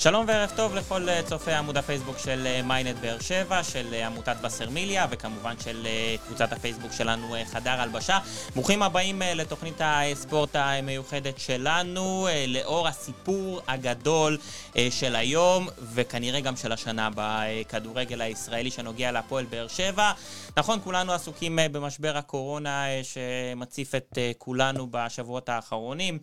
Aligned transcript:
שלום 0.00 0.24
וערב 0.28 0.52
טוב 0.56 0.74
לכל 0.74 1.08
אה, 1.08 1.22
צופי 1.22 1.52
עמוד 1.52 1.76
הפייסבוק 1.76 2.18
של 2.18 2.62
מיינט 2.64 2.96
אה, 2.96 3.02
באר 3.02 3.18
שבע, 3.20 3.64
של 3.64 3.94
אה, 3.94 4.06
עמותת 4.06 4.36
וסרמיליה, 4.44 5.06
וכמובן 5.10 5.54
של 5.64 5.86
קבוצת 6.26 6.52
הפייסבוק 6.52 6.92
שלנו 6.92 7.34
חדר 7.44 7.70
הלבשה. 7.70 8.18
ברוכים 8.54 8.82
הבאים 8.82 9.22
לתוכנית 9.34 9.80
הספורט 9.80 10.56
המיוחדת 10.56 11.38
שלנו, 11.38 12.28
לאור 12.48 12.88
הסיפור 12.88 13.60
הגדול 13.68 14.38
של 14.90 15.16
היום, 15.16 15.68
וכנראה 15.94 16.40
גם 16.40 16.56
של 16.56 16.72
השנה 16.72 17.08
בכדורגל 17.14 18.20
הישראלי 18.20 18.70
שנוגע 18.70 19.12
להפועל 19.12 19.44
באר 19.44 19.68
שבע. 19.68 20.12
נכון, 20.56 20.78
כולנו 20.84 21.12
עסוקים 21.12 21.58
במשבר 21.72 22.16
הקורונה 22.16 22.84
שמציף 23.02 23.94
את 23.94 24.18
כולנו 24.38 24.86
בשבועות 24.90 25.48
האחרונים. 25.48 26.18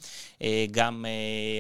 גם 0.72 1.06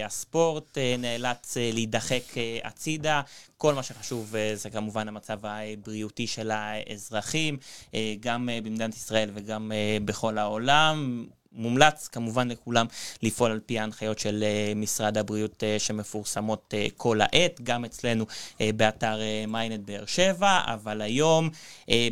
הספורט 0.05 0.77
נאלץ 0.97 1.57
להידחק. 1.57 2.04
להידחק 2.11 2.38
אה, 2.38 2.59
הצידה. 2.63 3.21
כל 3.57 3.73
מה 3.73 3.83
שחשוב 3.83 4.35
אה, 4.35 4.51
זה 4.55 4.69
כמובן 4.69 5.07
המצב 5.07 5.39
הבריאותי 5.43 6.27
של 6.27 6.51
האזרחים, 6.51 7.57
אה, 7.93 8.16
גם 8.19 8.49
במדינת 8.63 8.95
ישראל 8.95 9.29
וגם 9.33 9.71
בכל 10.05 10.38
העולם. 10.38 11.25
מומלץ 11.55 12.07
כמובן 12.07 12.49
לכולם 12.49 12.85
לפעול 13.23 13.51
על 13.51 13.59
פי 13.66 13.79
ההנחיות 13.79 14.19
של 14.19 14.43
uh, 14.43 14.77
משרד 14.77 15.17
הבריאות 15.17 15.63
uh, 15.63 15.79
שמפורסמות 15.79 16.73
uh, 16.73 16.91
כל 16.97 17.19
העת, 17.21 17.61
גם 17.63 17.85
אצלנו 17.85 18.25
באתר 18.59 19.19
מיינט 19.47 19.79
uh, 19.79 19.88
באר 19.88 20.05
שבע, 20.05 20.61
אבל 20.65 21.01
היום 21.01 21.49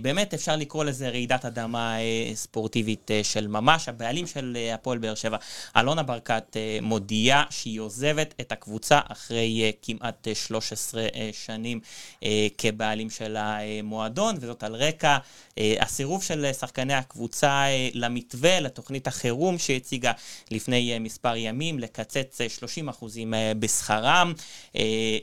באמת 0.01 0.33
אפשר 0.33 0.55
לקרוא 0.55 0.83
לזה 0.83 1.09
רעידת 1.09 1.45
אדמה 1.45 1.95
ספורטיבית 2.33 3.11
של 3.23 3.47
ממש. 3.47 3.89
הבעלים 3.89 4.27
של 4.27 4.57
הפועל 4.73 4.97
באר 4.97 5.15
שבע, 5.15 5.37
אלונה 5.77 6.03
ברקת, 6.03 6.57
מודיעה 6.81 7.43
שהיא 7.49 7.79
עוזבת 7.79 8.33
את 8.41 8.51
הקבוצה 8.51 8.99
אחרי 9.07 9.71
כמעט 9.81 10.27
uh, 10.27 10.35
13 10.35 11.07
uh, 11.07 11.11
שנים 11.31 11.79
כבעלים 12.57 13.09
של 13.09 13.37
המועדון, 13.39 14.35
וזאת 14.39 14.63
על 14.63 14.75
רקע 14.75 15.17
הסירוב 15.57 16.23
של 16.23 16.53
שחקני 16.59 16.93
הקבוצה 16.93 17.65
למתווה, 17.93 18.59
לתוכנית 18.59 19.07
החירום. 19.07 19.32
חירום 19.33 19.57
שהציגה 19.57 20.11
לפני 20.51 20.93
אה, 20.93 20.99
מספר 20.99 21.35
ימים, 21.35 21.79
לקצץ 21.79 22.41
30% 22.41 22.43
אה, 23.33 23.39
אה, 23.39 23.53
בשכרם, 23.59 24.33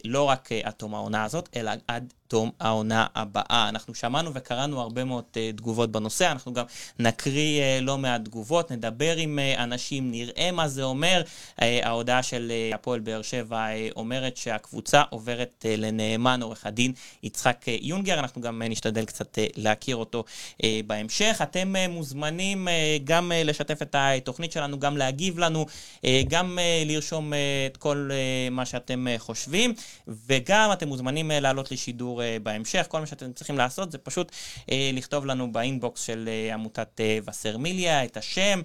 לא 0.04 0.22
רק 0.22 0.48
עד 0.64 0.72
תום 0.72 0.94
העונה 0.94 1.24
הזאת, 1.24 1.48
אלא 1.56 1.70
עד 1.88 2.12
תום 2.30 2.50
העונה 2.60 3.06
הבאה. 3.14 3.68
אנחנו 3.68 3.94
שמענו 3.94 4.30
וקראנו 4.34 4.80
הרבה 4.80 5.04
מאוד 5.04 5.24
uh, 5.32 5.56
תגובות 5.56 5.92
בנושא, 5.92 6.30
אנחנו 6.32 6.52
גם 6.52 6.64
נקריא 6.98 7.62
uh, 7.62 7.84
לא 7.84 7.98
מעט 7.98 8.24
תגובות, 8.24 8.72
נדבר 8.72 9.16
עם 9.16 9.38
uh, 9.38 9.60
אנשים, 9.60 10.10
נראה 10.10 10.50
מה 10.52 10.68
זה 10.68 10.82
אומר. 10.82 11.22
Uh, 11.56 11.62
ההודעה 11.82 12.22
של 12.22 12.52
uh, 12.72 12.74
הפועל 12.74 13.00
באר 13.00 13.22
שבע 13.22 13.66
uh, 13.66 13.92
אומרת 13.96 14.36
שהקבוצה 14.36 15.02
עוברת 15.10 15.64
uh, 15.64 15.80
לנאמן 15.80 16.42
עורך 16.42 16.66
הדין 16.66 16.92
יצחק 17.22 17.64
uh, 17.64 17.70
יונגר, 17.80 18.18
אנחנו 18.18 18.40
גם 18.40 18.62
uh, 18.64 18.68
נשתדל 18.68 19.04
קצת 19.04 19.38
uh, 19.38 19.40
להכיר 19.56 19.96
אותו 19.96 20.24
uh, 20.52 20.64
בהמשך. 20.86 21.40
אתם 21.42 21.74
uh, 21.76 21.90
מוזמנים 21.90 22.68
uh, 22.68 22.70
גם 23.04 23.32
uh, 23.32 23.46
לשתף 23.46 23.82
את 23.82 23.94
התוכנית 23.98 24.52
שלנו, 24.52 24.78
גם 24.78 24.96
להגיב 24.96 25.38
לנו, 25.38 25.66
uh, 25.96 26.06
גם 26.28 26.58
uh, 26.58 26.88
לרשום 26.88 27.32
uh, 27.32 27.36
את 27.72 27.76
כל 27.76 28.10
uh, 28.10 28.52
מה 28.54 28.66
שאתם 28.66 29.06
uh, 29.06 29.18
חושבים, 29.18 29.74
וגם 30.08 30.72
אתם 30.72 30.88
מוזמנים 30.88 31.30
uh, 31.30 31.34
לעלות 31.34 31.72
לשידור 31.72 32.19
uh, 32.20 32.42
בהמשך. 32.42 32.86
כל 32.88 33.00
מה 33.00 33.06
שאתם 33.06 33.32
צריכים 33.32 33.58
לעשות 33.58 33.92
זה 33.92 33.98
פשוט 33.98 34.30
uh, 34.30 34.70
לכתוב 34.92 35.26
לנו 35.26 35.52
באינבוקס 35.52 36.02
של 36.02 36.28
uh, 36.28 36.54
עמותת 36.54 37.00
וסרמיליה 37.28 38.04
את 38.04 38.16
השם 38.16 38.60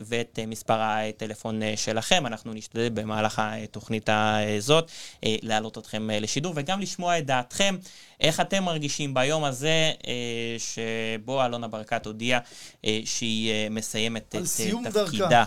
ואת 0.00 0.38
uh, 0.42 0.46
מספר 0.46 0.78
הטלפון 0.80 1.62
uh, 1.62 1.64
שלכם. 1.76 2.26
אנחנו 2.26 2.52
נשתדל 2.52 2.88
במהלך 2.88 3.42
התוכנית 3.44 4.08
הזאת 4.12 4.90
להעלות 5.22 5.78
אתכם 5.78 6.08
לשידור 6.10 6.52
וגם 6.56 6.80
לשמוע 6.80 7.18
את 7.18 7.26
דעתכם. 7.26 7.76
איך 8.20 8.40
אתם 8.40 8.64
מרגישים 8.64 9.14
ביום 9.14 9.44
הזה 9.44 9.92
אה, 10.06 10.56
שבו 10.58 11.44
אלונה 11.44 11.68
ברקת 11.68 12.06
הודיעה 12.06 12.40
אה, 12.84 13.00
שהיא 13.04 13.50
אה, 13.50 13.66
מסיימת 13.70 14.28
את 14.28 14.34
אה, 14.34 14.90
תפקידה 14.90 15.44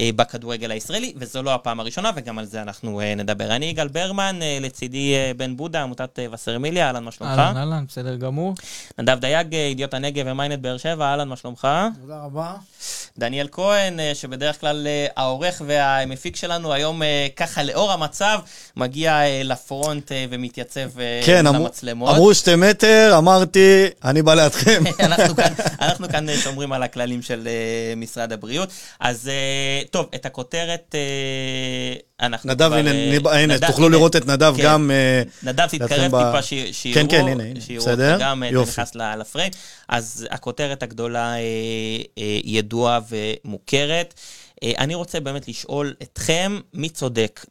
אה, 0.00 0.10
בכדורגל 0.16 0.70
הישראלי, 0.70 1.12
וזו 1.16 1.42
לא 1.42 1.54
הפעם 1.54 1.80
הראשונה, 1.80 2.10
וגם 2.16 2.38
על 2.38 2.44
זה 2.44 2.62
אנחנו 2.62 3.00
אה, 3.00 3.14
נדבר. 3.14 3.56
אני 3.56 3.66
יגאל 3.66 3.88
ברמן, 3.88 4.38
אה, 4.42 4.58
לצידי 4.60 5.14
אה, 5.14 5.32
בן 5.36 5.56
בודה, 5.56 5.82
עמותת 5.82 6.18
אה, 6.18 6.26
וסרמיליה, 6.32 6.86
אהלן, 6.86 7.04
מה 7.04 7.12
שלומך? 7.12 7.38
אהלן, 7.38 7.56
אהלן, 7.56 7.84
בסדר 7.88 8.16
גמור. 8.16 8.54
נדב 8.98 9.18
דייג, 9.20 9.54
אה, 9.54 9.60
ידיעות 9.60 9.94
הנגב 9.94 10.24
ומיינט 10.28 10.58
באר 10.58 10.76
שבע, 10.76 11.04
אהלן, 11.04 11.28
מה 11.28 11.36
שלומך? 11.36 11.68
תודה 12.00 12.24
רבה. 12.24 12.54
דניאל 13.18 13.48
כהן, 13.52 13.65
אה, 13.72 14.14
שבדרך 14.14 14.60
כלל 14.60 14.86
אה, 14.86 15.06
העורך 15.16 15.62
והמפיק 15.66 16.36
שלנו, 16.36 16.72
היום 16.72 17.02
אה, 17.02 17.26
ככה 17.36 17.62
לאור 17.62 17.92
המצב, 17.92 18.38
מגיע 18.76 19.20
לפרונט 19.44 20.12
ומתייצב 20.30 20.90
כן, 21.24 21.46
למצלמות. 21.46 22.14
אמרו 22.14 22.34
שתי 22.34 22.54
מטר, 22.56 23.14
אמרתי, 23.18 23.86
אני 24.04 24.22
בא 24.22 24.34
לידכם. 24.34 24.82
אנחנו, 25.00 25.36
כאן, 25.36 25.52
אנחנו 25.80 26.08
כאן 26.08 26.26
שומרים 26.36 26.72
על 26.72 26.82
הכללים 26.82 27.22
של 27.22 27.48
משרד 27.96 28.32
הבריאות. 28.32 28.68
אז 29.00 29.30
טוב, 29.90 30.06
את 30.14 30.26
הכותרת 30.26 30.94
אנחנו 32.20 32.50
נדב, 32.50 32.66
כבר... 32.66 32.74
הנה, 32.74 32.90
uh, 32.90 33.30
הנה 33.30 33.54
נדב, 33.54 33.66
תוכלו 33.66 33.86
הנה, 33.86 33.96
לראות 33.96 34.16
את 34.16 34.26
נדב 34.26 34.54
כן, 34.56 34.62
גם... 34.62 34.90
Uh, 34.90 35.46
נדב, 35.46 35.66
תתקרב 35.66 36.16
ב... 36.16 36.24
טיפה 36.24 36.42
שיראו. 36.42 36.94
כן, 36.94 37.06
כן, 37.08 37.28
הנה, 37.28 37.44
הנה, 37.44 37.60
בסדר, 37.76 38.16
גם 38.20 38.42
יופי. 38.42 38.70
נכנס 38.70 38.94
לפריים. 38.94 39.52
אז 39.88 40.26
הכותרת 40.30 40.82
הגדולה 40.82 41.34
uh, 41.34 41.38
uh, 42.04 42.22
ידועה 42.44 43.00
ומוכרת. 43.08 44.14
אה, 44.62 44.72
אני 44.78 44.94
רוצה 44.94 45.20
באמת 45.20 45.48
לשאול 45.48 45.94
אתכם, 46.02 46.60
מי 46.74 46.88
צודק 46.88 47.44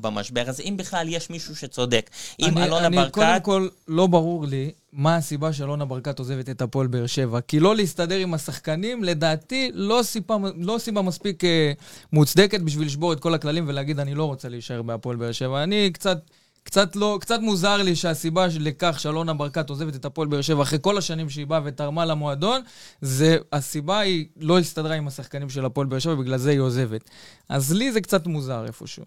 במשבר 0.00 0.44
הזה, 0.46 0.62
אם 0.62 0.76
בכלל 0.76 1.08
יש 1.08 1.30
מישהו 1.30 1.56
שצודק. 1.56 2.10
אם 2.40 2.58
אלונה 2.58 2.86
אני, 2.86 2.96
ברקת... 2.96 3.14
קודם 3.14 3.40
כל, 3.42 3.68
לא 3.88 4.06
ברור 4.06 4.46
לי 4.46 4.70
מה 4.94 5.16
הסיבה 5.16 5.52
שאלונה 5.52 5.84
ברקת 5.84 6.18
עוזבת 6.18 6.50
את 6.50 6.62
הפועל 6.62 6.86
באר 6.86 7.06
שבע. 7.06 7.40
כי 7.40 7.60
לא 7.60 7.76
להסתדר 7.76 8.16
עם 8.16 8.34
השחקנים, 8.34 9.04
לדעתי, 9.04 9.70
לא 9.74 10.00
סיבה, 10.02 10.36
לא 10.56 10.78
סיבה 10.78 11.02
מספיק 11.02 11.44
אה, 11.44 11.72
מוצדקת 12.12 12.60
בשביל 12.60 12.86
לשבור 12.86 13.12
את 13.12 13.20
כל 13.20 13.34
הכללים 13.34 13.64
ולהגיד, 13.68 14.00
אני 14.00 14.14
לא 14.14 14.24
רוצה 14.24 14.48
להישאר 14.48 14.82
בהפועל 14.82 15.16
באר 15.16 15.32
שבע. 15.32 15.62
אני 15.62 15.90
קצת... 15.92 16.18
קצת, 16.64 16.96
לא, 16.96 17.18
קצת 17.20 17.40
מוזר 17.40 17.76
לי 17.76 17.96
שהסיבה 17.96 18.46
לכך 18.60 19.00
שאלונה 19.00 19.34
ברקת 19.34 19.70
עוזבת 19.70 19.96
את 19.96 20.04
הפועל 20.04 20.28
באר 20.28 20.40
שבע 20.40 20.62
אחרי 20.62 20.78
כל 20.82 20.98
השנים 20.98 21.30
שהיא 21.30 21.46
באה 21.46 21.60
ותרמה 21.64 22.04
למועדון, 22.04 22.62
זה 23.00 23.36
הסיבה 23.52 23.98
היא 23.98 24.26
לא 24.40 24.58
הסתדרה 24.58 24.94
עם 24.94 25.08
השחקנים 25.08 25.50
של 25.50 25.64
הפועל 25.64 25.86
באר 25.86 25.98
שבע, 25.98 26.14
בגלל 26.14 26.38
זה 26.38 26.50
היא 26.50 26.60
עוזבת. 26.60 27.10
אז 27.48 27.72
לי 27.72 27.92
זה 27.92 28.00
קצת 28.00 28.26
מוזר 28.26 28.64
איפשהו. 28.66 29.04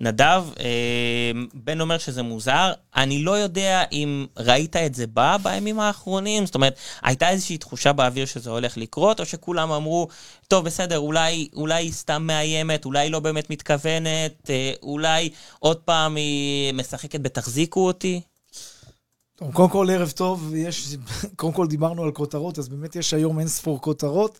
נדב, 0.00 0.44
אה, 0.60 1.30
בן 1.54 1.80
אומר 1.80 1.98
שזה 1.98 2.22
מוזר. 2.22 2.72
אני 2.96 3.22
לא 3.22 3.38
יודע 3.38 3.84
אם 3.92 4.26
ראית 4.36 4.76
את 4.76 4.94
זה 4.94 5.06
בא 5.06 5.36
בימים 5.42 5.80
האחרונים, 5.80 6.46
זאת 6.46 6.54
אומרת, 6.54 6.76
הייתה 7.02 7.28
איזושהי 7.28 7.58
תחושה 7.58 7.92
באוויר 7.92 8.26
שזה 8.26 8.50
הולך 8.50 8.76
לקרות, 8.76 9.20
או 9.20 9.26
שכולם 9.26 9.72
אמרו, 9.72 10.08
טוב, 10.48 10.64
בסדר, 10.64 10.98
אולי, 10.98 11.48
אולי 11.54 11.82
היא 11.82 11.92
סתם 11.92 12.22
מאיימת, 12.26 12.84
אולי 12.84 12.98
היא 12.98 13.12
לא 13.12 13.20
באמת 13.20 13.50
מתכוונת, 13.50 14.50
אה, 14.50 14.72
אולי 14.82 15.30
עוד 15.58 15.76
פעם 15.76 16.16
היא 16.16 16.72
משחקת 16.94 17.20
בתחזיקו 17.20 17.86
אותי? 17.86 18.20
טוב, 19.36 19.52
קודם 19.52 19.70
כל, 19.70 19.90
ערב 19.90 20.10
טוב, 20.10 20.54
יש, 20.54 20.96
קודם 21.36 21.52
כל 21.52 21.66
דיברנו 21.66 22.04
על 22.04 22.12
כותרות, 22.12 22.58
אז 22.58 22.68
באמת 22.68 22.96
יש 22.96 23.14
היום 23.14 23.38
אין 23.38 23.48
ספור 23.48 23.80
כותרות, 23.80 24.38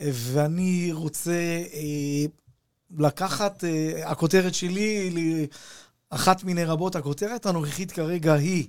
ואני 0.00 0.92
רוצה 0.92 1.32
אה, 1.74 2.24
לקחת, 2.98 3.64
אה, 3.64 4.10
הכותרת 4.10 4.54
שלי, 4.54 5.46
אחת 6.10 6.44
מיני 6.44 6.64
רבות, 6.64 6.96
הכותרת 6.96 7.46
הנוכחית 7.46 7.92
כרגע 7.92 8.34
היא 8.34 8.68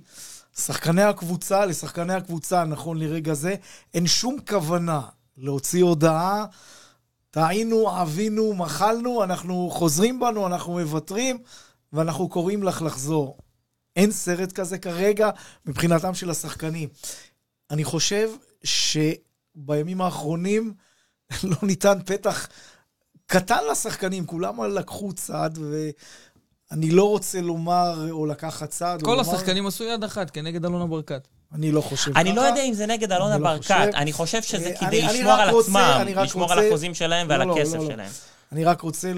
שחקני 0.56 1.02
הקבוצה, 1.02 1.66
לשחקני 1.66 2.14
הקבוצה, 2.14 2.64
נכון 2.64 2.98
לרגע 2.98 3.34
זה, 3.34 3.54
אין 3.94 4.06
שום 4.06 4.36
כוונה 4.48 5.00
להוציא 5.36 5.82
הודעה, 5.84 6.44
טעינו, 7.30 7.90
עווינו, 7.90 8.54
מחלנו, 8.54 9.24
אנחנו 9.24 9.70
חוזרים 9.72 10.20
בנו, 10.20 10.46
אנחנו 10.46 10.72
מוותרים, 10.72 11.38
ואנחנו 11.92 12.28
קוראים 12.28 12.62
לך 12.62 12.82
לחזור. 12.82 13.38
אין 13.96 14.10
סרט 14.10 14.52
כזה 14.52 14.78
כרגע 14.78 15.30
מבחינתם 15.66 16.14
של 16.14 16.30
השחקנים. 16.30 16.88
אני 17.70 17.84
חושב 17.84 18.30
שבימים 18.64 20.00
האחרונים 20.00 20.72
לא 21.50 21.56
ניתן 21.62 21.98
פתח 22.06 22.48
קטן 23.26 23.64
לשחקנים, 23.70 24.26
כולם 24.26 24.64
לקחו 24.64 25.12
צעד, 25.12 25.58
ואני 25.58 26.90
לא 26.90 27.08
רוצה 27.08 27.40
לומר 27.40 28.10
או 28.10 28.26
לקחת 28.26 28.70
צעד. 28.70 29.02
כל 29.02 29.20
השחקנים 29.20 29.66
עשו 29.66 29.84
יד 29.84 30.04
אחת 30.04 30.30
כנגד 30.30 30.64
אלונה 30.64 30.86
ברקת. 30.86 31.28
אני 31.54 31.72
לא 31.72 31.80
חושב 31.80 32.10
ככה. 32.10 32.20
אני 32.20 32.32
לא 32.32 32.40
יודע 32.40 32.62
אם 32.62 32.74
זה 32.74 32.86
נגד 32.86 33.12
אלונה 33.12 33.38
לא 33.38 33.44
ברקת, 33.44 33.90
אני 33.94 34.12
חושב 34.12 34.42
שזה 34.42 34.72
כדי 34.80 35.02
לשמור 35.02 35.32
על 35.32 35.58
עצמם, 35.60 36.04
לשמור 36.16 36.52
על 36.52 36.66
החוזים 36.66 36.94
שלהם 36.94 37.26
ועל 37.30 37.40
לא, 37.40 37.46
לא, 37.46 37.52
הכסף 37.52 37.78
שלהם. 37.86 38.10
אני 38.52 38.64
רק 38.64 38.80
רוצה 38.80 39.12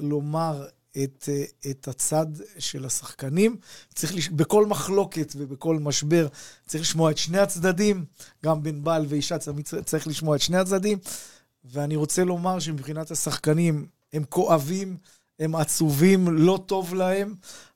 לומר 0.00 0.66
את, 1.04 1.28
את 1.70 1.88
הצד 1.88 2.26
של 2.58 2.84
השחקנים. 2.84 3.56
צריך, 3.94 4.14
לש... 4.14 4.28
בכל 4.28 4.66
מחלוקת 4.66 5.32
ובכל 5.36 5.78
משבר 5.78 6.26
צריך 6.66 6.82
לשמוע 6.82 7.10
את 7.10 7.18
שני 7.18 7.38
הצדדים, 7.38 8.04
גם 8.44 8.62
בין 8.62 8.84
בעל 8.84 9.06
ואישה 9.08 9.36
צריך 9.84 10.06
לשמוע 10.06 10.36
את 10.36 10.40
שני 10.40 10.58
הצדדים. 10.58 10.98
ואני 11.64 11.96
רוצה 11.96 12.24
לומר 12.24 12.58
שמבחינת 12.58 13.10
השחקנים, 13.10 13.86
הם 14.12 14.24
כואבים, 14.24 14.96
הם 15.38 15.54
עצובים, 15.54 16.28
לא 16.28 16.60
טוב 16.66 16.94
להם, 16.94 17.34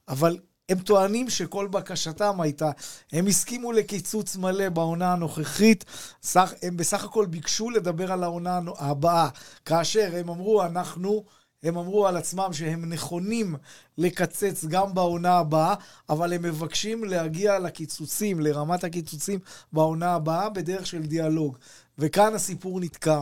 אבל 0.08 0.38
הם 0.69 0.78
טוענים 0.78 1.30
שכל 1.30 1.69
בקשתם 1.69 2.40
הייתה, 2.40 2.70
הם 3.12 3.26
הסכימו 3.26 3.72
לקיצוץ 3.72 4.36
מלא 4.36 4.69
בעונה 4.69 5.12
הנוכחית, 5.12 5.84
סך, 6.22 6.52
הם 6.62 6.76
בסך 6.76 7.04
הכל 7.04 7.26
ביקשו 7.26 7.70
לדבר 7.70 8.12
על 8.12 8.22
העונה 8.22 8.60
הבאה, 8.78 9.28
כאשר 9.64 10.10
הם 10.16 10.28
אמרו, 10.28 10.62
אנחנו... 10.62 11.24
הם 11.62 11.78
אמרו 11.78 12.06
על 12.06 12.16
עצמם 12.16 12.52
שהם 12.52 12.84
נכונים 12.92 13.54
לקצץ 13.98 14.64
גם 14.64 14.94
בעונה 14.94 15.38
הבאה, 15.38 15.74
אבל 16.10 16.32
הם 16.32 16.42
מבקשים 16.42 17.04
להגיע 17.04 17.58
לקיצוצים, 17.58 18.40
לרמת 18.40 18.84
הקיצוצים 18.84 19.38
בעונה 19.72 20.14
הבאה, 20.14 20.48
בדרך 20.48 20.86
של 20.86 21.02
דיאלוג. 21.02 21.58
וכאן 21.98 22.34
הסיפור 22.34 22.80
נתקע. 22.80 23.20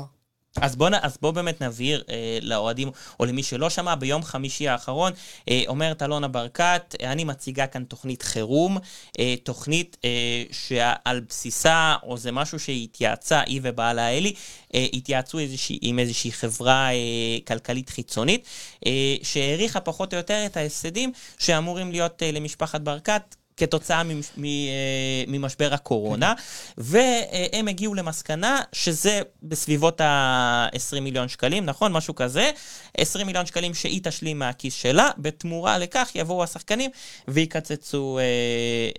אז 0.56 0.76
בוא, 0.76 0.88
אז 1.02 1.18
בוא 1.22 1.30
באמת 1.30 1.62
נבהיר 1.62 2.04
אה, 2.10 2.38
לאוהדים, 2.42 2.90
או 3.20 3.24
למי 3.24 3.42
שלא 3.42 3.70
שמע, 3.70 3.94
ביום 3.94 4.22
חמישי 4.22 4.68
האחרון 4.68 5.12
אה, 5.48 5.62
אומרת 5.66 6.02
אלונה 6.02 6.28
ברקת, 6.28 6.94
אה, 7.02 7.12
אני 7.12 7.24
מציגה 7.24 7.66
כאן 7.66 7.84
תוכנית 7.84 8.22
חירום, 8.22 8.78
אה, 9.18 9.34
תוכנית 9.42 9.96
אה, 10.04 10.44
שעל 10.52 11.20
בסיסה, 11.28 11.96
או 12.02 12.16
זה 12.16 12.32
משהו 12.32 12.58
שהתייעצה, 12.58 13.40
היא 13.40 13.60
ובעלה 13.64 14.08
אלי, 14.08 14.34
אה, 14.74 14.86
התייעצו 14.92 15.38
איזושהי, 15.38 15.78
עם 15.82 15.98
איזושהי 15.98 16.32
חברה 16.32 16.90
אה, 16.92 17.38
כלכלית 17.46 17.90
חיצונית, 17.90 18.44
אה, 18.86 19.16
שהעריכה 19.22 19.80
פחות 19.80 20.12
או 20.12 20.18
יותר 20.18 20.46
את 20.46 20.56
ההפסדים 20.56 21.12
שאמורים 21.38 21.92
להיות 21.92 22.22
אה, 22.22 22.32
למשפחת 22.32 22.80
ברקת. 22.80 23.39
כתוצאה 23.60 24.02
אה, 24.02 25.24
ממשבר 25.26 25.74
הקורונה, 25.74 26.34
והם 26.78 27.68
הגיעו 27.68 27.94
למסקנה 27.94 28.60
שזה 28.72 29.20
בסביבות 29.42 30.00
ה-20 30.00 31.00
מיליון 31.00 31.28
שקלים, 31.28 31.64
נכון? 31.64 31.92
משהו 31.92 32.14
כזה. 32.14 32.50
20 32.96 33.26
מיליון 33.26 33.46
שקלים 33.46 33.74
שהיא 33.74 34.00
תשלים 34.02 34.38
מהכיס 34.38 34.74
שלה, 34.74 35.10
בתמורה 35.18 35.78
לכך 35.78 36.10
יבואו 36.14 36.44
השחקנים 36.44 36.90
ויקצצו 37.28 38.18
אה, 38.18 38.24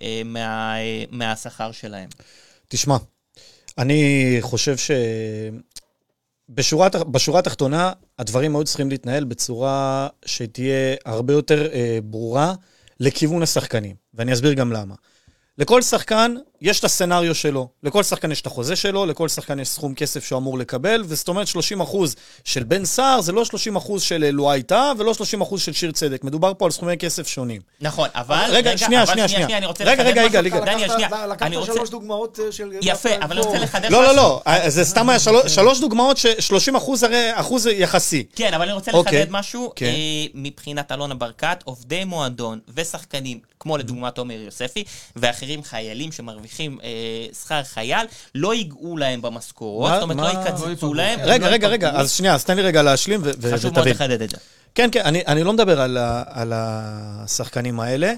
אה, 0.01 0.22
מה, 0.25 0.75
אה, 0.80 1.03
מהשכר 1.12 1.72
שלהם. 1.72 2.10
תשמע, 2.68 2.98
אני 3.77 4.38
חושב 4.41 4.77
ש... 4.77 4.91
בשורה, 6.50 6.89
בשורה 7.12 7.39
התחתונה, 7.39 7.91
הדברים 8.20 8.51
מאוד 8.51 8.65
צריכים 8.65 8.89
להתנהל 8.89 9.24
בצורה 9.24 10.08
שתהיה 10.25 10.96
הרבה 11.06 11.34
יותר 11.34 11.72
אה, 11.74 12.00
ברורה 12.03 12.53
לכיוון 13.01 13.43
השחקנים. 13.43 13.96
ואני 14.13 14.34
אסביר 14.34 14.53
גם 14.53 14.72
למה. 14.72 14.96
לכל 15.58 15.81
שחקן 15.81 16.36
יש 16.62 16.79
את 16.79 16.84
הסצנריו 16.84 17.36
שלו. 17.36 17.67
לכל 17.84 18.03
שחקן 18.03 18.31
יש 18.31 18.41
את 18.41 18.46
החוזה 18.46 18.75
שלו, 18.75 19.05
לכל 19.05 19.27
שחקן 19.27 19.60
יש 19.60 19.70
סכום 19.70 19.93
כסף 19.93 20.25
שהוא 20.25 20.38
אמור 20.38 20.58
לקבל, 20.58 21.03
וזאת 21.05 21.27
אומרת 21.27 21.48
30 21.48 21.81
אחוז 21.81 22.15
של 22.43 22.63
בן 22.63 22.86
סער 22.86 23.22
זה 23.22 23.31
לא 23.31 23.46
30 23.46 23.75
אחוז 23.75 24.01
של 24.01 24.29
לואי 24.29 24.63
טאה 24.63 24.91
ולא 24.98 25.13
30 25.13 25.41
אחוז 25.41 25.62
של 25.62 25.74
שיר 25.74 25.91
צדק. 25.91 26.24
מדובר 26.24 26.51
פה 26.58 26.65
על 26.65 26.72
סכומי 26.72 26.98
כסף 26.98 27.27
שונים. 27.27 27.62
נכון, 27.81 28.10
אבל... 28.15 28.46
רגע, 28.50 28.77
שנייה, 28.77 29.05
שנייה, 29.05 29.27
שנייה. 29.27 29.58
אני 29.58 29.65
רוצה 29.65 29.84
רגע, 29.84 30.03
רגע, 30.03 30.22
רגע, 30.39 30.60
דניאל, 30.60 30.89
שנייה. 30.89 31.27
לקחת 31.27 31.51
שלוש 31.65 31.89
דוגמאות 31.89 32.39
אה, 32.39 32.51
של... 32.51 32.70
יפה, 32.81 33.10
אבל 33.22 33.38
אני 33.38 33.46
רוצה 33.46 33.60
לחדש 33.60 33.86
משהו. 33.86 34.01
לא, 34.01 34.08
לא, 34.08 34.15
לא, 34.15 34.41
אה, 34.48 34.70
זה 34.70 34.86
סתם 34.86 35.10
היה 35.10 35.20
שלוש 35.48 35.79
דוגמאות 35.79 36.17
ש-30 36.17 36.77
אחוז 36.77 37.03
הרי 37.03 37.29
אחוז 37.34 37.67
יחסי. 37.67 38.24
כן, 38.36 38.53
אבל 38.53 38.63
אני 38.63 38.74
רוצה 38.74 38.91
לחדד 38.91 39.05
אוקיי. 39.05 39.25
משהו. 39.29 39.72
כן. 39.75 39.86
אה, 39.86 40.25
מבחינת 40.34 40.91
אלונה 40.91 41.15
ברקת, 41.15 41.63
עובדי 41.63 42.03
מועדון 42.03 42.60
ושחקנים, 42.75 43.50
כמו 43.62 43.77
לדוגמת 43.77 44.18
עומר 44.18 44.41
יוספי, 44.41 44.84
ואחרים 45.15 45.63
חיילים 45.63 46.12
שמרוויחים 46.12 46.80
שכר 47.44 47.63
חייל, 47.63 48.06
לא 48.36 48.53
ייגעו 48.53 48.98
להם 48.98 49.22
במשכורות, 49.22 49.91
זאת 49.94 50.01
אומרת, 50.01 50.18
לא 50.36 50.41
יקצצו 50.41 50.94
להם. 50.94 51.20
רגע, 51.24 51.48
רגע, 51.48 51.68
רגע, 51.68 51.89
אז 51.89 52.12
שנייה, 52.12 52.34
אז 52.34 52.46
תן 52.46 52.56
לי 52.56 52.62
רגע 52.62 52.82
להשלים 52.82 53.22
ותבין. 53.24 53.58
חשוב 53.58 53.74
מאוד 53.74 53.88
לחדד 53.88 54.22
את 54.22 54.30
זה. 54.30 54.38
כן, 54.75 54.89
כן, 54.91 55.01
אני 55.06 55.44
לא 55.44 55.53
מדבר 55.53 55.82
על 56.27 56.53
השחקנים 56.56 57.80
האלה. 57.80 58.13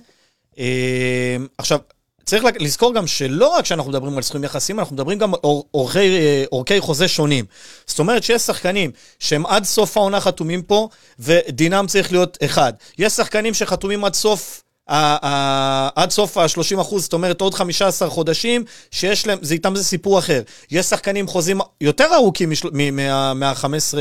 אה, 0.60 1.38
עכשיו, 1.58 1.80
צריך 2.26 2.44
לזכור 2.60 2.94
גם 2.94 3.08
שלא 3.08 3.48
רק 3.48 3.66
שאנחנו 3.66 3.92
מדברים 3.92 4.18
על 4.18 4.24
סכומים 4.24 4.44
יחסיים, 4.44 4.80
אנחנו 4.80 4.96
מדברים 4.96 5.18
גם 5.18 5.34
על 5.34 5.40
אורכי, 5.74 6.00
אה, 6.00 6.44
אורכי 6.52 6.80
חוזה 6.80 7.08
שונים. 7.08 7.46
זאת 7.86 8.00
אומרת 8.00 8.24
שיש 8.24 8.42
שחקנים 8.42 8.92
שהם 9.20 9.46
עד 9.46 9.64
סוף 9.64 9.98
העונה 9.98 10.22
חתומים 10.22 10.62
פה, 10.62 10.90
ודינם 11.20 11.88
צריך 11.88 12.12
להיות 12.12 12.38
אחד. 12.46 12.74
יש 12.98 13.14
שחקנים 13.14 13.54
שחתומים 13.54 14.06
עד 14.06 14.14
סוף 14.14 14.64
עד 14.88 16.12
סוף 16.12 16.38
ה-30 16.38 16.82
אחוז, 16.82 17.04
זאת 17.04 17.13
אומרת 17.13 17.42
עוד 17.42 17.54
15 17.54 18.10
חודשים, 18.10 18.63
שיש 18.92 19.28
להם, 19.28 19.38
זה 19.42 19.54
איתם 19.54 19.75
זה 19.75 19.84
סיפור 19.84 20.20
אחר. 20.20 20.42
יש 20.72 20.86
שחקנים 20.86 21.28
חוזים 21.28 21.60
יותר 21.82 22.08
ארוכים 22.13 22.52
מה-15 23.36 23.98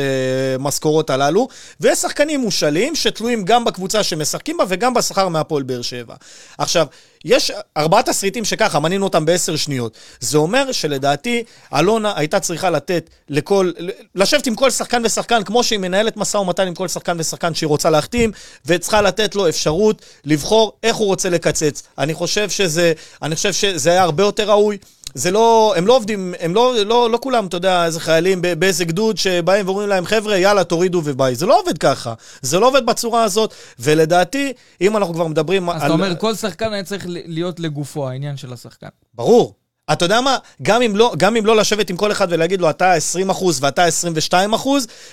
משכורות 0.58 1.10
הללו, 1.10 1.48
ויש 1.80 1.98
שחקנים 1.98 2.40
מושאלים 2.40 2.94
שתלויים 2.94 3.44
גם 3.44 3.64
בקבוצה 3.64 4.02
שמשחקים 4.02 4.56
בה 4.56 4.64
וגם 4.68 4.94
בשכר 4.94 5.28
מהפועל 5.28 5.62
באר 5.62 5.82
שבע. 5.82 6.14
עכשיו, 6.58 6.86
יש 7.24 7.52
ארבעה 7.76 8.02
תסריטים 8.02 8.44
שככה, 8.44 8.80
מנינו 8.80 9.04
אותם 9.04 9.24
בעשר 9.24 9.56
שניות. 9.56 9.96
זה 10.20 10.38
אומר 10.38 10.72
שלדעתי, 10.72 11.44
אלונה 11.74 12.12
הייתה 12.16 12.40
צריכה 12.40 12.70
לתת 12.70 13.10
לכל, 13.28 13.70
לשבת 14.14 14.46
עם 14.46 14.54
כל 14.54 14.70
שחקן 14.70 15.02
ושחקן, 15.04 15.42
כמו 15.44 15.64
שהיא 15.64 15.78
מנהלת 15.78 16.16
משא 16.16 16.36
ומתן 16.36 16.66
עם 16.66 16.74
כל 16.74 16.88
שחקן 16.88 17.16
ושחקן 17.20 17.54
שהיא 17.54 17.68
רוצה 17.68 17.90
להחתים, 17.90 18.32
וצריכה 18.66 19.02
לתת 19.02 19.34
לו 19.34 19.48
אפשרות 19.48 20.02
לבחור 20.24 20.72
איך 20.82 20.96
הוא 20.96 21.06
רוצה 21.06 21.30
לקצץ. 21.30 21.82
אני 21.98 22.14
חושב 22.14 22.50
שזה, 22.50 22.92
אני 23.22 23.36
חושב 23.36 23.52
שזה 23.52 23.90
היה 23.90 24.02
הרבה 24.02 24.22
יותר 24.22 24.50
ראוי. 24.50 24.78
זה 25.14 25.30
לא, 25.30 25.74
הם 25.76 25.86
לא 25.86 25.96
עובדים, 25.96 26.34
הם 26.40 26.54
לא, 26.54 26.74
לא, 26.84 27.10
לא 27.10 27.18
כולם, 27.22 27.46
אתה 27.46 27.56
יודע, 27.56 27.84
איזה 27.84 28.00
חיילים 28.00 28.42
באיזה 28.58 28.84
גדוד 28.84 29.18
שבאים 29.18 29.66
ואומרים 29.66 29.88
להם, 29.88 30.06
חבר'ה, 30.06 30.36
יאללה, 30.36 30.64
תורידו 30.64 31.02
וביי. 31.04 31.34
זה 31.34 31.46
לא 31.46 31.60
עובד 31.60 31.78
ככה. 31.78 32.14
זה 32.42 32.58
לא 32.58 32.68
עובד 32.68 32.86
בצורה 32.86 33.24
הזאת, 33.24 33.54
ולדעתי, 33.78 34.52
אם 34.80 34.96
אנחנו 34.96 35.14
כבר 35.14 35.26
מדברים 35.26 35.70
אז 35.70 35.74
על... 35.74 35.80
אז 35.80 35.84
אתה 35.84 35.92
אומר, 35.92 36.16
כל 36.16 36.34
שחקן 36.34 36.72
היה 36.72 36.84
צריך 36.84 37.04
להיות 37.08 37.60
לגופו, 37.60 38.08
העניין 38.08 38.36
של 38.36 38.52
השחקן. 38.52 38.88
ברור. 39.14 39.54
אתה 39.92 40.04
יודע 40.04 40.20
מה? 40.20 40.36
גם 40.62 40.82
אם, 40.82 40.96
לא, 40.96 41.14
גם 41.16 41.36
אם 41.36 41.46
לא 41.46 41.56
לשבת 41.56 41.90
עם 41.90 41.96
כל 41.96 42.12
אחד 42.12 42.26
ולהגיד 42.30 42.60
לו, 42.60 42.70
אתה 42.70 42.94
20% 43.30 43.44
ואתה 43.60 43.86
22%, 44.32 44.36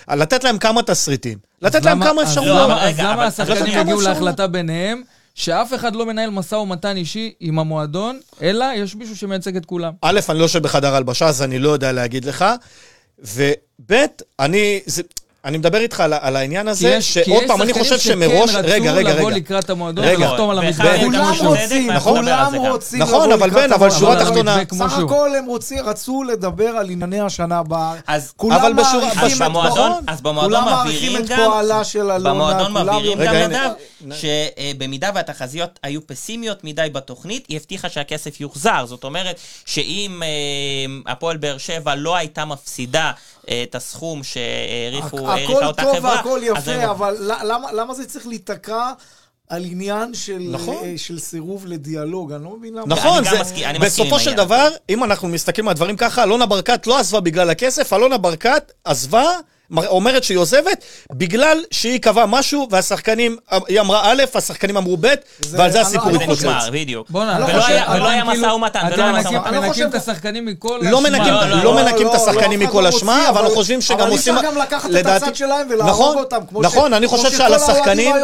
לתת 0.10 0.44
להם 0.44 0.58
כמה 0.58 0.84
תסריטים. 0.84 1.38
לתת 1.62 1.86
להם 1.86 2.04
כמה 2.04 2.24
אפשרויות. 2.24 2.72
אז 2.80 3.00
למה 3.00 3.26
השחקנים 3.26 3.80
יגיעו 3.80 4.02
להחלטה 4.02 4.48
ביניהם? 4.48 5.04
שאף 5.40 5.74
אחד 5.74 5.96
לא 5.96 6.06
מנהל 6.06 6.30
משא 6.30 6.56
ומתן 6.56 6.98
אישי 6.98 7.34
עם 7.40 7.60
המועדון, 7.60 8.20
אלא 8.42 8.66
יש 8.76 8.96
מישהו 8.96 9.16
שמייצג 9.16 9.56
את 9.56 9.66
כולם. 9.66 9.94
א', 10.02 10.20
אני 10.30 10.40
לא 10.40 10.44
יושב 10.44 10.64
בחדר 10.64 10.96
הלבשה, 10.96 11.28
אז 11.28 11.42
אני 11.42 11.60
לא 11.60 11.70
יודע 11.70 11.92
להגיד 11.92 12.26
לך. 12.26 12.46
וב', 13.20 13.94
אני... 14.40 14.80
זה, 14.86 15.02
אני 15.46 15.58
מדבר 15.58 15.78
איתך 15.78 16.00
על, 16.00 16.14
על 16.14 16.36
העניין 16.36 16.68
הזה, 16.68 17.02
שעוד 17.02 17.44
פעם, 17.48 17.62
אני 17.62 17.74
חושב 17.74 18.00
שמראש... 18.00 18.56
רגע, 18.56 18.92
רגע, 18.92 18.92
רגע. 18.92 19.16
לבוא 19.16 19.32
לקראת 19.32 19.70
המועדון 19.70 20.06
ולחתום 20.08 20.50
על 20.50 20.60
המתווה. 20.60 21.00
כולם 21.00 21.36
רוצים, 21.44 22.00
כולם 22.04 22.56
רוצים 22.56 23.02
נכון, 23.02 23.32
אבל 23.32 23.50
בן, 23.50 23.74
אבל 23.74 23.92
שורה 23.92 24.26
תחתונה... 24.26 24.58
סך 24.74 24.98
הכל 24.98 25.30
הם 25.38 25.46
רצו 25.84 26.24
לדבר 26.24 26.68
על 26.68 26.90
ענייני 26.90 27.20
השנה 27.20 27.60
הבאה. 27.60 27.94
אז 28.08 28.34
כולם 28.38 28.76
מעריכים 28.76 29.42
את 29.42 29.62
פועלה. 29.62 30.00
אז 30.08 30.22
במועדון 30.22 30.64
מבהירים 30.64 31.26
גם... 31.28 32.24
במועדון 32.24 32.72
מבהירים 32.72 33.18
גם 33.18 33.36
נדב, 33.36 33.70
שבמידה 34.14 35.10
והתחזיות 35.16 35.80
היו 35.84 36.08
פסימיות 36.08 36.64
מדי 36.64 36.88
בתוכנית, 36.92 37.46
היא 37.48 37.58
הבטיחה 37.58 37.90
שהכסף 37.90 38.42
יוחזר. 38.42 38.86
זאת 38.86 39.04
אומרת, 39.04 39.40
שאם 39.66 40.22
אה, 40.24 41.12
הפועל 41.12 41.38
באר 41.38 41.58
שבע 41.58 41.96
לא 41.96 42.16
הייתה 42.16 42.46
מפסידה 42.46 43.12
את 43.64 43.76
הסכום 43.76 44.24
שהעריכה 44.24 45.18
אותה 45.18 45.38
חברה. 45.48 45.70
הכל 45.70 45.84
טוב 45.84 46.04
והכל 46.04 46.40
יפה, 46.44 46.92
אבל 46.92 47.16
למה, 47.20 47.72
למה 47.72 47.94
זה 47.94 48.06
צריך 48.06 48.28
להיתקע? 48.28 48.92
על 49.50 49.66
עניין 49.66 50.14
של, 50.14 50.48
נכון. 50.52 50.84
אה, 50.84 50.94
של 50.98 51.20
סירוב 51.20 51.66
לדיאלוג, 51.66 52.32
אני 52.32 52.44
לא 52.44 52.58
מבין 52.58 52.74
למה. 52.74 52.86
נכון, 52.88 53.24
זה, 53.24 53.40
מסכ... 53.42 53.56
בסופו 53.82 54.20
של 54.20 54.34
דבר, 54.34 54.70
אם 54.90 55.04
אנחנו 55.04 55.28
מסתכלים 55.28 55.68
על 55.68 55.74
דברים 55.74 55.98
ככה, 55.98 56.24
אלונה 56.24 56.46
ברקת 56.46 56.88
לא 56.88 57.00
עזבה 57.00 57.20
בגלל 57.20 57.50
הכסף, 57.50 57.94
אלונה 57.94 58.18
ברקת 58.18 58.72
עזבה 58.84 59.32
אומרת 59.78 60.24
שהיא 60.24 60.38
עוזבת 60.38 60.84
בגלל 61.14 61.64
שהיא 61.72 62.00
קבעה 62.00 62.26
משהו 62.26 62.68
והשחקנים, 62.72 63.38
היא 63.68 63.80
אמרה 63.80 64.12
א', 64.12 64.24
השחקנים 64.36 64.78
אמרו 64.78 64.98
ב', 65.02 65.08
ועל 65.52 65.72
זה 65.72 65.82
הסיפור 65.82 66.10
התפוצץ. 66.10 66.46
בדיוק. 66.72 67.10
בוא'נה, 67.10 67.46
ולא 67.96 68.10
היה 68.10 68.24
משא 68.24 68.46
ומתן, 68.46 68.80
ולא 68.94 69.04
היה 69.04 69.12
משא 69.12 69.28
ומתן. 69.28 69.50
אתם 69.50 69.62
מנקים 69.62 69.88
את 69.88 69.96
השחקנים 69.96 70.46
מכל 70.46 70.80
לא 70.82 71.00
אשמה. 71.00 71.64
לא 71.64 71.74
מנקים 71.74 72.08
את 72.08 72.14
השחקנים 72.14 72.60
מכל 72.60 72.88
אשמה, 72.88 73.30
אבל 73.30 73.42
אנחנו 73.42 73.56
חושבים 73.56 73.82
שגם 73.82 74.10
עושים... 74.10 74.34
אבל 74.38 74.48
אפשר 74.48 74.52
גם 74.52 74.62
לקחת 74.62 74.90
את 75.00 75.06
הצד 75.06 75.36
שלהם 75.36 75.68
ולהרוג 75.70 75.92
נכון, 75.92 76.18
אותם. 76.18 76.38
נכון, 76.62 76.94
אני 76.94 77.08
חושב 77.08 77.32
שעל 77.38 77.54
השחקנים... 77.54 78.16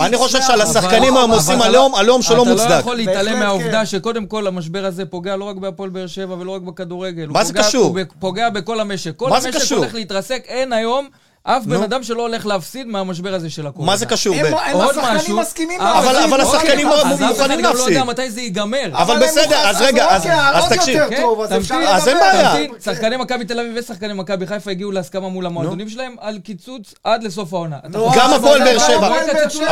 אני 0.00 0.16
חושב 0.16 0.42
שעל 0.42 0.60
השחקנים 0.60 1.16
היום 1.16 1.30
עושים 1.30 1.62
עליהום, 1.62 1.94
עליהום 1.94 2.22
שלא 2.22 2.44
מוצדק. 2.44 2.66
אתה 2.66 2.74
לא 2.74 2.80
יכול 2.80 2.96
להתעלם 2.96 3.38
מהעובדה 3.38 3.86
שקודם 3.86 4.26
כל 4.26 4.46
המשבר 4.46 4.84
הזה 4.84 5.04
פוגע 5.04 5.36
לא 5.36 5.44
רק 5.44 5.56
בהפועל 5.56 5.90
באר 5.90 6.06
שבע 6.06 6.34
ולא 6.34 6.50
רק 6.50 6.62
בכדורגל. 6.62 7.26
מה 7.26 7.44
זה 7.44 7.52
קשור? 7.52 7.84
הוא 7.84 7.98
פוגע 8.18 8.50
בכל 8.50 8.80
המשק. 8.80 9.16
כל 9.16 9.36
המשק 9.36 9.72
הולך 9.72 9.94
להתרסק. 9.94 10.23
אין 10.30 10.72
היום 10.72 11.08
אף 11.46 11.62
בן. 11.64 11.82
אדם 11.82 12.02
שלא 12.02 12.22
הולך 12.22 12.46
להפסיד 12.46 12.86
מהמשבר 12.86 13.34
הזה 13.34 13.50
של 13.50 13.66
הקורונה. 13.66 13.92
מה 13.92 13.96
זה 13.96 14.06
קשור? 14.06 14.34
הם 14.36 14.42
בן? 14.42 14.52
הם 14.64 14.76
עוד 14.76 14.90
השחקנים 14.90 15.16
משהו- 15.16 15.36
מסכימים 15.40 15.80
אבל- 15.80 16.12
להפסיד. 16.12 16.32
אבל 16.32 16.40
אוקיי, 16.40 16.56
השחקנים 16.58 16.88
אז- 16.88 16.94
מאוד 16.94 17.06
אז 17.06 17.12
אף 17.12 17.18
אחד 17.20 17.28
מוכנים 17.30 17.58
גם 17.58 17.64
לא 17.64 17.70
להפסיד. 17.70 17.88
יודע 17.88 18.04
מתי 18.04 18.30
זה 18.30 18.40
ייגמר. 18.40 18.90
אבל 18.92 19.18
בסדר, 19.18 19.56
אז 19.68 19.80
רגע, 19.82 20.06
אז- 20.08 20.26
אוקיי, 20.62 20.78
תקשיב. 20.78 21.00
אז 21.02 21.68
כן, 21.68 21.86
אז 21.86 22.08
אין. 22.08 22.18
בעיה. 22.18 22.54
שחקני 22.84 23.16
מכבי 23.16 23.44
תל 23.44 23.60
אביב 23.60 23.72
ושחקני 23.76 24.12
מכבי 24.12 24.46
חיפה 24.46 24.70
הגיעו 24.70 24.92
להסכמה 24.92 25.28
מול 25.28 25.46
המועדונים 25.46 25.88
שלהם 25.88 26.16
על 26.20 26.38
קיצוץ 26.38 26.94
עד 27.04 27.22
לסוף 27.22 27.52
העונה. 27.54 27.76
חושב- 27.94 28.20
גם 28.20 28.30
הפועל 28.32 28.64
באר 28.64 28.78
שבע. 28.78 29.06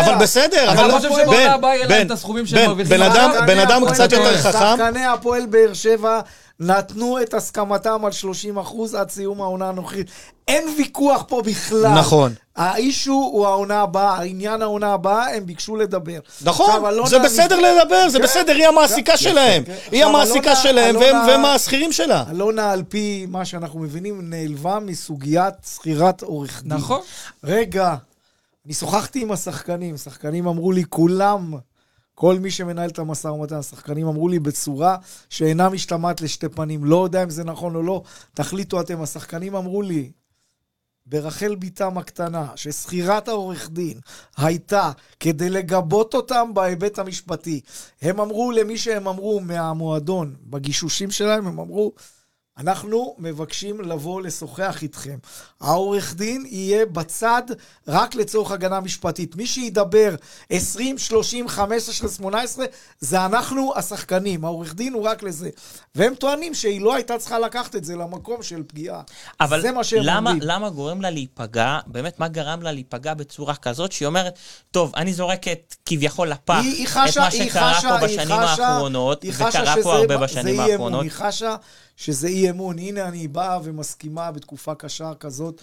אבל 0.04 0.14
בסדר, 0.21 0.73
אתה 0.73 0.80
אבל... 0.85 0.90
חושב 0.92 1.09
בן, 1.09 1.14
שבעונה 1.23 1.52
הבאה 1.54 1.75
יהיה 1.75 1.87
להם 1.87 1.99
בן, 2.00 2.06
את 2.06 2.11
הסכומים 2.11 2.47
שהם 2.47 2.59
בן, 2.59 2.66
מרוויחים 2.66 2.97
בן 3.47 3.59
אדם- 3.59 3.87
קצת 3.92 4.12
יותר 4.12 4.37
חכם. 4.38 4.76
שחקני 4.76 5.06
הפועל 5.06 5.47
באר 5.47 5.73
שבע 5.73 6.21
נתנו 6.61 7.23
את 7.23 7.35
הסכמתם 7.35 8.04
על 8.04 8.12
30 8.12 8.59
אחוז 8.59 8.94
עד 8.94 9.11
סיום 9.11 9.40
העונה 9.42 9.68
הנוכחית. 9.68 10.06
אין 10.49 10.64
ויכוח 10.78 11.25
פה 11.28 11.42
בכלל. 11.44 11.94
נכון. 11.99 12.32
האישו 12.56 13.12
הוא 13.32 13.47
העונה 13.47 13.80
הבאה, 13.80 14.16
העניין 14.18 14.62
העונה 14.62 14.92
הבאה, 14.92 15.35
הם 15.37 15.47
ביקשו 15.47 15.76
לדבר. 15.76 16.18
נכון, 16.44 16.66
זה 17.06 17.18
בסדר 17.18 17.56
לדבר, 17.61 18.09
זה 18.09 18.18
כן. 18.18 18.25
בסדר, 18.25 18.52
היא 18.52 18.66
המעסיקה 18.66 19.16
שלהם. 19.16 19.64
כן. 19.64 19.73
היא 19.73 20.04
עכשיו, 20.04 20.09
המעסיקה 20.09 20.38
אלונה- 20.50 20.56
שלהם, 20.62 20.97
והם- 20.97 21.02
אלונה- 21.16 21.26
והם 21.28 21.44
השכירים 21.44 21.92
שלה. 21.92 22.25
אלונה, 22.30 22.71
על 22.73 22.82
פי 22.88 23.26
מה 23.28 23.44
שאנחנו 23.44 23.80
מבינים, 23.80 24.30
נעלבה 24.30 24.78
מסוגיית 24.80 25.54
שכירת 25.75 26.23
עורך 26.23 26.62
דין. 26.62 26.73
נכון. 26.73 27.00
רגע, 27.44 27.94
אני 28.66 28.75
שוחחתי 28.75 29.23
עם 29.23 29.32
השחקנים, 29.32 29.97
שחקנים 29.97 30.47
אמרו 30.47 30.73
לי, 30.73 30.85
כולם, 30.88 31.54
כל 32.14 32.38
מי 32.38 32.50
שמנהל 32.50 32.90
את 32.90 32.99
המשא 32.99 33.28
ומתן, 33.28 33.57
השחקנים 33.57 34.07
אמרו 34.07 34.28
לי 34.28 34.38
בצורה 34.38 34.97
שאינה 35.28 35.69
משתמעת 35.69 36.21
לשתי 36.21 36.49
פנים. 36.49 36.85
לא 36.85 37.04
יודע 37.04 37.23
אם 37.23 37.31
זה 37.31 37.45
נכון 37.45 37.75
או 37.75 37.83
לא, 37.83 38.02
תחליטו 38.35 38.81
אתם. 38.81 39.02
השחקנים 39.02 39.57
אמרו 39.57 39.83
לי, 39.83 40.12
ברחל 41.07 41.54
בתם 41.54 41.99
הקטנה, 41.99 42.47
ששכירת 42.57 43.28
העורך 43.28 43.71
דין 43.71 44.00
הייתה 44.37 44.92
כדי 45.21 45.50
לגבות 45.50 46.14
אותם 46.14 46.50
בהיבט 46.54 46.99
המשפטי. 46.99 47.61
הם 48.02 48.21
אמרו 48.21 48.52
למי 48.52 48.78
שהם 48.78 49.09
אמרו 49.09 49.40
מהמועדון, 49.40 50.37
בגישושים 50.42 51.11
שלהם, 51.11 51.47
הם 51.47 51.59
אמרו, 51.59 51.92
אנחנו 52.59 53.14
מבקשים 53.18 53.80
לבוא 53.80 54.23
לשוחח 54.23 54.78
איתכם. 54.82 55.16
העורך 55.61 56.14
דין 56.14 56.44
יהיה 56.50 56.87
בצד 56.87 57.42
רק 57.88 58.14
לצורך 58.14 58.50
הגנה 58.50 58.80
משפטית. 58.80 59.37
מי 59.37 59.47
שידבר 59.47 60.14
20, 60.50 60.99
30, 60.99 61.49
15, 61.49 62.09
18, 62.09 62.64
זה 63.00 63.25
אנחנו 63.26 63.73
השחקנים. 63.76 64.44
העורך 64.44 64.75
דין 64.75 64.92
הוא 64.92 65.02
רק 65.09 65.23
לזה. 65.23 65.50
והם 65.94 66.14
טוענים 66.14 66.54
שהיא 66.54 66.80
לא 66.80 66.94
הייתה 66.94 67.18
צריכה 67.18 67.38
לקחת 67.38 67.76
את 67.76 67.85
זה 67.85 67.97
למקום 67.97 68.42
של 68.42 68.62
פגיעה. 68.66 69.02
אבל 69.40 69.61
זה 69.62 69.73
מה 69.73 69.85
שהם 69.85 70.00
למה, 70.02 70.30
אומרים. 70.30 70.49
למה 70.49 70.71
גורם 70.71 71.00
לה 71.00 71.11
להיפגע, 71.11 71.78
באמת, 71.87 72.21
מה 72.21 72.28
גרם 72.28 72.62
לה 72.62 72.73
להיפגע 72.73 73.14
בצורה 73.14 73.54
כזאת, 73.54 73.92
שהיא 73.92 74.06
אומרת, 74.06 74.38
טוב, 74.71 74.92
אני 74.97 75.12
זורקת 75.12 75.75
כביכול 75.87 76.28
לפח 76.28 76.54
היא- 76.62 76.73
היא 76.76 76.85
את 76.85 76.88
חשה- 76.90 77.21
מה 77.21 77.26
היא 77.26 77.50
שקרה 77.50 77.75
חשה- 77.75 77.88
פה 78.00 78.06
בשנים 78.06 78.26
חשה- 78.26 78.66
האחרונות, 78.66 79.25
וקרה 79.28 79.75
פה 79.82 79.94
הרבה 79.97 80.16
בשנים. 80.18 80.61
האחרונות. 80.61 81.02
היא 81.02 81.11
חשה 81.11 81.30
שזה 81.30 81.40
אי 81.40 81.54
אמון. 81.56 81.56
הנה, 82.78 83.09
אני 83.09 83.28
באה 83.28 83.59
ומסכימה 83.64 84.30
בתקופה 84.30 84.75
קשה 84.75 85.14
כזאת, 85.21 85.62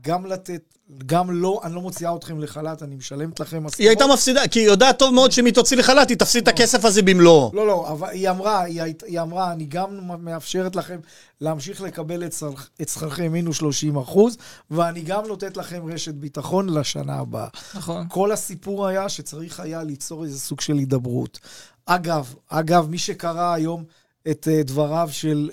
גם 0.00 0.26
לתת, 0.26 0.62
גם 1.06 1.30
לא, 1.30 1.60
אני 1.64 1.74
לא 1.74 1.80
מוציאה 1.80 2.16
אתכם 2.16 2.40
לחל"ת, 2.40 2.82
אני 2.82 2.96
משלמת 2.96 3.40
לכם 3.40 3.56
משכורות. 3.56 3.80
היא 3.80 3.88
הייתה 3.88 4.04
מפסידה, 4.12 4.48
כי 4.48 4.58
היא 4.58 4.66
יודעת 4.66 4.98
טוב 4.98 5.14
מאוד 5.14 5.32
שאם 5.32 5.44
היא 5.44 5.54
תוציא 5.54 5.76
לחל"ת, 5.76 6.08
היא 6.08 6.18
תפסיד 6.18 6.42
את 6.42 6.48
הכסף 6.48 6.84
הזה 6.84 7.02
במלואו. 7.02 7.50
לא, 7.54 7.66
לא, 7.66 7.88
אבל 7.88 8.08
היא 8.08 8.30
אמרה, 8.30 8.62
היא, 8.62 8.82
היא 9.06 9.20
אמרה, 9.20 9.52
אני 9.52 9.66
גם 9.66 10.00
מאפשרת 10.20 10.76
לכם 10.76 10.98
להמשיך 11.40 11.80
לקבל 11.80 12.24
את, 12.24 12.32
שכר- 12.32 12.62
את 12.82 12.88
שכרכם 12.88 13.32
מינוס 13.32 13.56
30 13.56 13.96
אחוז, 13.96 14.36
ואני 14.70 15.00
גם 15.00 15.26
נותנת 15.26 15.56
לכם 15.56 15.82
רשת 15.92 16.14
ביטחון 16.14 16.68
לשנה 16.68 17.18
הבאה. 17.18 17.48
נכון. 17.74 18.06
כל 18.08 18.32
הסיפור 18.32 18.86
היה 18.86 19.08
שצריך 19.08 19.60
היה 19.60 19.82
ליצור 19.82 20.24
איזה 20.24 20.40
סוג 20.40 20.60
של 20.60 20.74
הידברות. 20.78 21.38
אגב, 21.86 22.34
אגב, 22.48 22.88
מי 22.90 22.98
שקרא 22.98 23.52
היום 23.52 23.84
את 24.30 24.48
uh, 24.50 24.66
דבריו 24.66 25.08
של 25.12 25.50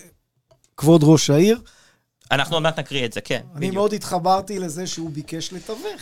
כבוד 0.78 1.02
ראש 1.04 1.30
העיר, 1.30 1.60
אנחנו 2.32 2.56
עוד 2.56 2.64
מעט 2.64 2.80
נקריא 2.80 3.06
את 3.06 3.14
זה, 3.14 3.22
כן, 3.22 3.42
אני 3.52 3.58
בדיוק. 3.58 3.74
מאוד 3.74 3.94
התחברתי 3.94 4.60
לזה 4.60 4.88
שהוא 4.88 5.10
ביקש 5.10 5.54
לתווך. 5.54 6.02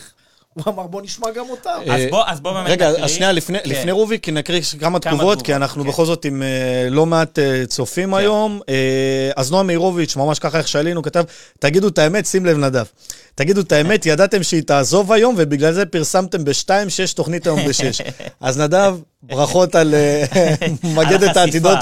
הוא 0.54 0.64
אמר, 0.66 0.86
בוא 0.86 1.02
נשמע 1.02 1.30
גם 1.30 1.50
אותם. 1.50 1.80
אז 1.90 2.02
בוא, 2.10 2.22
אז 2.26 2.40
בוא 2.40 2.52
באמת 2.52 2.70
רגע, 2.70 2.90
נקריא. 2.90 3.04
אז 3.04 3.10
שנייה, 3.10 3.32
לפני, 3.32 3.58
כן. 3.58 3.70
לפני 3.70 3.92
רובי, 3.92 4.18
כי 4.18 4.32
נקריא 4.32 4.60
כמה 4.80 4.98
תגובות, 4.98 5.18
תגובות, 5.18 5.42
כי 5.42 5.54
אנחנו 5.54 5.82
כן. 5.82 5.88
בכל 5.88 6.06
זאת 6.06 6.24
עם 6.24 6.42
אה, 6.42 6.88
לא 6.90 7.06
מעט 7.06 7.38
אה, 7.38 7.66
צופים 7.66 8.10
כן. 8.10 8.16
היום. 8.16 8.60
אה, 8.68 9.30
אז 9.36 9.50
נועם 9.50 9.66
מאירוביץ', 9.66 10.16
ממש 10.16 10.38
ככה 10.38 10.58
איך 10.58 10.68
שעלינו, 10.68 11.02
כתב, 11.02 11.24
תגידו 11.58 11.88
את 11.88 11.98
האמת, 11.98 12.26
שים 12.26 12.46
לב 12.46 12.58
נדב. 12.58 12.84
תגידו 13.34 13.60
את 13.60 13.72
האמת, 13.72 14.06
ידעתם 14.06 14.42
שהיא 14.42 14.62
תעזוב 14.62 15.12
היום, 15.12 15.34
ובגלל 15.38 15.72
זה 15.72 15.86
פרסמתם 15.86 16.44
בשתיים, 16.44 16.90
שש 16.90 17.12
תוכנית 17.12 17.46
היום 17.46 17.68
בשש. 17.68 18.00
אז 18.40 18.58
נדב, 18.58 18.96
ברכות 19.26 19.74
על 19.74 19.94
אה, 19.94 20.24
מגדת. 20.96 21.36
העתידות. 21.36 21.78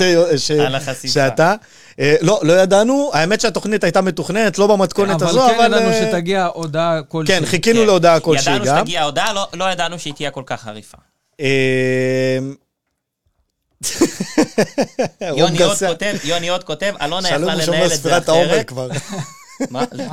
שאתה. 1.06 1.54
אה, 2.00 2.16
לא, 2.20 2.40
לא 2.42 2.52
ידענו, 2.52 3.10
האמת 3.14 3.40
שהתוכנית 3.40 3.84
הייתה 3.84 4.00
מתוכננת, 4.00 4.58
לא 4.58 4.66
במתכונת 4.66 5.22
הזו, 5.22 5.46
אבל 5.46 5.54
אבל... 5.54 5.68
כן 5.68 5.72
ידענו 5.76 5.92
אה, 5.92 6.10
שתגיע 6.10 6.48
הודעה 6.54 7.00
כלשהי. 7.08 7.40
כן, 7.40 7.46
חיכינו 7.46 7.80
כן. 7.80 7.86
להודעה 7.86 8.20
כלשהי 8.20 8.54
ידענו 8.54 8.64
גם. 8.64 8.78
שתגיע 8.78 9.00
ההודעה, 9.02 9.32
לא- 9.32 9.48
לא 9.52 9.64
ידענו 9.64 9.98
שהיא 9.98 10.14
תהיה 10.14 10.30
כל 10.30 10.42
כך 10.46 10.62
חריפה. 10.62 10.98
יוני 15.36 15.62
עוד. 15.62 15.76
כותב, 15.88 16.14
יוני 16.24 16.48
עוד 16.48 16.64
כותב, 16.64 16.92
אלונה 17.02 17.28
יכלה 17.28 17.54
לנהל 17.54 17.84
את 17.84 17.90
זה 17.90 17.96
ספירת 17.96 18.28
העומר 18.28 18.46
אחרת. 18.46 18.68
כבר. 18.68 18.88
מה? 19.70 19.84
לא. 19.92 20.04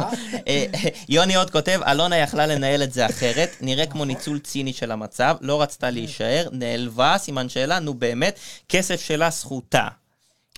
אה, 0.47 0.65
יוני 1.09 1.35
עוד 1.35 1.49
כותב, 1.49 1.79
אלונה 1.87 2.17
יכלה 2.17 2.45
לנהל 2.45 2.83
את 2.83 2.93
זה 2.93 3.05
אחרת, 3.05 3.55
נראה 3.61 3.85
כמו 3.85 4.05
ניצול 4.05 4.39
ציני 4.39 4.73
של 4.73 4.91
המצב, 4.91 5.35
לא 5.41 5.61
רצתה 5.61 5.89
להישאר, 5.89 6.47
נעלבה, 6.51 7.15
סימן 7.17 7.49
שאלה, 7.49 7.79
נו 7.79 7.93
באמת, 7.93 8.39
כסף 8.69 9.01
שלה 9.01 9.29
זכותה. 9.29 9.87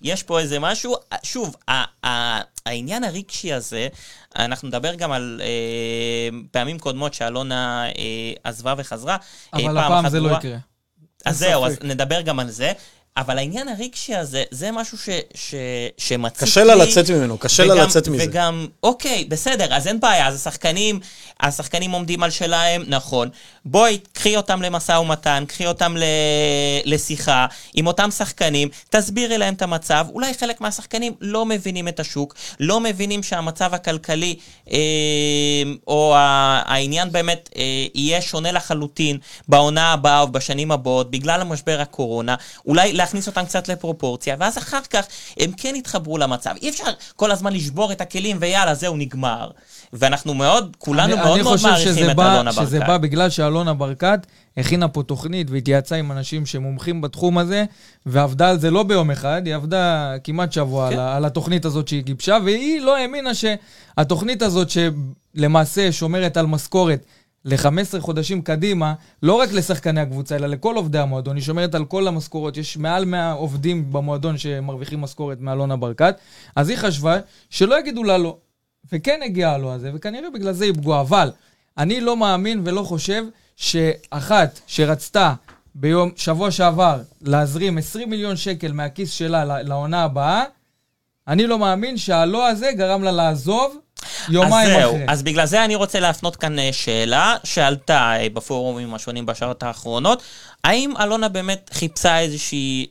יש 0.02 0.24
פה 0.24 0.40
איזה 0.40 0.60
משהו, 0.60 0.96
שוב, 1.24 1.56
העניין 2.66 3.04
הרגשי 3.04 3.54
הזה, 3.54 3.88
אנחנו 4.36 4.68
נדבר 4.68 4.96
גם 4.96 5.12
על 5.12 5.42
אה, 5.44 6.38
פעמים 6.52 6.80
קודמות 6.80 7.14
שאלונה 7.14 7.86
אה, 7.86 8.34
עזבה 8.44 8.74
וחזרה. 8.78 9.18
אה, 9.54 9.60
אבל 9.60 9.64
פעם 9.64 9.78
הפעם 9.78 10.10
זה 10.10 10.20
לא. 10.20 10.32
יקרה. 10.38 10.58
אז 11.26 11.38
זהו, 11.38 11.66
אז. 11.66 11.78
נדבר 11.84 12.22
גם 12.22 12.40
על 12.40 12.50
זה. 12.50 12.72
אבל 13.18 13.38
העניין 13.38 13.68
הרגשי 13.68 14.16
הזה, 14.16 14.44
זה 14.52 14.72
משהו 14.72 14.98
ש, 14.98 15.10
ש, 15.34 15.56
שמציק 15.98 16.42
לי. 16.42 16.48
קשה 16.48 16.64
לה 16.64 16.76
לצאת 16.76 17.10
ממנו, 17.10 17.38
קשה 17.38 17.66
לה 17.66 17.76
לצאת 17.76 18.08
מזה. 18.08 18.26
וגם, 18.28 18.68
אוקיי, 18.84 19.26
בסדר, 19.26 19.74
אז 19.74 19.88
אין 19.88 20.00
בעיה, 20.00 20.28
אז 20.28 20.36
השחקנים, 20.36 21.00
השחקנים 21.40 21.92
עומדים 21.92 22.24
על 22.24 22.30
שלהם, 22.30 22.84
נכון. 22.88 23.30
בואי, 23.66 24.00
קחי 24.14 24.38
אותם 24.38 24.62
למשא 24.62 24.92
ומתן, 24.92 25.44
קחי 25.48 25.68
אותם 25.68 25.98
ל... 25.98 26.04
לשיחה 26.86 27.46
עם 27.74 27.88
אותם 27.88 28.12
שחקנים, 28.12 28.70
תסבירי 28.90 29.38
להם 29.38 29.54
את 29.54 29.62
המצב. 29.62 30.06
אולי 30.10 30.34
חלק 30.34 30.62
מהשחקנים 30.62 31.14
לא 31.22 31.46
מבינים 31.46 31.88
את 31.88 32.00
השוק, 32.00 32.36
לא 32.60 32.80
מבינים 32.80 33.24
שהמצב 33.24 33.74
הכלכלי, 33.74 34.36
אה, 34.72 34.78
או 35.88 36.14
העניין 36.18 37.12
באמת 37.12 37.50
אה, 37.56 37.62
יהיה 37.96 38.22
שונה 38.22 38.52
לחלוטין 38.52 39.18
בעונה 39.48 39.94
הבאה 39.94 40.22
או 40.22 40.28
בשנים 40.28 40.72
הבאות, 40.72 41.12
בגלל 41.12 41.42
המשבר 41.42 41.82
הקורונה. 41.82 42.36
אולי 42.66 42.94
להכניס 42.94 43.28
אותם 43.28 43.46
קצת 43.46 43.68
לפרופורציה, 43.68 44.36
ואז 44.40 44.58
אחר 44.58 44.82
כך 44.90 45.06
הם 45.40 45.52
כן 45.58 45.76
יתחברו 45.76 46.18
למצב. 46.18 46.56
אי 46.62 46.70
אפשר 46.70 46.92
כל 47.16 47.32
הזמן 47.32 47.54
לשבור 47.54 47.92
את 47.92 48.02
הכלים 48.02 48.38
ויאללה, 48.40 48.74
זהו, 48.74 48.98
נגמר. 48.98 49.50
ואנחנו 49.94 50.34
מאוד, 50.34 50.76
כולנו 50.80 51.14
אני- 51.14 51.22
מאוד 51.22 51.34
אני 51.34 51.44
מאוד 51.44 51.56
חושב 51.58 51.68
מעריכים 51.68 51.94
שזה 51.94 52.12
את 52.12 52.16
בא- 52.16 52.34
אלונה 52.36 52.52
שזה 52.52 52.78
ברקת. 52.80 52.88
בא 52.90 52.98
בגלל 52.98 53.30
שאלונה 53.30 53.74
ברקת 53.74 54.20
הכינה 54.58 54.88
פה 54.88 55.04
תוכנית 55.04 55.48
והתייעצה 55.50 55.96
עם 55.96 56.12
אנשים 56.12 56.46
שמומחים 56.46 57.02
בתחום 57.02 57.38
הזה, 57.38 57.66
ועבדה 58.06 58.50
על 58.50 58.60
זה 58.60 58.72
לא 58.72 58.84
ביום 58.84 59.12
אחד, 59.12 59.42
היא 59.46 59.56
עבדה 59.56 60.14
כמעט 60.24 60.52
שבוע 60.52 60.90
כן. 60.90 60.94
על, 60.94 61.08
על 61.08 61.26
התוכנית 61.26 61.66
הזאת 61.66 61.88
שהיא 61.88 62.04
גיבשה, 62.04 62.38
והיא 62.46 62.82
לא 62.82 62.98
האמינה 62.98 63.30
שהתוכנית 63.34 64.42
הזאת 64.42 64.68
שלמעשה 65.36 65.92
שומרת 65.92 66.38
על 66.38 66.46
משכורת 66.46 67.06
ל-15 67.46 67.68
חודשים 68.00 68.42
קדימה, 68.42 68.94
לא 69.24 69.34
רק 69.34 69.52
לשחקני 69.54 70.02
הקבוצה, 70.02 70.36
אלא 70.36 70.48
לכל 70.48 70.76
עובדי 70.76 71.00
המועדון, 71.00 71.36
היא 71.36 71.44
שומרת 71.44 71.76
על 71.76 71.86
כל 71.86 72.08
המשכורות, 72.08 72.58
יש 72.58 72.78
מעל 72.78 73.06
100 73.06 73.32
עובדים 73.32 73.92
במועדון 73.94 74.38
שמרוויחים 74.38 75.02
משכורת 75.02 75.38
מאלונה 75.42 75.76
ברקת, 75.76 76.16
אז 76.56 76.70
היא 76.70 76.78
חשבה 76.78 77.18
שלא 77.50 77.80
יגידו 77.80 78.04
לה 78.04 78.18
לא. 78.18 78.38
וכן 78.92 79.20
הגיע 79.26 79.50
הלא 79.50 79.74
הזה, 79.74 79.92
וכנראה 79.94 80.30
בגלל 80.30 80.54
זה 80.54 80.66
היא 80.66 80.74
פגועה. 80.74 81.02
אבל 81.02 81.32
אני 81.78 82.02
לא 82.02 82.18
מאמין 82.18 82.62
ולא 82.66 82.84
חושב 82.84 83.24
שאחת 83.56 84.60
שרצתה 84.68 85.34
ביום, 85.76 86.12
שבוע 86.16 86.52
שעבר, 86.52 87.02
להזרים 87.22 87.78
20 87.78 88.10
מיליון 88.10 88.36
שקל 88.36 88.72
מהכיס 88.72 89.12
שלה 89.12 89.62
לעונה 89.64 90.04
הבאה, 90.04 90.44
אני 91.28 91.48
לא 91.48 91.60
מאמין 91.60 91.98
שהלא 91.98 92.48
הזה 92.48 92.72
גרם 92.76 93.04
לה 93.04 93.12
לעזוב 93.12 93.78
יומיים 94.30 94.70
אז 94.70 94.82
זהו, 94.82 94.92
אחרי. 94.96 95.06
אז 95.08 95.24
בגלל 95.24 95.46
זה 95.46 95.66
אני 95.66 95.76
רוצה 95.76 96.00
להפנות 96.00 96.36
כאן 96.36 96.60
אה, 96.60 96.70
שאלה 96.74 97.36
שעלתה 97.44 98.14
אה, 98.20 98.28
בפורומים 98.34 98.94
השונים 98.94 99.26
בשעות 99.26 99.64
האחרונות. 99.64 100.24
האם 100.64 100.94
אלונה 101.04 101.30
באמת 101.30 101.70
חיפשה 101.74 102.20
איזושהי 102.20 102.88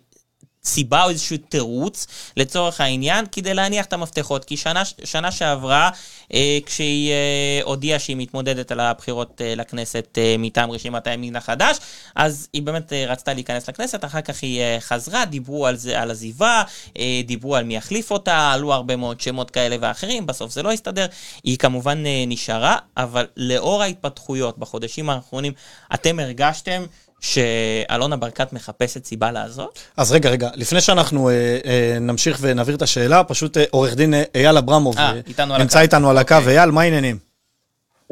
סיבה 0.64 1.04
או 1.04 1.08
איזשהו 1.08 1.36
תירוץ 1.48 2.06
לצורך 2.36 2.80
העניין 2.80 3.24
כדי 3.32 3.54
להניח 3.54 3.86
את 3.86 3.92
המפתחות. 3.92 4.44
כי 4.44 4.56
שנה, 4.56 4.82
שנה 5.04 5.32
שעברה, 5.32 5.90
אה, 6.34 6.58
כשהיא 6.66 7.10
אה, 7.10 7.60
הודיעה 7.64 7.98
שהיא 7.98 8.16
מתמודדת 8.16 8.72
על 8.72 8.80
הבחירות 8.80 9.40
אה, 9.40 9.54
לכנסת 9.54 10.18
אה, 10.18 10.36
מטעם 10.38 10.70
רשימת 10.70 11.06
הימין 11.06 11.36
החדש, 11.36 11.76
אז 12.14 12.48
היא 12.52 12.62
באמת 12.62 12.92
אה, 12.92 13.04
רצתה 13.08 13.34
להיכנס 13.34 13.68
לכנסת, 13.68 14.04
אחר 14.04 14.20
כך 14.20 14.42
היא 14.42 14.60
אה, 14.60 14.76
חזרה, 14.80 15.24
דיברו 15.24 15.66
על 15.66 15.76
זה, 15.76 16.00
על 16.00 16.10
עזיבה, 16.10 16.62
אה, 16.98 17.20
דיברו 17.26 17.56
על 17.56 17.64
מי 17.64 17.76
יחליף 17.76 18.10
אותה, 18.10 18.52
עלו 18.52 18.72
הרבה 18.72 18.96
מאוד 18.96 19.20
שמות 19.20 19.50
כאלה 19.50 19.76
ואחרים, 19.80 20.26
בסוף 20.26 20.52
זה 20.52 20.62
לא 20.62 20.72
הסתדר. 20.72 21.06
היא 21.44 21.58
כמובן 21.58 22.06
אה, 22.06 22.24
נשארה, 22.26 22.76
אבל 22.96 23.26
לאור 23.36 23.82
ההתפתחויות 23.82 24.58
בחודשים 24.58 25.10
האחרונים, 25.10 25.52
אתם 25.94 26.20
הרגשתם 26.20 26.84
שאלונה 27.20 28.16
ברקת 28.16 28.52
מחפשת 28.52 29.04
סיבה 29.04 29.33
לעזוב? 29.33 29.68
אז 29.96 30.12
רגע, 30.12 30.30
רגע, 30.30 30.48
לפני 30.54 30.80
שאנחנו 30.80 31.28
אה, 31.28 31.35
אה, 31.64 31.98
נמשיך 32.00 32.38
ונעביר 32.40 32.74
את 32.74 32.83
השאלה, 32.83 33.24
פשוט 33.24 33.56
אה, 33.56 33.64
עורך 33.70 33.94
דין 33.94 34.14
אה, 34.14 34.22
אייל 34.35 34.56
אברמוב 34.59 34.98
אה, 34.98 35.11
אה, 35.12 35.20
איתנו 35.28 35.54
על 35.54 35.61
נמצא 35.62 35.78
הקו. 35.78 35.83
איתנו 35.83 36.11
על 36.11 36.18
הקו. 36.18 36.35
אוקיי. 36.35 36.59
אייל, 36.59 36.70
מה 36.70 36.83
העניינים? 36.83 37.18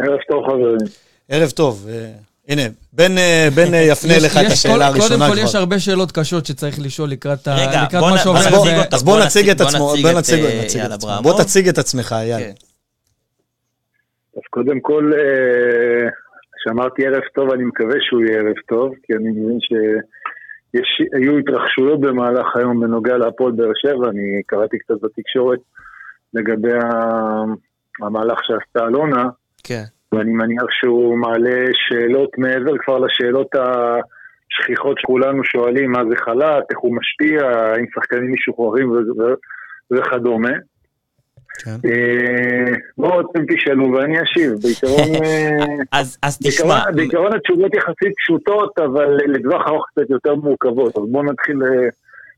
ערב 0.01 0.19
טוב 0.29 0.45
חברים. 0.47 0.77
ערב 1.29 1.51
טוב. 1.51 1.87
אה, 1.91 2.11
הנה, 2.49 2.63
בן 2.93 3.19
אה, 3.19 3.49
בן, 3.55 3.75
אה, 3.75 3.79
יפנה 3.81 4.15
יש- 4.15 4.23
לך 4.23 4.37
את 4.47 4.53
השאלה 4.53 4.75
כל- 4.75 4.83
הראשונה 4.83 5.09
קודם 5.09 5.31
כל, 5.31 5.37
כבר. 5.37 5.45
יש 5.49 5.55
הרבה 5.55 5.81
שאלות 5.81 6.13
קשות 6.13 6.47
שצריך 6.47 6.79
לשאול 6.81 7.11
לקראת 7.11 7.49
ה- 7.49 7.55
רגע, 7.55 7.83
לקראת 7.83 8.01
בוא 8.03 8.11
מה 8.11 8.17
נ- 8.17 8.19
שעובר. 8.19 8.41
בוא 8.51 8.67
אז 8.69 8.75
בוא-. 8.75 8.83
אז 8.93 9.03
בוא 9.03 9.15
בוא 9.17 9.25
נציג 9.25 9.43
נציג- 9.43 9.51
את 9.51 9.57
בוא 9.61 9.67
עצמו, 9.69 9.79
בוא 10.03 10.11
את, 10.11 10.17
נציג 10.17 10.45
נציג 10.45 10.45
את 10.71 10.77
אייל 10.77 10.93
עצמו. 10.93 11.09
אברמוב. 11.11 11.23
בוא 11.33 11.43
תציג 11.43 11.69
את 11.69 11.79
עצמך, 11.79 12.13
אייל. 12.19 12.39
כן. 12.41 12.53
אז 14.37 14.43
קודם 14.51 14.81
כל, 14.81 15.13
כשאמרתי 16.59 17.07
ערב 17.07 17.23
טוב, 17.35 17.53
אני 17.53 17.65
מקווה 17.65 17.97
שהוא 18.01 18.23
יהיה 18.23 18.39
ערב 18.39 18.57
טוב, 18.69 18.95
כי 19.03 19.13
אני 19.15 19.31
מבין 19.31 19.59
שהיו 19.61 21.39
התרחשויות 21.39 22.01
במהלך 22.01 22.57
היום 22.57 22.81
בנוגע 22.81 23.17
להפועל 23.17 23.53
באר 23.53 23.73
שבע, 23.75 24.09
אני 24.11 24.43
קראתי 24.47 24.79
קצת 24.79 24.95
בתקשורת 25.03 25.59
לגבי 26.35 26.79
המהלך 28.03 28.39
שעשתה 28.43 28.87
אלונה, 28.87 29.25
כן. 29.65 29.83
ואני 30.13 30.33
מניח 30.33 30.67
שהוא 30.71 31.19
מעלה 31.19 31.67
שאלות 31.73 32.31
מעבר 32.39 32.79
כבר 32.79 32.99
לשאלות 32.99 33.55
השכיחות 33.55 34.99
שכולנו 34.99 35.45
שואלים, 35.45 35.93
מה 35.93 36.03
זה 36.11 36.17
חל"ת, 36.17 36.65
איך 36.71 36.79
הוא 36.79 36.97
משפיע, 36.97 37.41
האם 37.47 37.85
שחקנים 37.95 38.33
משוחררים 38.33 38.91
ו- 38.91 38.95
ו- 38.95 39.35
וכדומה. 39.91 40.49
אה, 40.49 40.78
בואו 42.99 43.21
אתם 43.21 43.41
תשאלו 43.55 43.93
ואני 43.93 44.17
אשיב. 44.23 44.53
בעיקרון, 44.63 45.25
אה, 45.25 45.75
אז, 46.01 46.19
אז 46.23 46.39
תשמע, 46.39 46.91
בעיקרון, 46.95 47.35
התשובות 47.37 47.75
יחסית 47.75 48.13
פשוטות, 48.19 48.79
אבל 48.79 49.17
לטווח 49.27 49.63
ארוך 49.67 49.87
קצת 49.91 50.11
יותר 50.11 50.35
מורכבות. 50.35 50.97
אז 50.97 51.03
בואו 51.11 51.23
נתחיל, 51.23 51.57
אה, 51.63 51.89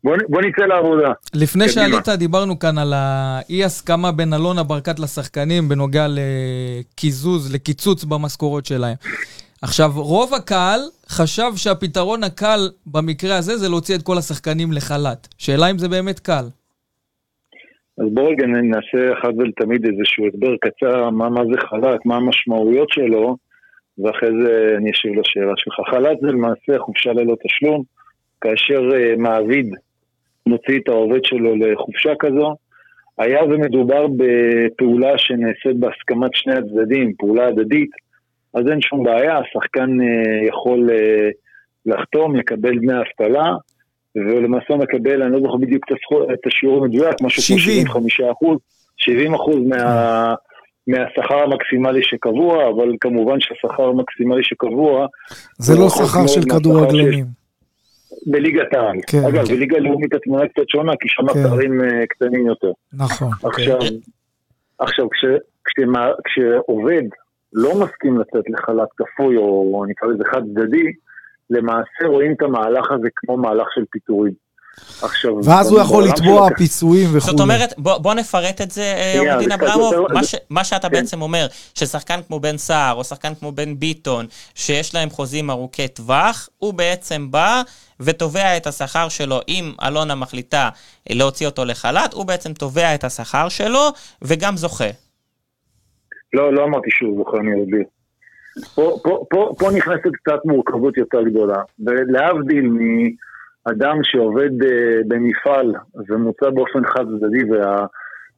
בואו 0.05 0.41
נצא 0.41 0.63
לעבודה. 0.63 1.13
לפני 1.35 1.65
קדימה. 1.69 1.89
שעלית, 1.91 2.09
דיברנו 2.09 2.59
כאן 2.59 2.79
על 2.79 2.93
האי-הסכמה 2.97 4.13
בין 4.13 4.35
אלונה 4.35 4.63
ברקת 4.63 4.99
לשחקנים 4.99 5.69
בנוגע 5.69 6.07
לקיזוז, 6.09 7.55
לקיצוץ 7.55 8.05
במשכורות 8.05 8.67
שלהם. 8.67 8.97
עכשיו, 9.63 9.93
רוב 9.95 10.35
הקהל 10.35 10.81
חשב 11.09 11.53
שהפתרון 11.57 12.25
הקל 12.25 12.71
במקרה 12.87 13.37
הזה 13.37 13.57
זה 13.57 13.69
להוציא 13.69 13.95
את 13.95 14.03
כל 14.03 14.19
השחקנים 14.19 14.73
לחל"ת. 14.73 15.29
שאלה 15.39 15.71
אם 15.71 15.79
זה 15.79 15.89
באמת 15.89 16.19
קל. 16.19 16.45
אז 18.01 18.07
בואו 18.15 18.27
רגע 18.27 18.47
נעשה 18.47 19.13
אחת 19.13 19.31
ולתמיד 19.39 19.87
איזשהו 19.87 20.27
הסבר 20.27 20.57
קצר, 20.61 21.11
מה, 21.11 21.29
מה 21.31 21.41
זה 21.45 21.61
חל"ת, 21.61 22.07
מה 22.07 22.17
המשמעויות 22.17 22.89
שלו, 22.91 23.37
ואחרי 23.99 24.29
זה 24.43 24.75
אני 24.77 24.91
אשיב 24.91 25.13
לשאלה 25.19 25.53
שלך. 25.57 25.75
חל"ת 25.91 26.21
זה 26.21 26.27
למעשה 26.27 26.79
חופשה 26.79 27.13
ללא 27.13 27.37
תשלום, 27.45 27.83
כאשר 28.41 28.81
uh, 28.91 29.21
מעביד 29.21 29.67
מוציא 30.47 30.79
את 30.79 30.89
העובד 30.89 31.25
שלו 31.25 31.57
לחופשה 31.57 32.13
כזו. 32.19 32.55
היה 33.19 33.45
ומדובר 33.45 34.07
בפעולה 34.17 35.19
שנעשית 35.19 35.77
בהסכמת 35.81 36.31
שני 36.35 36.55
הצדדים, 36.55 37.13
פעולה 37.19 37.47
הדדית, 37.47 37.91
אז 38.55 38.63
אין 38.71 38.81
שום 38.81 39.05
בעיה, 39.05 39.39
השחקן 39.39 39.91
uh, 40.01 40.49
יכול 40.49 40.91
uh, 40.91 41.33
לחתום, 41.87 42.37
לקבל 42.37 42.79
דמי 42.79 42.93
אבטלה, 42.93 43.53
ולמעשה 44.17 44.77
מקבל, 44.77 45.23
אני 45.23 45.33
לא 45.33 45.41
זוכר 45.41 45.57
בדיוק 45.57 45.85
את 46.33 46.47
השיעור 46.47 46.85
המדויק, 46.85 47.15
משהו 47.23 47.43
כמו 47.43 47.59
70. 47.59 47.87
75 47.87 48.21
אחוז, 48.21 48.59
70 48.97 49.35
אחוז 49.35 49.57
מה, 49.67 50.35
מהשכר 50.87 51.39
המקסימלי 51.39 52.03
שקבוע, 52.03 52.69
אבל 52.71 52.89
כמובן 53.01 53.37
שהשכר 53.41 53.83
המקסימלי 53.83 54.45
שקבוע, 54.45 55.07
זה 55.59 55.75
לא 55.79 55.89
שכר 55.89 56.27
של 56.27 56.43
כדורגלנים. 56.43 57.41
בליגת 58.27 58.75
העל. 58.75 58.97
כן, 59.07 59.19
אגב, 59.29 59.47
כן. 59.47 59.55
בליגה 59.55 59.79
לאומית 59.79 60.15
התמונה 60.15 60.49
קצת 60.49 60.69
שונה, 60.69 60.93
כי 61.01 61.09
שם 61.09 61.33
כן. 61.33 61.41
הפערים 61.41 61.85
אה, 61.85 62.07
קטנים 62.07 62.47
יותר. 62.47 62.71
נכון. 62.93 63.29
עכשיו, 63.45 63.79
עכשיו 64.79 65.11
כש, 65.11 65.25
כשמה, 65.65 66.09
כשעובד 66.25 67.03
לא 67.53 67.71
מסכים 67.75 68.19
לצאת 68.19 68.45
לחל"ת 68.51 68.89
כפוי, 68.97 69.37
או 69.37 69.85
נקרא 69.89 70.09
לזה 70.09 70.25
חד 70.33 70.43
צדדי, 70.55 70.87
למעשה 71.51 72.07
רואים 72.07 72.33
את 72.33 72.43
המהלך 72.43 72.91
הזה 72.91 73.09
כמו 73.17 73.37
מהלך 73.37 73.67
של 73.75 73.85
פיטורים. 73.91 74.51
עכשיו, 75.03 75.33
ואז 75.45 75.73
הוא 75.73 75.81
יכול 75.81 76.05
לתבוע 76.05 76.49
פיצויים 76.57 77.09
וכו'. 77.09 77.21
זאת 77.31 77.41
אומרת, 77.41 77.75
בוא, 77.79 77.99
בוא 77.99 78.15
נפרט 78.15 78.61
את 78.61 78.71
זה, 78.71 78.83
אה, 78.83 79.15
עורך 79.19 79.39
דין 79.39 79.53
אברמוב. 79.53 79.93
יותר- 79.95 80.15
מה, 80.15 80.25
ש, 80.25 80.35
מה 80.51 80.65
שאתה 80.65 80.89
כן. 80.89 80.95
בעצם 80.95 81.23
אומר, 81.23 81.47
ששחקן 81.75 82.21
כמו 82.27 82.41
בן 82.41 82.57
סער, 82.57 82.95
או 82.95 83.05
שחקן 83.05 83.35
כמו 83.35 83.53
בן 83.53 83.75
ביטון, 83.79 84.27
שיש 84.55 84.95
להם 84.95 85.11
חוזים 85.11 85.51
ארוכי 85.51 85.89
טווח, 85.89 86.49
הוא 86.59 86.75
בעצם 86.75 87.31
בא 87.31 87.63
ותובע 88.01 88.57
את 88.57 88.67
השכר 88.67 89.09
שלו. 89.09 89.41
אם 89.49 89.73
אלונה 89.87 90.15
מחליטה 90.15 90.69
להוציא 91.11 91.47
אותו 91.47 91.65
לחל"ת, 91.65 92.13
הוא 92.13 92.25
בעצם 92.27 92.53
תובע 92.53 92.95
את 92.95 93.05
השכר 93.05 93.49
שלו, 93.49 93.89
וגם 94.23 94.57
זוכה. 94.57 94.91
לא, 96.33 96.55
לא 96.55 96.65
אמרתי 96.65 96.89
שהוא 96.91 97.19
זוכר, 97.19 97.39
אני 97.39 97.51
אסביר. 97.63 97.83
פה, 98.75 98.99
פה, 99.03 99.25
פה, 99.31 99.53
פה 99.59 99.71
נכנסת 99.77 100.11
קצת 100.13 100.45
מורכבות 100.45 100.97
יותר 100.97 101.23
גדולה. 101.23 101.63
ולהבדיל 101.87 102.69
מאדם 102.69 103.99
שעובד 104.03 104.63
אה, 104.65 105.01
במפעל 105.09 105.75
ומוצא 106.09 106.51
באופן 106.51 106.85
חד 106.85 107.05
צדדי 107.05 107.51
וה, 107.51 107.87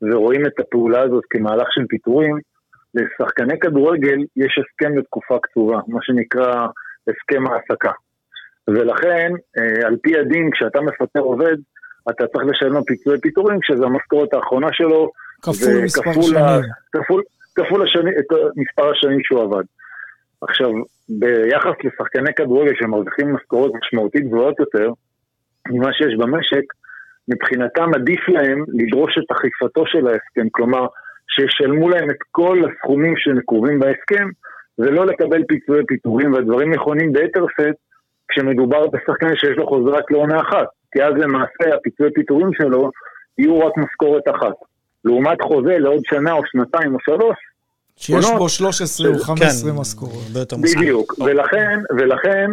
ורואים 0.03 0.47
את 0.47 0.61
הפעולה 0.61 1.01
הזאת 1.01 1.25
כמהלך 1.31 1.69
של 1.71 1.87
פיטורים, 1.89 2.39
לשחקני 2.95 3.59
כדורגל 3.61 4.19
יש 4.37 4.59
הסכם 4.59 4.99
לתקופה 4.99 5.39
קצובה, 5.43 5.81
מה 5.89 5.99
שנקרא 6.03 6.67
הסכם 7.09 7.47
העסקה. 7.47 7.93
ולכן, 8.69 9.33
אה, 9.59 9.87
על 9.87 9.97
פי 10.03 10.19
הדין, 10.19 10.51
כשאתה 10.53 10.81
מפטר 10.81 11.21
עובד, 11.21 11.57
אתה 12.11 12.27
צריך 12.27 12.45
לשלם 12.47 12.83
פיצויי 12.83 13.21
פיטורים, 13.21 13.61
כשזו 13.61 13.85
המשכורת 13.85 14.35
האחרונה 14.35 14.69
שלו, 14.73 15.11
כפול 15.43 15.83
מספר 15.85 16.13
שנים. 16.13 16.63
כפול, 16.93 17.23
כפול 17.55 17.83
השני, 17.83 18.11
מספר 18.57 18.91
השנים 18.91 19.19
שהוא 19.23 19.43
עבד. 19.43 19.65
עכשיו, 20.49 20.71
ביחס 21.09 21.77
לשחקני 21.85 22.35
כדורגל 22.37 22.73
שמרוויחים 22.75 23.35
משכורות 23.35 23.73
משמעותית 23.75 24.25
גבוהות 24.27 24.61
יותר 24.61 24.89
ממה 25.71 25.93
שיש 25.93 26.15
במשק, 26.19 26.65
מבחינתם 27.29 27.95
עדיף 27.95 28.29
להם 28.29 28.65
לדרוש 28.69 29.19
את 29.19 29.37
אכיפתו 29.37 29.87
של 29.87 30.07
ההסכם, 30.07 30.49
כלומר, 30.51 30.87
שישלמו 31.35 31.89
להם 31.89 32.11
את 32.11 32.17
כל 32.31 32.59
הסכומים 32.65 33.15
שנקובים 33.17 33.79
בהסכם, 33.79 34.29
ולא 34.79 35.07
לקבל 35.07 35.45
פיצויי 35.49 35.85
פיטורים, 35.87 36.33
והדברים 36.33 36.75
נכונים 36.75 37.13
ביתר 37.13 37.45
שאת 37.57 37.75
כשמדובר 38.29 38.87
בשחקן 38.87 39.37
שיש 39.37 39.57
לו 39.57 39.67
חוזה 39.67 39.91
רק 39.91 40.11
לעונה 40.11 40.41
אחת, 40.41 40.67
כי 40.93 41.03
אז 41.03 41.13
למעשה 41.17 41.77
הפיצויי 41.77 42.11
פיטורים 42.13 42.51
שלו 42.53 42.91
יהיו 43.39 43.59
רק 43.59 43.73
משכורת 43.77 44.29
אחת. 44.29 44.55
לעומת 45.05 45.43
חוזה 45.43 45.79
לעוד 45.79 46.03
שנה 46.05 46.33
או 46.33 46.43
שנתיים 46.47 46.95
או 46.95 47.01
שלוש, 47.01 47.37
שיש. 47.97 48.25
בו 48.39 48.49
13 48.49 49.09
או 49.09 49.19
15 49.19 49.71
כן, 49.71 49.77
משכורות. 49.77 50.25
בדיוק, 50.61 51.15
ולכן, 51.19 51.79
ולכן 51.99 52.51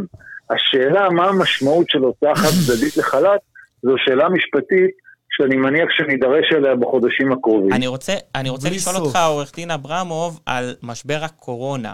השאלה 0.50 1.10
מה 1.10 1.28
המשמעות 1.28 1.90
של 1.90 2.00
הוצאה 2.00 2.36
חד 2.36 2.50
צדדית 2.66 2.98
לחל"ת, 2.98 3.40
זו 3.84 3.94
שאלה 3.98 4.30
משפטית 4.30 4.92
שאני 5.30 5.56
מניח 5.56 5.90
שנידרש 5.90 6.46
אליה 6.56 6.76
בחודשים 6.76 7.32
הקרובים. 7.32 7.74
אני 7.74 7.88
רוצה, 7.88 8.14
אני 8.36 8.50
רוצה 8.50 8.70
לשאול. 8.70 8.96
אותך, 8.96 9.20
עורך 9.28 9.52
דין 9.56 9.72
אברמוב, 9.72 10.40
על 10.46 10.76
משבר 10.84 11.20
הקורונה. 11.22 11.94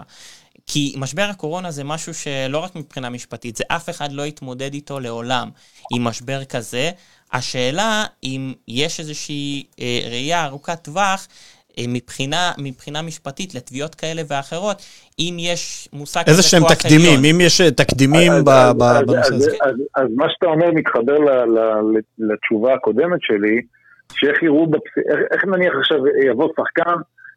כי 0.66 0.94
משבר 0.96 1.22
הקורונה 1.30 1.70
זה 1.70 1.84
משהו 1.84 2.14
שלא 2.14 2.58
רק 2.58 2.76
מבחינה 2.76 3.10
משפטית, 3.10 3.56
זה 3.56 3.64
אף 3.68 3.90
אחד 3.90 4.12
לא 4.12 4.26
יתמודד 4.26 4.74
איתו 4.74 5.00
לעולם 5.00 5.48
עם 5.94 6.04
משבר 6.04 6.44
כזה. 6.44 6.90
השאלה 7.32 8.04
אם 8.24 8.52
יש 8.68 9.00
איזושהי 9.00 9.64
אה, 9.80 10.00
ראייה 10.10 10.44
ארוכת 10.44 10.84
טווח 10.84 11.28
מבחינה, 11.88 12.52
מבחינה 12.58 13.02
משפטית 13.02 13.54
לתביעות 13.54 13.94
כאלה 13.94 14.22
ואחרות, 14.28 14.76
אם 15.18 15.36
יש 15.38 15.88
מושג 15.92 16.22
איזה 16.26 16.42
שהם 16.42 16.62
כוח 16.62 16.72
תקדימים, 16.74 17.18
עליון. 17.18 17.24
אם 17.34 17.40
יש 17.40 17.60
אה, 17.60 17.70
תקדימים 17.70 18.32
אז- 18.32 18.44
ב- 18.44 18.48
אז- 18.48 18.76
ב- 18.78 18.82
אז- 18.82 19.02
בנושא 19.06 19.18
אז- 19.20 19.32
הזה. 19.32 19.50
אז- 19.62 19.80
אז 19.96 20.06
מה 20.16 20.26
שאתה 20.28 20.46
אומר 20.46 20.70
מתחבר 20.72 21.18
ל- 21.18 21.58
ל- 21.58 22.00
לתשובה 22.18 22.74
הקודמת 22.74 23.18
שלי, 23.20 23.60
שאיך 24.12 24.42
יראו, 24.42 24.66
בפס- 24.66 24.98
איך- 25.10 25.20
איך 25.32 25.44
נניח 25.44 25.72
עכשיו 25.78 25.98
יבוא 26.26 26.48
שחקן, 26.60 26.94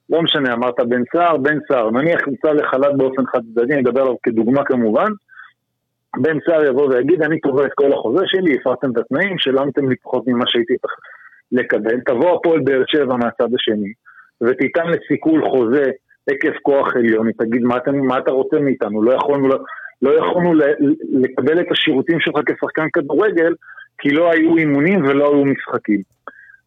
לא 0.10 0.22
משנה, 0.22 0.54
אמרת 0.54 0.76
בן 0.90 1.02
סער, 1.14 1.38
בן 1.38 1.58
סער, 1.68 1.92
נניח 1.92 2.20
יוצא 2.28 2.48
לחל"ת 2.52 2.98
באופן 2.98 3.24
חד 3.32 3.40
צדדי, 3.56 3.74
אני 3.74 3.82
אדבר 3.82 4.02
עליו 4.02 4.16
כדוגמה 4.24 4.64
כמובן, 4.66 5.08
בן 6.18 6.38
סער 6.46 6.66
יבוא 6.66 6.88
ויגיד, 6.90 7.22
אני 7.22 7.40
תובע 7.40 7.66
את 7.66 7.72
כל 7.76 7.94
החוזה 7.94 8.24
שלי, 8.26 8.56
הפרתם 8.62 8.92
את 8.92 8.98
התנאים, 8.98 9.40
שילמתם 9.40 9.90
לי 9.90 9.96
פחות 10.04 10.24
ממה 10.28 10.46
שהייתי 10.48 10.74
צריך 10.82 10.94
לקבל. 11.52 12.00
תבוא 12.06 12.36
הפועל 12.36 12.60
באר 12.60 12.84
שבע 12.88 13.16
מהצד 13.16 13.54
השני, 13.56 13.92
ותיתן 14.44 14.88
לסיכול 14.88 15.50
חוזה 15.50 15.86
עקב 16.30 16.52
כוח 16.62 16.96
עליון, 16.96 17.28
היא 17.28 17.36
תגיד, 17.38 17.62
מה, 17.62 17.78
אתם, 17.78 17.98
מה 17.98 18.18
אתה 18.18 18.32
רוצה 18.32 18.60
מאיתנו? 18.60 19.04
לא 19.04 19.14
יכולנו, 19.14 19.48
לא 20.02 20.12
יכולנו 20.18 20.54
לקבל 21.12 21.62
את 21.62 21.68
השירותים 21.72 22.20
שלך 22.20 22.36
כשחקן 22.46 22.88
כדורגל, 22.94 23.54
כי 23.98 24.10
לא 24.10 24.32
היו 24.32 24.58
אימונים 24.58 25.06
ולא 25.06 25.34
היו 25.34 25.46
משחקים. 25.46 26.02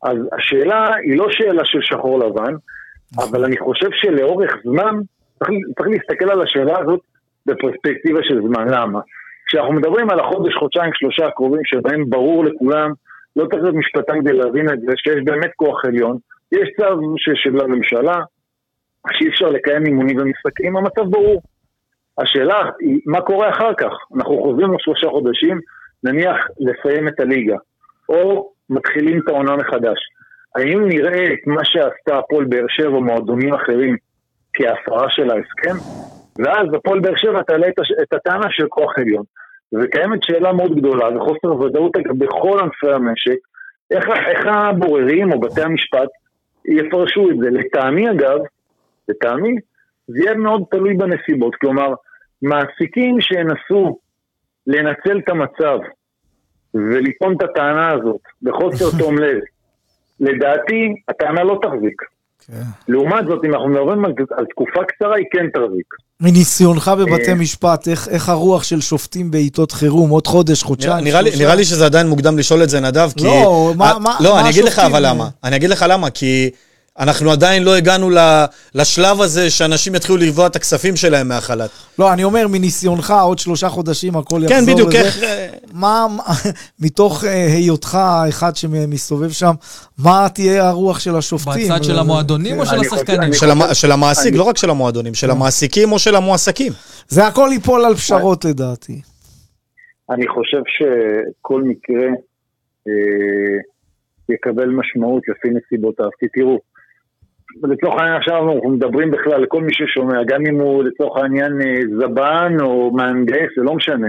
אז 0.02 0.16
השאלה 0.32 0.94
היא 1.02 1.18
לא 1.18 1.26
שאלה 1.30 1.62
של 1.64 1.78
שחור 1.82 2.18
לבן, 2.18 2.54
אבל 3.18 3.44
אני 3.44 3.58
חושב 3.58 3.88
שלאורך 3.92 4.50
זמן 4.64 4.94
צריך, 5.38 5.58
צריך 5.78 5.88
להסתכל 5.88 6.30
על 6.30 6.42
השאלה 6.42 6.78
הזאת 6.78 7.00
בפרספקטיבה 7.46 8.20
של 8.22 8.40
זמן. 8.40 8.68
למה? 8.68 9.00
כשאנחנו 9.46 9.72
מדברים 9.72 10.10
על 10.10 10.20
החודש, 10.20 10.54
חודשיים, 10.54 10.90
שלושה 10.94 11.26
הקרובים, 11.26 11.60
שבהם 11.64 12.04
ברור 12.08 12.44
לכולם, 12.44 12.92
לא 13.36 13.46
צריך 13.50 13.62
להיות 13.62 13.74
משפטן 13.74 14.20
כדי 14.20 14.32
להבין 14.32 14.68
את 14.68 14.80
זה, 14.80 14.92
שיש 14.96 15.24
באמת 15.24 15.50
כוח 15.56 15.84
עליון, 15.84 16.16
יש 16.52 16.68
צו 16.76 17.14
של 17.34 17.60
הממשלה, 17.60 18.20
שאי 19.12 19.28
אפשר 19.28 19.46
לקיים 19.46 19.86
אימונים 19.86 20.18
ומשחקים, 20.18 20.76
המצב 20.76 21.10
ברור. 21.10 21.42
השאלה 22.18 22.70
היא, 22.80 23.00
מה 23.06 23.20
קורה 23.20 23.50
אחר 23.50 23.74
כך? 23.74 23.92
אנחנו 24.16 24.42
חוזרים 24.42 24.74
לשלושה 24.74 25.08
חודשים, 25.08 25.60
נניח 26.04 26.36
לסיים 26.60 27.08
את 27.08 27.20
הליגה, 27.20 27.56
או 28.08 28.52
מתחילים 28.70 29.20
את 29.20 29.28
העונה 29.28 29.56
מחדש. 29.56 29.98
האם 30.56 30.88
נראה 30.88 31.26
את 31.32 31.46
מה 31.46 31.64
שעשתה 31.64 32.18
הפועל 32.18 32.44
באר 32.44 32.64
שבע 32.68 32.96
או 32.96 33.02
מועדונים 33.02 33.54
אחרים 33.54 33.96
כהפרה 34.54 35.10
של 35.10 35.30
ההסכם? 35.30 35.84
ואז 36.38 36.66
הפועל 36.74 37.00
באר 37.00 37.16
שבע 37.16 37.42
תעלה 37.42 37.68
את, 37.68 37.78
הש... 37.78 37.92
את 38.02 38.12
הטענה 38.12 38.46
של 38.50 38.66
כוח 38.68 38.98
עליון. 38.98 39.24
וקיימת 39.72 40.22
שאלה 40.22 40.52
מאוד 40.52 40.76
גדולה 40.76 41.16
וחוסר 41.16 41.60
ודאות 41.60 41.92
בכל 42.18 42.58
ענפי 42.60 42.92
המשק, 42.92 43.38
איך, 43.90 44.04
איך 44.26 44.46
הבוררים 44.46 45.32
או 45.32 45.40
בתי 45.40 45.62
המשפט 45.62 46.08
יפרשו 46.66 47.30
את 47.30 47.36
זה. 47.38 47.50
לטעמי 47.50 48.10
אגב, 48.10 48.38
לטעמי, 49.08 49.54
זה 50.06 50.18
יהיה 50.18 50.34
מאוד 50.34 50.64
תלוי 50.70 50.94
בנסיבות. 50.94 51.54
כלומר, 51.54 51.94
מעסיקים 52.42 53.20
שינסו 53.20 53.98
לנצל 54.66 55.18
את 55.18 55.28
המצב 55.28 55.78
ולטעון 56.74 57.36
את 57.36 57.42
הטענה 57.42 57.90
הזאת 57.92 58.20
בחוסר 58.42 58.98
תום 58.98 59.18
לב, 59.18 59.40
לדעתי, 60.26 60.94
הטענה 61.08 61.44
לא 61.44 61.58
תחזיק. 61.62 62.02
כן. 62.46 62.62
לעומת 62.88 63.24
זאת, 63.28 63.44
אם 63.44 63.54
אנחנו 63.54 63.68
מדברים 63.68 64.04
על, 64.04 64.12
על 64.36 64.44
תקופה 64.50 64.80
קצרה, 64.88 65.16
היא 65.16 65.26
כן 65.32 65.46
תחזיק. 65.54 65.86
מניסיונך 66.20 66.90
בבתי 66.98 67.30
אה, 67.30 67.34
משפט, 67.34 67.88
איך, 67.88 68.08
איך 68.08 68.28
הרוח 68.28 68.62
של 68.62 68.80
שופטים 68.80 69.30
בעיתות 69.30 69.72
חירום, 69.72 70.10
עוד 70.10 70.26
חודש, 70.26 70.62
חודשיים, 70.62 71.04
נראה, 71.04 71.20
שלושה? 71.22 71.38
נראה 71.38 71.54
לי 71.54 71.64
שזה 71.64 71.86
עדיין 71.86 72.06
מוקדם 72.06 72.38
לשאול 72.38 72.62
את 72.62 72.68
זה, 72.68 72.80
נדב, 72.80 73.10
כי... 73.16 73.24
לא, 73.24 73.72
מה, 73.76 73.98
מה, 74.00 74.16
לא, 74.20 74.34
מה 74.34 74.40
אני 74.40 74.50
אגיד 74.50 74.64
לך 74.64 74.78
אבל 74.78 75.06
למה. 75.06 75.28
אני 75.44 75.56
אגיד 75.56 75.70
לך 75.70 75.84
למה, 75.88 76.10
כי... 76.10 76.50
אנחנו 76.98 77.30
עדיין 77.30 77.62
לא 77.62 77.76
הגענו 77.76 78.10
לשלב 78.74 79.20
הזה 79.20 79.50
שאנשים 79.50 79.94
יתחילו 79.94 80.18
לתבוע 80.18 80.46
את 80.46 80.56
הכספים 80.56 80.96
שלהם 80.96 81.28
מהחל"ת. 81.28 81.70
לא, 81.98 82.12
אני 82.12 82.24
אומר, 82.24 82.46
מניסיונך, 82.48 83.14
עוד 83.22 83.38
שלושה 83.38 83.68
חודשים 83.68 84.16
הכל 84.16 84.36
כן, 84.36 84.42
יחזור 84.42 84.58
לזה. 84.58 84.66
כן, 84.66 84.72
בדיוק, 84.72 84.94
איך... 84.94 85.24
מה, 85.72 86.06
מתוך 86.84 87.24
אה, 87.24 87.46
היותך 87.46 87.98
אחד 88.28 88.56
שמסתובב 88.56 89.30
שם, 89.30 89.52
מה 89.98 90.26
תהיה 90.34 90.68
הרוח 90.68 91.00
של 91.00 91.16
השופטים? 91.16 91.72
בצד 91.72 91.84
של 91.84 91.98
המועדונים 91.98 92.58
או 92.58 92.66
של 92.66 92.80
השחקנים? 92.80 93.32
של 93.72 93.92
המעסיק, 93.92 94.34
לא 94.34 94.42
רק 94.42 94.56
של 94.56 94.70
המועדונים, 94.70 95.14
של 95.14 95.30
המעסיקים 95.30 95.92
או 95.92 95.98
של 95.98 96.14
המועסקים. 96.14 96.72
זה 97.08 97.26
הכל 97.26 97.48
ייפול 97.52 97.84
על 97.84 97.94
פשרות 97.94 98.44
לדעתי. 98.44 99.00
אני 100.10 100.28
חושב 100.28 100.62
שכל 100.66 101.62
מקרה 101.62 102.06
אה, 102.88 103.58
יקבל 104.28 104.68
משמעות 104.68 105.22
לפי 105.28 105.48
נסיבותיו. 105.48 106.08
כי 106.18 106.26
תראו, 106.28 106.60
לצורך 107.62 108.00
העניין 108.00 108.16
עכשיו 108.16 108.54
אנחנו 108.54 108.70
מדברים 108.70 109.10
בכלל 109.10 109.42
לכל 109.42 109.62
מי 109.62 109.72
ששומע, 109.72 110.24
גם 110.26 110.40
אם 110.48 110.60
הוא 110.60 110.84
לצורך 110.84 111.22
העניין 111.22 111.52
אה, 111.62 111.80
זבן 111.98 112.56
או 112.60 112.90
מהנדס, 112.90 113.50
זה 113.56 113.62
לא 113.62 113.74
משנה. 113.74 114.08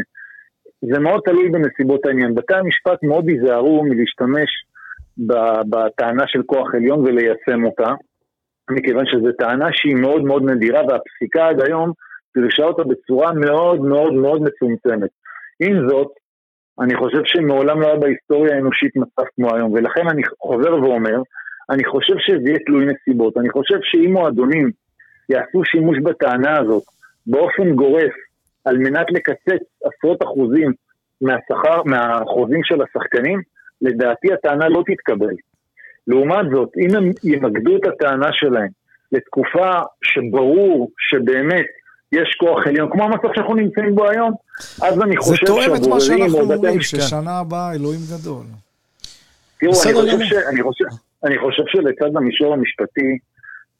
זה 0.93 0.99
מאוד 0.99 1.21
תלוי 1.25 1.49
בנסיבות 1.49 2.05
העניין. 2.05 2.35
בתי 2.35 2.55
המשפט 2.55 3.03
מאוד 3.03 3.29
ייזהרו 3.29 3.83
מלהשתמש 3.83 4.49
בטענה 5.69 6.23
של 6.27 6.43
כוח 6.45 6.75
עליון 6.75 6.99
וליישם 6.99 7.65
אותה, 7.65 7.93
מכיוון 8.69 9.05
שזו 9.05 9.31
טענה 9.37 9.69
שהיא 9.71 9.95
מאוד 9.95 10.23
מאוד 10.23 10.43
נדירה 10.51 10.81
והפסיקה 10.81 11.47
עד 11.47 11.61
היום 11.61 11.91
פירשה 12.33 12.63
אותה 12.63 12.83
בצורה 12.83 13.33
מאוד 13.33 13.81
מאוד 13.81 14.13
מאוד 14.13 14.41
מצומצמת. 14.41 15.09
עם 15.59 15.89
זאת, 15.89 16.07
אני 16.81 16.95
חושב 16.95 17.21
שמעולם 17.25 17.81
לא 17.81 17.87
היה 17.87 17.95
בהיסטוריה 17.95 18.55
האנושית 18.55 18.95
מצב 18.95 19.23
כמו 19.35 19.55
היום, 19.55 19.73
ולכן 19.73 20.07
אני 20.09 20.21
חוזר 20.41 20.73
ואומר, 20.73 21.21
אני 21.73 21.85
חושב 21.85 22.13
שזה 22.17 22.49
יהיה 22.49 22.59
תלוי 22.65 22.85
נסיבות. 22.85 23.37
אני 23.37 23.49
חושב 23.49 23.77
שאם 23.81 24.13
מועדונים 24.13 24.71
יעשו 25.29 25.61
שימוש 25.65 25.97
בטענה 26.03 26.57
הזאת 26.59 26.83
באופן 27.27 27.75
גורף, 27.75 28.13
על 28.65 28.77
מנת 28.77 29.05
לקצץ 29.11 29.63
עשרות 29.83 30.23
אחוזים 30.23 30.71
מהשכר, 31.21 31.83
מהחוזים 31.85 32.63
של 32.63 32.81
השחקנים, 32.81 33.41
לדעתי 33.81 34.33
הטענה 34.33 34.69
לא 34.69 34.83
תתקבל. 34.87 35.35
לעומת 36.07 36.45
זאת, 36.53 36.69
אם 36.77 36.95
הם 36.95 37.11
ימקדו 37.23 37.77
את 37.77 37.85
הטענה 37.85 38.29
שלהם 38.31 38.69
לתקופה 39.11 39.71
שברור 40.03 40.91
שבאמת 40.97 41.65
יש 42.11 42.35
כוח 42.39 42.67
עליון, 42.67 42.89
כמו 42.91 43.03
המצב 43.03 43.27
שאנחנו 43.35 43.55
נמצאים 43.55 43.95
בו 43.95 44.09
היום, 44.09 44.31
אז 44.81 45.01
אני 45.01 45.17
חושב 45.17 45.35
שהבוררים... 45.35 45.69
זה 45.69 45.75
תואם 45.75 45.83
את 45.83 45.89
מה 45.93 45.99
שאנחנו 45.99 46.39
אומרים, 46.39 46.81
ששנה 46.81 47.39
הבאה 47.39 47.73
אלוהים 47.73 47.99
גדול. 48.11 48.45
תראו, 49.59 49.73
אני 49.85 49.93
חושב, 49.93 50.25
ש... 50.25 50.33
אני, 50.33 50.63
חושב, 50.63 50.85
אני 51.25 51.37
חושב 51.37 51.63
שלצד 51.67 52.15
המישור 52.15 52.53
המשפטי, 52.53 53.17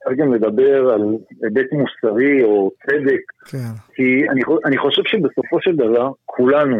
צריך 0.03 0.19
גם 0.19 0.33
לדבר 0.33 0.89
על 0.93 1.01
היבט 1.43 1.71
מוסרי 1.71 2.43
או 2.43 2.71
צדק, 2.85 3.21
כן. 3.45 3.73
כי 3.95 4.29
אני, 4.29 4.41
אני 4.65 4.77
חושב 4.77 5.01
שבסופו 5.05 5.57
של 5.61 5.75
דבר, 5.75 6.11
כולנו, 6.25 6.77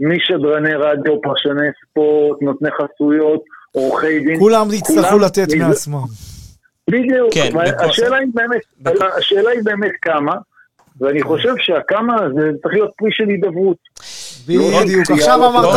משדרני 0.00 0.74
רדיו, 0.74 1.20
פרשני 1.20 1.68
ספורט, 1.82 2.42
נותני 2.42 2.68
חסויות, 2.70 3.42
עורכי 3.72 4.20
דין, 4.20 4.38
כולם 4.38 4.66
יצטרכו 4.72 5.18
לתת 5.18 5.46
מעצמם. 5.58 6.04
בדיוק, 6.90 7.34
כן, 7.34 7.50
השאלה, 7.78 8.16
היא 8.16 8.28
באמת, 8.34 8.62
השאלה 9.18 9.50
היא 9.50 9.60
באמת 9.64 9.92
כמה, 10.02 10.32
ואני 11.00 11.22
חושב 11.22 11.54
שהכמה 11.58 12.14
הזה 12.22 12.50
צריך 12.62 12.74
להיות 12.74 12.90
פרי 12.96 13.12
של 13.12 13.28
הידברות. 13.28 13.76
בדיוק, 14.48 15.10
עכשיו 15.10 15.46
אמרת, 15.46 15.74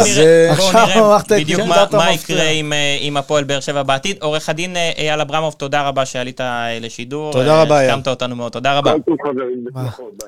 עכשיו 0.49 0.87
אמרת 0.97 1.31
בדיוק 1.31 1.61
מה 1.91 2.11
יקרה 2.11 2.41
אה, 2.41 2.97
עם 2.99 3.17
הפועל 3.17 3.43
באר 3.43 3.59
שבע 3.59 3.83
בעתיד. 3.83 4.17
עורך 4.21 4.49
הדין 4.49 4.77
אה, 4.77 4.91
אייל 4.97 5.21
אברמוב, 5.21 5.53
תודה 5.57 5.87
רבה 5.87 6.05
שעלית 6.05 6.41
אה, 6.41 6.77
לשידור. 6.81 7.31
תודה 7.31 7.61
רבה, 7.61 7.79
אייל. 7.79 7.91
הקמת 7.91 8.07
אותנו 8.07 8.35
מאוד, 8.35 8.51
תודה 8.51 8.77
רבה. 8.77 8.93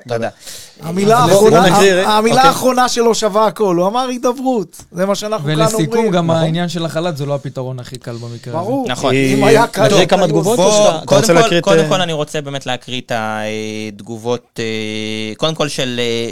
תודה. 0.08 0.28
המילה 0.80 1.24
אוקיי. 1.32 2.32
האחרונה 2.38 2.88
שלו 2.88 3.14
שווה 3.14 3.46
הכל, 3.46 3.76
הוא 3.76 3.86
אמר 3.86 4.08
הידברות. 4.08 4.84
זה 4.92 5.06
מה 5.06 5.14
שאנחנו 5.14 5.44
כאן 5.44 5.52
אומרים. 5.52 5.68
ולסיכום, 5.68 6.10
גם 6.10 6.26
נכון. 6.26 6.42
העניין 6.42 6.68
של 6.68 6.84
החל"ת 6.84 7.16
זה 7.16 7.26
לא 7.26 7.34
הפתרון 7.34 7.80
הכי 7.80 7.98
קל 7.98 8.12
במקרה 8.12 8.54
הזה. 8.54 8.64
ברור. 8.64 8.86
נכון. 8.88 9.14
אם 9.14 9.44
היה 9.44 9.66
קל... 9.66 9.86
נקריא 9.86 10.06
כמה 10.06 10.28
תגובות? 10.28 10.58
קודם 11.62 11.88
כל 11.88 12.00
אני 12.00 12.12
רוצה 12.12 12.40
באמת 12.40 12.66
להקריא 12.66 13.00
את 13.00 13.12
התגובות, 13.14 14.60
קודם 15.36 15.54
כל 15.54 15.68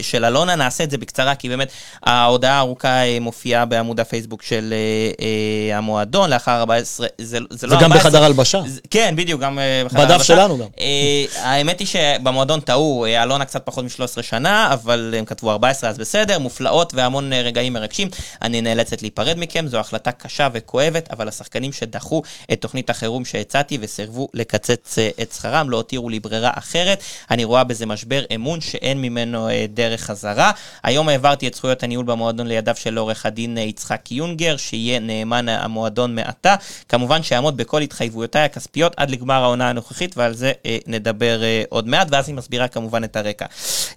של 0.03 0.25
אלונה, 0.25 0.57
נעשה 0.57 0.85
את 0.85 0.90
זה 0.90 0.98
בקצרה, 0.98 1.35
כי 1.35 1.48
באמת 1.48 1.72
ההודעה 2.03 2.57
הארוכה 2.57 2.88
אה, 2.88 3.19
מופיעה 3.21 3.65
בעמוד 3.65 4.01
הפייסבוק 4.01 4.43
של 4.43 4.73
אה, 4.73 5.27
אה, 5.71 5.79
המועדון, 5.79 6.31
לאחר 6.31 6.59
14, 6.61 7.07
זה, 7.19 7.38
זה 7.51 7.67
לא 7.67 7.75
14. 7.75 7.79
וגם 7.79 7.99
בחדר 7.99 8.25
הלבשה. 8.25 8.62
כן, 8.91 9.15
בדיוק, 9.17 9.41
גם 9.41 9.59
בחדר 9.85 10.01
הלבשה. 10.01 10.17
בדף 10.17 10.23
שלנו 10.23 10.59
גם. 10.59 10.67
האמת 11.43 11.79
היא 11.79 11.87
שבמועדון 11.87 12.61
טעו, 12.61 13.07
אלונה 13.07 13.45
קצת 13.45 13.67
פחות 13.67 13.85
מ-13 13.85 14.23
שנה, 14.23 14.73
אבל 14.73 15.15
הם 15.19 15.25
כתבו 15.25 15.51
14 15.51 15.91
אז 15.91 15.99
בסדר, 15.99 16.38
מופלאות 16.38 16.95
והמון 16.95 17.33
רגעים 17.33 17.73
מרגשים. 17.73 18.09
אני 18.43 18.61
נאלצת 18.61 19.03
להיפרד 19.03 19.38
מכם, 19.38 19.67
זו 19.69 19.79
החלטה 19.79 20.12
קשה 20.12 20.49
וכואבת, 20.53 21.09
אבל 21.12 21.29
השחקנים 21.29 21.73
שדחו 21.73 22.23
את 22.53 22.61
תוכנית 22.61 22.91
החירום 22.91 23.25
שהצעתי 23.25 23.79
וסירבו 23.81 24.29
לקצץ 24.35 24.99
את 25.23 25.33
שכרם, 25.33 25.71
לא 25.71 25.77
הותירו 25.77 26.09
לי 26.09 26.21
ברירה 26.21 26.51
אחרת. 26.55 27.03
אני 27.31 27.45
רואה 27.45 27.65
בזה 27.65 27.87
משבר 27.87 28.23
אמון 28.35 28.61
שאין 28.61 29.03
ממנו 29.03 29.49
דרך 29.75 30.01
חזרה. 30.01 30.51
היום 30.83 31.09
העברתי 31.09 31.49
את 31.49 31.55
זכויות 31.55 31.85
הניהול 31.93 32.07
במועדון 32.07 32.47
לידיו 32.47 32.75
של 32.77 32.99
עורך 32.99 33.27
הדין 33.27 33.59
יצחק 33.59 34.13
יונגר, 34.13 34.57
שיהיה 34.57 34.99
נאמן 34.99 35.49
המועדון 35.49 36.15
מעתה. 36.15 36.55
כמובן 36.89 37.23
שיעמוד 37.23 37.57
בכל 37.57 37.81
התחייבויותיי 37.81 38.43
הכספיות 38.43 38.93
עד 38.97 39.11
לגמר 39.11 39.43
העונה 39.43 39.71
הנוכחית, 39.71 40.17
ועל 40.17 40.35
זה 40.35 40.53
אה, 40.67 40.79
נדבר 40.87 41.43
אה, 41.43 41.63
עוד 41.69 41.89
מעט, 41.89 42.09
ואז 42.11 42.29
היא 42.29 42.37
מסבירה 42.37 42.69
כמובן 42.69 43.05
את 43.05 43.17
הרקע. 43.17 43.47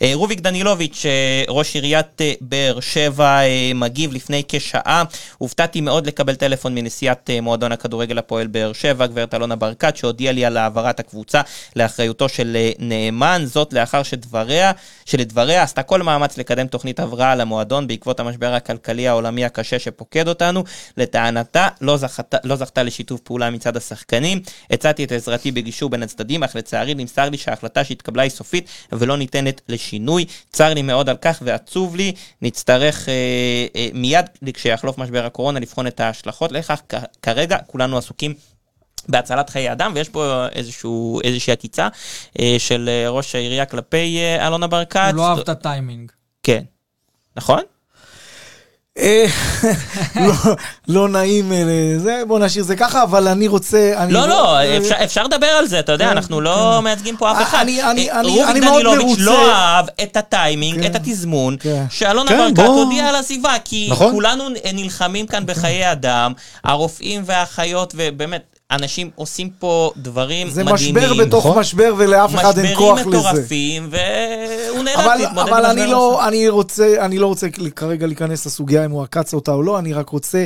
אה, 0.02 0.12
רוביק 0.14 0.40
דנילוביץ', 0.40 1.06
אה, 1.06 1.44
ראש 1.50 1.76
עיריית 1.76 2.22
אה, 2.22 2.34
באר 2.42 2.80
שבע, 2.80 3.40
מגיב 3.76 4.14
לפני 4.14 4.44
כשעה. 4.48 5.04
הופתעתי 5.38 5.82
מאוד 5.82 6.08
לקבל 6.08 6.36
טלפון 6.36 6.76
מנשיאת 6.76 7.30
מועדון 7.42 7.72
הכדורגל 7.72 8.18
הפועל 8.18 8.48
באר 8.48 8.74
שבע, 8.74 9.08
גברת 9.08 9.34
אלונה 9.34 9.56
ברקת, 9.56 9.98
שהודיעה 9.98 10.34
לי 10.34 10.46
על 10.46 10.58
העברת 10.58 11.00
הקבוצה 11.00 11.42
לאחריותו 11.76 12.30
של 12.30 12.58
נאמן, 12.80 13.44
זאת 13.46 13.74
לאחר 13.74 14.04
שדבריה, 14.04 14.72
שלדבריה 15.06 15.64
עשתה 15.64 15.84
כל 15.84 16.02
מאמץ 16.02 16.38
לקדם 16.38 16.68
תוכנית 16.68 17.00
הבראה 17.00 17.36
למועדון 17.36 17.88
בעקבות 17.88 18.20
המשבר 18.20 18.54
הכלכלי 18.54 19.08
העולמי 19.08 19.46
הקשה 19.46 19.80
שפוקד 19.80 20.28
אותנו. 20.28 20.64
לטענתה, 20.98 21.68
לא 21.82 21.98
זכתה, 21.98 22.38
לא 22.44 22.56
זכתה 22.56 22.84
לשיתוף 22.84 23.20
פעולה 23.22 23.50
מצד 23.50 23.78
השחקנים. 23.78 24.42
הצעתי 24.72 25.04
את 25.04 25.12
עזרתי 25.12 25.52
בגישור 25.52 25.90
בין 25.90 26.04
הצדדים, 26.04 26.44
אך 26.44 26.56
לצערי 26.56 26.94
נמסר 26.96 27.30
לי 27.30 27.38
שההחלטה 27.38 27.84
שהתקבלה 27.84 28.24
היא 28.24 28.32
סופית 28.32 28.70
ולא 28.92 29.18
ניתנת 29.18 29.62
לשינוי. 29.86 30.26
צר 30.50 30.74
לי 30.74 30.82
מאוד 30.82 31.10
על 31.10 31.18
כך 31.22 31.42
ועצוב 31.46 31.96
לי. 31.96 32.14
נצטרך 32.42 33.10
אה, 33.10 33.14
אה, 33.76 33.88
מיד 33.94 34.26
כשיחלוף 34.54 34.98
משבר 34.98 35.26
הקורונה 35.26 35.60
לבחון 35.60 35.88
את 35.88 36.00
ההשלכות 36.00 36.52
לכך. 36.52 36.82
כרגע 37.22 37.58
כולנו 37.68 37.98
עסוקים 37.98 38.34
בהצלת 39.10 39.50
חיי 39.50 39.72
אדם, 39.72 39.92
ויש 39.96 40.10
פה 40.10 40.48
איזשהו, 40.52 41.22
איזושהי 41.24 41.54
עקיצה 41.54 41.88
אה, 42.40 42.56
של 42.58 42.90
אה, 42.90 43.10
ראש 43.10 43.36
העירייה 43.36 43.66
כלפי 43.66 44.18
אה, 44.18 44.48
אלונה 44.48 44.68
ברקת. 44.68 45.08
הוא 45.12 45.18
לא 45.18 45.28
אהב 45.28 45.40
את 45.40 45.50
הטיימינג. 45.50 46.12
כן. 46.44 46.64
נכון? 47.36 47.62
אה, 49.00 49.26
לא- 50.28 50.56
לא 50.88 51.10
נעים 51.10 51.52
אה, 51.54 52.26
בוא 52.28 52.40
נשאיר 52.40 52.64
זה 52.64 52.76
ככה, 52.76 53.04
אבל 53.04 53.28
אני 53.28 53.48
רוצה... 53.48 54.06
לא, 54.10 54.28
לא, 54.28 54.58
אה, 54.58 54.78
אפשר, 55.04 55.24
לדבר 55.24 55.48
על 55.48 55.68
זה, 55.68 55.80
אתה 55.80 55.92
יודע, 55.92 56.06
כן, 56.06 56.12
אנחנו 56.12 56.42
לא 56.42 56.82
מייצגים 56.82 57.18
פה 57.18 57.32
אף 57.32 57.42
אחד. 57.42 57.58
אני- 57.62 57.82
אה, 58.12 58.22
רוביק 58.22 58.64
דנילוביץ'. 58.64 59.18
לא 59.20 59.52
אהב 59.52 59.86
את 60.04 60.18
הטיימינג, 60.18 60.82
כן. 60.82 60.86
את 60.92 60.96
התזמון, 60.96 61.58
כן. 61.60 61.84
שאלונה 61.90 62.30
כן, 62.30 62.38
ברקת. 62.54 62.70
הודיעה 62.70 63.10
על 63.10 63.16
עזיבה, 63.16 63.54
כי 63.66 63.88
נכון. 63.92 64.12
כולנו 64.14 64.44
נלחמים 64.74 65.28
כאן 65.28 65.46
בחיי 65.46 65.92
אדם, 65.92 66.34
הרופאים 66.64 67.22
והאחיות, 67.26 67.94
ובאמת, 67.98 68.55
אנשים 68.72 69.10
עושים 69.16 69.50
פה 69.50 69.92
דברים 69.98 70.50
זה 70.50 70.64
מדהימים. 70.64 70.96
משבר 70.96 71.26
בתוך 71.26 71.46
נכון. 71.46 71.60
משבר, 71.60 71.94
ולאף 71.98 72.36
אחד 72.36 72.60
אין 72.60 72.76
כוח 72.76 73.00
משברים 73.00 73.20
לזה. 73.20 73.30
מטורפים, 73.30 73.90
והוא 73.92 74.84
נאלץ 74.84 74.98
אבל, 74.98 75.16
להתמודד 75.16 75.50
אבל 75.50 75.66
עם 75.66 75.72
אני 75.72 75.82
משבר 75.82 75.92
לא, 75.92 76.28
אני 76.28 76.50
רוצה, 76.50 77.06
אני 77.06 77.18
לא 77.18 77.28
רוצה 77.28 77.48
כרגע 77.76 78.08
להיכנס 78.08 78.46
לסוגיה 78.46 78.86
אם 78.86 78.92
הוא 78.92 79.04
עקץ 79.04 79.34
אותה 79.34 79.52
או 79.52 79.64
לא, 79.64 79.80
אני 79.80 79.94
רק 79.94 80.10
רוצה 80.10 80.46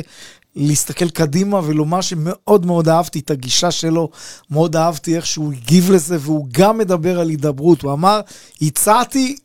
להסתכל 0.56 1.08
קדימה 1.10 1.60
ולומר 1.64 2.00
שמאוד 2.00 2.66
מאוד 2.66 2.88
אהבתי 2.88 3.18
את 3.18 3.30
הגישה 3.30 3.70
שלו, 3.70 4.08
מאוד 4.50 4.76
אהבתי 4.76 5.16
איך 5.16 5.26
שהוא 5.26 5.52
הגיב 5.52 5.90
לזה, 5.90 6.16
והוא 6.20 6.46
גם 6.52 6.78
מדבר 6.78 7.20
על 7.20 7.28
הידברות. 7.28 7.82
הוא 7.82 7.92
אמר, 7.92 8.20
הצעתי 8.62 9.36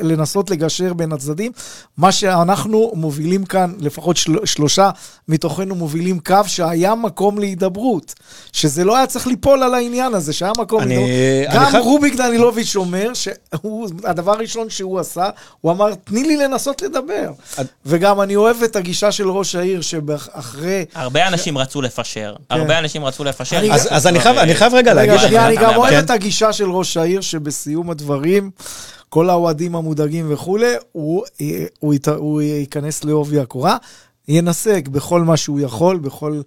לנסות 0.00 0.50
לגשר 0.50 0.92
בין 0.92 1.12
הצדדים. 1.12 1.52
מה 1.96 2.12
שאנחנו 2.12 2.92
מובילים 2.94 3.44
כאן, 3.44 3.72
לפחות 3.78 4.16
של, 4.16 4.36
שלושה 4.44 4.90
מתוכנו 5.28 5.74
מובילים 5.74 6.18
קו 6.20 6.36
שהיה 6.46 6.94
מקום 6.94 7.38
להידברות. 7.38 8.14
שזה 8.52 8.84
לא 8.84 8.96
היה 8.96 9.06
צריך 9.06 9.26
ליפול 9.26 9.62
על 9.62 9.74
העניין 9.74 10.14
הזה, 10.14 10.32
שהיה 10.32 10.52
מקום 10.58 10.82
אני- 10.82 10.96
להידברות. 10.96 11.12
אני 11.56 11.64
גם 11.64 11.70
חייב- 11.70 11.84
רוביק 11.84 12.14
דנילוביץ' 12.16 12.76
אומר 12.76 13.10
שהדבר 13.14 14.32
הראשון 14.32 14.70
שהוא 14.70 15.00
עשה, 15.00 15.28
הוא 15.60 15.72
אמר, 15.72 15.94
תני 15.94 16.22
לי 16.22 16.36
לנסות 16.36 16.82
לדבר. 16.82 17.30
את- 17.60 17.66
וגם 17.86 18.20
אני 18.20 18.36
אוהב 18.36 18.62
את 18.62 18.76
הגישה 18.76 19.12
של 19.12 19.30
ראש 19.30 19.54
העיר, 19.54 19.80
שאחרי... 19.80 20.84
הרבה 20.94 21.28
אנשים 21.28 21.58
רצו 21.58 21.82
לפשר, 21.82 22.34
הרבה 22.50 22.78
אנשים 22.78 23.04
רצו 23.04 23.24
לפשר. 23.24 23.58
אני- 23.58 23.72
אז, 23.72 23.88
אז 23.90 24.06
אני, 24.06 24.20
חייב, 24.20 24.36
אני 24.38 24.54
חייב 24.54 24.74
רגע 24.74 24.92
רגע, 24.92 25.12
להגיד... 25.12 25.26
שנייה, 25.28 25.46
אני 25.46 25.56
גם 25.56 25.74
אוהב 25.76 25.90
כן. 25.90 25.98
את 26.04 26.10
הגישה 26.10 26.52
של 26.52 26.70
ראש 26.70 26.96
העיר, 26.96 27.20
שבסיום 27.20 27.90
הדברים, 27.90 28.50
כל 29.12 29.30
האוהדים 29.30 29.76
המודאגים 29.76 30.26
וכולי, 30.32 30.72
הוא, 30.92 31.22
הוא, 31.78 31.94
ית- 31.94 32.08
הוא 32.08 32.42
ייכנס 32.42 33.04
לעובי 33.04 33.40
הקורה, 33.40 33.76
ינסה 34.28 34.78
בכל 34.90 35.22
מה 35.22 35.36
שהוא 35.36 35.60
יכול, 35.60 35.98
בכל 35.98 36.40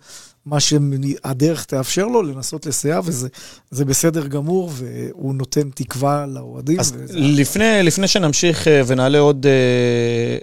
מה 0.45 0.59
שהדרך 0.59 1.65
תאפשר 1.65 2.05
לו, 2.05 2.23
לנסות 2.23 2.65
לסייע, 2.65 2.99
וזה 3.05 3.27
זה 3.71 3.85
בסדר 3.85 4.27
גמור, 4.27 4.71
והוא 4.73 5.35
נותן 5.35 5.69
תקווה 5.75 6.25
לאוהדים. 6.25 6.79
אז 6.79 6.93
וזה- 6.95 7.13
לפני, 7.19 7.83
לפני 7.83 8.07
שנמשיך 8.07 8.67
אה, 8.67 8.81
ונעלה 8.87 9.19
עוד, 9.19 9.45
אה, 9.45 10.37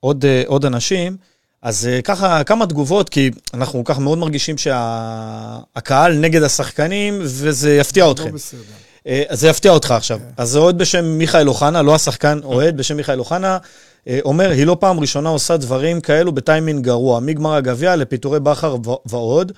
עוד, 0.00 0.24
אה, 0.24 0.42
עוד 0.46 0.64
אנשים, 0.64 1.16
אז 1.62 1.88
ככה, 2.04 2.44
כמה 2.44 2.66
תגובות, 2.66 3.08
כי 3.08 3.30
אנחנו 3.54 3.84
ככה 3.84 4.00
מאוד 4.00 4.18
מרגישים 4.18 4.58
שהקהל 4.58 6.18
נגד 6.18 6.42
השחקנים, 6.42 7.18
וזה 7.20 7.76
יפתיע 7.76 8.04
לא 8.04 8.12
אתכם. 8.12 8.32
בסדר. 8.32 8.60
אה, 9.06 9.22
אז 9.28 9.40
זה 9.40 9.48
יפתיע 9.48 9.72
אותך 9.72 9.90
עכשיו. 9.90 10.20
אז 10.36 10.50
זה 10.50 10.58
אוהד 10.58 10.78
בשם 10.78 11.04
מיכאל 11.04 11.48
אוחנה, 11.48 11.82
לא 11.82 11.94
השחקן, 11.94 12.40
אוהד 12.44 12.76
בשם 12.76 12.96
מיכאל 12.96 13.18
אוחנה, 13.18 13.58
אה, 14.08 14.18
אומר, 14.24 14.50
היא 14.50 14.66
לא 14.66 14.76
פעם 14.80 15.00
ראשונה 15.00 15.28
עושה 15.28 15.56
דברים 15.56 16.00
כאלו 16.00 16.32
בטיימינג 16.32 16.84
גרוע, 16.84 17.20
מגמר 17.20 17.54
הגביע 17.54 17.96
לפיטורי 17.96 18.40
בכר 18.40 18.76
ועוד. 19.06 19.52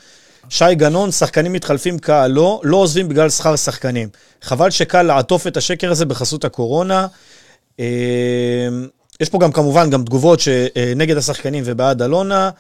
שי 0.48 0.74
גנון, 0.74 1.10
שחקנים 1.10 1.52
מתחלפים 1.52 1.98
קהל 1.98 2.30
לא, 2.30 2.60
לא 2.64 2.76
עוזבים 2.76 3.08
בגלל 3.08 3.30
שכר 3.30 3.56
שחקנים. 3.56 4.08
חבל 4.42 4.70
שקל 4.70 5.02
לעטוף 5.02 5.46
את 5.46 5.56
השקר 5.56 5.90
הזה 5.90 6.06
בחסות 6.06 6.44
הקורונה. 6.44 7.06
אה, 7.80 7.86
יש 9.20 9.28
פה 9.28 9.38
גם 9.38 9.52
כמובן 9.52 9.90
גם 9.90 10.04
תגובות 10.04 10.40
שנגד 10.40 11.16
השחקנים 11.16 11.64
ובעד 11.66 12.02
אלונה. 12.02 12.50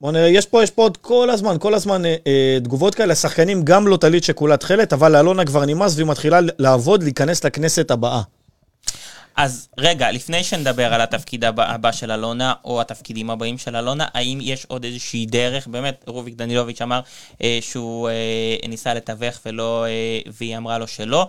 בוא 0.00 0.12
נראה, 0.12 0.28
יש 0.28 0.46
פה, 0.46 0.62
יש 0.62 0.70
פה 0.70 0.82
עוד 0.82 0.96
כל 0.96 1.30
הזמן, 1.30 1.56
כל 1.60 1.74
הזמן 1.74 2.04
אה, 2.06 2.16
אה, 2.26 2.58
תגובות 2.64 2.94
כאלה, 2.94 3.12
השחקנים 3.12 3.62
גם 3.64 3.86
לא 3.86 3.96
טלית 3.96 4.24
שכולה 4.24 4.56
תכלת, 4.56 4.92
אבל 4.92 5.12
לאלונה 5.12 5.44
כבר 5.44 5.64
נמאס 5.64 5.94
והיא 5.94 6.06
מתחילה 6.06 6.40
לעבוד, 6.58 7.02
להיכנס 7.02 7.44
לכנסת 7.44 7.90
הבאה. 7.90 8.22
אז 9.36 9.68
רגע, 9.78 10.10
לפני 10.10 10.44
שנדבר 10.44 10.94
על 10.94 11.00
התפקיד 11.00 11.44
הבא, 11.44 11.72
הבא 11.72 11.92
של 11.92 12.12
אלונה, 12.12 12.52
או 12.64 12.80
התפקידים 12.80 13.30
הבאים 13.30 13.58
של 13.58 13.76
אלונה, 13.76 14.06
האם 14.14 14.38
יש 14.42 14.64
עוד 14.64 14.84
איזושהי 14.84 15.26
דרך, 15.26 15.66
באמת, 15.66 16.04
רוביק 16.06 16.34
דנילוביץ' 16.34 16.82
אמר 16.82 17.00
אה, 17.42 17.58
שהוא 17.60 18.08
אה, 18.08 18.68
ניסה 18.68 18.94
לתווך 18.94 19.40
ולא, 19.46 19.86
אה, 19.86 20.30
והיא 20.32 20.56
אמרה 20.56 20.78
לו 20.78 20.86
שלא. 20.86 21.28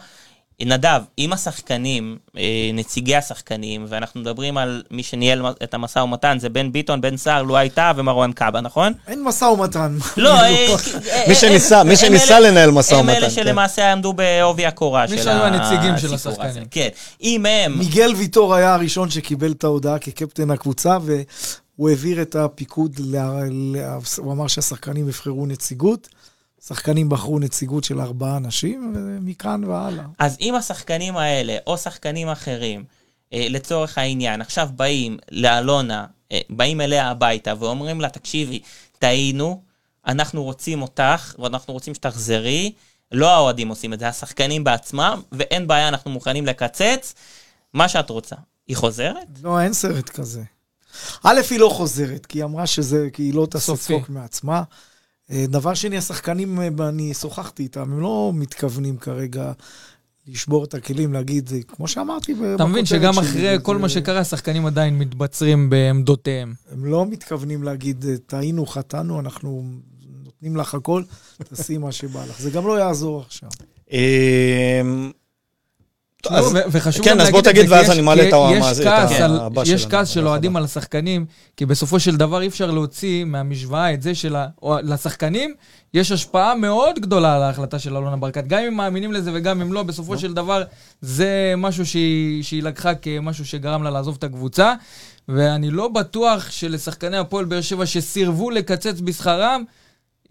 נדב, 0.66 1.02
אם 1.20 1.34
השחקנים, 1.34 2.18
אה, 2.38 2.42
נציגי 2.74 3.16
השחקנים, 3.16 3.86
ואנחנו 3.90 4.20
מדברים 4.22 4.58
על 4.58 4.84
מי 4.92 5.04
שניהל 5.04 5.42
את 5.64 5.74
המשא 5.74 6.00
ומתן, 6.00 6.38
זה 6.40 6.50
בן 6.50 6.72
ביטון, 6.72 7.02
בן 7.02 7.18
סער, 7.18 7.44
לו 7.44 7.58
הייתה 7.58 7.92
ומרואן 7.96 8.32
קאבה, 8.32 8.62
נכון? 8.62 8.94
אין 9.08 9.24
משא 9.24 9.46
ומתן. 9.46 9.98
לא, 10.18 10.30
אה, 10.42 10.46
אה, 11.12 11.24
מי 11.28 11.36
שניסה- 11.36 11.80
הם- 11.82 11.88
מי 11.88 11.94
הם 11.94 11.98
שניסה 12.00 12.40
לנהל 12.40 12.72
משא 12.72 12.94
הם 12.96 13.00
ומתן, 13.02 13.16
אלה 13.18 13.26
כן. 13.26 13.30
שלמעשה 13.36 13.92
עמדו 13.92 14.14
בעובי 14.14 14.66
הקורה 14.66 15.06
מי 15.10 15.18
של 15.18 15.24
שהיו 15.24 15.44
הנציגים 15.44 15.98
של 15.98 16.14
הסיפור 16.14 16.34
הזה. 16.34 16.44
השחקנים. 16.44 16.68
כן. 16.72 16.90
אם 17.24 17.46
הם... 17.46 17.78
מיגל 17.80 18.14
ויטור 18.18 18.56
היה 18.56 18.74
הראשון 18.74 19.10
שקיבל 19.10 19.52
את 19.52 19.64
ההודעה 19.64 20.00
כקפטן 20.00 20.52
הקבוצה, 20.52 20.98
והוא 21.02 21.90
העביר 21.90 22.22
את 22.22 22.36
הפיקוד. 22.36 23.00
הוא 24.18 24.32
אמר 24.34 24.48
שהשחקנים 24.48 25.08
יבחרו 25.08 25.46
נציגות. 25.46 26.08
שחקנים 26.68 27.10
בחרו 27.10 27.40
נציגות 27.40 27.84
של 27.84 28.02
ארבעה 28.02 28.38
אנשים, 28.38 28.94
ומכאן 28.96 29.64
והלאה. 29.64 30.06
אז 30.20 30.38
אם 30.42 30.56
השחקנים 30.56 31.18
האלה, 31.18 31.58
או 31.68 31.78
שחקנים 31.78 32.30
אחרים, 32.30 32.84
אה, 33.34 33.48
לצורך 33.50 33.98
העניין, 33.98 34.42
עכשיו 34.42 34.70
באים 34.76 35.18
לאלונה, 35.32 36.06
אה, 36.32 36.40
באים 36.50 36.82
אליה 36.82 37.10
הביתה 37.10 37.54
ואומרים 37.60 38.02
לה, 38.02 38.10
תקשיבי, 38.10 38.60
טעינו, 39.00 39.62
אנחנו 40.08 40.44
רוצים 40.44 40.82
אותך, 40.82 41.36
ואנחנו 41.40 41.74
רוצים 41.74 41.94
שתחזרי, 41.94 42.72
לא 43.12 43.36
האוהדים 43.36 43.68
עושים 43.68 43.94
את 43.94 44.00
זה, 44.00 44.08
השחקנים 44.08 44.64
בעצמם, 44.64 45.22
ואין 45.32 45.68
בעיה, 45.68 45.88
אנחנו 45.88 46.12
מוכנים 46.12 46.46
לקצץ, 46.46 47.16
מה 47.74 47.90
שאת 47.90 48.10
רוצה. 48.10 48.36
היא 48.68 48.78
חוזרת? 48.78 49.28
לא, 49.44 49.62
אין 49.62 49.74
סרט 49.74 50.10
כזה. 50.10 50.44
א', 51.24 51.40
היא 51.50 51.60
לא 51.60 51.70
חוזרת, 51.70 52.26
כי 52.26 52.40
היא 52.40 52.44
אמרה 52.44 52.68
שזה, 52.68 53.08
כי 53.14 53.24
היא 53.24 53.34
לא 53.34 53.48
תעשה. 53.50 53.76
צחוק 53.76 54.10
מעצמה. 54.10 54.64
אה, 55.32 55.46
דבר 55.48 55.74
שני, 55.74 55.98
השחקנים, 55.98 56.60
אה, 56.62 56.90
אני 56.90 57.14
שוחחתי 57.14 57.64
איתם, 57.64 57.82
הם 57.82 58.00
לא 58.00 58.32
מתכוונים 58.34 58.98
כרגע 58.98 59.52
לשבור 60.28 60.64
את 60.64 60.74
הכלים, 60.74 61.14
להגיד, 61.14 61.50
אה, 61.54 61.60
כמו 61.68 61.88
שאמרתי 61.88 62.34
אתה 62.56 62.66
מבין 62.66 62.86
שגם 62.86 63.14
שלי, 63.14 63.22
אחרי 63.24 63.42
זה- 63.58 63.64
כל 63.64 63.78
מה 63.78 63.90
שקרה, 63.90 64.20
השחקנים 64.20 64.66
עדיין 64.66 64.98
מתבצרים 65.00 65.70
בעמדותיהם. 65.70 66.54
הם 66.72 66.86
לא 66.86 67.06
מתכוונים 67.06 67.64
להגיד, 67.64 68.06
טעינו, 68.28 68.66
חטאנו, 68.66 69.20
אנחנו 69.20 69.64
נותנים 70.26 70.56
לך 70.58 70.74
הכל, 70.76 71.04
תעשי 71.38 71.78
מה 71.78 71.92
שבא 71.92 72.26
לך. 72.26 72.42
זה 72.42 72.50
גם 72.50 72.68
לא 72.68 72.80
יעזור 72.80 73.22
עכשיו. 73.22 73.50
אז- 76.30 76.58
וחשוב 76.72 77.06
כן, 77.06 77.22
אז 77.22 77.30
בוא 77.30 77.42
תגיד, 77.42 77.72
ואז 77.72 77.92
אני 77.92 78.02
מעלה 78.02 78.28
את 78.28 78.34
ה- 78.34 78.50
יש 79.66 79.86
כעס 79.86 80.10
ה- 80.10 80.14
של 80.14 80.28
אוהדים. 80.28 80.56
על 80.56 80.64
השחקנים, 80.64 81.26
כי 81.58 81.66
בסופו 81.66 82.00
של 82.00 82.16
דבר 82.18 82.42
אי 82.42 82.48
אפשר 82.48 82.72
להוציא 82.72 83.24
מהמשוואה 83.26 83.94
את 83.94 84.02
זה 84.02 84.12
שלשחקנים 84.16 85.54
יש 85.94 86.12
השפעה 86.12 86.56
מאוד 86.56 87.00
גדולה 87.00 87.36
על 87.36 87.42
ההחלטה 87.44 87.80
של 87.80 87.98
אלונה 87.98 88.18
ברקת. 88.18 88.48
גם 88.48 88.60
אם 88.68 88.74
מאמינים 88.74 89.14
לזה 89.14 89.32
וגם 89.34 89.62
אם 89.62 89.74
לא, 89.74 89.84
בסופו 89.84 90.18
של 90.18 90.34
דבר 90.34 90.64
זה 91.02 91.54
משהו 91.58 91.86
שהיא 91.86 92.44
שהיא 92.44 92.64
לקחה 92.64 92.96
כמשהו 92.96 93.46
שגרם 93.46 93.84
לה 93.84 93.90
לעזוב 93.90 94.16
את 94.20 94.24
הקבוצה. 94.24 94.74
ואני 95.30 95.72
לא 95.72 95.88
בטוח 95.88 96.52
שלשחקני 96.52 97.18
הפועל 97.18 97.46
באר 97.46 97.62
שבע 97.62 97.86
שסירבו 97.86 98.50
לקצץ 98.50 99.00
בשכרם, 99.04 99.64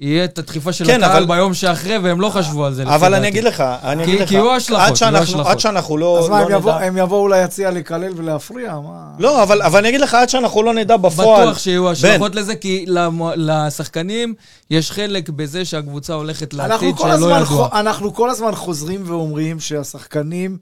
יהיה 0.00 0.24
את 0.24 0.38
הדחיפה 0.38 0.72
של 0.72 0.84
כן, 0.86 1.02
הקהל 1.04 1.22
אבל- 1.22 1.36
ביום 1.36 1.54
שאחרי, 1.54 1.98
והם 1.98 2.20
לא 2.20 2.28
חשבו 2.28 2.64
על 2.66 2.74
זה. 2.74 2.82
אבל 2.82 3.14
אני. 3.14 3.28
אגיד 3.28 3.44
לך, 3.44 3.60
אני 3.82 4.04
כי- 4.04 4.10
אגיד 4.10 4.20
לך, 4.22 4.28
כי 4.28 4.34
יהיו 4.34 4.54
השלכות, 4.54 4.80
עד 4.80 4.86
יהיו 4.86 4.96
שאנחנו- 4.96 5.22
השלכות. 5.22 5.46
עד 5.46 5.60
שאנחנו 5.60 5.96
לא 5.96 6.18
אז 6.18 6.28
מה, 6.28 6.38
הם 6.40 6.48
לא 6.50 6.56
יבואו- 6.56 6.74
נדע... 6.76 6.86
הם 6.86 6.96
יבואו 6.96 7.28
ליציע 7.28 7.70
לקלל 7.70 8.12
ולהפריע? 8.16 8.74
מה? 8.74 9.04
לא, 9.18 9.42
אבל 9.42 9.62
אבל 9.62 9.78
אני 9.78 9.88
אגיד 9.88 10.00
לך, 10.00 10.14
עד 10.14 10.28
שאנחנו 10.28 10.62
לא 10.62 10.74
נדע 10.74 10.96
בפועל... 10.96 11.46
בטוח 11.46 11.58
שיהיו 11.58 11.90
השלכות 11.90 12.34
לזה, 12.34 12.56
כי 12.56 12.84
למו- 12.88 13.30
לשחקנים 13.36 14.34
יש 14.70 14.90
חלק 14.90 15.28
בזה 15.28 15.64
שהקבוצה 15.64 16.14
הולכת 16.14 16.54
לעתיד 16.54 16.98
שלא 16.98 17.36
ידוע. 17.40 17.68
אנחנו 17.72 18.14
כל 18.14 18.30
הזמן 18.30 18.54
חוזרים 18.54 19.02
ואומרים 19.06 19.60
שהשחקנים, 19.60 20.56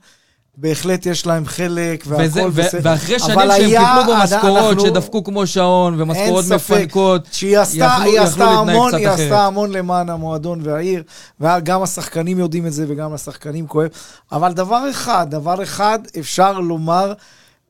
בהחלט 0.57 1.07
יש 1.07 1.27
להם 1.27 1.47
חלק 1.47 2.05
וזה, 2.07 2.17
והכל 2.41 2.51
ו- 2.53 2.63
בסדר. 2.63 2.91
ואחרי 2.91 3.19
שנים 3.19 3.39
אבל 3.39 3.51
שהם 3.57 3.65
היה- 3.67 3.95
קיבלו 4.01 4.15
במשכורות, 4.17 4.71
אנחנו- 4.73 4.87
שדפקו 4.87 5.25
כמו 5.25 5.47
שעון, 5.47 6.01
ומשכורות 6.01 6.45
מפנקות, 6.55 7.29
שהיא 7.33 7.59
עשתה, 7.59 7.77
יכלו- 7.77 8.05
היא 8.05 8.21
יכלו 8.21 8.23
עשתה 8.25 8.45
המון, 8.51 8.95
היא 8.95 9.09
אחרת. 9.09 9.19
עשתה 9.21 9.47
המון 9.47 9.71
למען 9.73 10.09
המועדון 10.11 10.61
והעיר, 10.63 11.03
וגם 11.41 11.83
השחקנים 11.83 12.39
יודעים 12.39 12.67
את 12.67 12.73
זה 12.73 12.85
וגם 12.89 13.15
לשחקנים 13.15 13.67
כואב. 13.67 13.89
אבל 14.33 14.53
דבר 14.53 14.91
אחד, 14.91 15.27
דבר 15.31 15.63
אחד 15.63 15.99
אפשר 16.19 16.61
לומר 16.61 17.13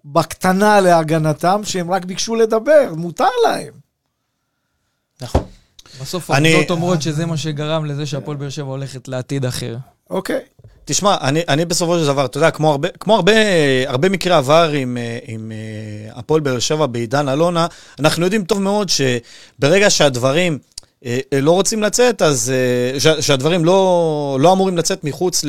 בקטנה 0.04 0.80
להגנתם, 0.80 1.60
שהם 1.64 1.90
רק 1.90 2.04
ביקשו 2.04 2.34
לדבר, 2.34 2.92
מותר 2.96 3.24
להם. 3.48 3.72
נכון. 5.22 5.42
בסוף 6.00 6.30
אני- 6.30 6.48
העובדות 6.52 6.70
אומרות 6.70 7.02
שזה 7.02 7.26
מה 7.26 7.36
שגרם 7.36 7.84
לזה 7.84 8.06
שהפועל 8.06 8.36
באר 8.36 8.48
שבע 8.48 8.66
הולכת 8.70 9.08
לעתיד 9.08 9.44
אחר. 9.44 9.76
אוקיי. 10.10 10.40
תשמע, 10.88 11.16
אני, 11.20 11.42
אני 11.48 11.64
בסופו 11.64 11.98
של 11.98 12.06
דבר, 12.06 12.24
אתה 12.24 12.38
יודע, 12.38 12.50
כמו 12.50 12.70
הרבה, 12.70 12.88
כמו 13.00 13.14
הרבה, 13.14 13.32
הרבה 13.86 14.08
מקרי 14.08 14.32
עבר 14.32 14.70
עם, 14.74 14.96
אה, 14.96 15.18
עם 15.26 15.52
אה, 15.52 16.18
הפועל 16.18 16.40
באר 16.40 16.58
שבע 16.58 16.86
בעידן 16.86 17.28
אלונה, 17.28 17.66
אנחנו 17.98 18.24
יודעים 18.24 18.44
טוב 18.44 18.62
מאוד 18.62 18.88
שברגע 18.88 19.90
שהדברים 19.90 20.58
לא 21.32 21.50
רוצים 21.50 21.82
לצאת, 21.82 22.22
אז 22.22 22.52
אה, 22.94 23.00
שה- 23.00 23.22
שהדברים 23.22 23.64
לא, 23.64 24.38
לא 24.40 24.52
אמורים 24.52 24.78
לצאת 24.78 25.04
מחוץ 25.04 25.44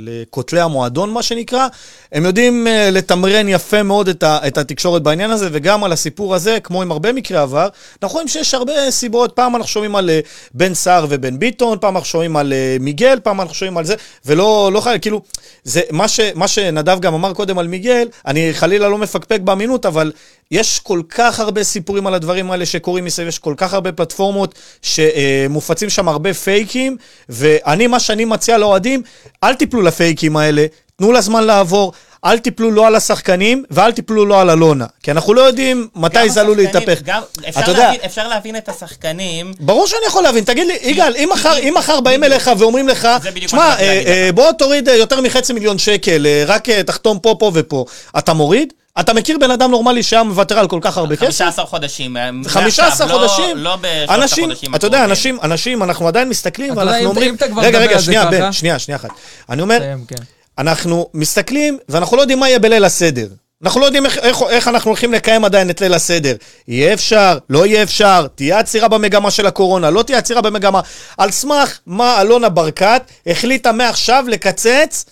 לכותלי 0.00 0.60
המועדון, 0.60 1.10
מה 1.10 1.22
שנקרא, 1.22 1.66
הם 2.12 2.24
יודעים 2.24 2.66
אה, 2.66 2.90
לתמרן 2.90 3.48
יפה 3.48 3.82
מאוד 3.82 4.08
את, 4.08 4.22
ה, 4.22 4.38
את 4.46 4.58
התקשורת 4.58 5.02
בעניין 5.02 5.30
הזה, 5.30 5.48
וגם 5.52 5.84
על 5.84 5.92
הסיפור 5.92 6.34
הזה, 6.34 6.58
כמו 6.60 6.82
עם 6.82 6.90
הרבה 6.92 7.12
מקרי 7.12 7.36
עבר, 7.36 7.68
אנחנו 8.02 8.14
רואים 8.14 8.28
שיש 8.28 8.54
הרבה 8.54 8.90
סיבות, 8.90 9.32
פעם 9.32 9.56
אנחנו 9.56 9.68
שומעים 9.68 9.96
על 9.96 10.10
אה, 10.10 10.20
בן 10.54 10.74
סער 10.74 11.06
ובן 11.08 11.38
ביטון, 11.38 11.78
פעם 11.80 11.96
אנחנו 11.96 12.08
שומעים 12.08 12.36
על 12.36 12.52
אה, 12.52 12.76
מיגל, 12.80 13.18
פעם 13.22 13.40
אנחנו 13.40 13.54
שומעים 13.54 13.78
על 13.78 13.84
זה, 13.84 13.94
ולא 14.26 14.70
לא 14.72 14.80
חייב, 14.80 14.98
כאילו, 15.00 15.20
זה 15.64 15.80
מה, 15.90 16.08
ש, 16.08 16.20
מה 16.34 16.48
שנדב 16.48 17.00
גם 17.00 17.14
אמר 17.14 17.32
קודם 17.34 17.58
על 17.58 17.68
מיגל, 17.68 18.08
אני 18.26 18.54
חלילה 18.54 18.88
לא 18.88 18.98
מפקפק 18.98 19.40
באמינות, 19.40 19.86
אבל 19.86 20.12
יש 20.50 20.78
כל 20.78 21.02
כך 21.08 21.40
הרבה 21.40 21.64
סיפורים 21.64 22.06
על 22.06 22.14
הדברים 22.14 22.50
האלה 22.50 22.66
שקורים 22.66 23.04
מסביב, 23.04 23.28
יש 23.28 23.38
כל 23.38 23.54
כך 23.56 23.74
הרבה 23.74 23.92
פלטפורמות 23.92 24.54
שמופצים 24.82 25.90
שם 25.90 26.08
הרבה 26.08 26.34
פייקים, 26.34 26.96
ואני, 27.28 27.86
מה 27.86 28.00
שאני 28.00 28.24
מציע 28.24 28.58
לאוהדים, 28.58 29.02
אל 29.44 29.54
תיפלו 29.54 29.82
לפייקים 29.82 30.36
האלה, 30.36 30.66
תנו 30.96 31.12
לזמן 31.12 31.44
לעבור. 31.44 31.92
אל 32.24 32.38
תיפלו 32.38 32.70
לא 32.70 32.86
על 32.86 32.94
השחקנים 32.94 33.64
ואל 33.70 33.92
תיפלו 33.92 34.26
לא 34.26 34.40
על 34.40 34.50
אלונה, 34.50 34.86
כי 35.02 35.10
אנחנו 35.10 35.34
לא 35.34 35.40
יודעים 35.40 35.88
מתי 35.94 36.30
זה 36.30 36.40
עלול 36.40 36.56
להתהפך. 36.56 37.00
גם- 37.04 37.22
אפשר 37.48 37.60
אתה 37.60 37.70
יודע, 37.70 37.90
אפשר 38.06 38.28
להבין 38.28 38.56
את 38.56 38.68
השחקנים. 38.68 39.52
ברור 39.60 39.86
שאני 39.86 40.00
יכול 40.06 40.22
להבין, 40.22 40.44
תגיד 40.44 40.66
לי, 40.66 40.78
יגאל, 40.82 41.14
אם 41.16 41.28
מחר, 41.32 41.58
אם 41.58 41.74
מחר 41.78 42.00
באים 42.00 42.24
אליך 42.24 42.50
ואומרים 42.58 42.88
לך, 42.88 43.08
שמע, 43.46 43.74
אה, 43.78 44.02
אה, 44.06 44.30
בוא 44.34 44.52
תוריד 44.52 44.88
אה, 44.88 44.94
יותר 44.96 45.20
מחצי 45.20 45.52
מיליון 45.52 45.78
שקל, 45.78 46.26
רק 46.46 46.68
תחתום 46.70 47.18
פה, 47.18 47.36
פה 47.38 47.50
ופה, 47.54 47.84
אתה 48.18 48.32
מוריד? 48.32 48.72
אתה 49.00 49.12
מכיר 49.12 49.38
בן 49.38 49.50
אדם 49.50 49.70
נורמלי 49.70 50.02
שהיה 50.02 50.22
מוותר 50.22 50.58
על 50.58 50.68
כל 50.68 50.78
כך 50.82 50.96
הרבה 50.96 51.16
כסף? 51.16 51.24
15 51.24 51.66
חודשים. 51.66 52.16
אה, 52.16 52.30
15 52.46 52.84
מעכשיו, 52.86 53.08
לא- 53.08 53.28
חודשים? 53.28 53.56
לא 53.56 53.76
בשלושת 53.80 54.10
אנשים, 54.22 54.44
החודשים 54.44 54.74
אתה 54.74 54.86
יודע. 54.86 55.04
אנשים, 55.04 55.38
אנשים, 55.42 55.82
אנחנו 55.82 56.08
עדיין 56.08 56.28
מסתכלים 56.28 56.76
ואנחנו 56.76 57.04
אומרים, 57.04 57.36
רגע, 57.56 57.78
רגע, 57.78 57.98
שנייה, 57.98 58.26
בן, 58.26 58.52
שנייה, 58.52 58.78
שנייה 58.78 58.96
אחת. 58.96 59.10
אני 59.50 59.62
אומר, 59.62 59.78
כן. 60.08 60.16
אנחנו 60.58 61.06
מסתכלים 61.14 61.78
ואנחנו 61.88 62.16
לא 62.16 62.22
יודעים 62.22 62.38
מה 62.38 62.48
יהיה 62.48 62.58
בליל 62.58 62.84
הסדר. 62.84 63.26
אנחנו 63.62 63.80
לא 63.80 63.86
יודעים 63.86 64.06
איך, 64.06 64.18
איך, 64.18 64.42
איך 64.48 64.68
אנחנו 64.68 64.90
הולכים 64.90 65.12
לקיים 65.12 65.44
עדיין 65.44 65.70
את 65.70 65.80
ליל 65.80 65.94
הסדר. 65.94 66.34
יהיה 66.68 66.92
אפשר, 66.94 67.38
לא 67.50 67.66
יהיה 67.66 67.82
אפשר, 67.82 68.26
תהיה 68.34 68.58
עצירה 68.58 68.88
במגמה 68.88 69.30
של 69.30 69.46
הקורונה, 69.46 69.90
לא 69.90 70.02
תהיה 70.02 70.18
עצירה 70.18 70.40
במגמה. 70.40 70.80
על 71.18 71.30
סמך 71.30 71.78
מה 71.86 72.20
אלונה 72.20 72.48
ברקת 72.48 73.02
החליטה 73.26 73.72
מעכשיו 73.72 74.24
לקצץ 74.28 75.04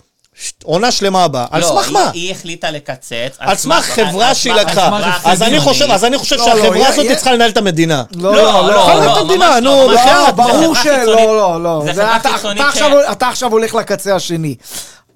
עונה 0.63 0.91
שלמה 0.91 1.23
הבאה. 1.23 1.45
על 1.51 1.61
לא, 1.61 1.67
סמך 1.67 1.85
היא- 1.85 1.93
מה? 1.93 2.09
היא 2.13 2.31
החליטה 2.31 2.71
לקצץ. 2.71 3.35
על 3.39 3.55
סמך 3.55 3.85
חברה 3.85 4.35
שהיא 4.35 4.53
לקחה. 4.53 4.99
אז 5.23 5.41
אני. 5.41 5.59
חושב, 5.59 5.91
אז 5.91 6.05
אני 6.05 6.17
חושב 6.17 6.35
לא, 6.35 6.47
לא, 6.47 6.55
שהחברה 6.55 6.87
הזאת 6.87 7.05
צריכה 7.15 7.31
לנהל 7.31 7.49
את 7.49 7.57
המדינה. 7.57 8.03
לא, 8.15 8.35
לא, 8.35 8.43
לא, 8.43 8.51
לא, 8.53 8.67
לא. 8.67 8.75
לא, 8.87 8.93
לנהל 8.93 9.11
את 9.11 9.17
המדינה, 9.17 9.59
נו, 9.59 9.87
לא, 9.87 9.93
בחייאת. 9.93 10.17
לא, 10.27 10.31
ברור 10.31 10.75
שלא. 10.75 11.15
לא, 11.37 11.63
לא. 11.63 11.83
אתה 13.11 13.29
עכשיו 13.29 13.51
הולך 13.51 13.75
לקצה 13.75 14.15
השני. 14.15 14.55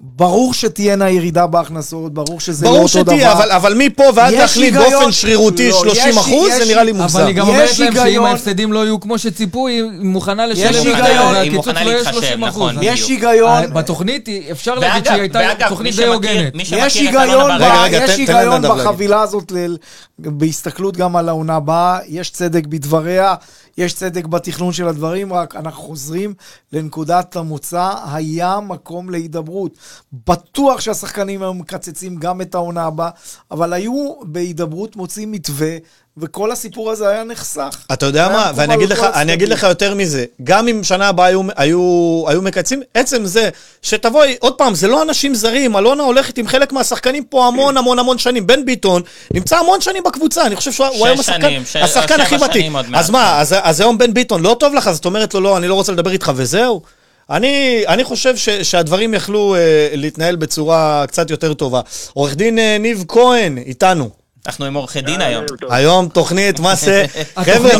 ברור 0.00 0.54
שתהיינה 0.54 1.10
ירידה 1.10 1.46
בהכנסות, 1.46 2.14
ברור 2.14 2.40
שזה 2.40 2.64
לא 2.66 2.70
ברור 2.70 2.82
אותו 2.84 3.02
דבר. 3.02 3.12
שתהיה, 3.14 3.32
אבל, 3.32 3.50
אבל 3.50 3.74
מפה 3.78 4.02
ועד 4.14 4.32
להחליט 4.34 4.74
היגיון- 4.74 4.90
באופן 4.92 5.12
שרירותי 5.12 5.70
לא, 5.70 5.78
30 5.78 6.08
יש- 6.10 6.16
אחוז, 6.16 6.52
זה 6.52 6.62
יש- 6.62 6.68
נראה 6.70 6.84
לי 6.84 6.92
מוגזם. 6.92 7.18
אבל 7.18 7.26
היא 7.26 7.36
גם 7.36 7.48
אומרת 7.48 7.78
להם 7.78 7.94
שאם 7.94 8.24
ההפסדים 8.24 8.72
לא 8.72 8.84
יהיו 8.84 9.00
כמו 9.00 9.18
שציפו, 9.18 9.66
היא 9.68 9.82
מוכנה 10.00 10.46
לשלם 10.46 10.70
יש 10.70 10.76
יותר, 10.76 11.04
היגיון- 11.04 11.26
היא 11.26 11.36
והקיצוץ 11.36 11.56
מוכנה 11.56 11.84
לא 11.84 11.90
יהיה 11.90 11.98
להתחשב, 11.98 12.20
30 12.20 12.44
אחוז. 12.44 12.62
נכון, 12.72 12.76
יש. 12.82 13.08
היגיון, 13.08 13.74
בתוכנית 13.74 14.26
היא- 14.26 14.50
אפשר 14.52 14.74
להגיד 14.74 15.04
שהיא 15.06 15.20
הייתה 15.20 15.40
תוכנית 15.68 15.96
די 15.96 16.06
הוגנת. 16.06 16.52
יש 16.54 16.96
היגיון. 16.96 18.62
בחבילה 18.68 19.22
הזאת, 19.22 19.52
ל- 19.52 19.76
בהסתכלות 20.18 20.96
גם 20.96 21.16
על 21.16 21.28
העונה 21.28 21.56
הבאה, 21.56 21.98
יש 22.08 22.30
צדק 22.30 22.66
בדבריה, 22.66 23.34
יש 23.78 23.94
צדק 23.94 24.26
בתכנון 24.26 24.72
של 24.72 24.88
הדברים, 24.88 25.32
רק 25.32 25.56
אנחנו 25.56 25.82
חוזרים 25.82 26.34
לנקודת 26.72 27.36
המוצא, 27.36 27.94
היה 28.12 28.60
מקום 28.60 29.10
להידברות. 29.10 29.78
בטוח 30.26 30.80
שהשחקנים 30.80 31.42
היו 31.42 31.54
מקצצים 31.54 32.16
גם 32.16 32.40
את 32.40 32.54
העונה 32.54 32.84
הבאה, 32.84 33.10
אבל 33.50 33.72
היו 33.72 34.14
בהידברות 34.22 34.96
מוצאים 34.96 35.32
מתווה, 35.32 35.76
וכל 36.20 36.52
הסיפור 36.52 36.90
הזה 36.90 37.08
היה 37.08 37.24
נחסך. 37.24 37.78
אתה 37.92 38.06
יודע 38.06 38.28
מה, 38.28 38.52
ואני 38.54 38.74
אגיד 38.74 38.88
לך, 38.90 39.06
אני 39.14 39.32
אגיד. 39.34 39.48
לך 39.48 39.62
יותר 39.62 39.94
מזה, 39.94 40.24
גם 40.44 40.68
אם 40.68 40.84
שנה 40.84 41.08
הבאה 41.08 41.26
היו, 41.26 41.42
היו, 41.56 42.24
היו 42.28 42.42
מקצים, 42.42 42.82
עצם 42.94 43.26
זה 43.26 43.48
שתבואי, 43.82 44.36
עוד 44.40 44.54
פעם, 44.54 44.74
זה 44.74 44.88
לא 44.88 45.02
אנשים 45.02 45.34
זרים, 45.34 45.76
אלונה 45.76 46.02
הולכת 46.02 46.38
עם 46.38 46.48
חלק 46.48 46.72
מהשחקנים 46.72 47.24
פה 47.24 47.46
המון 47.46 47.76
המון 47.76 47.98
המון 47.98 48.18
שנים. 48.18 48.46
בן 48.46 48.64
ביטון 48.64 49.02
נמצא 49.34 49.56
המון 49.56 49.80
שנים 49.80 50.02
בקבוצה, 50.02 50.46
אני 50.46 50.56
חושב 50.56 50.72
שהוא 50.72 50.86
הוא 50.86 51.06
היום 51.06 51.20
השחקן, 51.20 51.40
שנים, 51.40 51.64
ש- 51.64 51.76
השחקן 51.76 52.20
הכי 52.20 52.36
ותיק. 52.36 52.66
אז 52.94 53.10
מה, 53.10 53.40
אז, 53.40 53.54
אז 53.62 53.80
היום 53.80 53.98
בן 53.98 54.14
ביטון 54.14 54.42
לא 54.42 54.56
טוב 54.60 54.74
לך, 54.74 54.88
אז 54.88 54.98
את 54.98 55.04
אומרת 55.04 55.34
לו, 55.34 55.40
לא, 55.40 55.56
אני 55.56 55.68
לא 55.68 55.74
רוצה 55.74 55.92
לדבר 55.92 56.10
איתך 56.10 56.32
וזהו? 56.36 56.82
אני, 57.30 57.82
אני 57.88 58.04
חושב 58.04 58.36
ש, 58.36 58.48
שהדברים 58.48 59.14
יכלו 59.14 59.54
אה, 59.54 59.60
להתנהל 59.92 60.36
בצורה 60.36 61.04
קצת 61.08 61.30
יותר 61.30 61.54
טובה. 61.54 61.80
עורך 62.14 62.34
דין 62.34 62.58
אה, 62.58 62.76
ניב 62.80 63.04
כהן, 63.08 63.58
איתנו. 63.58 64.10
אנחנו 64.46 64.64
עם 64.64 64.74
עורכי 64.74 65.00
דין 65.00 65.20
היום. 65.20 65.44
היום 65.70 66.08
תוכנית, 66.08 66.60
מה 66.60 66.74
זה? 66.74 67.04
חבר'ה, 67.46 67.70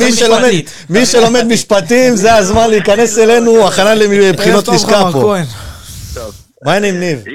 מי 0.91 1.07
שלומד, 1.07 1.45
משפטים, 1.49 2.17
זה 2.17 2.35
הזמן 2.35 2.71
להיכנס 2.71 3.19
אלינו, 3.19 3.69
הכנה 3.69 3.95
לבחינות 3.95 4.69
לשכה 4.69 5.03
פה. 5.13 5.35
מה 6.65 6.73
העניינים, 6.73 7.01
ניב? 7.01 7.29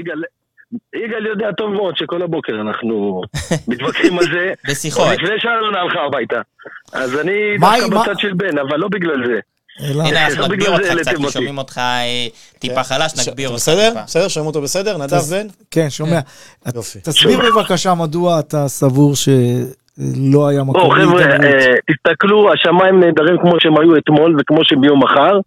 יגאל, 0.95 1.25
יודע 1.25 1.51
טוב 1.57 1.73
מאוד 1.73 1.97
שכל 1.97 2.21
הבוקר 2.21 2.53
אנחנו 2.61 3.21
מתווכחים 3.67 4.19
על 4.19 4.25
זה. 4.25 4.51
בשיחות. 4.69 5.07
לפני 5.11 5.39
שאלונה 5.39 5.79
הלכה 5.79 5.99
הביתה. 5.99 6.41
אז 6.93 7.19
אני 7.19 7.57
דווקא 7.59 7.87
בצד 7.87 8.19
של 8.19 8.33
בן, 8.33 8.57
אבל 8.57 8.77
לא 8.77 8.87
בגלל 8.87 9.27
זה. 9.27 9.39
אלא- 9.81 10.03
הנה, 10.03 10.25
אנחנו 10.27 10.41
לא 10.41 10.47
נגביר 10.47 10.71
אותך 10.71 10.85
קצת, 11.01 11.11
כי. 11.17 11.29
שומעים 11.31 11.57
אותך 11.57 11.77
אה, 11.77 12.27
טיפה 12.59 12.83
חלש, 12.83 13.11
ש- 13.11 13.27
נגביר 13.27 13.47
אותך 13.49 13.57
בסדר? 13.61 13.89
טיפה. 13.89 14.01
בסדר? 14.03 14.27
שומעים 14.27 14.47
אותו 14.47 14.61
בסדר? 14.61 14.97
נדב 14.97 15.17
בן? 15.31 15.47
כן, 15.71 15.89
שומע. 15.89 16.19
יופי. 16.75 16.99
תסביר 16.99 17.39
בבקשה 17.39 17.93
מדוע 17.93 18.39
אתה 18.39 18.67
סבור 18.67 19.13
שלא 19.15 20.47
היה 20.47 20.63
מקום 20.63 20.73
בואו 20.81 20.89
חבר'ה. 20.91 21.21
אה, 21.23 21.73
תסתכלו, 21.91 22.53
השמיים 22.53 22.99
נהדרים 22.99 23.37
כמו 23.41 23.51
שהם 23.59 23.77
היו 23.81 23.97
אתמול 23.97 24.35
וכמו 24.39 24.59
שהם 24.63 24.81
ביום 24.81 25.03
מחר, 25.03 25.39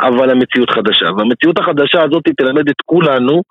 אבל 0.00 0.30
המציאות 0.30 0.70
חדשה. 0.70 1.06
והמציאות 1.18 1.58
החדשה 1.58 2.02
הזאת 2.02 2.22
תלמד 2.36 2.68
את 2.68 2.80
כולנו, 2.86 3.42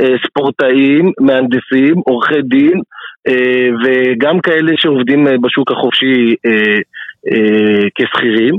אה, 0.00 0.14
ספורטאים, 0.26 1.12
מהנדסים, 1.20 1.94
עורכי 2.06 2.42
דין, 2.42 2.80
אה, 3.28 3.34
וגם 3.84 4.40
כאלה 4.40 4.72
שעובדים 4.76 5.26
אה, 5.28 5.32
בשוק 5.42 5.70
החופשי 5.72 6.34
אה, 6.46 6.78
אה, 7.32 7.82
כשכירים, 7.98 8.54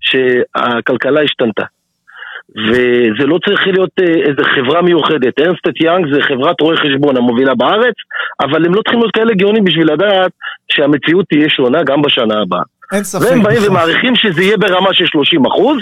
שהכלכלה 0.00 1.20
השתנתה. 1.22 1.64
וזה 2.56 3.26
לא 3.26 3.38
צריך 3.44 3.66
להיות 3.66 3.90
אה, 4.00 4.14
איזה 4.28 4.44
חברה 4.54 4.82
מיוחדת. 4.82 5.38
ארנסטט 5.40 5.80
יאנג 5.80 6.14
זה 6.14 6.22
חברת 6.22 6.60
רואי 6.60 6.76
חשבון 6.76 7.16
המובילה 7.16 7.54
בארץ, 7.54 7.94
אבל 8.40 8.66
הם 8.66 8.74
לא 8.74 8.82
צריכים 8.82 9.00
להיות 9.00 9.14
כאלה 9.14 9.34
גאונים 9.34 9.64
בשביל 9.64 9.92
לדעת 9.92 10.32
שהמציאות 10.72 11.26
תהיה 11.28 11.48
שונה 11.48 11.82
גם 11.82 12.02
בשנה 12.02 12.40
הבאה. 12.42 12.62
אין 12.92 13.04
ספק. 13.04 13.30
והם 13.30 13.42
באים 13.42 13.56
בכלל. 13.56 13.70
ומעריכים 13.70 14.16
שזה 14.16 14.42
יהיה 14.42 14.56
ברמה 14.56 14.94
של 14.94 15.06
30 15.06 15.46
אחוז, 15.46 15.78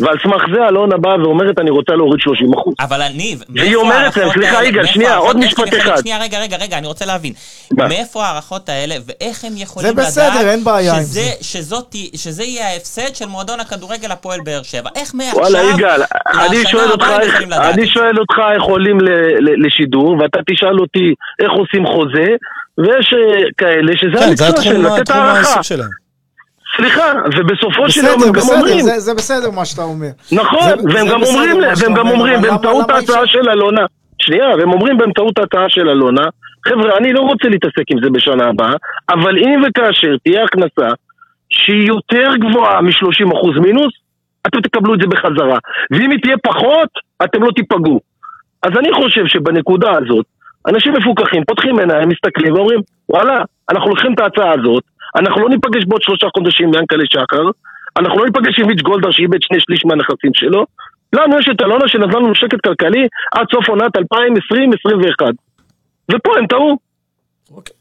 ועל 0.00 0.14
סמך 0.22 0.42
זה 0.54 0.68
אלונה 0.68 0.96
באה 0.96 1.22
ואומרת, 1.22 1.58
אני 1.58 1.70
רוצה 1.70 1.92
להוריד 1.92 2.20
30 2.20 2.54
אחוז. 2.54 2.74
אבל 2.80 3.02
ניב, 3.16 3.42
והיא 3.48 3.76
אומרת 3.76 4.16
להם, 4.16 4.30
סליחה, 4.32 4.64
יגאל, 4.64 4.80
מאיפה 4.82 4.92
שנייה, 4.94 5.16
עוד 5.16 5.36
משפט 5.36 5.74
אחד. 5.78 5.96
שנייה, 6.00 6.18
רגע, 6.22 6.38
רגע, 6.40 6.56
רגע, 6.56 6.78
אני 6.78 6.86
רוצה 6.86 7.06
להבין. 7.06 7.32
מה? 7.72 7.88
מאיפה 7.88 8.24
ההערכות 8.24 8.68
האלה, 8.68 8.94
ואיך 9.06 9.44
הם 9.44 9.52
יכולים 9.56 9.86
זה 9.88 9.92
לדעת... 9.94 10.06
בסדר, 10.06 10.50
אין 10.50 10.64
בעיה 10.64 10.94
עם 10.96 11.02
זה. 11.02 11.20
שזאת- 11.40 11.96
שזה 12.16 12.44
יהיה 12.44 12.68
ההפסד 12.68 13.14
של 13.14 13.26
מועדון 13.26 13.60
הכדורגל 13.60 14.10
הפועל 14.10 14.40
באר 14.44 14.62
שבע. 14.62 14.90
איך 14.96 15.14
מעכשיו... 15.14 15.40
וואלה, 15.40 15.62
יגאל, 15.62 16.00
אני 16.40 16.66
שואל 16.66 16.90
אותך 16.92 17.06
איך, 17.20 17.42
אני 17.52 17.84
זה? 17.86 17.90
שואל 17.90 18.18
אותך 18.18 18.38
איך 18.54 18.62
עולים 18.62 19.00
ל- 19.00 19.08
ל- 19.40 19.66
לשידור, 19.66 20.16
ואתה 20.20 20.38
תשאל 20.50 20.78
אותי 20.80 21.14
איך 21.42 21.50
עושים 21.52 21.86
חוזה, 21.86 22.26
ויש 22.78 23.14
אה, 23.14 23.42
כאלה 23.58 23.92
שזה 23.96 24.18
כן, 24.18 24.36
זה 24.36 24.46
המקצוע 24.46 24.62
שלהם, 24.64 24.84
לתת 24.86 25.10
הערכה. 25.10 25.62
סליחה, 26.76 27.12
ובסופו 27.38 27.90
של 27.90 28.00
יום 28.04 28.16
בסדר, 28.18 28.26
הם 28.26 28.32
גם 28.32 28.40
בסדר, 28.40 28.56
אומרים, 28.56 28.80
זה- 28.80 28.98
זה 28.98 29.14
בסדר 29.14 29.50
מה 29.50 29.64
שאתה 29.64 29.82
אומר. 29.82 30.06
נכון, 30.32 30.60
והם 30.94 31.06
גם 31.08 31.20
בסדר 31.20 31.38
אומרים, 31.40 31.56
והם 31.82 31.94
גם 31.94 31.98
אומר, 31.98 32.12
אומרים 32.12 32.42
באמצעות 32.42 32.90
ההצעה 32.90 33.26
של 33.26 33.48
אלונה, 33.50 33.86
שנייה, 34.22 34.48
והם 34.58 34.72
אומרים 34.72 34.98
באמצעות 34.98 35.38
ההצעה 35.38 35.64
של 35.68 35.88
אלונה, 35.88 36.22
חבר'ה, 36.68 36.96
אני 36.98 37.12
לא 37.12 37.20
רוצה 37.20 37.48
להתעסק 37.48 37.84
עם 37.90 37.98
זה 38.04 38.10
בשנה 38.10 38.44
הבאה, 38.48 38.72
אבל 39.10 39.38
אם 39.38 39.62
וכאשר 39.68 40.16
תהיה 40.24 40.44
הכנסה 40.44 40.88
שהיא 41.50 41.88
יותר 41.88 42.28
גבוהה 42.36 42.80
מ-30% 42.80 43.60
מינוס, 43.60 43.92
אתם 44.46 44.60
תקבלו 44.60 44.94
את 44.94 45.00
זה 45.00 45.06
בחזרה. 45.06 45.58
ואם 45.90 46.10
היא 46.10 46.18
תהיה 46.22 46.36
פחות, 46.42 46.88
אתם 47.24 47.42
לא 47.42 47.50
תיפגעו. 47.56 48.00
אז 48.62 48.70
אני 48.78 48.92
חושב 48.94 49.26
שבנקודה 49.26 49.90
הזאת, 49.90 50.26
אנשים 50.68 50.92
מפוקחים, 50.92 51.42
פותחים 51.44 51.78
עיניים, 51.78 52.08
מסתכלים 52.08 52.54
ואומרים, 52.54 52.80
וואלה, 53.08 53.38
אנחנו 53.70 53.90
לוקחים 53.90 54.14
את 54.14 54.20
ההצעה 54.20 54.52
הזאת, 54.60 54.82
אנחנו 55.16 55.42
לא 55.42 55.48
ניפגש 55.48 55.84
בעוד 55.84 56.02
שלושה 56.02 56.26
חודשים 56.36 56.68
עם 56.68 56.74
ינקלה 56.74 57.04
שחר, 57.10 57.44
אנחנו 57.98 58.18
לא 58.18 58.24
ניפגש 58.24 58.58
עם 58.60 58.66
מיץ' 58.66 58.82
גולדהר 58.82 59.10
שאיבד 59.10 59.42
שני 59.42 59.60
שליש 59.60 59.84
מהנכסים 59.84 60.34
שלו, 60.34 60.66
לנו 61.12 61.38
יש 61.38 61.48
את 61.48 61.62
אלונה 61.62 61.88
שנתנה 61.88 62.18
לנו 62.18 62.34
שקט 62.34 62.60
כלכלי 62.66 63.06
עד 63.32 63.46
סוף 63.54 63.68
עונת 63.68 63.96
2020-2021. 63.96 64.00
ופה 66.12 66.38
הם 66.38 66.46
טעו. 66.46 66.91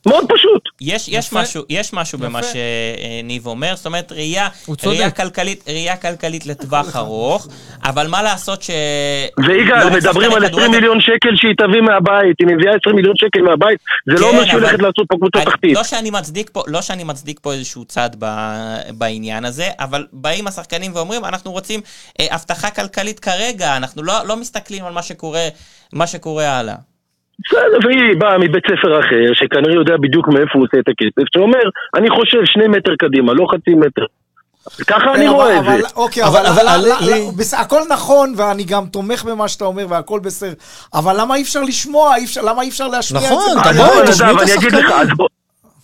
מאוד 0.06 0.26
פשוט. 0.30 0.62
יש, 0.82 1.08
יש 1.08 1.28
יפה. 1.28 1.42
משהו, 1.42 1.64
יש 1.70 1.94
משהו 1.94 2.18
יפה. 2.20 2.28
במה 2.28 2.40
שניב 2.44 3.48
אומר, 3.48 3.76
זאת 3.76 3.86
אומרת 3.86 4.12
ראייה. 4.12 4.48
ראייה 4.86 5.12
כלכלית, 5.12 5.64
ראייה 5.68 5.98
כלכלית 5.98 6.46
לטווח 6.46 6.96
ארוך, 7.02 7.48
אבל 7.84 8.08
מה 8.08 8.24
לעשות 8.24 8.62
ש... 8.62 8.70
ויגאל, 9.48 9.84
לא 9.84 9.92
מדברים 9.92 10.32
על 10.32 10.38
20 10.46 10.52
כדורגל- 10.54 10.68
מיליון 10.76 11.02
שקל 11.02 11.30
שהיא 11.36 11.54
תביא 11.58 11.82
מהבית, 11.82 12.36
היא 12.40 12.48
מביאה 12.48 12.72
20 12.82 12.96
מיליון 12.96 13.16
שקל 13.18 13.42
מהבית, 13.42 13.80
זה 14.10 14.14
לא 14.14 14.20
כן, 14.20 14.24
אומר 14.36 14.44
שהיא 14.46 14.54
הולכת 14.54 14.80
לעשות 14.80 15.06
פה 15.10 15.16
קבוצה 15.18 15.46
תחתית. 15.46 15.76
לא 15.76 15.84
שאני 15.84 16.10
מצדיק 16.12 16.50
פה, 16.54 16.64
לא 16.68 16.82
שאני 16.82 17.04
מצדיק 17.04 17.40
פה 17.42 17.54
איזשהו 17.54 17.86
צד 17.86 18.10
ב- 18.20 18.26
בעניין 18.94 19.46
הזה, 19.46 19.70
אבל 19.80 20.08
באים 20.14 20.48
השחקנים 20.48 20.92
ואומרים, 20.96 21.26
אנחנו 21.26 21.52
רוצים 21.52 21.82
אה, 22.20 22.28
הבטחה 22.32 22.70
כלכלית 22.72 23.20
כרגע, 23.20 23.78
אנחנו 23.78 24.04
לא, 24.04 24.14
לא 24.26 24.38
מסתכלים 24.38 24.86
על 24.86 24.94
מה 24.94 25.02
שקורה, 25.04 25.48
מה 25.94 26.08
שקורה 26.08 26.58
הלאה. 26.60 26.76
בסדר, 27.46 27.88
והיא 27.88 28.16
באה 28.18 28.38
מבית 28.38 28.64
ספר 28.66 29.00
אחר, 29.00 29.34
שכנראה 29.34 29.74
יודע 29.76 29.98
בדיוק 30.02 30.28
מאיפה 30.28 30.52
הוא 30.54 30.64
עושה 30.64 30.78
את 30.80 30.88
הכסף, 30.90 31.28
שאומר, 31.36 31.60
אני 31.96 32.10
חושב 32.10 32.38
שני 32.46 32.68
מטר 32.68 32.96
קדימה, 33.00 33.34
לא 33.34 33.46
חצי 33.52 33.76
מטר. 33.76 34.06
ככה 34.88 35.14
אני 35.14 35.28
רואה 35.28 35.60
אבל- 35.60 35.76
את 35.76 35.82
זה. 35.82 35.88
אוקיי, 35.96 36.24
אבל- 36.24 36.46
אבל 36.46 36.48
אבל 36.48 36.68
אבל- 36.68 36.84
לי- 36.86 36.94
אבל- 36.94 37.14
לי- 37.14 37.28
בס- 37.38 37.54
הכל 37.54 37.80
נכון, 37.90 38.34
ואני 38.38 38.64
גם 38.64 38.86
תומך 38.86 39.24
במה 39.24 39.48
שאתה 39.48 39.66
אומר, 39.66 39.86
והכל 39.90 40.20
בסדר. 40.24 40.54
אבל 40.94 41.22
למה 41.22 41.36
אי 41.36 41.42
אפשר 41.42 41.62
לשמוע? 41.62 42.16
אי 42.16 42.24
אפשר- 42.26 42.42
למה 42.42 42.62
אי 42.62 42.70
אפשר 42.70 42.88
להשמיע 42.88 43.22
את 43.22 43.28
זה? 43.28 43.34
נכון, 43.34 43.58
אז 43.60 43.68
תבואו, 43.78 43.88
בוא, 43.94 44.06
תשמעו 44.12 44.30
נדב, 44.32 44.40
את 44.40 44.44
השחקנים. 44.44 44.84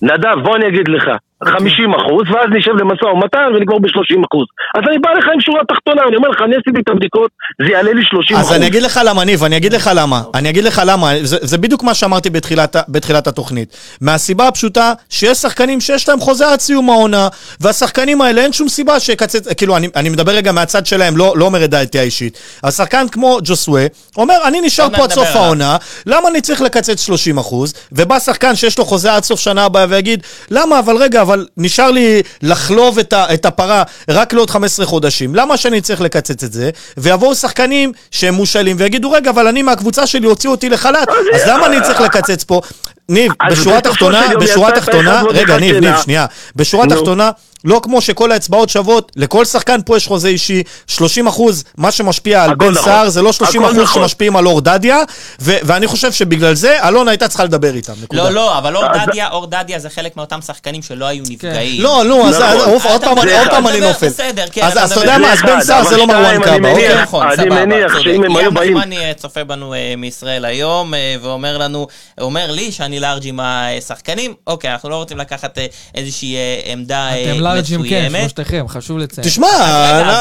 נדב, 0.02 0.44
בוא 0.44 0.56
אני 0.56 0.68
אגיד 0.68 0.88
לך, 0.88 1.04
50 1.46 1.94
אחוז, 1.96 2.24
ואז 2.32 2.50
נשב 2.58 2.72
למשא 2.72 3.06
ומתן 3.06 3.48
ונגמור 3.56 3.80
ב-30 3.80 4.26
אחוז. 4.32 4.46
אז 4.76 4.82
אני 4.90 5.00
בא 5.00 5.10
לך 5.18 5.26
עם 5.34 5.42
שורה 5.42 5.62
תחתונה, 5.70 6.02
אני 6.08 6.16
אומר 6.16 6.30
לך, 6.30 6.42
אני 6.42 6.56
עשיתי 6.56 6.80
את 6.80 6.90
הבדיקות, 6.90 7.32
זה 7.66 7.72
יעלה 7.72 7.94
לי 7.94 8.02
30 8.06 8.38
אחוז. 8.38 8.52
אז 8.52 8.56
אני 8.56 8.68
אגיד 8.68 8.84
לך 8.84 9.00
למה, 9.06 9.24
ניב, 9.24 9.44
אני 9.44 9.58
אגיד 9.58 9.74
לך 9.74 9.90
למה. 9.96 10.22
אני 10.36 10.50
אגיד 10.50 10.64
לך 10.64 10.82
למה, 10.86 11.12
זה, 11.22 11.38
זה 11.42 11.58
בדיוק 11.58 11.84
מה 11.84 11.94
שאמרתי 11.94 12.30
בתחילת, 12.30 12.76
בתחילת 12.90 13.28
התוכנית. 13.28 13.78
מהסיבה 14.02 14.48
הפשוטה 14.48 14.94
שיש 15.10 15.38
שחקנים 15.38 15.82
שיש 15.82 16.10
להם 16.10 16.20
חוזה 16.20 16.52
עד 16.52 16.60
סיום 16.60 16.90
העונה, 16.90 17.28
והשחקנים 17.62 18.22
האלה 18.22 18.42
אין 18.42 18.54
שום 18.54 18.70
סיבה 18.70 19.00
שיקצץ, 19.00 19.54
כאילו, 19.54 19.78
אני, 19.78 19.88
אני 19.96 20.10
מדבר 20.10 20.32
רגע 20.32 20.52
מהצד 20.52 20.86
שלהם, 20.86 21.18
לא, 21.18 21.34
לא 21.38 21.46
אומר 21.46 21.64
את 21.66 21.70
דעתי 21.70 22.00
האישית. 22.00 22.38
אז 22.64 22.78
שחקן 22.78 23.08
כמו 23.12 23.38
ג'וסווה, 23.44 23.86
אומר, 24.18 24.36
אני 24.46 24.62
נשאר 24.62 24.90
פה 24.96 25.04
עד 25.04 25.12
סוף. 25.12 25.28
העונה, 25.36 25.78
למה 26.06 26.30
אני 26.30 26.42
צריך 26.42 26.62
לקצץ 26.62 27.02
30 27.02 27.38
אחוז? 27.38 27.74
ובא 27.92 28.20
שחקן 28.20 28.56
שיש 28.56 28.78
לו 28.78 28.86
חוזה 28.86 29.14
עד 29.14 29.24
סוף 29.24 29.40
שנה 29.40 29.66
הבאה 29.66 29.86
ויגיד, 29.90 30.24
למה, 30.52 30.80
אבל 30.80 30.98
רגע, 30.98 31.27
אבל 31.28 31.48
נשאר 31.58 31.92
לי 31.92 32.22
לחלוב 32.42 33.00
את, 33.00 33.14
ה, 33.14 33.34
את 33.34 33.46
הפרה 33.46 33.84
רק 34.10 34.34
לעוד 34.34 34.50
15 34.50 34.86
חודשים, 34.86 35.36
למה 35.36 35.58
שאני 35.58 35.82
צריך 35.82 36.02
לקצץ 36.02 36.44
את 36.44 36.54
זה? 36.54 36.70
ויבואו 36.98 37.36
שחקנים 37.36 37.92
שהם 38.12 38.34
מושאלים 38.34 38.76
ויגידו, 38.80 39.12
רגע, 39.12 39.30
אבל 39.30 39.48
אני 39.48 39.62
מהקבוצה 39.62 40.08
שלי 40.08 40.28
הוציאו 40.28 40.52
אותי 40.52 40.70
לחל"ת, 40.70 41.08
אז 41.36 41.42
למה 41.48 41.66
אני 41.66 41.82
צריך 41.82 42.02
לקצץ 42.02 42.44
פה? 42.44 42.62
ניב, 43.10 43.32
בשורה 43.52 43.82
תחתונה, 43.82 44.22
יום 44.32 44.44
בשורה 44.44 44.72
תחתונה, 44.72 45.22
רגע, 45.30 45.58
ניב. 45.58 45.76
ניב, 45.76 45.96
שנייה, 46.04 46.26
בשורה 46.56 46.86
נו. 46.86 46.96
תחתונה, 46.96 47.32
לא 47.66 47.80
כמו 47.84 48.02
שכל 48.02 48.32
האצבעות 48.32 48.70
שוות, 48.70 49.12
לכל 49.16 49.46
שחקן 49.46 49.80
פה 49.86 49.98
יש 49.98 50.08
חוזה 50.08 50.28
אישי, 50.28 50.64
30 50.88 51.28
אחוז, 51.28 51.64
מה 51.78 51.92
שמשפיע 51.92 52.44
על 52.44 52.56
בן 52.56 52.70
נכון. 52.70 52.84
סער 52.86 53.10
זה 53.10 53.22
לא 53.22 53.32
30 53.32 53.62
הכל 53.64 53.72
אחוז 53.72 53.84
נכון. 53.84 54.02
שמשפיעים 54.02 54.36
על 54.36 54.48
אור 54.48 54.62
דדיה, 54.62 54.98
ואני 55.40 55.88
חושב 55.88 56.12
שבגלל 56.12 56.54
זה 56.54 56.88
אלונה 56.88 57.12
הייתה 57.12 57.28
צריכה 57.28 57.44
לדבר 57.44 57.76
איתם, 57.76 57.94
נקודה. 58.04 58.24
לא, 58.24 58.30
לא, 58.30 58.58
אבל 58.58 58.76
אור 58.76 58.84
דדיה, 59.06 59.30
אור 59.30 59.48
דדיה 59.48 59.80
זה 59.80 59.90
חלק 59.90 60.18
מאותם 60.18 60.40
שחקנים 60.42 60.82
שלא 60.82 61.06
היו 61.06 61.24
נפגעים. 61.30 61.82
לא, 61.84 62.06
לא, 62.06 62.28
אז 62.28 62.40
נכון. 62.42 62.92
עוד 62.92 63.02
פעם 63.02 63.18
אני- 63.20 63.32
אני 63.70 63.80
נופל. 63.80 64.08
בסדר, 64.08 64.46
כן, 64.52 64.64
אז 64.64 64.92
אתה 64.92 65.00
יודע 65.02 65.18
מה, 65.18 65.34
אז 65.34 65.42
בן 65.42 65.62
סער 65.62 65.84
זה 65.84 65.98
לא 65.98 66.08
מרואן 66.08 66.26
אני 66.26 66.44
קאבה, 66.44 66.58
מניח- 66.60 66.72
אוקיי? 66.74 67.02
נכון, 67.02 67.28
אני 67.28 67.36
סבבה, 67.36 67.66
מניח 67.66 67.92
צודק. 67.92 68.04
שאם 68.04 68.24
הם 68.24 68.36
היו 68.38 68.48
ים 68.48 68.54
באים- 68.54 68.78
אה, 68.94 69.12
צופה 69.18 69.44
בנו 69.44 69.74
אה, 69.74 69.94
מישראל 69.98 70.46
היום, 70.46 70.94
אה, 70.94 71.16
ואומר 71.22 71.58
לנו, 71.58 71.88
אומר 72.22 72.52
לי 72.52 72.72
שאני 72.72 72.97
לארג' 73.00 73.28
עם 73.28 73.40
השחקנים, 73.40 74.34
אוקיי, 74.48 74.72
אנחנו 74.72 74.90
לא 74.90 74.96
רוצים 74.96 75.18
לקחת 75.18 75.58
אה, 75.58 75.66
איזושהי 75.96 76.36
אה, 76.36 76.62
עמדה 76.66 77.10
אה, 77.10 77.32
אתם 77.32 77.42
לארג'ים, 77.42 77.84
כן, 77.90 78.06
מסוימת. 78.06 78.20
שלושתכם, 78.22 78.66
חשוב 78.68 78.98
לציין. 78.98 79.28
תשמע, 79.28 79.48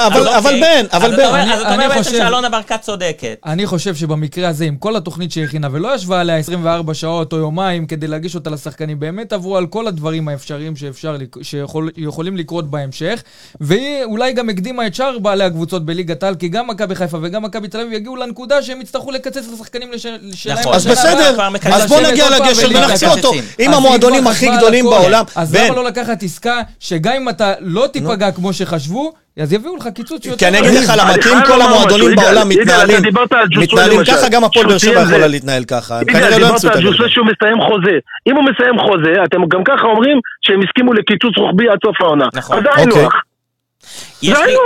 אבל 0.06 0.28
אוקיי. 0.28 0.60
בן, 0.60 0.86
אבל 0.92 1.16
בן. 1.16 1.22
אז 1.52 1.60
אתה 1.60 1.74
אני 1.74 1.84
אומר 1.84 1.96
בעצם 1.96 2.10
שאלונה 2.10 2.48
ברקת 2.48 2.80
צודקת. 2.80 3.38
אני 3.46 3.66
חושב 3.66 3.94
שבמקרה 3.94 4.48
הזה, 4.48 4.64
עם 4.64 4.76
כל 4.76 4.96
התוכנית 4.96 5.32
שהיא 5.32 5.44
הכינה, 5.44 5.68
ולא 5.72 5.94
ישבה 5.94 6.20
עליה 6.20 6.36
24 6.36 6.94
שעות 6.94 7.32
או 7.32 7.38
יומיים 7.38 7.86
כדי 7.86 8.06
להגיש 8.06 8.34
אותה 8.34 8.50
לשחקנים, 8.50 9.00
באמת 9.00 9.32
עברו 9.32 9.56
על 9.56 9.66
כל 9.66 9.86
הדברים 9.86 10.28
האפשריים 10.28 10.76
שאפשר, 10.76 11.16
שיכולים 11.42 12.36
לקרות 12.36 12.70
בהמשך, 12.70 13.22
והיא 13.60 14.04
אולי 14.04 14.32
גם 14.32 14.48
הקדימה 14.48 14.86
את 14.86 14.94
שאר 14.94 15.18
בעלי 15.18 15.44
הקבוצות 15.44 15.86
בליגת 15.86 16.22
העל, 16.22 16.34
כי 16.34 16.48
גם 16.48 16.66
מכבי 16.66 16.94
חיפה 16.94 17.18
וגם 17.22 17.42
מכבי 17.42 17.68
תל 17.68 17.80
אביב 17.80 17.92
יגיעו 17.92 18.16
לנקודה 18.16 18.62
שהם 18.62 18.80
יצטרכו 18.80 19.10
לקצץ 19.10 19.36
את 19.36 19.54
השחקנים 19.54 19.92
לש... 19.92 20.06
שלהם. 20.34 20.58
נכון. 20.58 20.74
אז. 20.74 20.86
בסדר. 20.86 21.36
אז 21.72 21.86
בוא 21.88 22.00
נגיע 22.00 22.30
לגשר 22.30 22.65
בליגה. 22.68 22.86
ונחצה 22.86 23.10
אותו. 23.10 23.32
עם 23.58 23.74
המועדונים 23.74 24.26
הכי 24.26 24.46
גדולים. 24.56 24.84
בעולם. 24.84 25.24
אז 25.36 25.54
למה 25.54 25.76
לא 25.76 25.84
לקחת 25.84 26.22
עסקה, 26.22 26.60
שגם 26.80 27.12
אם 27.12 27.28
אתה 27.28 27.52
לא 27.60 27.86
תיפגע 27.92 28.30
כמו 28.30 28.52
שחשבו, 28.52 29.12
אז 29.40 29.52
יביאו 29.52 29.76
לך 29.76 29.88
קיצוץ 29.94 30.22
שיותר... 30.22 30.38
כי 30.38 30.48
אני 30.48 30.58
אגיד 30.58 30.74
לך 30.74 30.92
למה, 30.98 31.12
כי 31.22 31.28
אם 31.28 31.38
כל 31.46 31.62
המועדונים 31.62 32.16
בעולם 32.16 32.48
מתנהלים, 32.48 33.00
דיברת 33.00 33.32
מתנהלים. 33.56 34.04
ככה, 34.04 34.28
גם 34.28 34.44
הפועל 34.44 34.66
באר 34.66 34.78
שבע 34.78 35.02
יכולה 35.02 35.26
להתנהל 35.26 35.64
ככה. 35.64 35.98
הם 35.98 36.04
כנראה 36.04 36.30
לא 36.30 36.36
דיברת 36.36 36.50
ימצאו 36.52 36.70
את 36.70 36.74
על 36.74 36.78
הגלגל. 36.78 36.92
ג'וסוי 36.92 37.10
שהוא 37.10 37.26
מסיים 37.26 37.56
חוזה. 37.60 37.96
אם 38.28 38.36
הוא 38.36 38.44
מסיים 38.44 38.78
חוזה, 38.78 39.24
אתם 39.24 39.38
גם 39.48 39.64
ככה 39.64 39.86
אומרים 39.92 40.20
שהם 40.46 40.60
הסכימו 40.62 40.92
לקיצוץ 40.92 41.34
רוחבי 41.38 41.68
עד 41.68 41.78
סוף 41.86 41.96
העונה. 42.00 42.26
נכון. 42.34 42.58
אז 42.58 42.64
היינו. 42.76 42.96
יש 44.22 44.38
זה 44.38 44.44
לי- 44.46 44.56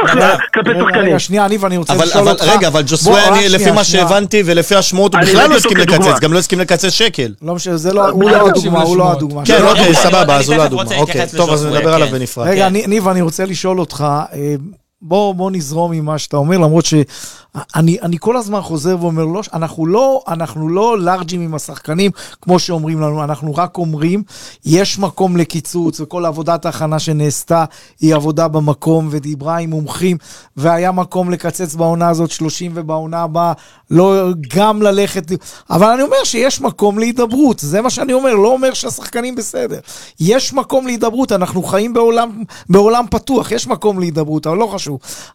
כלפי 0.52 0.70
שחקנים. 0.80 1.04
רגע, 1.06 1.18
שנייה, 1.18 1.48
ניב, 1.48 1.64
אני 1.64 1.76
רוצה 1.76 1.92
אבל, 1.92 2.04
לשאול 2.06 2.22
אבל 2.22 2.30
אותך. 2.32 2.44
רגע, 2.44 2.68
אבל 2.68 2.82
ג'וסווה, 2.86 3.28
אני, 3.28 3.48
לפי 3.48 3.70
מה. 3.70 3.84
שהבנתי 3.84 4.42
ולפי 4.46 4.74
השמועות, 4.74 5.14
הוא 5.14 5.22
בכלל 5.22 5.34
לא 5.36 5.42
אותו 5.44 5.56
הסכים. 5.56 5.76
לקצץ, 5.76 6.20
גם 6.20 6.32
לא 6.32 6.38
הסכים 6.38 6.60
לקצץ 6.60 6.88
שקל. 6.92 7.34
לא 7.42 7.54
משנה, 7.54 7.76
זה 7.76 7.92
לא, 7.92 8.08
הוא 8.08 8.30
לא 8.30 8.48
הדוגמה, 8.48 8.82
הוא 8.82 8.96
לא. 8.96 9.12
הדוגמה. 9.12 9.42
כן, 9.44 9.62
לא, 9.62 9.70
אוקיי, 9.70 9.94
סבבה, 9.94 10.36
אז 10.36 10.48
הוא 10.48 10.56
לא 10.56 10.62
הדוגמה. 10.62 10.96
אוקיי, 10.96 11.26
טוב, 11.36 11.50
אז 11.50 11.66
נדבר 11.66 11.94
עליו 11.94 12.08
כן. 12.08 12.12
בנפרד. 12.18 12.46
רגע, 12.48 12.56
כן. 12.60 12.66
אני- 12.66 12.86
ניב, 12.86 13.08
אני 13.08 13.20
רוצה 13.20 13.44
לשאול 13.44 13.80
אותך, 13.80 14.04
אה, 14.32 14.54
בוא, 15.02 15.34
בוא 15.34 15.50
נזרום 15.50 15.92
עם 15.92 16.04
מה 16.04 16.18
שאתה 16.18 16.36
אומר, 16.36 16.58
למרות 16.58 16.84
שאני 16.84 18.00
אני 18.02 18.16
כל 18.20 18.36
הזמן 18.36 18.60
חוזר 18.60 18.96
ואומר, 19.00 19.24
לא, 19.24 19.40
אנחנו 19.52 19.86
לא, 19.86 20.22
אנחנו 20.28 20.68
לא 20.68 20.98
לארג'ים 20.98 21.40
עם 21.40 21.54
השחקנים, 21.54 22.10
כמו 22.42 22.58
שאומרים 22.58 23.00
לנו, 23.00 23.24
אנחנו 23.24 23.54
רק 23.54 23.78
אומרים, 23.78 24.22
יש 24.64 24.98
מקום 24.98 25.36
לקיצוץ, 25.36 26.00
וכל 26.00 26.24
עבודת 26.24 26.66
ההכנה 26.66 26.98
שנעשתה 26.98 27.64
היא 28.00 28.14
עבודה 28.14 28.48
במקום, 28.48 29.08
ודיברה 29.10 29.56
עם 29.56 29.70
מומחים, 29.70 30.16
והיה 30.56 30.92
מקום 30.92 31.30
לקצץ 31.30 31.74
בעונה 31.74 32.08
הזאת 32.08 32.30
30 32.30 32.72
ובעונה 32.74 33.22
הבאה, 33.22 33.52
לא, 33.90 34.24
גם 34.54 34.82
ללכת, 34.82 35.24
אבל 35.70 35.86
אני 35.86 36.02
אומר 36.02 36.24
שיש 36.24 36.60
מקום 36.60 36.98
להידברות, 36.98 37.58
זה 37.58 37.80
מה 37.80 37.90
שאני 37.90 38.12
אומר, 38.12 38.34
לא 38.34 38.48
אומר 38.48 38.74
שהשחקנים 38.74 39.34
בסדר. 39.34 39.78
יש 40.20 40.52
מקום 40.52 40.86
להידברות, 40.86 41.32
אנחנו 41.32 41.62
חיים 41.62 41.92
בעולם, 41.92 42.42
בעולם 42.68 43.04
פתוח, 43.10 43.52
יש 43.52 43.66
מקום 43.66 44.00
להידברות, 44.00 44.46
אבל 44.46 44.56
לא 44.56 44.66
חשוב. 44.66 44.89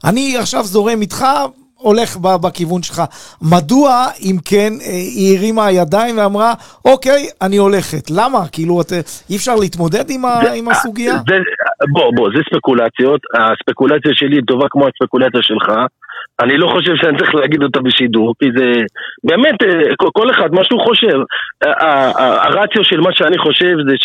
אני 0.10 0.38
עכשיו 0.38 0.64
זורם 0.64 1.02
איתך, 1.02 1.26
הולך 1.78 2.18
בכיוון 2.18 2.84
שלך. 2.84 3.02
מדוע, 3.42 4.06
אם 4.22 4.36
כן, 4.46 4.74
אה, 4.82 4.92
היא 4.92 5.38
הרימה 5.38 5.72
ידיים 5.72 6.18
ואמרה, 6.18 6.54
אוקיי, 6.86 7.30
אני 7.42 7.58
הולכת. 7.58 8.10
למה? 8.12 8.40
כאילו, 8.52 8.82
את, 8.82 8.92
אי 9.30 9.36
אפשר 9.36 9.56
להתמודד 9.56 10.10
עם, 10.10 10.26
ה, 10.26 10.40
עם 10.56 10.70
הסוגיה? 10.70 11.14
זה, 11.30 11.38
בוא, 11.92 12.12
בוא, 12.16 12.30
זה 12.36 12.42
ספקולציות. 12.54 13.22
הספקולציה 13.34 14.12
שלי 14.14 14.36
היא 14.36 14.44
טובה 14.48 14.66
כמו 14.70 14.86
הספקולציה 14.88 15.40
שלך. 15.44 15.72
אני 16.42 16.58
לא 16.58 16.68
חושב 16.74 16.92
שאני 16.96 17.18
צריך 17.18 17.36
להגיד 17.36 17.64
אותה 17.64 17.80
בשידור, 17.82 18.34
כי 18.40 18.46
זה 18.58 18.66
באמת, 19.24 19.62
אה, 19.64 19.96
כל- 20.14 20.32
אחד, 20.32 20.50
מה 20.52 20.64
שהוא 20.64 20.82
חושב. 20.88 21.18
הרציו 22.46 22.84
של 22.84 23.00
מה 23.00 23.10
שאני 23.14 23.38
חושב 23.38 23.76
זה 23.88 23.96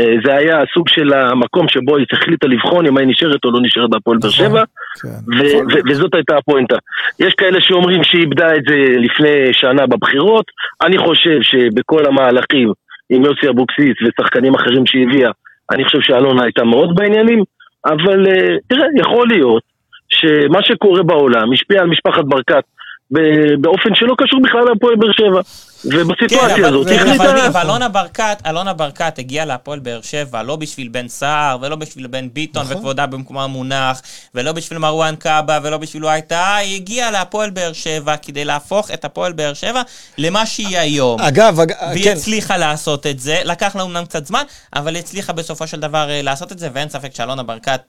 שזה 0.00 0.34
היה 0.34 0.62
הסוג 0.62 0.88
של 0.88 1.12
המקום 1.12 1.68
שבו 1.68 1.96
היא 1.96 2.06
החליטה 2.12 2.46
לבחון 2.46 2.86
אם 2.86 2.98
היא 2.98 3.06
נשארת 3.06 3.44
או 3.44 3.50
לא 3.50 3.60
נשארת 3.62 3.90
בהפועל 3.90 4.18
באר 4.18 4.30
שבע. 4.30 4.62
כן. 5.02 5.08
ו- 5.08 5.72
ו- 5.72 5.90
וזאת 5.90 6.14
הייתה 6.14 6.36
הפואנטה. 6.36 6.76
יש 7.18 7.34
כאלה 7.34 7.58
שאומרים 7.60 8.04
שהיא 8.04 8.20
איבדה 8.20 8.56
את 8.56 8.62
זה 8.68 8.76
לפני 8.98 9.52
שנה 9.52 9.86
בבחירות, 9.86 10.44
אני 10.82 10.98
חושב 10.98 11.38
שבכל 11.42 12.06
המהלכים 12.06 12.72
עם 13.10 13.24
יוסי 13.24 13.48
אבוקסיס 13.48 13.96
ושחקנים 14.02 14.54
אחרים 14.54 14.86
שהיא 14.86 15.06
הביאה, 15.08 15.30
אני 15.72 15.84
חושב 15.84 15.98
שאלונה 16.00 16.42
הייתה 16.42 16.64
מאוד 16.64 16.94
בעניינים, 16.94 17.42
אבל 17.86 18.26
אה, 18.26 18.56
תראה, 18.68 18.86
יכול 19.00 19.28
להיות 19.28 19.62
שמה 20.08 20.62
שקורה 20.62 21.02
בעולם 21.02 21.52
השפיע 21.52 21.80
על 21.80 21.86
משפחת 21.86 22.24
ברקת 22.24 22.64
ב- 23.10 23.54
באופן 23.60 23.94
שלא 23.94 24.14
קשור 24.18 24.40
בכלל 24.42 24.64
להפועל 24.64 24.96
באר 24.96 25.12
שבע. 25.12 25.40
כן, 25.82 25.88
ובסיטואציה 25.98 26.56
אבל, 26.56 26.64
הזאת, 26.64 26.86
היא 26.86 26.98
כן, 26.98 27.08
אבל, 27.08 27.26
החליטה... 27.26 27.46
אבל 27.46 27.60
אלונה 27.60 27.88
ברקת, 27.88 28.38
אלונה 28.46 28.72
ברקת 28.72 29.18
הגיעה 29.18 29.44
להפועל 29.44 29.78
באר 29.78 30.00
שבע 30.02 30.42
לא 30.42 30.56
בשביל 30.56 30.88
בן 30.88 31.08
סער, 31.08 31.58
ולא 31.60 31.76
בשביל 31.76 32.06
בן 32.06 32.28
ביטון 32.32 32.62
נכון. 32.62 32.76
וכבודה 32.76 33.06
במקומה 33.06 33.46
מונח, 33.46 34.02
ולא 34.34 34.52
בשביל 34.52 34.78
מרואן 34.78 35.16
קאבה, 35.16 35.58
ולא 35.62 35.76
בשביל 35.76 36.04
וייטה, 36.04 36.56
היא 36.56 36.76
הגיעה 36.76 37.10
להפועל 37.10 37.50
באר 37.50 37.72
שבע 37.72 38.16
כדי 38.16 38.44
להפוך 38.44 38.90
את 38.90 39.04
הפועל 39.04 39.32
באר 39.32 39.54
שבע 39.54 39.82
למה 40.18 40.46
שהיא 40.46 40.78
היום. 40.78 41.20
אגב, 41.20 41.60
אג... 41.60 41.72
והיא 41.90 42.04
כן, 42.04 42.12
הצליחה 42.12 42.56
לעשות 42.56 43.06
את 43.06 43.20
זה, 43.20 43.40
לקח 43.44 43.76
לה 43.76 43.82
אמנם 43.82 44.04
קצת 44.04 44.26
זמן, 44.26 44.42
אבל 44.76 44.94
היא 44.94 45.02
הצליחה 45.02 45.32
בסופו 45.32 45.66
של 45.66 45.80
דבר 45.80 46.10
אה, 46.10 46.22
לעשות 46.22 46.52
את 46.52 46.58
זה, 46.58 46.68
ואין 46.72 46.88
ספק 46.88 47.14
שאלונה 47.14 47.42
ברקת 47.42 47.80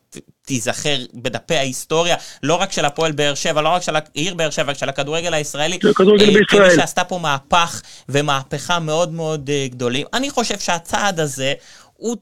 תיזכר 0.46 0.98
בדפי 1.14 1.56
ההיסטוריה, 1.56 2.16
לא 2.44 2.56
רק 2.56 2.72
של 2.72 2.86
הפועל 2.86 3.12
באר 3.12 3.34
שבע, 3.34 3.62
לא 3.62 3.70
רק 3.70 3.82
של 3.82 3.96
העיר 3.96 4.34
באר 4.34 4.50
שבע, 4.50 4.74
של 4.74 4.90
הכדורגל 4.90 5.34
הישראלי, 5.34 5.80
של 5.82 5.90
הכדורגל 5.90 6.24
אה, 6.24 6.34
בישראל. 6.34 6.70
כמי 6.70 6.76
שעשתה 6.76 7.04
פה 7.04 7.18
מהפך 7.18 7.79
ומהפכה 8.10 8.80
מאוד 8.80 9.14
מאוד 9.14 9.50
אה, 9.50 9.66
גדולים. 9.70 10.06
אני 10.14 10.30
חושב 10.30 10.60
שהצעד 10.60 11.20
הזה, 11.20 11.54
הוא... 11.98 12.18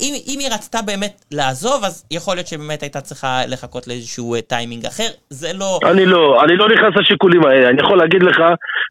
אם, 0.00 0.14
אם 0.28 0.38
היא 0.38 0.48
רצתה 0.54 0.78
באמת 0.86 1.24
לעזוב, 1.32 1.84
אז 1.84 2.04
יכול 2.10 2.34
להיות 2.36 2.46
שבאמת 2.46 2.82
הייתה 2.82 3.00
צריכה 3.00 3.40
לחכות 3.48 3.88
לאיזשהו 3.88 4.34
אה, 4.34 4.42
טיימינג 4.42 4.86
אחר. 4.86 5.08
זה 5.30 5.52
לא... 5.54 5.78
אני 5.90 6.06
לא, 6.06 6.44
אני 6.44 6.56
לא 6.56 6.68
נכנס 6.68 6.94
לשיקולים 6.96 7.44
האלה. 7.44 7.68
אני 7.68 7.80
יכול 7.80 7.98
להגיד 7.98 8.22
לך 8.22 8.38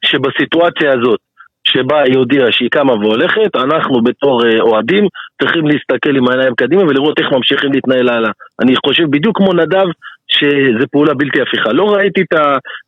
שבסיטואציה 0.06 0.90
הזאת, 0.94 1.20
שבה 1.68 2.02
היא 2.02 2.18
הודיעה 2.18 2.52
שהיא 2.52 2.70
קמה 2.72 2.94
והולכת, 2.94 3.56
אנחנו 3.56 4.04
בתור 4.04 4.46
אה, 4.46 4.62
אוהדים 4.62 5.08
צריכים 5.40 5.68
להסתכל 5.68 6.16
עם 6.18 6.28
העיניים 6.30 6.54
קדימה 6.58 6.82
ולראות 6.84 7.20
איך 7.20 7.28
ממשיכים 7.32 7.74
להתנהל 7.74 8.10
הלאה. 8.10 8.32
אני 8.62 8.74
חושב 8.86 9.04
בדיוק 9.10 9.38
כמו 9.38 9.54
נדב, 9.54 9.88
שזו 10.32 10.86
פעולה 10.92 11.14
בלתי 11.14 11.40
הפיכה. 11.42 11.70
לא 11.74 11.84
ראיתי 11.84 12.22
את 12.22 12.40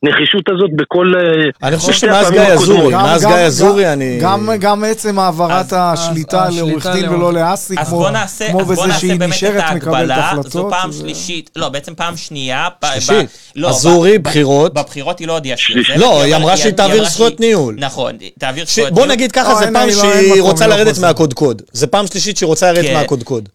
הנחישות 0.03 0.49
הזאת 0.49 0.69
בכל... 0.75 1.13
אה, 1.15 1.67
אני 1.67 1.77
חושב 1.77 1.93
שמאז 1.93 2.31
גיא. 2.31 2.41
אזורי, 2.41 2.93
מאז 2.95 3.25
גיא 3.25 3.35
אזורי 3.35 3.93
אני... 3.93 4.19
גם, 4.21 4.49
גם 4.59 4.83
עצם 4.83 5.19
העברת 5.19 5.51
אז- 5.51 5.75
השליטה 5.77 6.43
אז 6.45 6.57
לעורך 6.57 6.87
דין 6.87 7.09
ולא 7.09 7.33
לאסי, 7.33 7.75
כמו, 7.75 7.85
בוא 7.85 8.09
נעשה, 8.09 8.49
כמו 8.49 8.65
בוא 8.65 8.85
בזה 8.85 8.93
שהיא 8.93 9.13
נשארת 9.19 9.63
מקבלת 9.75 10.17
החלטות. 10.17 10.51
זו 10.51 10.67
פעם 10.69 10.91
שלישית, 10.91 11.49
לא, 11.55 11.69
בעצם 11.69 11.95
פעם 11.95 12.17
שנייה. 12.17 12.67
שלישית. 12.93 13.13
ב- 13.29 13.59
לא, 13.59 13.69
אזורי, 13.69 14.17
ב- 14.17 14.23
בחירות. 14.23 14.73
בבחירות 14.73 15.19
היא 15.19 15.27
לא 15.27 15.33
הודיעה 15.33 15.57
שהיא 15.57 15.73
שלישית. 15.73 15.95
עוזבת, 15.95 16.09
לא, 16.09 16.21
היא 16.23 16.35
אמרה 16.35 16.57
שהיא 16.57 16.73
תעביר 16.73 17.05
זכויות 17.05 17.39
ניהול. 17.39 17.75
נכון, 17.79 18.11
תעביר. 18.39 18.65
זכויות 18.65 18.89
בוא 18.91 19.01
ניהול. 19.01 19.11
נגיד 19.15 19.31
ככה, 19.31 19.49
לא, 19.49 19.55
זה 19.55 19.65
פעם 19.73 19.87
לא, 19.87 19.91
שהיא 19.93 20.41
רוצה 20.41 20.67
לרדת. 20.67 20.99
מהקודקוד. 21.01 21.61
זה 21.71 21.87
פעם 21.87 22.07
שלישית 22.07 22.37
שהיא 22.41 22.47
רוצה 22.47 22.71
לרדת 22.71 22.87
כן. 22.87 22.93
מהקודקוד. 22.93 23.49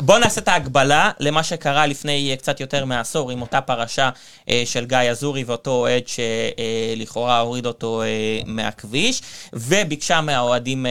בואו 0.00 0.18
נעשה 0.18 0.40
את 0.40 0.48
ההקבלה 0.48 1.10
למה 1.20 1.42
שקרה 1.42 1.86
לפני 1.86 2.30
אה, 2.30 2.36
קצת 2.36 2.60
יותר 2.60 2.84
מעשור 2.84 3.30
עם 3.30 3.42
אותה 3.42 3.60
פרשה 3.60 4.10
אה, 4.50 4.62
של 4.64 4.84
גיא 4.84 4.98
אזורי 4.98 5.44
ואותו 5.44 5.70
אוהד 5.70 6.02
שלכאורה 6.06 7.40
הוריד 7.40 7.66
אותו 7.66 8.02
אה, 8.02 8.06
מהכביש 8.46 9.22
וביקשה 9.52 10.20
מהאוהדים 10.20 10.86
אה, 10.86 10.90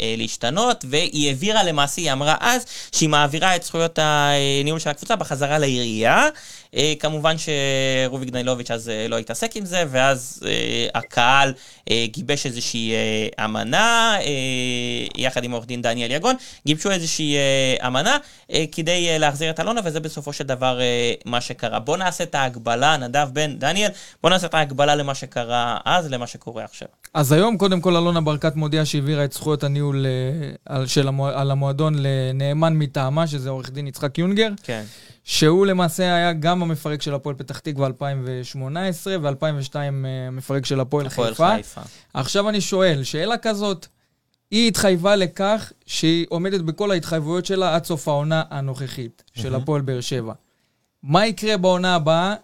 אה, 0.00 0.14
להשתנות 0.18 0.84
והיא 0.88 1.28
העבירה 1.28 1.62
למעשה, 1.62 2.00
היא 2.00 2.12
אמרה 2.12 2.36
אז 2.40 2.64
שהיא 2.92 3.08
מעבירה 3.08 3.56
את 3.56 3.62
זכויות 3.62 3.98
הניהול 4.02 4.78
של 4.78 4.90
הקבוצה 4.90 5.16
בחזרה 5.16 5.58
לעירייה. 5.58 6.28
אה, 6.76 6.92
כמובן 6.98 7.34
שרוביק 7.38 8.30
דנילוביץ' 8.30 8.70
אז 8.70 8.88
אה, 8.88 9.08
לא 9.08 9.18
התעסק 9.18 9.56
עם 9.56 9.64
זה 9.64 9.84
ואז 9.90 10.42
אה, 10.46 10.86
הקהל 10.94 11.52
גיבש 12.04 12.46
איזושהי 12.46 12.92
אמנה 13.44 14.16
יחד 15.16 15.44
עם 15.44 15.52
עורך 15.52 15.66
דין 15.66 15.82
דניאל 15.82 16.10
יגון, 16.10 16.36
גיבשו 16.66 16.90
איזושהי 16.90 17.36
אמנה 17.86 18.18
כדי 18.72 19.18
להחזיר 19.18 19.50
את 19.50 19.60
אלונה, 19.60 19.80
וזה 19.84 20.00
בסופו 20.00 20.32
של 20.32 20.44
דבר 20.44 20.80
מה 21.24 21.40
שקרה. 21.40 21.78
בוא 21.78 21.96
נעשה 21.96 22.24
את 22.24 22.34
ההגבלה, 22.34 22.96
נדב 22.96 23.28
בן 23.32 23.58
דניאל, 23.58 23.90
בוא 24.22 24.30
נעשה 24.30 24.46
את 24.46 24.54
ההגבלה 24.54 24.94
למה 24.94 25.14
שקרה 25.14 25.78
אז, 25.84 26.10
למה 26.10 26.26
שקורה 26.26 26.64
עכשיו. 26.64 26.88
אז 27.14 27.32
היום, 27.32 27.58
קודם 27.58 27.80
כל, 27.80 27.96
אלונה 27.96 28.20
ברקת 28.20 28.56
מודיעה 28.56 28.84
שהעבירה 28.84 29.24
את 29.24 29.32
זכויות 29.32 29.64
הניהול 29.64 30.06
על, 30.66 30.86
של 30.86 31.08
על 31.34 31.50
המועדון 31.50 31.94
לנאמן 31.98 32.72
מטעמה, 32.72 33.26
שזה 33.26 33.50
עורך 33.50 33.70
דין 33.70 33.86
יצחק 33.86 34.18
יונגר, 34.18 34.48
כן. 34.62 34.82
שהוא 35.24 35.66
למעשה 35.66 36.14
היה 36.14 36.32
גם 36.32 36.62
המפרק 36.62 37.02
של 37.02 37.14
הפועל 37.14 37.34
פתח 37.34 37.58
תקווה 37.58 37.86
2018, 37.86 39.16
ו-2002 39.22 39.74
המפרק 39.74 40.66
של 40.66 40.80
הפועל 40.80 41.08
חיפה. 41.08 41.56
חיפה. 41.56 41.80
עכשיו 42.14 42.48
אני 42.48 42.60
שואל, 42.60 43.02
שאלה 43.02 43.38
כזאת, 43.38 43.86
היא 44.50 44.68
התחייבה 44.68 45.16
לכך 45.16 45.72
שהיא 45.86 46.26
עומדת 46.28 46.60
בכל 46.60 46.90
ההתחייבויות 46.90 47.46
שלה 47.46 47.74
עד 47.74 47.84
סוף 47.84 48.08
העונה 48.08 48.42
הנוכחית 48.50 49.24
של 49.34 49.54
הפועל 49.54 49.82
באר 49.82 50.00
שבע. 50.00 50.32
מה 51.02 51.26
יקרה 51.26 51.56
בעונה 51.56 51.94
הבאה 51.94 52.34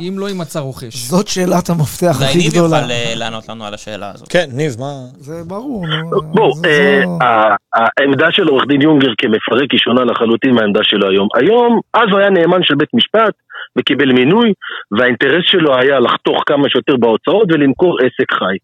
אם 0.00 0.14
לא 0.18 0.26
יימצא 0.28 0.58
רוכש? 0.60 0.94
זאת 0.96 1.28
שאלת 1.28 1.70
המפתח 1.70 2.16
אולי 2.16 2.24
הכי 2.28 2.38
ניב 2.38 2.52
גדולה. 2.52 2.76
יוכל 2.78 2.90
אה, 2.90 3.12
לענות 3.16 3.48
לנו 3.48 3.64
על 3.66 3.74
השאלה 3.74 4.10
הזאת. 4.14 4.28
כן, 4.28 4.46
ניב, 4.52 4.76
מה... 4.80 4.92
זה 5.18 5.32
ברור, 5.46 5.86
נו. 5.86 6.20
בוא, 6.22 6.52
זה- 6.54 7.02
אה, 7.22 7.26
ה- 7.28 7.56
העמדה 8.00 8.26
של 8.30 8.48
עורך 8.48 8.64
דין 8.68 8.82
יונגר 8.82 9.08
כמפרק 9.18 9.70
היא 9.72 9.78
שונה 9.80 10.04
לחלוטין 10.04 10.54
מהעמדה 10.54 10.80
שלו 10.82 11.08
היום. 11.10 11.28
היום, 11.36 11.80
אז 11.94 12.08
הוא 12.10 12.18
היה 12.18 12.30
נאמן 12.30 12.58
של 12.62 12.74
בית 12.74 12.88
משפט 12.94 13.34
וקיבל 13.78 14.12
מינוי, 14.12 14.52
והאינטרס 14.98 15.44
שלו 15.46 15.76
היה 15.78 16.00
לחתוך 16.00 16.42
כמה 16.46 16.68
שיותר 16.68 16.96
בהוצאות 16.96 17.46
ולמכור 17.52 17.98
עסק 18.00 18.32
חי. 18.32 18.56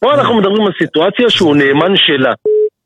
פה 0.00 0.14
אנחנו 0.14 0.36
מדברים 0.36 0.66
על 0.66 0.72
סיטואציה 0.78 1.30
שהוא 1.30 1.56
נאמן 1.56 1.96
שלה. 1.96 2.32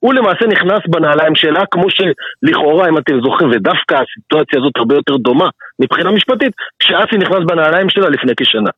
הוא 0.01 0.15
למעשה 0.15 0.47
נכנס 0.47 0.81
בנעליים 0.89 1.35
שלה, 1.35 1.63
כמו 1.71 1.87
שלכאורה, 1.91 2.89
אם 2.89 2.99
אתם 2.99 3.21
זוכרים, 3.25 3.51
ודווקא 3.51 3.95
הסיטואציה 3.95 4.59
הזאת 4.59 4.73
הרבה 4.77 4.95
יותר 4.95 5.17
דומה 5.17 5.49
מבחינה 5.81 6.11
משפטית, 6.11 6.53
כשאסי 6.79 7.17
נכנס 7.19 7.41
בנעליים 7.47 7.91
שלה 7.91 8.09
לפני 8.09 8.33
כשנה. 8.37 8.71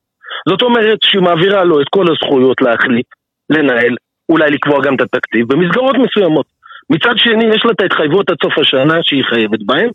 זאת 0.49 0.61
אומרת 0.61 0.97
שהיא 1.01 1.21
מעבירה 1.21 1.63
לו 1.63 1.81
את 1.81 1.87
כל 1.89 2.05
הזכויות 2.11 2.61
להחליט, 2.61 3.05
לנהל, 3.49 3.95
אולי 4.29 4.51
לקבוע 4.51 4.81
גם 4.81 4.95
את 4.95 5.01
התקציב, 5.01 5.53
במסגרות 5.53 5.95
מסוימות. 5.97 6.45
מצד 6.89 7.13
שני, 7.17 7.45
יש 7.45 7.61
לה 7.65 7.71
את 7.71 7.81
ההתחייבויות 7.81 8.29
עד 8.29 8.37
סוף 8.43 8.57
השנה 8.57 8.97
שהיא 9.03 9.23
חייבת 9.29 9.59
בהן. 9.65 9.89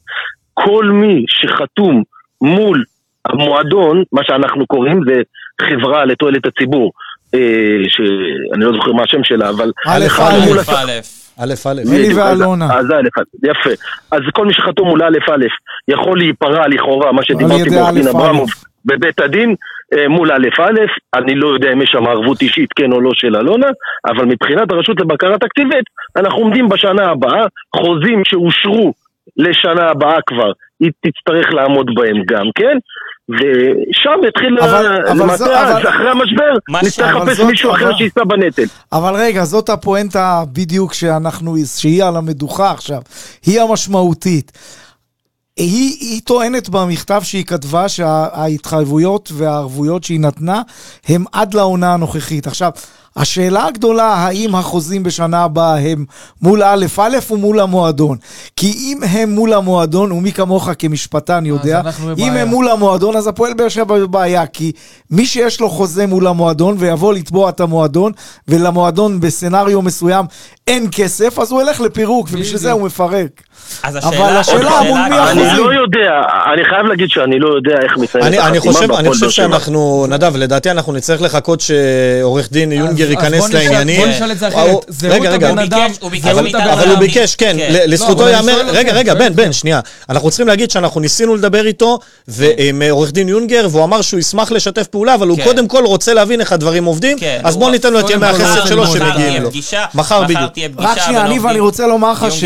כל 0.54 0.84
מי 0.84 1.24
שחתום 1.28 2.02
מול 2.40 2.84
המועדון, 3.24 4.02
מה 4.12 4.22
שאנחנו 4.24 4.66
קוראים 4.66 5.00
זה 5.06 5.22
חברה 5.60 6.04
לתועלת 6.04 6.46
הציבור, 6.46 6.92
אה, 7.34 7.78
שאני 7.88 8.64
לא 8.64 8.72
זוכר 8.72 8.92
מה 8.92 9.02
השם 9.02 9.24
שלה, 9.24 9.50
אבל... 9.50 9.72
א', 9.86 10.04
א'. 10.20 10.72
א', 10.74 11.17
א'. 11.38 11.54
א'. 11.66 11.80
אלי 11.94 12.14
ואלונה. 12.14 12.64
אז 12.64 12.86
א', 12.90 13.08
יפה. 13.50 13.70
אז 14.12 14.20
כל 14.32 14.46
מי 14.46 14.54
שחתום 14.54 14.88
מול 14.88 15.02
א', 15.02 15.32
א', 15.32 15.44
יכול 15.88 16.18
להיפרע 16.18 16.68
לכאורה, 16.68 17.12
מה 17.12 17.22
שדיברתי 17.22 17.60
ידי 17.60 17.70
בעורך. 17.70 18.06
אברמוב, 18.14 18.48
בבית 18.84 19.20
הדין 19.20 19.54
אה, 19.94 20.08
מול 20.08 20.32
א', 20.32 20.62
א', 20.62 20.80
אני 21.14 21.34
לא 21.34 21.48
יודע 21.48 21.72
אם 21.72 21.82
יש 21.82 21.90
שם 21.92 22.06
ערבות 22.06 22.42
אישית, 22.42 22.72
כן 22.72 22.92
או 22.92 23.00
לא, 23.00 23.10
של 23.14 23.36
אלונה, 23.36 23.66
אבל 24.06 24.24
מבחינת 24.24 24.72
הרשות 24.72 25.00
לבקרה 25.00 25.38
תקציבית, 25.38 25.84
אנחנו 26.16 26.38
עומדים 26.38 26.68
בשנה 26.68 27.10
הבאה, 27.10 27.46
חוזים 27.76 28.22
שאושרו 28.24 28.92
לשנה 29.36 29.90
הבאה 29.90 30.18
כבר, 30.26 30.52
היא 30.80 30.90
תצטרך 31.00 31.54
לעמוד 31.54 31.86
בהם 31.94 32.22
גם, 32.26 32.46
כן? 32.54 32.78
ושם 33.28 34.10
יתחיל, 34.28 34.58
אבל- 34.60 34.86
ה- 34.86 35.10
אבל 35.12 35.22
למעשה, 35.22 35.36
זו- 35.36 35.44
אבל- 35.44 35.54
אז 35.76 35.88
אחרי 35.88 36.10
המשבר, 36.10 36.52
נצטרך 36.82 37.16
לחפש 37.16 37.40
מישהו 37.40 37.70
אחר 37.70 37.96
שיישא 37.96 38.24
בנטל. 38.24 38.64
אבל 38.92 39.14
רגע, 39.14 39.44
זאת 39.44 39.68
הפואנטה 39.68 40.42
בדיוק 40.52 40.94
שאנחנו, 40.94 41.56
שהיא 41.76 42.04
על 42.04 42.16
המדוכה 42.16 42.70
עכשיו. 42.70 43.00
היא 43.46 43.60
המשמעותית. 43.60 44.52
היא, 45.58 45.96
היא 46.00 46.20
טוענת 46.24 46.68
במכתב 46.68 47.20
שהיא 47.24 47.44
כתבה 47.44 47.88
שההתחייבויות 47.88 49.32
והערבויות 49.34 50.04
שהיא 50.04 50.20
נתנה 50.20 50.62
הם 51.08 51.24
עד 51.32 51.54
לעונה 51.54 51.94
הנוכחית. 51.94 52.46
עכשיו, 52.46 52.70
השאלה 53.16 53.66
הגדולה, 53.66 54.14
האם 54.14 54.54
החוזים 54.54 55.02
בשנה 55.02 55.44
הבאה 55.44 55.78
הם 55.78 56.04
מול 56.42 56.62
א' 56.62 56.86
א' 56.98 57.16
או 57.30 57.36
מול 57.36 57.60
המועדון? 57.60 58.16
כי 58.56 58.72
אם 58.72 59.00
הם 59.02 59.30
מול 59.30 59.52
המועדון, 59.52 60.12
ומי 60.12 60.32
כמוך 60.32 60.68
כמשפטן 60.78 61.46
יודע, 61.46 61.80
אם 61.80 62.06
בבעיה. 62.06 62.42
הם 62.42 62.48
מול 62.48 62.68
המועדון, 62.68 63.16
אז 63.16 63.26
הפועל 63.26 63.54
באר 63.54 63.68
שבע 63.68 63.98
בבעיה, 63.98 64.46
כי 64.46 64.72
מי 65.10 65.26
שיש 65.26 65.60
לו 65.60 65.70
חוזה 65.70 66.06
מול 66.06 66.26
המועדון 66.26 66.76
ויבוא 66.78 67.12
לתבוע 67.12 67.48
את 67.48 67.60
המועדון, 67.60 68.12
ולמועדון 68.48 69.20
בסצנריו 69.20 69.82
מסוים 69.82 70.26
אין 70.66 70.88
כסף, 70.92 71.38
אז 71.38 71.50
הוא 71.50 71.62
ילך 71.62 71.80
לפירוק, 71.80 72.28
ובשביל. 72.30 72.58
זה 72.58 72.72
הוא 72.72 72.82
מפרק. 72.82 73.42
אז 73.82 73.96
אבל 73.96 74.06
השאלה... 74.06 74.40
השאלה 74.40 74.80
מול 74.82 75.00
מי 75.00 75.06
אני 75.06 75.46
החוזים? 75.46 75.64
לא 75.64 75.72
יודע, 75.72 76.22
אני 76.54 76.64
חייב 76.64 76.86
להגיד 76.86 77.10
שאני 77.10 77.38
לא 77.38 77.48
יודע 77.56 77.76
איך 77.82 77.96
מתנהלת 77.96 78.26
אני, 78.26 78.38
אני 78.38 78.58
החתימה 78.58 78.98
אני 78.98 79.08
חושב. 79.08 79.30
שאנחנו, 79.30 80.06
נדב, 80.08 80.36
לדעתי 80.36 80.70
אנחנו 80.70 80.92
נצטרך 80.92 81.22
לחכות 81.22 81.60
שעורך 81.60 82.52
דין 82.52 82.72
יונגר 82.72 83.10
ייכנס 83.10 83.52
לעניינים. 83.52 84.00
בוא 84.00 84.08
נשאל 84.08 84.32
את 84.32 84.38
זה 84.38 84.48
אחרת. 84.48 84.84
זהות 84.88 85.12
רגע, 85.12 85.30
רגע, 85.30 85.48
הבן 85.48 85.58
אדם, 85.58 85.90
אבל. 86.62 86.88
הוא 86.88 86.98
ביקש, 86.98 87.36
כן, 87.36 87.56
כן. 87.58 87.72
לא, 87.72 87.78
לזכותו 87.84 88.22
אני 88.22 88.30
ייאמר, 88.30 88.60
רגע, 88.68 88.80
אתכם, 88.80 88.96
רגע, 88.96 89.12
שואל 89.12 89.28
בן. 89.28 89.36
בן, 89.36 89.52
שנייה. 89.52 89.80
אנחנו 90.08 90.30
צריכים 90.30 90.48
להגיד 90.48 90.70
שאנחנו 90.70 91.00
ניסינו 91.00 91.36
לדבר 91.36 91.66
איתו, 91.66 91.98
ועם 92.28 92.82
אה, 92.82 92.90
עורך 92.90 93.12
דין 93.12 93.28
יונגר, 93.28 93.66
והוא 93.70 93.84
אמר 93.84 94.02
שהוא 94.02 94.20
ישמח 94.20 94.52
לשתף 94.52 94.86
פעולה, 94.86 95.14
אבל 95.14 95.28
הוא 95.28 95.36
כן. 95.36 95.44
קודם 95.44 95.68
כל 95.68 95.84
רוצה 95.84 96.14
להבין 96.14 96.40
איך 96.40 96.52
הדברים 96.52 96.84
עובדים, 96.84 97.18
כן, 97.18 97.40
אז 97.44 97.56
בואו 97.56 97.70
ניתן 97.70 97.92
לו 97.92 98.00
את 98.00 98.10
ימי 98.10 98.26
החסד 98.26 98.66
שלו 98.66 98.82
מחר 98.82 98.92
שמגיעים 98.92 99.28
תהיה 99.28 99.40
לו. 99.40 99.50
פגישה, 99.50 99.84
מחר 99.94 100.22
בדיוק. 100.24 100.52
תהיה 100.52 100.68
פגישה 100.68 100.90
רק 100.90 100.98
שנייה, 100.98 101.24
אני 101.24 101.60
רוצה 101.60 101.86
לומר 101.86 102.12
לך 102.12 102.26
ש... 102.30 102.44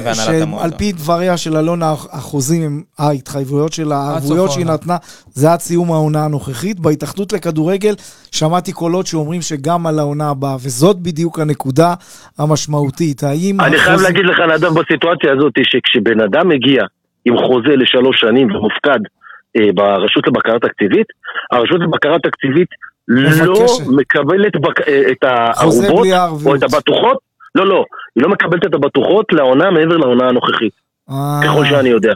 רחמים 0.00 0.16
והנהלת 0.16 0.40
שעל 0.40 0.42
המועדון. 0.42 0.78
פי 0.78 0.92
דבריה 0.92 1.36
של 1.36 1.56
אלונה, 1.56 1.92
החוזים 1.92 2.62
הם, 2.62 2.82
ההתחייבויות 2.98 3.72
של 3.72 3.92
הערבויות 3.92 4.50
שהיא. 4.50 4.66
נתנה, 4.66 4.96
זה 5.32 5.52
עד 5.52 5.58
סיום 5.60 5.92
העונה 5.92 6.24
הנוכחית. 6.24 6.80
בהתאחדות 6.80 7.32
לכדורגל 7.32 7.94
שמעתי 8.32 8.72
קולות 8.72 9.06
שאומרים 9.06 9.42
שגם 9.42 9.86
על 9.86 9.98
העונה 9.98 10.30
הבאה, 10.30 10.56
וזאת 10.56 10.96
בדיוק 10.96 11.38
הנקודה 11.38 11.94
המשמעותית. 12.38 13.22
האם... 13.22 13.60
אני 13.60 13.78
חייב 13.78 14.00
להגיד 14.00 14.24
לך, 14.24 14.38
נדב, 14.40 14.68
בסיטואציה 14.68 15.32
הזאת, 15.32 15.52
שכשבן 15.62 16.20
אדם 16.20 16.48
מגיע 16.48 16.82
עם 17.24 17.36
חוזה 17.36 17.76
לשלוש 17.76 18.20
שנים 18.20 18.50
ומופקד 18.50 19.00
אה, 19.56 19.72
ברשות 19.74 20.26
לבקרה 20.26 20.58
תקציבית, 20.58 21.06
הרשות 21.52 21.80
לבקרה 21.80 22.18
תקציבית 22.18 22.68
לא. 23.08 23.66
מקבלת 23.86 24.56
בק... 24.60 24.88
אה, 24.88 25.02
את 25.10 25.24
הערובות 25.24 26.06
או. 26.46 26.54
את 26.54 26.62
הבטוחות, 26.62 27.18
לא, 27.54 27.66
לא, 27.66 27.84
היא 28.16 28.22
לא 28.22 28.28
מקבלת 28.28 28.66
את 28.66 28.74
הבטוחות 28.74 29.26
לעונה 29.32 29.70
מעבר 29.70 29.96
לעונה 29.96 30.28
הנוכחית, 30.28 30.72
אה, 31.10 31.40
ככל 31.44 31.64
שאני 31.64 31.88
יודע. 31.88 32.12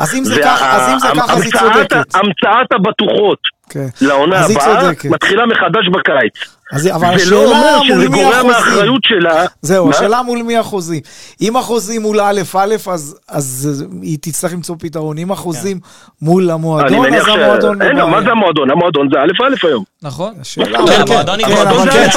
אז 0.00 0.14
אם 0.14 0.24
זה 0.24 0.40
ככה, 0.42 0.76
אז 0.76 0.92
אם 0.92 0.98
זה 0.98 1.08
ככה, 1.16 1.32
אז 1.32 1.42
היא 1.42 1.52
צודקת. 1.52 2.14
המצאת 2.14 2.72
הבטוחות 2.72 3.38
כן. 3.70 3.86
לעונה 4.00 4.36
הבאה. 4.44 4.90
מתחילה 5.10 5.46
מחדש 5.46 5.88
בקיץ. 5.88 6.59
אז, 6.72 6.86
אבל 6.94 7.00
זה 7.00 7.14
השאלה 7.14 7.30
לא 7.30 7.46
אומר 7.50 7.78
מול 7.78 7.86
שזה 7.88 8.08
מי 8.08 8.22
גורע 8.22 8.28
החוזים. 8.36 8.50
מהאחריות 8.50 9.00
שלה. 9.04 9.44
זהו, 9.62 9.86
מה? 9.86 9.96
השאלה 9.96 10.22
מול 10.22 10.42
מי 10.42 10.56
החוזים. 10.56 11.00
אם 11.40 11.56
החוזים 11.56 12.02
מול 12.02 12.20
א' 12.20 12.40
א', 12.54 12.74
אז, 12.90 13.16
אז 13.28 13.84
היא 14.02 14.18
תצטרך 14.20 14.52
למצוא 14.52 14.76
פתרון. 14.78 15.18
אם 15.18 15.32
החוזים 15.32 15.80
מול 16.22 16.42
אני 16.44 16.52
המועדון, 16.52 16.98
מניח 16.98 17.22
אז 17.28 17.34
ש... 17.34 17.38
המועדון 17.38 17.82
אין. 17.82 17.96
מה 18.02 18.22
זה 18.22 18.30
המועדון? 18.30 18.70
המועדון 18.70 19.08
זה 19.12 19.18
א' 19.20 19.44
א' 19.46 19.66
היום. 19.66 19.84
נכון? 20.02 20.34
השאלה- 20.40 20.78
כן, 20.86 21.00
המועדון 21.00 21.38
כן, 21.44 21.52
המועדון 21.52 21.90
כן, 21.90 22.08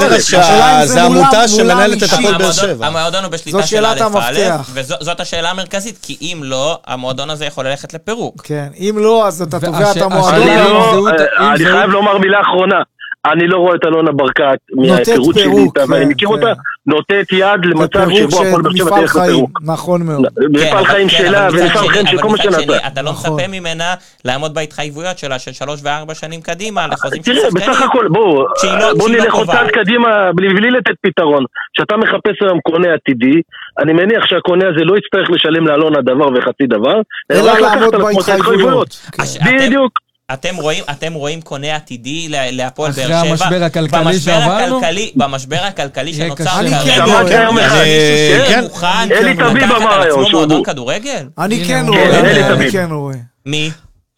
זה- 0.86 1.04
עמותה 1.04 1.47
שמנהלת 1.47 2.04
את 2.04 2.14
הפועל 2.14 2.38
באר. 2.38 2.51
שבע. 2.51 2.88
המועדון 2.88 3.24
הוא 3.24 3.32
בשליטה 3.32 3.64
של 3.64 3.86
א' 3.86 3.99
א'. 4.16 4.39
וזאת 4.74 5.20
השאלה 5.20 5.51
המרכזית, 5.51 5.97
כי 6.01 6.18
אם 6.22 6.41
לא, 6.43 6.80
המועדון 6.88 7.30
הזה 7.30 7.45
יכול 7.45 7.68
ללכת 7.68 7.93
לפירוק. 7.93 8.41
כן, 8.43 8.68
אם 8.80 8.95
לא, 8.97 9.28
אז 9.28 9.41
אתה 9.41 9.60
תובע 9.60 9.91
את 9.91 9.97
המועדון. 10.01 10.47
אני 10.47 11.64
לא, 11.64 11.72
חייב 11.72 11.89
לומר 11.89 12.18
מילה 12.18 12.41
אחרונה. 12.41 12.76
אני 13.32 13.47
לא 13.47 13.57
רואה 13.57 13.76
את 13.76 13.86
אלונה 13.86 14.11
ברקת 14.11 14.57
מההיכרות 14.76 15.36
שלי 15.36 15.43
פירוק, 15.43 15.78
איתה, 15.78 15.91
ואני 15.91 16.05
כן, 16.05 16.09
מכיר 16.11 16.28
כן. 16.30 16.34
אותה, 16.34 16.53
נותנת 16.86 17.32
יד 17.32 17.65
למצב 17.65 18.07
שבו 18.15 18.41
הפועל 18.43 18.61
באר 18.61 18.71
שבע 18.76 18.99
תלך 19.01 19.15
לפירוק. 19.15 19.59
נכון 19.65 20.01
מאוד. 20.05 20.26
כן, 20.36 20.41
מפעל 20.51 20.78
אבל- 20.78 20.86
חיים 20.86 21.07
כן, 21.09 21.17
שלה 21.17 21.47
מצד 21.47 21.57
ומפעל 21.59 21.88
חיים 21.89 22.07
של 22.07 22.17
כל 22.17 22.28
מה 22.28 22.34
מצד 22.34 22.43
שני, 22.43 22.63
שנעשה. 22.63 22.88
אתה 22.88 23.01
לא 23.01 23.11
נכון. 23.11 23.34
מצפה 23.34 23.47
ממנה 23.47 23.93
לעמוד 24.26 24.53
בהתחייבויות 24.53 25.17
שלה 25.17 25.39
של 25.39 25.51
שלוש 25.51 25.80
וארבע 25.84 26.13
שנים 26.15 26.41
קדימה 26.41 26.88
לחוזים 26.88 27.24
של 27.24 27.32
תראה, 27.36 27.49
שחקנים. 27.51 27.69
בסך 27.71 27.82
הכל, 27.82 28.07
בואו, 28.07 28.26
לא- 28.26 28.34
בואו 28.43 28.49
שהיא 28.59 28.71
לא 29.17 29.24
נלך 29.24 29.34
עוד. 29.34 29.47
צעד 29.47 29.67
קדימה 29.67 30.09
בלי 30.36 30.71
לתת 30.71 30.95
פתרון. 31.01 31.43
כשאתה 31.74 31.97
מחפש 31.97 32.41
היום 32.41 32.59
קונה 32.59 32.88
עתידי, 32.93 33.41
אני 33.80 33.93
מניח 33.93 34.24
שהקונה 34.26 34.65
הזה 34.69 34.84
לא 34.84 34.95
יצטרך 34.97 35.30
לשלם 35.30 35.67
לאלונה 35.67 36.01
דבר 36.01 36.28
וחצי 36.36 36.63
דבר, 36.67 37.01
אלא 37.32 37.51
רק 37.51 37.59
לקחת 37.59 37.93
על 37.93 38.01
עצמו 38.01 38.09
את 38.21 38.26
בהתחייבויות. 38.30 38.89
כן. 39.11 39.24
בדיוק. 39.67 39.91
אתם 40.34 40.55
רואים, 40.55 40.84
אתם 40.91 41.13
רואים 41.13 41.41
קונה 41.41 41.76
עתידי 41.76 42.28
להפועל 42.30 42.91
אחרי 42.91 43.03
באר 43.07 43.24
שבע. 43.24 43.30
המשבר 43.32 43.63
הכלכלי 43.63 43.99
במשבר 44.03 44.39
שעברנו? 44.39 44.78
הכלכלי- 44.78 45.11
במשבר 45.15 45.57
הכלכלי 45.63 46.13
שנוצר 46.13 46.43
קשה. 46.43 46.59
אני 46.59 46.69
כרגע. 46.69 47.05
כן. 47.30 47.47
מישהו 47.55 47.78
כן. 48.47 48.59
שמוכן 48.61 48.88
אלי 49.11 49.34
לקחת 49.34 49.49
תביב 49.49 49.63
על 49.71 49.76
אמר 49.82 50.01
היום 50.01 50.19
עצמו 50.19 50.30
שהוא- 50.30 50.39
מועדון 50.39 50.63
כדורגל? 50.63 51.26
אני 51.39 51.65
כן 51.67 51.86
הוא- 51.88 51.95
רואה, 51.97 52.11
כן, 52.11 52.26
אלי 52.26 52.43
אני 52.43 52.53
תביב. 52.55 52.71
כן 52.71 52.88
רואה. 52.91 53.15
מי? 53.45 53.71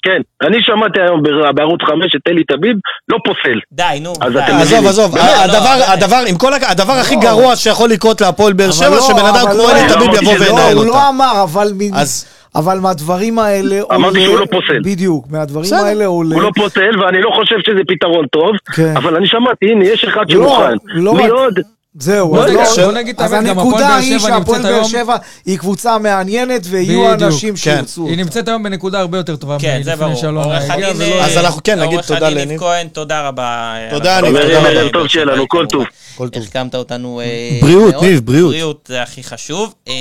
כן, 0.03 0.21
אני 0.47 0.57
שמעתי 0.61 0.99
היום 1.07 1.23
בערוץ 1.55 1.79
5 1.81 2.15
את 2.15 2.21
אלי 2.27 2.43
טביב, 2.43 2.75
לא 3.09 3.17
פוסל. 3.25 3.59
די, 3.71 3.99
נו. 4.01 4.13
אז 4.21 4.33
די. 4.33 4.39
אתם 4.39 4.55
עזוב, 4.55 4.61
מבינים. 4.65 4.87
עזוב, 4.87 5.11
באמת, 5.15 5.25
לא, 5.25 5.41
הדבר. 5.43 5.83
הדבר, 5.87 6.23
עם 6.27 6.37
כל. 6.37 6.53
הדבר 6.53 6.93
הכי 6.93 7.15
גרוע 7.15 7.55
שיכול 7.55 7.89
לקרות 7.89 8.21
להפועל 8.21 8.53
באר 8.53 8.71
שבע, 8.71 8.89
לא, 8.89 9.01
שבן 9.01 9.25
אדם 9.25 9.45
כמו 9.51 9.53
לא, 9.57 9.71
אלי 9.71 9.81
תביב 9.93 10.13
יבוא 10.21 10.33
וינהל 10.45 10.73
הוא 10.73 10.83
אותה. 10.85 10.97
לא 10.97 11.09
אמר, 11.09 11.43
אבל... 11.43 11.71
מ- 11.75 11.93
אז- 11.93 12.25
אבל 12.55 12.79
מהדברים 12.79 13.39
האלה 13.39 13.81
עולה... 13.81 13.95
אמרתי 13.95 14.21
שהוא 14.21 14.39
לא 14.39 14.45
פוסל. 14.45 14.79
בדיוק, 14.83 15.25
מהדברים 15.29 15.63
בסדר. 15.65 15.85
האלה 15.85 16.05
עולה... 16.05 16.35
הוא 16.35 16.43
לא 16.43 16.51
פוסל, 16.55 16.99
ואני 17.01 17.21
לא 17.21 17.29
חושב 17.35 17.55
שזה 17.65 17.81
פתרון 17.87 18.25
טוב, 18.27 18.51
כן. 18.75 18.93
אבל 18.97 19.15
אני 19.15 19.27
שמעתי, 19.27 19.65
הנה, 19.71 19.85
יש 19.85 20.03
אחד 20.03 20.29
לא, 20.29 20.47
שמוכן. 20.47 20.73
לא 20.85 21.13
מי 21.15 21.23
רק- 21.23 21.31
עוד? 21.31 21.53
זהו, 21.99 22.29
בוא 22.29 22.39
אז 22.39 22.45
נגיד- 22.51 22.59
לא- 22.77 22.85
בוא 22.85 22.91
נגיד 22.91 23.15
את 23.15 23.21
אז 23.21 23.31
האמת, 23.31 23.47
גם 23.49 23.59
הפועל 23.59 23.73
הנקודה 23.73 23.87
באר 23.87 23.97
היא 23.97 24.19
שבע 24.19 24.29
שהפועל 24.29 24.39
נמצאת 24.57 24.61
באר 24.61 24.73
היום- 24.73 24.87
שבע 24.89 25.15
היא 25.45 25.57
קבוצה 25.59 25.97
מעניינת, 25.97 26.61
ויהיו 26.69 26.85
בדיוק. 27.05 27.21
אנשים 27.23 27.49
כן. 27.49 27.55
שירצו. 27.55 28.07
היא 28.07 28.17
נמצאת 28.17 28.47
היום 28.47 28.63
בנקודה 28.63 28.99
הרבה 28.99 29.17
יותר 29.17 29.35
טובה 29.35 29.57
כן, 29.59 29.81
זה 29.83 29.95
מלפני 29.95 30.27
עורך 30.29 30.69
הגיעה, 30.69 30.89
הדין, 30.89 31.01
ולא... 31.07 31.21
אז 31.23 31.37
אנחנו 31.37 31.61
כן 31.63 31.79
נגיד 31.79 31.93
עורך 31.93 32.07
תודה 32.07 32.27
הדין 32.27 32.37
לניב. 32.37 32.49
ניב 32.49 32.59
כהן, 32.59 32.87
תודה 32.87 33.27
רבה. 33.27 33.73
תודה, 33.89 34.17
אנחנו 34.19 34.31
ניב, 34.31 34.41
תודה 34.41 34.53
אה, 34.65 34.81
רבה. 34.81 34.89
טוב 34.93 35.07
שיהיה 35.07 35.25
לנו, 35.25 35.47
כל 35.47 35.65
טוב. 35.71 35.83
כל 36.15 36.29
טוב. 36.29 36.43
החכמת 36.43 36.75
אותנו 36.75 37.21
אה, 37.21 37.59
בריאות. 37.61 37.95
ניב, 38.03 38.25
בריאות. 38.25 38.51
בריאות 38.51 38.85
זה 38.87 39.01
הכי 39.01 39.23
חשוב. 39.23 39.73
אה, 39.87 39.93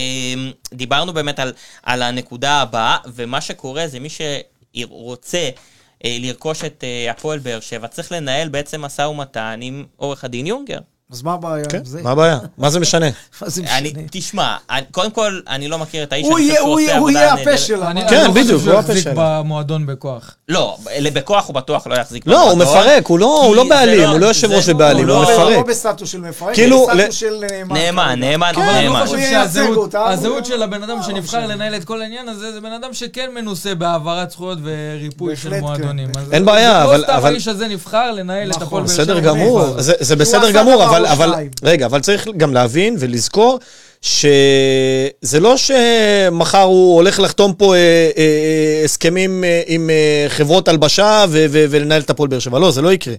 דיברנו 0.75 1.13
באמת 1.13 1.39
על, 1.83 2.03
הנקודה 2.03 2.53
הבאה, 2.61 2.97
ומה 3.15 3.41
שקורה 3.41 3.87
זה 3.89 3.99
מי 4.01 4.09
שרוצה 4.09 5.49
אה, 6.05 6.17
לרכוש 6.21 6.65
את 6.65 6.85
אה, 6.85 7.11
הפועל 7.11 7.39
באר 7.39 7.61
שבע, 7.61 7.87
צריך 7.87 8.13
לנהל 8.13 8.49
בעצם 8.49 8.83
משא 8.83 9.03
ומתן 9.03 9.59
עם 9.63 9.85
עורך 9.97 10.25
הדין 10.25 10.47
יונגר. 10.47 10.79
אז 11.15 11.23
מה 11.23 11.33
הבעיה 11.35 11.65
כן, 11.65 11.79
עם 11.79 11.85
זה? 11.85 12.03
מה 12.03 12.11
הבעיה? 12.11 12.39
מה 12.59 12.71
זה 12.71 12.81
משנה? 12.81 13.07
מה 13.43 13.49
זה 13.49 13.63
אני, 13.77 13.89
משנה? 13.91 14.03
תשמע, 14.11 14.57
אני, 14.71 14.83
קודם 14.91 15.11
כל, 15.11 15.41
אני 15.49 15.69
לא 15.69 15.79
מכיר 15.79 16.03
את 16.03 16.13
האיש, 16.13 16.27
הוא 16.27 16.39
אני 16.39 16.47
יהיה- 16.47 16.53
חושב 16.55 16.63
שהוא 16.63 16.71
הוא 16.73 16.81
עושה 16.81 16.91
יהיה- 16.91 16.99
הוא 17.01 17.11
יהיה 17.11 17.33
הפה. 17.35 17.59
שלה. 17.59 17.91
אני? 17.91 18.01
אני 18.01 18.09
כן, 18.11 18.25
לא 18.25 18.31
בדיוק, 18.31 18.63
הוא 18.63 18.73
הפה 18.73 18.81
יחזיק 18.93 19.05
שלה. 19.05 19.13
במועדון 19.17 19.87
בכוח. 19.87 20.35
לא, 20.49 20.77
בכוח 21.13 21.47
הוא 21.47 21.55
בטוח 21.55 21.87
לא 21.87 21.95
יחזיק 21.95 22.27
לא, 22.27 22.41
הוא 22.43 22.53
במועדון, 22.53 22.77
מפרק, 22.83 23.07
הוא 23.07 23.19
לא- 23.19 23.43
הוא 23.47 23.57
לא 23.57 23.65
בעלים, 23.69 24.09
הוא 24.09 24.19
לא 24.21 24.27
יושב 24.27 24.53
ראש 24.53 24.69
ובעלים, 24.69 25.09
הוא 25.09 25.17
הוא 25.17 25.25
לא- 25.25 25.31
לא, 25.31 25.39
מפרק. 25.39 25.57
לא 25.57 25.63
בסטטוס 25.63 26.11
של 26.11 26.21
מפרק, 26.21 26.55
כאילו, 26.55 26.87
בסטטוס 26.95 27.15
של 27.17 27.35
נאמן. 27.51 27.75
נאמן. 27.77 28.21
נאמן, 28.21 28.53
כן, 28.55 28.61
אני 28.63 28.85
נאמן. 28.89 29.05
לא 29.07 29.61
הוא 29.67 29.77
אותה, 29.77 30.05
הזהות 30.11 30.37
הוא- 30.39 30.45
של 30.45 30.63
הבן 30.63 30.83
אדם 30.83 30.97
לא 30.97 31.03
שנבחר. 31.03 31.47
לנהל 31.47 31.75
את 31.75 31.85
כל 31.85 32.03
העניין 32.03 32.29
הזה, 32.29 32.53
זה 32.53 32.61
בן 32.61 32.73
אדם 32.73 32.95
שכן 32.95 33.31
מנוסה 33.35 33.75
בהעברת 33.75 34.31
זכויות 34.31 34.59
וריפוי 34.63 35.37
של 35.37 35.51
כן, 35.51 35.61
מועדונים. 35.61 36.09
אין 36.33 36.45
בעיה, 36.45 36.85
אבל- 36.85 36.97
לא 36.97 37.03
סתם 37.05 37.13
אבל- 37.13 37.31
האיש 37.33 37.49
הזה 37.49 37.69
נבחר 37.69 38.11
לנהל 38.13 38.51
את 38.51 38.57
נכון. 38.57 38.67
הפועל 38.67 38.83
באר 38.83 38.93
בסדר 38.93 39.17
שבע. 39.21 39.29
גמור, 39.33 39.61
כבר. 39.65 39.75
זה, 39.83 40.17
בסדר 40.17 40.51
גמור, 40.51 40.75
דבר 40.87 41.04
אבל, 41.13 41.29
אבל. 41.29 41.45
רגע, 41.63 41.87
אבל 41.87 42.01
צריך 42.01 42.29
גם 42.37 42.55
להבין 42.55 42.97
ולזכור 42.99 43.59
שזה 44.03 45.41
לא 45.41 45.55
שמחר 45.57 46.63
הוא 46.63 46.95
הולך 46.97 47.21
לחתום 47.21 47.53
פה 47.55 47.75
אה, 47.75 48.11
אה, 48.17 48.83
הסכמים 48.85 49.45
אה, 49.45 49.63
עם 49.67 49.91
אה, 49.91 50.27
חברות 50.29 50.69
הלבשה 50.69 51.25
ו- 51.29 51.47
ו- 51.51 51.65
ולנהל 51.71 52.01
את 52.01 52.11
הפועל 52.11 52.29
באר 52.29 52.39
שבע, 52.39 52.59
לא, 52.59 52.71
זה 52.71 52.83
לא 52.83 52.93
יקרה. 52.93 53.15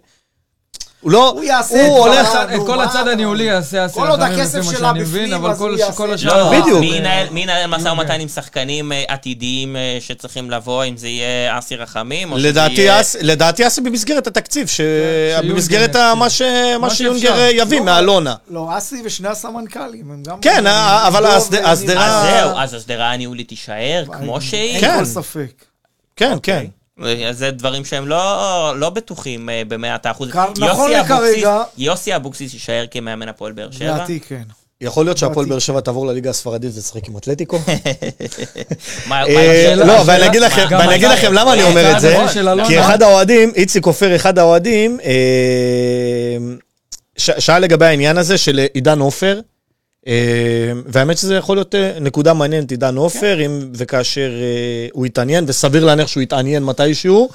הוא 1.06 1.12
לא, 1.12 1.30
הוא 1.30 1.44
יעשה 1.44 1.76
את 1.86 1.90
הוא. 1.90 2.00
הולך, 2.00 2.28
את 2.56 2.60
כל 2.66 2.82
הצד? 2.82 3.08
הניהולי 3.08 3.44
יעשה 3.44 3.86
אסי 3.86 3.94
כל 4.00 4.08
עוד 4.08 4.22
הכסף 4.22 4.62
שלה 4.72 4.94
מבין, 4.94 5.26
בפנים, 5.30 5.46
אז 5.46 5.58
כל 5.58 5.70
הוא 5.70 5.78
יעשה. 5.78 6.06
לא, 6.26 6.52
בדיוק. 6.62 6.80
מי 6.80 6.86
ינהל- 6.96 7.28
מי 7.32 7.42
ינהל 7.44 7.68
משא 7.68 7.88
ומתן 7.88 8.20
עם 8.20 8.28
שחקנים 8.28 8.92
אה, 8.92 9.04
עתידיים 9.08 9.76
אה, 9.76 9.98
שצריכים 10.00 10.52
לבוא, 10.52 10.84
אם 10.86 10.98
זה 10.98 11.08
יהיה 11.08 11.60
אסי 11.60 11.76
רחמים, 11.76 12.32
או 12.32 12.40
שזה 12.40 12.48
לדעתי 12.48 12.74
יהיה... 12.82 13.02
אס- 13.02 13.16
לדעתי 13.22 13.68
אסי 13.68 13.82
במסגרת 13.82 14.28
התקציב, 14.28 14.68
ש- 14.68 14.76
שיונגר 14.78 15.54
במסגרת 15.54 15.96
מה 15.96 16.30
ש- 16.30 16.42
מה 16.42 16.78
מה 16.78 16.90
שיונגר. 16.90 17.36
אה, 17.40 17.50
יביא 17.52 17.80
לא, 17.80 17.86
מאלונה. 17.86 18.36
לא, 18.50 18.70
אסי 18.78 19.02
ושני 19.06 19.28
הסמנכ"לים, 19.28 20.12
הם 20.12 20.24
גם... 20.28 20.40
כן, 20.42 20.68
אה, 20.68 21.08
אבל. 21.08 21.26
ההסדרה- 21.26 21.72
אז 21.72 21.90
אה, 21.90 22.22
זהו, 22.32 22.58
אז 22.60 22.74
השדרה 22.74 23.12
הניהולית 23.12 23.48
תישאר 23.50 24.04
כמו 24.12 24.42
שהיא. 24.42 24.72
אין 24.72 24.82
כן. 24.82 25.00
כל 25.00 25.06
ספק. 25.06 25.66
כן, 26.16 26.38
כן. 26.44 26.66
זה 27.32 27.52
דברים 27.52 27.86
שהם 27.86 28.08
לא, 28.08 28.74
לא 28.80 28.90
בטוחים 28.90 29.50
אה, 29.50 29.62
במאת 29.68 30.06
האחוז. 30.06 30.30
נכון 30.58 30.92
לכרגע- 30.92 31.64
יוסי 31.78 32.16
אבוקסיס 32.16 32.54
יישאר 32.54 32.86
כמאמן 32.92 33.30
הפועל 33.30 33.52
באר 33.52 33.72
שבע. 33.72 33.94
לדעתי 33.96 34.20
כן. 34.28 34.42
יכול 34.82 35.06
להיות 35.06 35.18
שהפועל. 35.18 35.46
באר 35.46 35.60
שבע 35.60 35.80
תעבור 35.80 36.08
לליגה 36.08 36.30
הספרדית 36.30 36.72
ותשחק 36.78 37.08
עם 37.08 37.18
אתלטיקו? 37.18 37.60
לא, 39.76 39.94
ואני 40.06 40.26
אגיד 40.26 40.42
לכם, 41.10 41.34
למה 41.34 41.54
אני 41.54 41.64
אומר 41.64 41.92
את 41.96 42.00
זה. 42.00 42.18
כי 42.68 42.80
אחד 42.80 43.02
האוהדים, 43.02 43.52
איציק 43.56 43.86
עופר, 43.86 44.16
אחד 44.16 44.40
האוהדים, 44.40 44.98
אה, 45.04 46.38
שאל 47.18 47.60
לגבי 47.62 47.86
העניין 47.86 48.18
הזה 48.18 48.38
של 48.38 48.66
עידן 48.74 49.00
עופר, 49.00 49.40
והאמת 50.86 51.18
שזה 51.18 51.36
יכול 51.36 51.58
להיות 51.58 51.76
אה, 51.76 51.92
נקודה 52.02 52.34
מעניינת, 52.34 52.72
עידן 52.72 52.96
עופר, 52.96 53.46
אם 53.46 53.70
וכאשר 53.74 54.32
אה, 54.42 54.88
הוא 54.94 55.06
יתעניין, 55.06 55.44
וסביר 55.48 55.86
להניח 55.86 56.08
שהוא 56.08 56.24
יתעניין 56.24 56.64
מתישהו, 56.64 57.30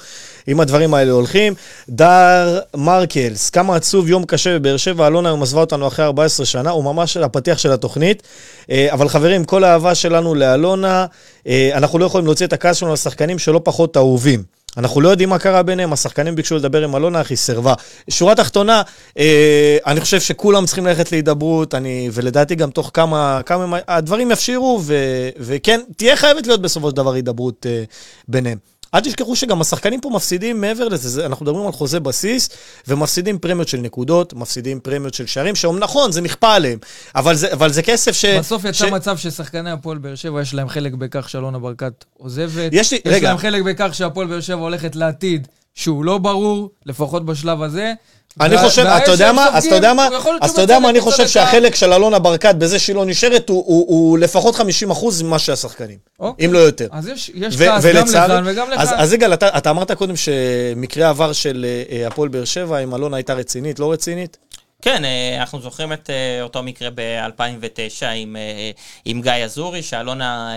אם 0.47 0.59
הדברים 0.59 0.93
האלה 0.93 1.11
הולכים. 1.11 1.53
דר 1.89 2.59
מרקלס, 2.75 3.49
כמה 3.49 3.75
עצוב, 3.75 4.09
יום 4.09 4.25
קשה 4.25 4.59
בבאר 4.59 4.77
שבע, 4.77 5.07
אלונה 5.07 5.29
היום 5.29 5.43
עזבה 5.43 5.61
אותנו 5.61 5.87
אחרי 5.87 6.05
14 6.05 6.45
שנה, 6.45 6.69
הוא 6.69 6.83
ממש 6.83 7.17
הפתיח 7.17 7.57
של 7.57 7.71
התוכנית. 7.71 8.23
אה, 8.69 8.87
אבל 8.91 9.09
חברים, 9.09 9.43
כל 9.43 9.63
האהבה 9.63 9.95
שלנו 9.95 10.35
לאלונה, 10.35 11.05
אנחנו 11.73 11.99
לא 11.99 12.05
יכולים 12.05 12.25
להוציא 12.25 12.45
את 12.45 12.53
הכעס 12.53 12.77
שלנו 12.77 12.93
לשחקנים 12.93 13.39
שלא 13.39 13.61
פחות 13.63 13.97
אהובים. 13.97 14.43
אנחנו 14.77 15.01
לא 15.01 15.09
יודעים 15.09 15.29
מה 15.29 15.39
קרה 15.39 15.63
ביניהם, 15.63 15.93
השחקנים 15.93 16.35
ביקשו 16.35 16.55
לדבר 16.55 16.83
עם 16.83 16.95
אלונה, 16.95 17.21
אך 17.21 17.29
היא 17.29 17.37
סירבה. 17.37 17.73
שורה 18.09 18.35
תחתונה, 18.35 18.81
אה, 19.19 19.77
אני 19.85 20.01
חושב 20.01 20.19
שכולם 20.19 20.65
צריכים 20.65 20.85
ללכת 20.85 21.11
להידברות, 21.11 21.75
אני, 21.75 22.09
ולדעתי 22.13 22.55
גם 22.55 22.71
תוך 22.71 22.91
כמה, 22.93 23.41
כמה, 23.45 23.79
הדברים 23.87 24.31
יפשירו, 24.31 24.79
ו, 24.83 24.95
וכן, 25.37 25.81
תהיה 25.97 26.15
חייבת 26.15 26.47
להיות 26.47 26.61
בסופו 26.61 26.89
של 26.89 26.95
דבר 26.95 27.13
הידברות 27.13 27.65
אה, 27.69 27.83
ביניהם. 28.27 28.70
אל 28.95 28.99
תשכחו 28.99 29.35
שגם 29.35 29.61
השחקנים 29.61 30.01
פה 30.01 30.09
מפסידים 30.09 30.61
מעבר 30.61 30.87
לזה, 30.87 31.09
זה, 31.09 31.25
אנחנו 31.25 31.45
מדברים 31.45 31.65
על 31.65 31.71
חוזה 31.71 31.99
בסיס, 31.99 32.49
ומפסידים 32.87 33.39
פרמיות 33.39 33.67
של 33.67 33.77
נקודות, 33.77 34.33
מפסידים 34.33 34.79
פרמיות 34.79 35.13
של 35.13 35.25
שערים, 35.25 35.55
שאומנם 35.55 35.83
נכון, 35.83 36.11
זה 36.11 36.21
נכפה 36.21 36.53
עליהם, 36.55 36.79
אבל 37.15 37.35
זה, 37.35 37.53
אבל 37.53 37.71
זה 37.71 37.81
כסף 37.83 38.11
ש... 38.11 38.25
בסוף 38.25 38.63
יצא 38.65 38.73
ש... 38.73 38.91
מצב 38.91 39.17
ששחקני 39.17 39.71
הפועל 39.71 39.97
באר 39.97 40.15
שבע, 40.15 40.41
יש 40.41 40.53
להם 40.53 40.69
חלק 40.69 40.93
בכך 40.93 41.29
שאלונה 41.29 41.59
ברקת 41.59 42.05
עוזבת. 42.17 42.69
יש 42.71 42.91
לי- 42.93 43.01
יש 43.05 43.13
רגע. 43.13 43.29
להם 43.29 43.37
חלק 43.37 43.63
בכך 43.63 43.95
שהפועל 43.95 44.27
באר 44.27 44.39
שבע 44.41 44.59
הולכת 44.61 44.95
לעתיד 44.95 45.47
שהוא 45.75 46.05
לא 46.05 46.17
ברור, 46.17 46.69
לפחות 46.85 47.25
בשלב 47.25 47.61
הזה. 47.61 47.93
אני 48.39 48.57
חושב, 48.57 48.85
אתה 48.85 49.11
יודע 49.11 49.31
מה, 49.31 49.47
אז 49.53 49.65
אתה 49.65 49.75
יודע 49.75 49.93
מה, 49.93 50.07
אז 50.41 50.51
אתה 50.51 50.61
יודע 50.61 50.79
מה, 50.79 50.89
אני 50.89 51.01
חושב. 51.01 51.27
שהחלק 51.27 51.75
של 51.75 51.93
אלונה 51.93 52.19
ברקת 52.19 52.55
בזה 52.55 52.79
שהיא 52.79 52.95
לא 52.95 53.05
נשארת, 53.05 53.49
הוא- 53.49 54.17
לפחות 54.17 54.55
50% 54.55 54.61
ממה 55.23 55.39
שהשחקנים, 55.39 55.97
אוקיי. 56.19 56.45
אם 56.45 56.53
לא 56.53 56.59
יותר. 56.59 56.87
אז 56.91 57.07
יש 57.07 57.31
כעס 57.57 57.85
גם 57.85 58.05
לכאן 58.07 58.43
וגם 58.45 58.69
לכאן. 58.71 58.85
אז, 58.97 59.13
יגאל, 59.13 59.33
אתה, 59.33 59.69
אמרת 59.69 59.91
קודם 59.91 60.15
שמקרה 60.15 61.09
עבר 61.09 61.33
של 61.33 61.65
אה, 61.91 62.07
הפועל 62.07 62.29
באר 62.29 62.45
שבע, 62.45 62.79
אם 62.79 62.95
אלונה 62.95 63.17
הייתה 63.17 63.33
רצינית, 63.33 63.79
לא 63.79 63.91
רצינית? 63.91 64.37
כן, 64.81 65.05
אה, 65.05 65.37
אנחנו 65.39 65.61
זוכרים 65.61 65.93
את 65.93 66.09
אה, 66.09 66.41
אותו 66.43 66.63
מקרה 66.63 66.89
ב-2009 66.95 67.35
עם, 68.15 68.35
אה, 68.35 68.71
עם 69.05 69.21
גיא 69.21 69.31
אזורי, 69.31 69.83
שאלונה 69.83 70.49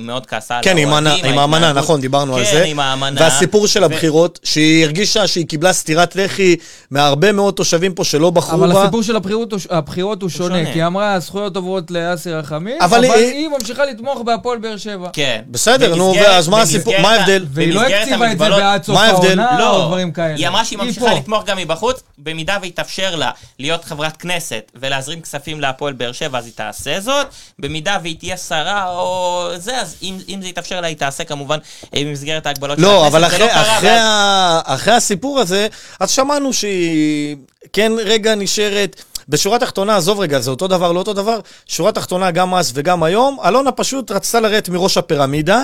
מאוד 0.00 0.26
כעסה 0.26 0.56
על 0.56 0.64
כן, 0.64 0.78
עם, 0.78 0.88
האוהדים, 0.88 1.06
האמנה- 1.24 1.28
עם 1.32 1.38
האמנה, 1.38 1.72
נכון, 1.72 2.00
דיברנו 2.00 2.36
על 2.36 2.44
כן, 2.44 2.50
זה. 2.52 2.64
עם 2.64 2.80
האמנה. 2.80 3.20
והסיפור 3.20 3.66
של 3.66 3.82
ו- 3.82 3.84
הבחירות, 3.84 4.38
שהיא 4.44 4.84
הרגישה 4.84 5.26
שהיא 5.26 5.46
קיבלה 5.46 5.72
סטירת 5.72 6.16
לחי 6.16 6.56
מהרבה 6.90 7.32
מאוד 7.32 7.54
תושבים 7.54 7.94
פה 7.94 8.04
שלא 8.04 8.30
בחרו 8.30 8.64
אבל 8.64 8.72
בה. 8.72 8.82
הסיפור 8.82 9.02
של 9.02 9.16
הבחירות, 9.16 9.52
הוא- 9.52 9.60
הבחירות 9.70 10.22
הוא 10.22 10.30
שונה, 10.30 10.54
שונה. 10.58 10.72
כי 10.72 10.78
היא 10.78 10.86
אמרה, 10.86 11.14
הזכויות 11.14 11.56
עוברות 11.56 11.90
לאסי 11.90 12.32
רחמים, 12.32 12.76
אבל 12.80 13.04
אבל 13.04 13.14
היא- 13.14 13.24
היא 13.26 13.48
ממשיכה 13.48 13.84
לתמוך 13.84 14.20
בהפועל 14.22 14.58
באר 14.58 14.76
שבע. 14.76 15.08
כן. 15.12 15.40
בסדר, 15.50 15.94
נו, 15.94 16.14
אז 16.28 16.48
מה 16.48 16.62
הסיפור- 16.62 16.94
מה 17.02 17.12
ההבדל? 17.14 17.44
והיא 17.50 17.72
לא 17.74 17.80
הקציבה 17.80 18.32
את 18.32 18.38
זה 18.38 18.48
בעד 18.50 18.82
סוף? 18.84 18.96
העונה 18.98 19.58
לא, 19.58 19.76
או 19.76 19.86
דברים 19.86 20.12
כאלה. 20.12 20.34
היא 20.34 20.48
אמרה 20.48 20.64
שהיא 20.64 20.78
ממשיכה. 20.78 21.14
לתמוך 21.14 21.44
גם 21.44 21.56
מבחוץ, 21.58 22.02
במידה 22.18 22.56
ויתאפשר 22.62 23.16
לה 23.16 23.30
להיות 23.70 23.84
חברת 23.84 24.16
כנסת 24.16 24.72
ולהזרים 24.74 25.20
כספים 25.22 25.60
להפועל 25.60 25.92
באר 25.92 26.12
שבע, 26.12 26.38
אז 26.38 26.44
היא 26.44 26.52
תעשה 26.56 27.00
זאת. 27.00 27.26
במידה 27.58 27.98
והיא 28.02 28.18
תהיה 28.18 28.36
שרה 28.36 28.90
או 28.90 29.48
זה, 29.56 29.80
אז 29.80 29.96
אם, 30.02 30.18
אם 30.28 30.42
זה 30.42 30.48
יתאפשר 30.48 30.80
לה, 30.80 30.86
היא 30.86 30.96
תעשה 30.96 31.24
כמובן 31.24 31.58
אה, 31.94 32.00
במסגרת 32.04 32.46
ההגבלות 32.46 32.78
של 32.78 32.82
לא, 32.84 33.06
הכנסת. 33.06 33.14
אבל 33.14 33.20
זה 33.20 33.26
אחרי, 33.26 33.46
לא 33.46 33.52
קרה, 33.52 33.76
אחרי, 33.78 33.88
ואז- 33.90 34.62
אחרי 34.66 34.94
הסיפור 34.94 35.40
הזה, 35.40 35.66
אז 36.00 36.10
שמענו 36.10 36.52
שהיא 36.52 37.36
כן 37.72 37.92
רגע 38.04 38.34
נשארת. 38.34 39.02
בשורה 39.28 39.56
התחתונה, 39.56 39.96
עזוב 39.96 40.20
רגע, 40.20 40.38
זה 40.40 40.50
אותו 40.50 40.68
דבר, 40.68 40.92
לא 40.92 40.98
אותו 40.98 41.12
דבר. 41.12 41.38
שורה 41.66 41.92
תחתונה, 41.92 42.30
גם 42.30 42.54
אז 42.54 42.72
וגם 42.74 43.02
היום, 43.02 43.38
אלונה 43.48 43.72
פשוט 43.72 44.10
רצתה 44.10 44.40
לרדת 44.40 44.68
מראש 44.68 44.96
הפירמידה, 44.98 45.62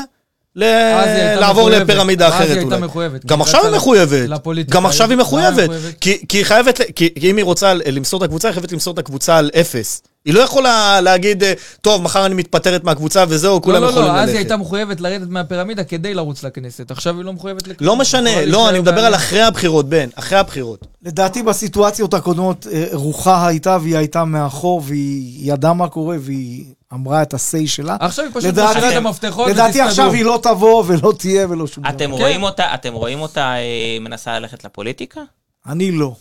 ל... 0.57 0.65
אז 0.65 1.09
היא 1.09 1.35
לעבור 1.35 1.69
מחויבת. 1.69 1.89
לפירמידה 1.89 2.27
אז 2.27 2.33
אחרת 2.33 2.49
היא 2.49 2.57
אולי. 2.57 2.75
הייתה 2.75 2.87
מחויבת. 2.87 3.25
גם 3.25 3.41
עכשיו 3.41 3.65
היא 3.65 3.77
מחויבת. 3.77 4.29
לפוליטיקה. 4.29 4.79
גם 4.79 4.87
עכשיו 4.87 5.11
היא 5.11 5.19
מחויבת. 5.19 5.71
כי, 6.01 6.19
כי 6.29 6.39
היא 6.39 6.45
חייבת, 6.45 6.81
כי, 6.97 7.15
כי 7.21 7.31
אם 7.31 7.37
היא 7.37 7.45
רוצה 7.45 7.75
למסור 7.75 8.19
את 8.19 8.25
הקבוצה, 8.25 8.49
היא 8.49 8.53
חייבת 8.53 8.73
למסור 8.73 8.95
את 8.95 8.99
הקבוצה 8.99 9.39
על 9.39 9.51
אפס. 9.61 10.03
היא 10.27 10.35
לא 10.35 10.41
יכולה 10.41 11.01
להגיד, 11.01 11.43
אה, 11.45 11.53
טוב, 11.81 12.03
מחר 12.03 12.27
אני 12.27 12.35
מתפטרת 12.35 12.85
מהקבוצה 12.85 13.25
וזהו, 13.29 13.63
כולם 13.63 13.75
לא, 13.83 13.87
לא, 13.87 13.91
יכולים 13.91 14.09
לא, 14.09 14.13
אז 14.13 14.19
ללכת. 14.21 14.29
היא 14.33 14.39
הייתה 14.39 14.57
מחויבת 14.57 15.01
לרדת 15.01 15.29
מהפירמידה 15.29 15.85
כדי 15.85 16.15
לרוץ 16.15 16.43
לכנסת. 16.43 16.91
עכשיו 16.91 17.17
היא 17.17 17.25
לא 17.25 17.33
מחויבת 17.33 17.69
לכלום. 17.69 17.87
לא 17.89 17.97
משנה, 17.97 18.45
לא, 18.45 18.69
אני 18.69 18.81
מדבר 18.81 19.01
על. 19.05 19.15
אחרי 19.15 19.43
הבחירות, 19.43 19.89
בן, 19.89 20.09
אחרי 20.15 20.39
הבחירות. 20.39 20.87
לדעתי 21.03 21.43
בסיטואציות 21.43 22.15
הקודמות 22.15 22.67
אה, 22.73 22.85
רוחה 22.93 23.47
הייתה 23.47 23.79
והיא 23.83 23.97
הייתה 23.97 24.25
מאחור 24.25 24.83
והיא 24.85 25.53
ידעה 25.53 25.75
מה 25.75 25.89
קורה 25.89 26.17
והיא 26.21 26.65
אמרה 26.93 27.23
את 27.23 27.35
ה-say 27.35 27.67
שלה. 27.67 27.97
עכשיו 28.01 28.25
היא 28.25 28.33
פשוט 28.35 28.45
לדעתי- 28.49 28.71
משאירה 28.79 28.93
את 28.93 28.97
המפתחות 28.97 29.49
לדעתי. 29.49 29.81
עכשיו 29.81 30.13
היא 30.13 30.25
לא 30.25 30.39
תבוא 30.43 30.85
ולא 30.87 31.13
תהיה 31.19 31.47
ולא 31.51 31.67
שום 31.67 31.85
דבר. 31.85 31.93
אתם 31.97 32.11
רואים 32.11 32.43
אותה, 32.43 32.75
אתם 32.75 32.93
רואים 32.93 33.21
אותה 33.21 33.55
אה, 33.55 33.63
מנסה 34.01 34.39
ללכת 34.39 34.65
לפוליטיקה? 34.65 35.21
אני 35.67 35.91
לא. 35.93 36.15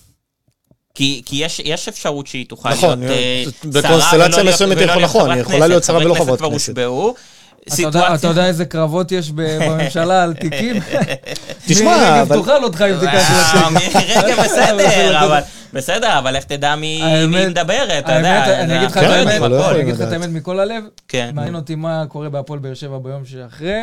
כי, 0.96 1.22
כי 1.26 1.36
יש, 1.36 1.62
יש 1.66 1.88
אפשרות 1.88 2.28
שהיא 2.28 2.46
תוכל 2.50 2.70
נכון, 2.70 3.00
להיות 3.00 3.12
אה, 3.12 3.43
בקונסטלציה 3.64 4.00
שרה 4.02 4.26
ולא 4.26 4.38
להיות- 4.43 4.48
מסוימת 4.56 4.78
יכול- 4.82 5.04
נכון, 5.04 5.32
היא 5.32 5.41
יכולה. 5.41 5.68
להיות 5.68 5.84
שרה 5.84 5.98
ולא 5.98 6.14
חברי 6.14 6.26
חברת 6.26 6.39
כבר 6.39 6.50
כנסת. 6.50 6.70
הושבעו. 6.70 7.16
אתה 7.74 7.82
יודע- 7.82 8.00
אתה 8.00 8.18
סיטואציה- 8.18 8.28
יודע 8.30 8.46
איזה 8.46 8.66
קרבות 8.66 9.12
יש 9.12 9.32
בממשלה 9.32 10.24
על 10.24 10.34
תיקים? 10.41 10.76
תשמע, 11.68 11.84
מירי 11.98 12.12
רגב 12.12 12.32
אבל- 12.32 12.39
תאכל 12.39 12.64
אותך 12.64 12.82
אם 12.82 13.00
תיקח 13.00 13.14
אה, 13.32 13.70
לו 13.74 13.80
תיק. 13.80 13.93
מירי 13.96 14.14
רגב 14.16 14.43
בסדר, 14.43 15.26
אבל 15.26 15.39
בסדר, 15.74 16.20
אבל 16.20 16.38
לך 16.38 16.43
תדע 16.43 16.76
מי 16.76 17.02
מדברת, 17.28 18.06
אתה 18.06 18.14
יודע. 18.16 18.62
אני 18.64 18.78
אגיד 18.78 18.89
לך 18.89 18.98
את 18.98 19.04
כן, 19.04 19.10
האמת, 19.10 19.34
אבל 19.39 19.52
לא 19.52 19.82
אגיד 19.82 19.96
לך 19.96 20.02
את. 20.02 20.12
האמת 20.12 20.30
מכל 20.30 20.60
הלב, 20.60 20.84
כן. 21.08 21.32
מעניין 21.34 21.56
אותי 21.56 21.76
מה 21.76 22.04
קורה 22.10 22.30
בהפועל 22.30 22.60
באר 22.60 22.74
שבע 22.74 22.98
ביום 22.98 23.26
שאחרי, 23.26 23.82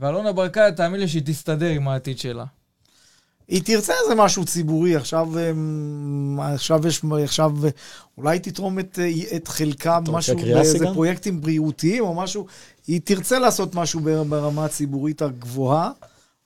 ואלונה 0.00 0.32
ברקת, 0.32 0.72
תאמין 0.76 1.00
לי 1.00 1.08
שהיא 1.08 1.22
תסתדר 1.24 1.66
עם 1.68 1.88
העתיד 1.88 2.18
שלה. 2.18 2.44
היא 3.48 3.62
תרצה 3.64 3.92
איזה 4.04 4.14
משהו 4.14 4.44
ציבורי, 4.44 4.96
עכשיו, 4.96 5.28
אמ, 5.50 6.38
עכשיו 6.40 6.86
יש, 6.86 7.02
עכשיו 7.24 7.52
אולי 8.18 8.38
תתרום 8.38 8.78
את, 8.78 8.98
את 9.36 9.48
חלקה, 9.48 9.98
משהו, 10.12 10.36
באיזה 10.54 10.72
סיגל? 10.72 10.92
פרויקטים 10.94 11.40
בריאותיים 11.40 12.04
או 12.04 12.14
משהו, 12.14 12.46
היא 12.86 13.00
תרצה 13.04 13.38
לעשות 13.38 13.74
משהו 13.74 14.00
בר- 14.00 14.24
ברמה 14.24 14.64
הציבורית 14.64 15.22
הגבוהה. 15.22 15.90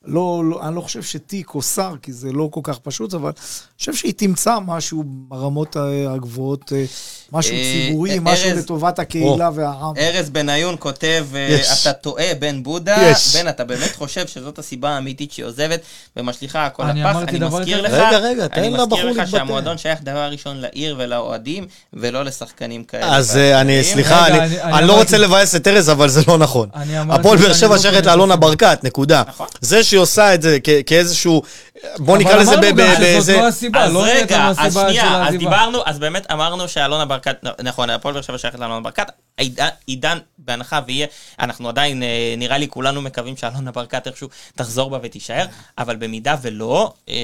לא, 0.05 0.43
לא, 0.51 0.61
אני 0.69 0.77
לא 0.77 0.81
חושב 0.81 1.03
שתיק 1.03 1.55
או 1.55 1.63
שר, 1.63 1.93
כי 2.03 2.13
זה 2.13 2.33
לא 2.33 2.49
כל 2.51 2.61
כך 2.63 2.79
פשוט, 2.79 3.15
אבל 3.15 3.29
אני 3.37 3.41
חושב 3.79 3.95
שהיא 3.95 4.15
תמצא 4.17 4.57
משהו 4.67 5.03
ברמות 5.07 5.77
ה- 5.77 5.81
הגבוהות, 6.15 6.73
אה, 6.77 6.85
משהו 7.33 7.53
אה, 7.55 7.63
ציבורי, 7.87 8.11
אה, 8.11 8.21
משהו 8.21 8.51
ארז- 8.51 8.59
לטובת 8.59 8.99
הקהילה 8.99 9.51
והעם. 9.55 9.97
ארז 9.99 10.31
בניון 10.31 10.77
כותב, 10.79 11.27
אה, 11.35 11.41
יש. 11.51 11.83
אתה 11.87 11.93
טועה, 11.93 12.25
בן 12.39 12.63
בודה. 12.63 12.97
יש. 13.11 13.37
בן, 13.37 13.49
אתה 13.49 13.65
באמת 13.65 13.95
חושב 13.97 14.27
שזאת 14.27 14.59
הסיבה 14.59 14.91
האמיתית 14.91 15.33
שהיא 15.33 15.47
עוזבת 15.47 15.81
ומשליכה 16.17 16.67
הכל 16.67 16.83
אני 16.83 17.03
לפח? 17.03 17.17
אני 17.29 17.39
מזכיר? 17.39 17.83
לך, 17.83 17.93
רגע, 17.93 18.19
רגע, 18.19 18.49
תן 18.49 18.61
אני 18.61 18.71
לבחור 18.71 18.87
מזכיר 18.89 19.11
לך 19.11 19.17
להתבטא. 19.17 19.31
שהמועדון 19.39 19.79
שייך 19.79 19.99
דבר 20.03 20.29
ראשון 20.33 20.57
לעיר 20.57 20.97
ולאוהדים, 20.99 21.67
ולא 21.93 22.25
לשחקנים 22.25 22.85
כאלה. 22.85 23.17
אז 23.17 23.37
אה, 23.37 23.61
אני. 23.61 23.85
סליחה, 23.85 24.25
רגע, 24.25 24.35
אני 24.35 24.45
אני- 24.47 24.63
אני 24.63 24.73
אני 24.79 24.87
לא 24.89 24.99
רוצה 24.99 25.19
לבאס 25.19 25.55
את 25.55 25.69
ארז, 25.69 25.91
אבל 25.91 26.09
זה 26.09 26.21
לא 26.29 26.39
נכון. 26.39 26.69
אני 26.75 26.97
הפועל 26.99 27.39
באר 27.39 27.53
שבע 27.53 27.75
לא 27.75 27.79
שייכת 27.79 28.07
לאלונה. 28.07 28.37
ברקת, 28.37 28.79
נקודה. 28.83 29.23
נכון. 29.29 29.47
זה 29.61 29.85
שהיא 29.91 30.01
עושה 30.01 30.35
את 30.35 30.43
זה 30.43 30.59
כ- 30.65 30.83
כאיזשהו, 30.87 31.43
בוא 31.99 32.15
אבל 32.15 32.25
נקרא 32.25 32.37
לזה 32.37 32.51
אמרנו 32.55 32.63
ב- 32.67 32.71
גם 32.71 32.77
ב- 32.77 32.81
שזאת 32.91 33.01
באיזה... 33.01 33.37
לא 33.37 33.47
הסיבה, 33.49 33.85
אז 33.85 33.93
לא 33.93 34.03
רגע, 34.07 34.49
אז 34.59 34.73
שנייה, 34.75 35.29
אז. 35.29 35.35
דיברנו, 35.35 35.79
אז 35.87 35.99
באמת 35.99 36.31
אמרנו 36.33 36.69
שאלונה 36.69 37.05
ברקת, 37.05 37.37
נכון, 37.63 37.91
הפועל 37.91 38.15
באר 38.15 38.23
שבע 38.23 38.39
שייכת 38.39 38.59
לאלונה 38.59 38.81
ברקת, 38.81 39.07
עידן- 39.37 39.69
עידן, 39.87 40.19
בהנחה 40.39 40.81
ויהיה, 40.87 41.07
אנחנו 41.41 41.69
עדיין, 41.69 42.03
אה, 42.03 42.09
נראה 42.39 42.59
לי 42.59 42.69
כולנו 42.69 43.03
מקווים 43.03 43.37
שאלונה 43.37 43.71
ברקת 43.73 44.07
איכשהו 44.07 44.29
תחזור 44.57 44.91
בה 44.91 44.99
ותישאר, 45.03 45.45
אבל 45.79 45.97
במידה 45.97 46.37
ולא, 46.43 46.93
אה, 47.09 47.15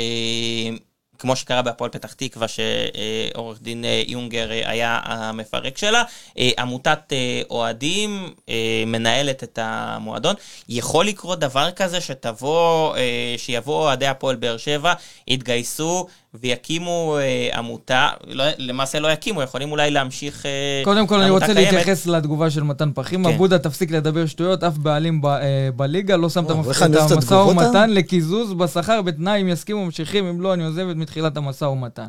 כמו 1.18 1.36
שקרה 1.36 1.62
בהפועל 1.62 1.90
פתח 1.90 2.12
תקווה, 2.12 2.46
שעורך 2.48 3.62
דין 3.62 3.84
אה, 3.84 4.02
יונגר 4.06 4.50
אה, 4.50 4.70
היה 4.70 5.00
המפרק 5.04 5.78
שלה, 5.78 6.02
אה, 6.38 6.50
עמותת 6.58 7.12
אוהדים 7.50 8.34
מנהלת 8.86 9.42
את 9.44 9.58
המועדון. 9.62 10.34
יכול 10.68 11.06
לקרות 11.06 11.38
דבר 11.40 11.70
כזה 11.70 12.00
שתבוא, 12.00 12.96
שיבואו 13.36 13.78
אוהדי 13.82 14.06
הפועל 14.06 14.36
באר 14.36 14.56
שבע, 14.56 14.92
יתגייסו 15.28 16.06
ויקימו 16.40 17.16
אה, 17.20 17.58
עמותה, 17.58 18.08
לא, 18.26 18.44
למעשה 18.58 19.00
לא 19.00 19.08
יקימו, 19.12 19.42
יכולים 19.42 19.70
אולי 19.72 19.90
להמשיך 19.90 20.46
אה, 20.46 20.50
קודם 20.84 21.06
כל, 21.06 21.14
אני 21.20 21.28
עמותה 21.28 21.46
רוצה 21.46 21.54
קיימת. 21.54 21.72
להתייחס 21.72 22.06
לתגובה 22.06 22.50
של 22.50 22.62
מתן 22.62 22.90
פחימה. 22.94 23.30
כן. 23.30 23.38
בודה, 23.38 23.58
תפסיק 23.58 23.90
לדבר 23.90 24.26
שטויות, 24.26 24.64
אף 24.64 24.76
בעלים 24.76 25.20
ב- 25.22 25.26
אה, 25.26 25.68
בליגה 25.76 26.16
לא 26.16 26.28
שם 26.28 26.44
את 26.44 26.50
המשא 27.10 27.34
ומתן. 27.34 27.90
לקיזוז 27.90 28.52
בשכר 28.52 29.02
בתנאי 29.02 29.42
אם 29.42 29.48
יסכימו 29.48 29.84
ממשיכים, 29.84 30.26
אם 30.26 30.40
לא, 30.40 30.54
אני 30.54 30.64
עוזבת 30.64 30.96
מתחילת 30.96 31.36
המשא 31.36 31.64
ומתן. 31.64 32.06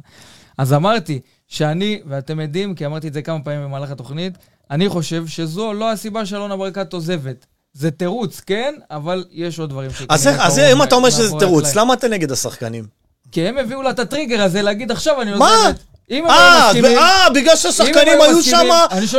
אז 0.58 0.74
אמרתי 0.74 1.20
שאני, 1.48 2.02
ואתם 2.10 2.40
עדים, 2.40 2.76
כי 2.76 2.86
אמרתי 2.86 3.08
את 3.08 3.14
זה 3.14 3.22
כמה 3.22 3.40
פעמים 3.40 3.64
במהלך 3.64 3.92
התוכנית, 3.92 4.38
אני 4.72 4.90
חושב 4.90 5.28
שזו 5.28 5.74
לא 5.74 5.92
הסיבה 5.92 6.26
שאלונה 6.26 6.58
ברקת 6.58 6.94
עוזבת. 6.94 7.46
זה 7.74 7.92
תירוץ, 7.92 8.40
כן, 8.40 8.74
אבל 8.92 9.26
יש 9.32 9.60
עוד 9.60 9.70
דברים 9.70 9.92
שכנראה 9.92 10.16
אז 10.16 10.28
אז 10.40 10.60
אם 10.60 10.84
אתה 10.84 10.96
אומר 10.96 11.10
שזה 11.10 11.36
תירוץ. 11.40 11.76
למה 11.76 11.94
אתה 11.94 12.08
נגד 12.08 12.32
השחקנים? 12.32 12.84
כי 13.32 13.48
הם 13.48 13.58
הביאו 13.58 13.82
לה 13.82 13.90
את 13.90 14.00
הטריגר 14.00 14.42
הזה 14.42 14.62
להגיד 14.62 14.92
עכשיו 14.92 15.22
אני 15.22 15.32
מה? 15.34 15.56
עוזבת. 15.56 15.76
אם 16.12 16.24
הם 16.24 16.30
אה, 16.30 16.58
היו 16.62 16.68
מסכימים... 16.68 16.98
אה, 16.98 17.30
בגלל 17.36 17.56
שהשחקנים 17.56 18.14
אם 18.14 18.22
היו 18.22 18.44
שם, 18.44 18.68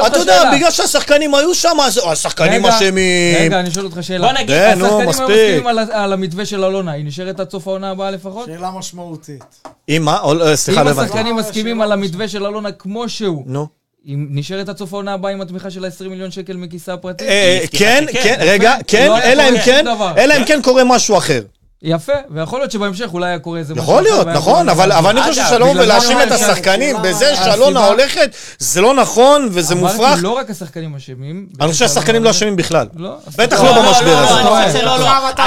אתה 0.06 0.18
יודע. 0.18 0.50
בגלל 0.54 0.70
שהשחקנים 0.70 1.34
היו 1.34 1.54
שם, 1.54 1.76
אז 1.82 2.00
השחקנים 2.06 2.66
רגע, 2.66 2.76
אשמים. 2.78 3.36
רגע, 3.40 3.60
אני 3.60 3.70
שואל 3.70 3.84
אותך 3.84 3.98
שאלה. 4.02 4.26
בוא 4.26 4.32
נגיד, 4.32 4.48
כן, 4.48 4.78
השחקנים 4.82 5.00
היו. 5.00 5.08
מסכימים 5.08 5.66
על 5.92 6.12
המתווה 6.12 6.46
של 6.46 6.64
אלונה, 6.64 6.92
היא 6.92 7.04
נשארת 7.04 7.40
עד 7.40 7.50
סוף 7.50 7.68
העונה 7.68 7.90
הבאה 7.90 8.10
לפחות? 8.10 8.46
שאלה 8.46 8.70
משמעותית. 8.70 9.44
אם 9.88 10.02
מה? 10.04 10.20
או- 10.20 10.46
אה, 10.46 10.56
סליחה, 10.56 10.80
אם 10.80 10.86
לא 10.86 10.90
הבנתי. 10.90 11.10
השחקנים 11.10 11.36
אה, 11.38 11.42
מסכימים 11.42 11.80
על 11.80 11.92
המתווה 11.92 12.28
של 12.28 12.46
אלונה 12.46 12.72
כמו 12.72 13.08
שהוא, 13.08 13.42
נו. 13.46 13.66
היא 14.04 14.16
נשארת 14.30 14.68
עד 14.68 14.78
סוף 14.78 14.92
העונה 14.92 15.12
הבאה 15.12 15.32
עם 15.32 15.40
התמיכה 15.40 15.70
של 15.70 15.84
ה-20 15.84 16.08
מיליון 16.08 16.30
שקל 16.30 16.56
מכיסה 16.56 16.92
הפרטי? 16.94 17.24
אה, 17.24 17.60
כן, 17.70 18.04
כן, 18.12 18.34
יפה. 18.34 18.44
רגע, 18.44 18.74
כן, 18.86 19.08
לא 19.08 19.18
אלא 19.18 19.42
אם 19.48 19.54
כן. 19.64 19.84
אלא 20.18 20.34
אם 20.36 20.44
כן 20.44 20.60
קורה 20.62 20.84
משהו 20.84 21.18
אחר. 21.18 21.40
יפה, 21.82 22.12
ויכול 22.30 22.58
להיות 22.60 22.70
שבהמשך 22.70 23.08
אולי 23.12 23.28
היה 23.28 23.38
קורה 23.38 23.58
איזה 23.58 23.74
משהו 23.74 23.84
יכול 23.84 24.02
להיות, 24.02 24.26
נכון, 24.26 24.68
אבל 24.68 24.92
אני 25.06 25.22
חושב 25.22 25.42
שלום 25.50 25.76
ולהאשים 25.78 26.20
את 26.22 26.32
השחקנים 26.32 26.96
בזה 27.02 27.36
שאלונה 27.36 27.86
הולכת, 27.86 28.30
זה 28.58 28.80
לא 28.80 28.94
נכון 28.94 29.48
וזה 29.52 29.74
מופרך. 29.74 30.00
אמרתי, 30.00 30.22
לא 30.22 30.30
רק 30.30 30.50
השחקנים 30.50 30.94
אשמים. 30.96 31.46
אני 31.60 31.72
חושב 31.72 31.86
שהשחקנים 31.88 32.24
לא 32.24 32.30
אשמים 32.30 32.56
בכלל. 32.56 32.86
לא. 32.96 33.10
בטח 33.36 33.60
לא, 33.60 33.64
לא 33.70 33.76
לא, 33.76 33.82
במשבר 33.88 34.14
לא, 34.14 34.58
הזה. 34.58 34.82
לא, 34.82 34.98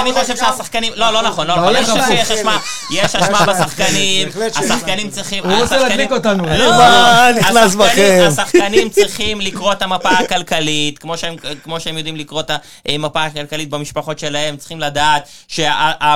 אני 0.01 0.13
חושב 0.13 0.33
לא. 0.33 0.35
שהשחקנים... 0.35 0.93
לא, 0.95 1.13
לא 1.13 1.21
נכון, 1.21 1.47
לא 1.47 1.55
לא 1.55 1.61
נכון. 1.61 1.75
אני 1.75 1.85
הולך 1.85 1.89
חושב 1.89 2.01
הפוך. 2.13 2.27
שיש 2.27 2.31
אשמה, 2.39 2.57
יש 2.91 3.15
אשמה 3.15 3.45
בשחקנים. 3.53 4.27
השחקנים 4.55 5.09
צריכים... 5.09 5.43
הוא 5.43 5.53
רוצה 5.61 5.77
להדליק 5.77 6.11
אותנו. 6.11 6.43
לא, 6.57 6.69
מה 6.71 7.27
נכנס 7.39 7.75
בכם? 7.75 8.25
השחקנים 8.27 8.89
צריכים 8.89 9.41
לקרוא 9.41 9.71
את 9.71 9.81
המפה 9.81 10.09
הכלכלית, 10.09 10.99
כמו 11.63 11.79
שהם- 11.79 11.97
יודעים 11.97 12.15
לקרוא 12.15 12.41
את 12.41 12.51
המפה 12.85 13.23
הכלכלית 13.23 13.69
במשפחות 13.69 14.19
שלהם, 14.19 14.57
צריכים 14.57 14.79
לדעת 14.79 15.27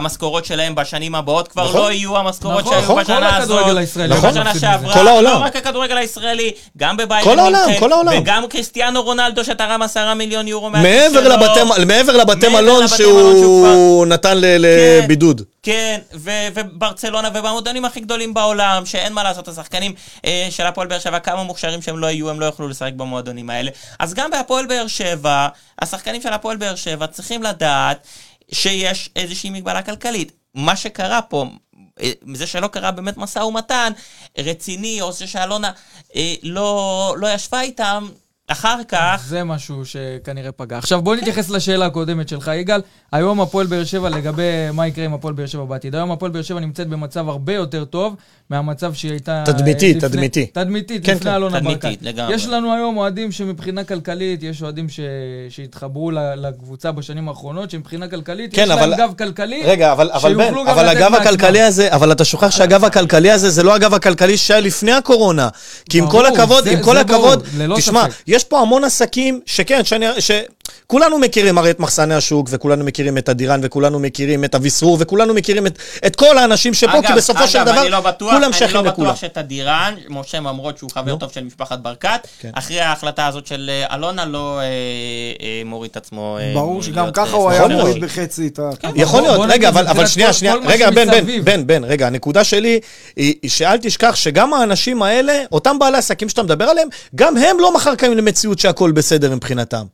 שהמשכורות 0.10 0.46
שלהם 0.46 0.76
בשנים 0.76 1.16
הבאות 1.16 1.48
כבר 1.48 1.64
נכון. 1.70 1.82
לא 1.82 1.92
יהיו 1.92 2.18
המשכורות 2.18 2.60
נכון, 2.60 2.74
שהיו 2.74 2.84
נכון, 2.84 2.96
כל 2.96 3.14
בשנה 3.14 3.38
הזאת. 3.38 3.58
הכדורגל 3.58 3.78
הישראלי 3.78 4.14
נכון. 4.16 4.38
מפסיד 4.38 4.62
שעברה. 4.62 4.94
כל 4.94 5.08
העולם. 5.08 5.32
לא 5.40 5.46
רק 5.46 5.56
הכדורגל 5.56 5.98
הישראלי, 5.98 6.52
גם 6.78 6.98
בביירן 6.98 7.24
כל 7.24 7.40
העולם, 7.40 7.62
מינכן, 7.66 7.80
כל 7.80 7.92
העולם. 7.92 8.14
וגם 8.18 8.48
קריסטיאנו 8.50 9.02
רונלדו 9.04 9.44
שתרם 9.46 9.82
עשרה 9.82 10.14
מיליון 10.14 10.48
יורו 10.48 10.70
מהכיס 10.70 10.88
מעבר 10.90 11.24
שלו. 11.24 11.30
לבתי- 11.34 11.86
מעבר 11.86 12.18
לבתי 12.18 12.48
מעבר 12.48 12.62
מלון 12.62 12.88
שהוא 12.88 12.98
שהוא 13.42 14.06
נתן 14.06 14.30
כן. 14.42 14.58
לבידוד. 14.62 15.42
כן, 15.64 16.00
ו- 16.14 16.30
וברצלונה 16.54 17.30
ובמועדונים 17.34 17.86
הכי 17.86 18.00
גדולים 18.00 18.34
בעולם, 18.34 18.86
שאין 18.86 19.14
מה 19.14 19.24
לעשות, 19.24 19.48
השחקנים 19.48 19.94
אה, 20.26 20.48
של 20.50 20.66
הפועל 20.66 20.88
באר 20.88 21.00
שבע, 21.00 21.20
כמה 21.20 21.44
מוכשרים 21.44 21.82
שהם 21.82 21.98
לא 21.98 22.08
יהיו, 22.08 22.30
הם 22.30 22.40
לא 22.40 22.46
יוכלו 22.46 22.68
לשחק 22.68 22.94
במועדונים 22.94 23.50
האלה. 23.50 23.72
אז 24.00 24.14
גם 24.14 24.32
בהפועל 24.32 24.66
באר 24.66 24.88
שבע, 24.88 25.48
השחקנים 25.82 26.22
של 26.22 26.34
הפועל 26.34 26.58
באר 26.58 26.76
שבע 26.76 27.08
צריכים 27.08 27.44
לדעת 27.44 28.08
שיש 28.52 29.10
איזושהי 29.16 29.50
מגבלה 29.50 29.82
כלכלית. 29.82 30.32
מה 30.54 30.76
שקרה 30.76 31.22
פה, 31.22 31.46
אה, 32.02 32.12
זה 32.34 32.48
שלא 32.48 32.68
קרה 32.68 32.92
באמת 32.92 33.18
משא 33.18 33.40
ומתן 33.40 33.92
רציני, 34.38 35.02
או 35.02 35.12
זה 35.12 35.28
שאלונה 35.28 35.72
אה, 36.16 36.34
לא, 36.44 37.16
לא 37.20 37.28
ישבה 37.34 37.62
איתם, 37.62 38.08
אחר 38.48 38.80
כך... 38.88 39.24
זה 39.28 39.44
משהו 39.44 39.86
שכנראה 39.86 40.52
פגע. 40.52 40.78
עכשיו 40.78 41.02
בוא 41.02 41.16
נתייחס 41.16 41.50
לשאלה 41.50 41.86
הקודמת 41.86 42.30
שלך, 42.30 42.52
יגאל. 42.56 42.82
היום 43.12 43.42
הפועל 43.42 43.68
באר 43.68 43.84
שבע, 43.84 44.10
לגבי 44.10 44.72
מה 44.74 44.88
יקרה 44.88 45.06
עם 45.06 45.14
הפועל 45.14 45.34
באר 45.34 45.46
שבע 45.46 45.66
בעתיד. 45.66 45.96
היום 45.96 46.12
הפועל 46.12 46.32
באר 46.32 46.42
שבע 46.42 46.60
נמצאת 46.60 46.88
במצב 46.88 47.30
הרבה 47.30 47.54
יותר 47.54 47.86
טוב 47.86 48.16
מהמצב 48.50 48.94
שהיא 48.94 49.12
הייתה... 49.12 49.44
תדמיתי, 49.46 49.94
לפני- 49.94 50.10
תדמיתי. 50.10 50.46
תדמיתית, 50.46 51.06
כן, 51.06 51.16
לפני 51.16 51.30
כן. 51.32 51.36
אלונה 51.36 51.60
תדמיתית, 51.60 51.84
ברקת. 51.84 51.98
לגמרי. 52.02 52.34
יש 52.36 52.48
לנו 52.48 52.74
היום 52.74 52.98
אוהדים 52.98 53.32
שמבחינה 53.32 53.84
כלכלית, 53.84 54.44
יש 54.44 54.62
אוהדים 54.62 54.90
ש... 54.90 55.00
שהתחברו 55.50 56.12
לקבוצה 56.38 56.92
בשנים 56.92 57.30
האחרונות, 57.30 57.72
שמבחינה 57.72 58.08
כלכלית, 58.08 58.56
כן, 58.56 58.64
יש 58.64 58.70
אבל- 58.70 58.86
להם 58.90 59.00
גב 59.00 59.14
כלכלי. 59.18 59.62
רגע, 59.66 59.92
אבל, 59.92 60.10
אבל 60.14 60.34
בן, 60.36 60.54
אבל 60.68 60.88
הגב. 60.88 61.14
הכלכלי 61.14 61.62
הזה, 61.62 61.94
אבל 61.94 62.12
אתה 62.12 62.26
שוכח 62.26 62.52
שהגב 62.52 62.86
הכלכלי 62.86 63.32
הזה 63.32 63.50
זה 63.50 63.64
לא 63.64 63.76
הגב 63.76 63.94
הכלכלי 63.94 64.38
שהיה 64.38 64.60
לפני 64.60 64.92
הקורונה. 64.92 65.50
כי 65.90 66.00
עם 66.00 66.08
כל 66.10 66.24
ברור, 66.24 66.38
הכבוד, 66.38 66.64
זה- 66.64 66.72
עם 66.72 66.82
כל 66.84 66.96
זה 66.98 67.04
ברור, 67.04 67.32
הכבוד, 67.32 67.48
ללא 67.58 67.76
תשמע, 67.78 68.04
ספק. 68.10 68.14
יש 68.28 68.44
פה 68.44 68.60
המון 68.60 68.84
עסקים 68.84 69.40
שכן, 69.46 69.84
שאני, 69.86 70.06
שכולנו 70.20 71.20
מכירים 71.20 71.58
הרי 71.58 71.70
את 71.70 71.80
מחסני 71.80 72.14
השוק, 72.16 72.48
וכולנו 72.52 72.84
מכירים 72.86 73.18
את 73.18 73.30
הדירן, 73.30 73.60
וכולנו 73.64 74.00
מכירים 74.00 74.44
את 74.44 74.56
אביסרור, 74.56 74.98
וכולנו 75.00 75.34
מכירים 75.34 75.68
את, 75.68 75.78
את 76.06 76.16
כל 76.16 76.38
האנשים 76.38 76.74
שפה, 76.74 77.02
כי 77.08 77.14
בסופו 77.14 77.48
של 77.48 77.58
אגב, 77.60 77.68
דבר, 77.72 77.82
אני 77.82 77.90
לא 77.90 78.00
בטוח, 78.02 78.35
כולם 78.36 78.50
אני 78.52 78.58
שייכים 78.58 78.78
לא 78.78 78.84
לכולם. 78.84 79.08
בטוח 79.08 79.22
שאת 79.22 79.38
הדירן, 79.38 79.96
משה 80.10 80.40
ממרות 80.40 80.78
שהוא 80.78 80.92
חבר. 80.92 81.16
טוב 81.16 81.32
של 81.32 81.44
משפחת 81.44 81.80
ברקת, 81.80 82.28
כן. 82.40 82.52
אחרי 82.54 82.82
ההחלטה 82.82 83.28
הזאת 83.28 83.48
של 83.48 83.70
אה, 83.90 83.96
אלונה 83.96 84.26
לא 84.26 84.60
אה, 84.60 84.64
אה, 85.42 85.62
מוריד 85.66 85.92
את 85.92 85.98
עצמו. 85.98 86.38
ברור 86.54 86.84
שגם 86.84 87.04
להיות, 87.04 87.16
ככה 87.16 87.36
הוא 87.36 87.50
היה 87.50 87.58
יכול 87.58 87.70
להיות. 87.70 87.86
מוריד 87.88 88.04
בחצי 88.04 88.48
את 88.48 88.60
ה... 88.60 88.70
יכול 88.96 89.20
בוא- 89.20 89.28
להיות, 89.28 89.36
בוא 89.38 89.46
רגע, 89.50 89.70
אבל, 89.70 90.06
שנייה, 90.08 90.34
שנייה, 90.34 90.56
רגע, 90.66 90.90
בן, 90.90 91.08
בן. 91.12 91.46
בן, 91.46 91.68
בן, 91.68 91.84
רגע, 91.84 92.08
הנקודה 92.08 92.44
שלי 92.44 92.80
היא 93.16 93.50
שאל 93.50 93.78
תשכח 93.78 94.16
שגם 94.16 94.54
האנשים 94.54 95.04
האלה, 95.04 95.44
אותם 95.52 95.80
בעלי 95.80 95.98
עסקים 95.98 96.30
שאתה 96.30 96.44
מדבר 96.44 96.66
עליהם, 96.66 96.88
גם 97.16 97.38
הם 97.38 97.58
לא 97.60 97.74
מחר 97.74 97.96
קיימים 97.96 98.18
למציאות 98.18 98.60
שהכל 98.60 98.92
בסדר 98.92 99.36
מבחינתם. 99.36 99.86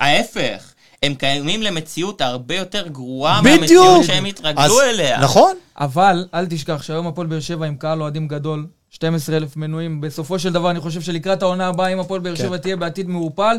ההפך, 0.00 0.72
הם 1.02 1.14
קיימים 1.14 1.62
למציאות 1.62 2.20
הרבה 2.20 2.54
יותר 2.54 2.88
גרועה. 2.88 3.42
מהמציאות 3.42 4.04
שהם 4.04 4.24
אז- 4.26 4.30
התרגלו 4.32 4.80
אליה. 4.82 5.20
נכון? 5.20 5.54
אבל 5.80 6.26
אל 6.34 6.46
תשכח 6.46 6.82
שהיום 6.82 7.06
הפועל 7.06 7.26
באר 7.26 7.40
שבע 7.40 7.66
עם 7.66 7.76
קהל 7.76 8.02
אוהדים 8.02 8.28
גדול, 8.28 8.66
12,000 8.90 9.56
מנויים, 9.56 10.00
בסופו 10.00 10.38
של 10.38 10.52
דבר 10.52 10.70
אני 10.70 10.80
חושב 10.80 11.00
שלקראת 11.00 11.42
העונה 11.42 11.66
הבאה, 11.68 11.88
אם 11.88 12.00
הפועל 12.00 12.20
באר 12.20 12.36
כן. 12.36 12.42
שבע 12.42 12.56
תהיה 12.56 12.76
בעתיד 12.76 13.08
מעורפל, 13.08 13.56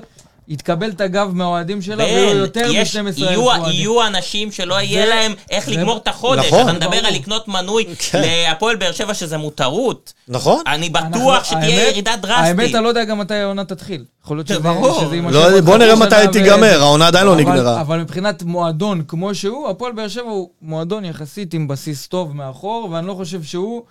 יתקבל 0.49 0.89
את 0.89 1.01
הגב 1.01 1.29
מהאוהדים 1.33 1.81
שלה, 1.81 2.03
ויהיו 2.03 2.37
יותר 2.37 2.67
יש- 2.73 2.95
מ-12,000 2.95 3.19
יהיו- 3.23 3.41
אוהדים. 3.41 3.71
יהיו 3.73 4.07
אנשים 4.07 4.51
שלא 4.51 4.75
יהיה 4.81 5.03
זה- 5.05 5.09
להם 5.09 5.33
איך 5.49 5.65
זה- 5.65 5.71
לגמור 5.71 5.97
את 5.97 6.07
החודש. 6.07 6.45
נכון. 6.47 6.61
אתה 6.69 6.73
מדבר. 6.73 6.97
על 7.07 7.13
לקנות 7.13 7.47
מנוי 7.47 7.85
כן. 7.99 8.21
להפועל 8.21 8.75
באר 8.75 8.91
שבע 8.91 9.13
שזה 9.13 9.37
מותרות. 9.37 10.13
נכון? 10.27 10.61
אני 10.67 10.89
אנחנו- 10.95 11.09
בטוח 11.19 11.43
שתהיה 11.43 11.59
האמת- 11.81 11.91
ירידה 11.93 12.11
האמת, 12.11 12.21
דרסטית. 12.55 12.75
אני 12.75 12.83
לא 12.83 12.89
יודע 12.89 13.03
גם 13.03 13.19
מתי 13.19 13.33
העונה 13.35 13.65
תתחיל. 13.65 14.03
יכול 14.23 14.37
להיות 14.37 14.47
זה 14.47 14.53
שזה 14.53 14.63
ברור. 14.63 15.01
שזה 15.01 15.15
יימשך 15.15 15.35
לא, 15.35 15.61
בוא 15.61 15.77
נראה 15.77 15.95
מתי 15.95 16.15
ו- 16.29 16.31
תיגמר, 16.31 16.79
העונה 16.81 17.07
עדיין 17.07 17.25
לא 17.25 17.33
אבל- 17.33 17.41
נגמרה. 17.41 17.81
אבל 17.81 17.99
מבחינת 17.99 18.43
מועדון 18.43 19.01
כמו 19.07 19.35
שהוא, 19.35 19.69
הפועל 19.69 19.91
באר 19.91 20.07
שבע 20.07 20.29
הוא 20.29 20.49
מועדון 20.61 21.05
יחסית 21.05 21.53
עם 21.53 21.67
בסיס 21.67 22.07
טוב 22.07 22.35
מאחור, 22.35 22.87
ואני 22.91 23.07
לא 23.07 23.13
חושב 23.13 23.43
שהוא, 23.43 23.83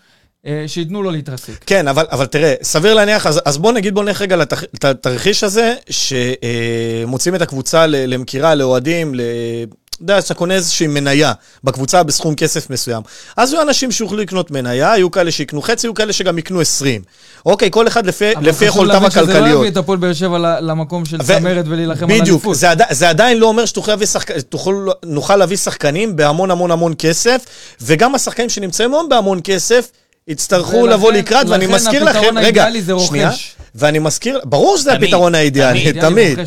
שייתנו 0.66 1.02
לו 1.02 1.10
להתרסק. 1.10 1.64
כן, 1.66 1.88
אבל, 1.88 2.06
אבל 2.10 2.26
תראה, 2.26 2.54
סביר 2.62 2.94
להניח, 2.94 3.26
אז, 3.26 3.40
אז 3.44 3.58
בוא 3.58 3.72
נגיד, 3.72 3.94
בוא 3.94 4.04
נלך 4.04 4.22
רגע 4.22 4.36
התרחיש 4.82 5.44
הזה, 5.44 5.74
שמוצאים 5.90 7.34
את 7.34 7.42
הקבוצה 7.42 7.86
למכירה, 7.86 8.54
לאוהדים, 8.54 9.14
ל... 9.14 9.20
אתה 9.98 10.04
יודע, 10.04 10.22
שאתה 10.22 10.34
קונה 10.34 10.54
איזושהי 10.54 10.86
מניה 10.86 11.32
בקבוצה 11.64 12.02
בסכום 12.02 12.34
כסף 12.34 12.70
מסוים. 12.70 13.02
אז 13.36 13.52
יהיו 13.52 13.62
אנשים 13.62 13.92
שיוכלו 13.92 14.18
לקנות 14.18 14.50
מניה, 14.50 14.86
יהיו 14.86 15.10
כאלה 15.10 15.30
שיקנו 15.30 15.62
חצי, 15.62 15.86
יהיו 15.86 15.94
כאלה 15.94 16.12
שגם 16.12 16.38
יקנו 16.38 16.60
20. 16.60 17.02
אוקיי, 17.46 17.70
כל 17.70 17.88
אחד 17.88 18.06
לפי, 18.06 18.36
אבל 18.36 18.48
לפי 18.48 18.68
חשוב 18.68 18.68
יכולתיו 18.68 18.94
להבין 18.94 19.10
שזה 19.10 19.20
לא 19.20 19.24
הכלכליות. 19.24 19.58
יביא 19.58 19.70
את 19.70 19.76
הפועל 19.76 19.98
באר 19.98 20.12
שבע 20.12 20.60
למקום 20.60 21.04
של 21.04 21.16
ו- 21.22 21.24
צמרת 21.24 21.64
ולהילחם 21.68 22.10
על 22.10 22.20
בדיוק, 22.20 22.28
אליפות. 22.28 22.56
זה, 22.56 22.70
עדי, 22.70 22.84
זה 22.90 23.08
עדיין 23.08 23.38
לא 23.38 23.46
אומר 23.46 23.66
שתוכל 23.66 23.92
להביא 23.92 24.06
שחק... 24.06 24.30
תוכל, 24.30 24.88
להביא 25.36 25.56
שחקנים 25.56 26.16
בהמון 26.16 26.50
המון 26.50 26.70
המון 26.70 26.94
כסף, 26.98 27.44
וגם 27.80 28.14
השחקנים 28.14 28.48
שנמצאים 28.48 28.94
היום 28.94 29.08
בהמון 29.08 29.40
כסף, 29.44 29.90
יצטרכו 30.28 30.86
לבוא 30.86 31.12
לקראת, 31.12 31.48
ואני 31.48 31.66
מזכיר 31.66 32.04
לכם, 32.04 32.18
הפתרון 32.18 32.38
רגע, 32.38 32.62
האידיאלי 32.62 32.82
זה 32.82 32.92
רוכש. 32.92 33.08
שנייה, 33.08 33.30
ואני 33.74 33.98
מזכיר, 33.98 34.40
ברור 34.44 34.76
שזה 34.76 34.90
תמיד, 34.90 35.04
הפתרון 35.04 35.34
האידיאלי, 35.34 35.92
תמיד. 35.92 36.34
תמיד. 36.34 36.38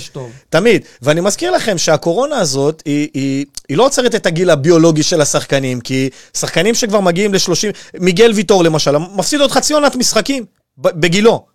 תמיד, 0.49 0.81
ואני 1.01 1.21
מזכיר 1.21 1.51
לכם 1.51 1.77
שהקורונה 1.77 2.37
הזאת, 2.37 2.83
היא, 2.85 3.07
היא, 3.13 3.45
היא 3.69 3.77
לא 3.77 3.85
עוצרת 3.85 4.15
את 4.15 4.25
הגיל 4.25 4.49
הביולוגי 4.49 5.03
של 5.03 5.21
השחקנים, 5.21 5.81
כי 5.81 6.09
שחקנים 6.37 6.75
שכבר 6.75 6.99
מגיעים 6.99 7.33
ל-30, 7.33 7.99
מיגל 7.99 8.31
ויטור 8.35 8.63
למשל, 8.63 8.97
מפסיד 8.97 9.41
עוד 9.41 9.51
חצי 9.51 9.73
עונת 9.73 9.95
משחקים, 9.95 10.45
בגילו. 10.77 11.50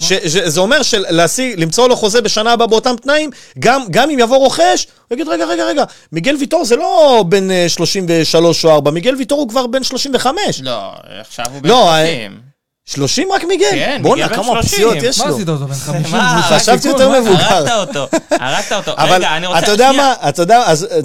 ש, 0.00 0.12
ש, 0.12 0.36
זה 0.36 0.60
אומר 0.60 0.82
שלהשיג, 0.82 1.60
למצוא 1.60 1.88
לו 1.88 1.96
חוזה 1.96 2.20
בשנה 2.20 2.52
הבאה 2.52 2.66
באותם 2.66 2.94
תנאים, 3.02 3.30
גם, 3.58 3.82
גם 3.90 4.10
אם 4.10 4.18
יבוא 4.18 4.36
רוכש, 4.36 4.86
הוא 5.08 5.14
יגיד, 5.14 5.28
רגע, 5.28 5.44
רגע, 5.44 5.64
רגע, 5.64 5.84
מיגל 6.12 6.36
ויטור 6.40 6.64
זה 6.64 6.76
לא 6.76 7.24
בן 7.28 7.50
אה, 7.50 7.68
33 7.68 8.64
או 8.64 8.70
4, 8.70 8.90
מיגל 8.90 9.14
ויטור 9.16 9.40
הוא 9.40 9.48
כבר 9.48 9.66
בן 9.66 9.84
35. 9.84 10.60
לא, 10.62 10.92
עכשיו 11.20 11.44
הוא 11.52 11.60
לא, 11.64 11.92
בן 11.92 12.06
30. 12.06 12.40
30 12.86 13.32
רק 13.32 13.44
מיגל? 13.44 13.70
כן, 13.70 13.98
בואנה, 14.02 14.22
מיגל 14.22 14.36
בן 14.36 14.42
כמה 14.42 14.62
30. 14.62 14.62
פציעות 14.62 14.96
יש 15.02 15.20
מה 15.20 15.26
לו. 15.26 15.34
עשית 15.34 15.48
אותו 15.48 15.66
בן 15.66 15.74
50? 15.74 16.12
מה? 16.12 16.42
קבוצת 16.42 16.62
חשבתי 16.62 16.88
יותר 16.88 17.08
מה? 17.08 17.20
מבוגר. 17.20 17.44
הרגת 17.44 17.88
אותו, 17.88 18.06
הרגת 18.30 18.72
אותו. 18.72 18.92
אבל 18.96 19.14
רגע, 19.14 19.36
אני 19.36 19.46
רוצה... 19.46 19.58
אתה 19.58 19.70
יודע 19.70 19.88
שנייה. 19.92 20.14
מה, 20.22 20.28
אתה 20.28 20.42
יודע, 20.42 20.62
אז... 20.66 20.86
אה, 20.90 21.00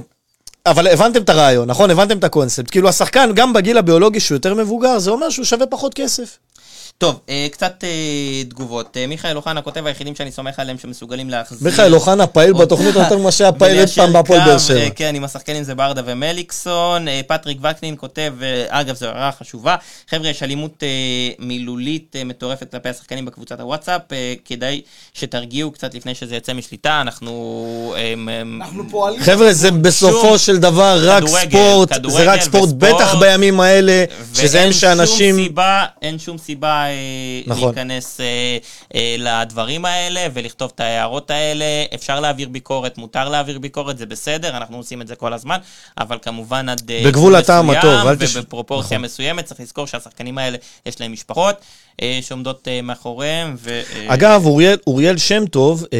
אבל 0.65 0.87
הבנתם 0.87 1.21
את 1.21 1.29
הרעיון, 1.29 1.69
נכון? 1.69 1.91
הבנתם 1.91 2.17
את 2.17 2.23
הקונספט. 2.23 2.71
כאילו 2.71 2.89
השחקן, 2.89 3.31
גם 3.35 3.53
בגיל 3.53 3.77
הביולוגי 3.77 4.19
שהוא 4.19 4.35
יותר 4.35 4.53
מבוגר, 4.53 4.99
זה 4.99 5.11
אומר 5.11 5.29
שהוא 5.29 5.45
שווה 5.45 5.65
פחות 5.65 5.93
כסף. 5.93 6.37
טוב, 6.99 7.19
אה, 7.29 7.47
קצת 7.51 7.83
אה, 7.83 8.43
תגובות. 8.49 8.97
אה, 8.97 9.07
מיכאל 9.07 9.37
אוחנה 9.37 9.61
כותב, 9.61 9.85
היחידים 9.85 10.15
שאני 10.15 10.31
סומך 10.31 10.59
עליהם 10.59 10.77
שמסוגלים 10.77 11.29
להחזיר... 11.29 11.69
מיכאל 11.69 11.95
אוחנה 11.95 12.27
פעיל 12.27 12.53
בתוכנית 12.53 12.95
יותר 12.95 13.17
ממה 13.17 13.31
שהיה 13.31 13.51
פעיל 13.51 13.79
אי 13.79 13.87
פעם 13.87 14.13
בהפועל 14.13 14.39
באר 14.45 14.57
שבע. 14.57 14.89
כן, 14.95 15.15
עם 15.15 15.23
השחקנים 15.23 15.63
זה 15.63 15.75
ברדה 15.75 16.01
ומליקסון. 16.05 17.05
פטריק 17.27 17.57
וקנין 17.61 17.95
כותב, 17.97 18.33
אגב, 18.67 18.95
זו 18.95 19.05
הערה 19.05 19.31
חשובה, 19.31 19.75
חבר'ה, 20.09 20.29
יש 20.29 20.43
אלימות 20.43 20.83
מילולית 21.39 22.15
מטורפת 22.25 22.71
כלפי 22.71 22.89
השחקנים 22.89 23.25
בקבוצת 23.25 23.59
הוואטסאפ, 23.59 24.01
כדאי 24.45 24.81
שתרגיעו 25.13 25.71
קצת 25.71 25.93
לפני 25.93 26.15
שזה 26.15 26.35
יצא 26.35 26.53
משליטה, 26.53 27.01
אנחנו... 27.01 27.95
אנחנו 28.61 28.89
פועלים... 28.89 29.21
חבר'ה, 29.21 29.53
זה 29.53 29.71
בסופו 29.71 30.39
של 30.39 30.57
דבר 30.57 30.99
רק 31.03 31.23
ספורט, 31.27 31.89
זה 32.07 32.23
רק 32.23 32.41
ספורט. 32.41 32.69
בטח 32.69 33.15
בימים 33.19 33.59
האלה, 33.59 34.03
שזה 34.33 34.61
הם 34.61 34.73
שאנשים... 34.73 35.53
ואין 35.55 36.19
שום 36.19 36.37
סיבה, 36.37 36.88
אה, 36.89 37.41
נכון. 37.47 37.63
להיכנס 37.75 38.19
אה, 38.21 38.57
אה, 38.95 39.15
לדברים 39.19 39.85
האלה 39.85 40.21
ולכתוב 40.33 40.71
את 40.75 40.79
ההערות 40.79 41.31
האלה. 41.31 41.65
אפשר 41.95 42.19
להעביר 42.19 42.49
ביקורת, 42.49 42.97
מותר 42.97 43.29
להעביר 43.29 43.59
ביקורת, 43.59 43.97
זה 43.97 44.05
בסדר, 44.05 44.57
אנחנו 44.57 44.77
עושים 44.77 45.01
את 45.01 45.07
זה 45.07 45.15
כל 45.15 45.33
הזמן, 45.33 45.57
אבל 45.97 46.17
כמובן 46.21 46.69
עד 46.69 46.81
אה, 46.91 46.97
בגבול 47.05 47.11
גבול 47.11 47.35
הטעם 47.35 47.69
הטוב, 47.69 48.07
אל 48.07 48.15
תש- 48.15 48.35
ובפרופורציה 48.35 48.97
נכון. 48.97 49.05
מסוימת, 49.05 49.45
צריך 49.45 49.59
לזכור 49.59 49.87
שהשחקנים 49.87 50.37
האלה, 50.37 50.57
יש 50.85 51.01
להם 51.01 51.13
משפחות 51.13 51.55
אה, 52.01 52.19
שעומדות 52.21 52.67
אה, 52.67 52.81
מאחוריהם. 52.81 53.55
ו, 53.59 53.69
אה, 53.95 54.13
אגב, 54.13 54.45
אוריאל- 54.45 54.77
אוריאל 54.87 55.17
שם 55.17 55.45
טוב, 55.45 55.85
אה, 55.93 55.99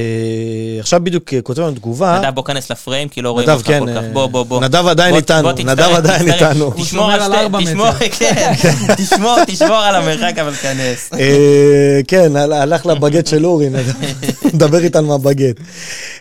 עכשיו 0.80 1.00
בדיוק 1.04 1.34
אה, 1.34 1.42
כותב 1.42 1.62
לנו 1.62 1.72
תגובה. 1.72 2.20
נדב, 2.20 2.30
בוא 2.36 2.44
כנס 2.44 2.72
לפריים, 2.72 3.10
כי 3.10 3.22
לא 3.22 3.32
רואים 3.32 3.50
נדב, 3.50 3.58
אותך 3.58 3.68
כן, 3.68 3.80
כל 3.80 3.94
כך. 3.96 4.04
בוא, 4.14 4.26
בוא, 4.28 4.44
בוא. 4.44 4.62
נדב 4.62 4.88
עדיין 4.88 5.10
בוא- 5.12 5.18
איתנו, 5.20 5.42
בוא 5.42 5.52
תצטרף, 5.52 5.70
נדב 5.80 5.96
עדיין. 5.96 6.32
איתנו. 6.34 6.72
תשמור 6.78 7.12
על 7.12 7.34
ארבע 7.34 7.60
תשמור- 7.66 7.88
מטר. 7.90 8.10
כן, 8.20 8.54
תשמור- 8.98 9.38
תשמור 9.48 9.76
על 9.78 9.96
המרחק, 9.96 10.38
אבל 10.38 10.54
כנס. 10.54 10.79
אה, 11.20 12.00
כן, 12.08 12.36
הל- 12.36 12.54
הלך 12.54 12.86
לבגט 12.86 13.28
של 13.28 13.46
אורי, 13.46 13.70
נדב. 13.70 13.92
נדבר 14.54 14.78
איתנו 14.84 15.08
מהבגט. 15.08 15.56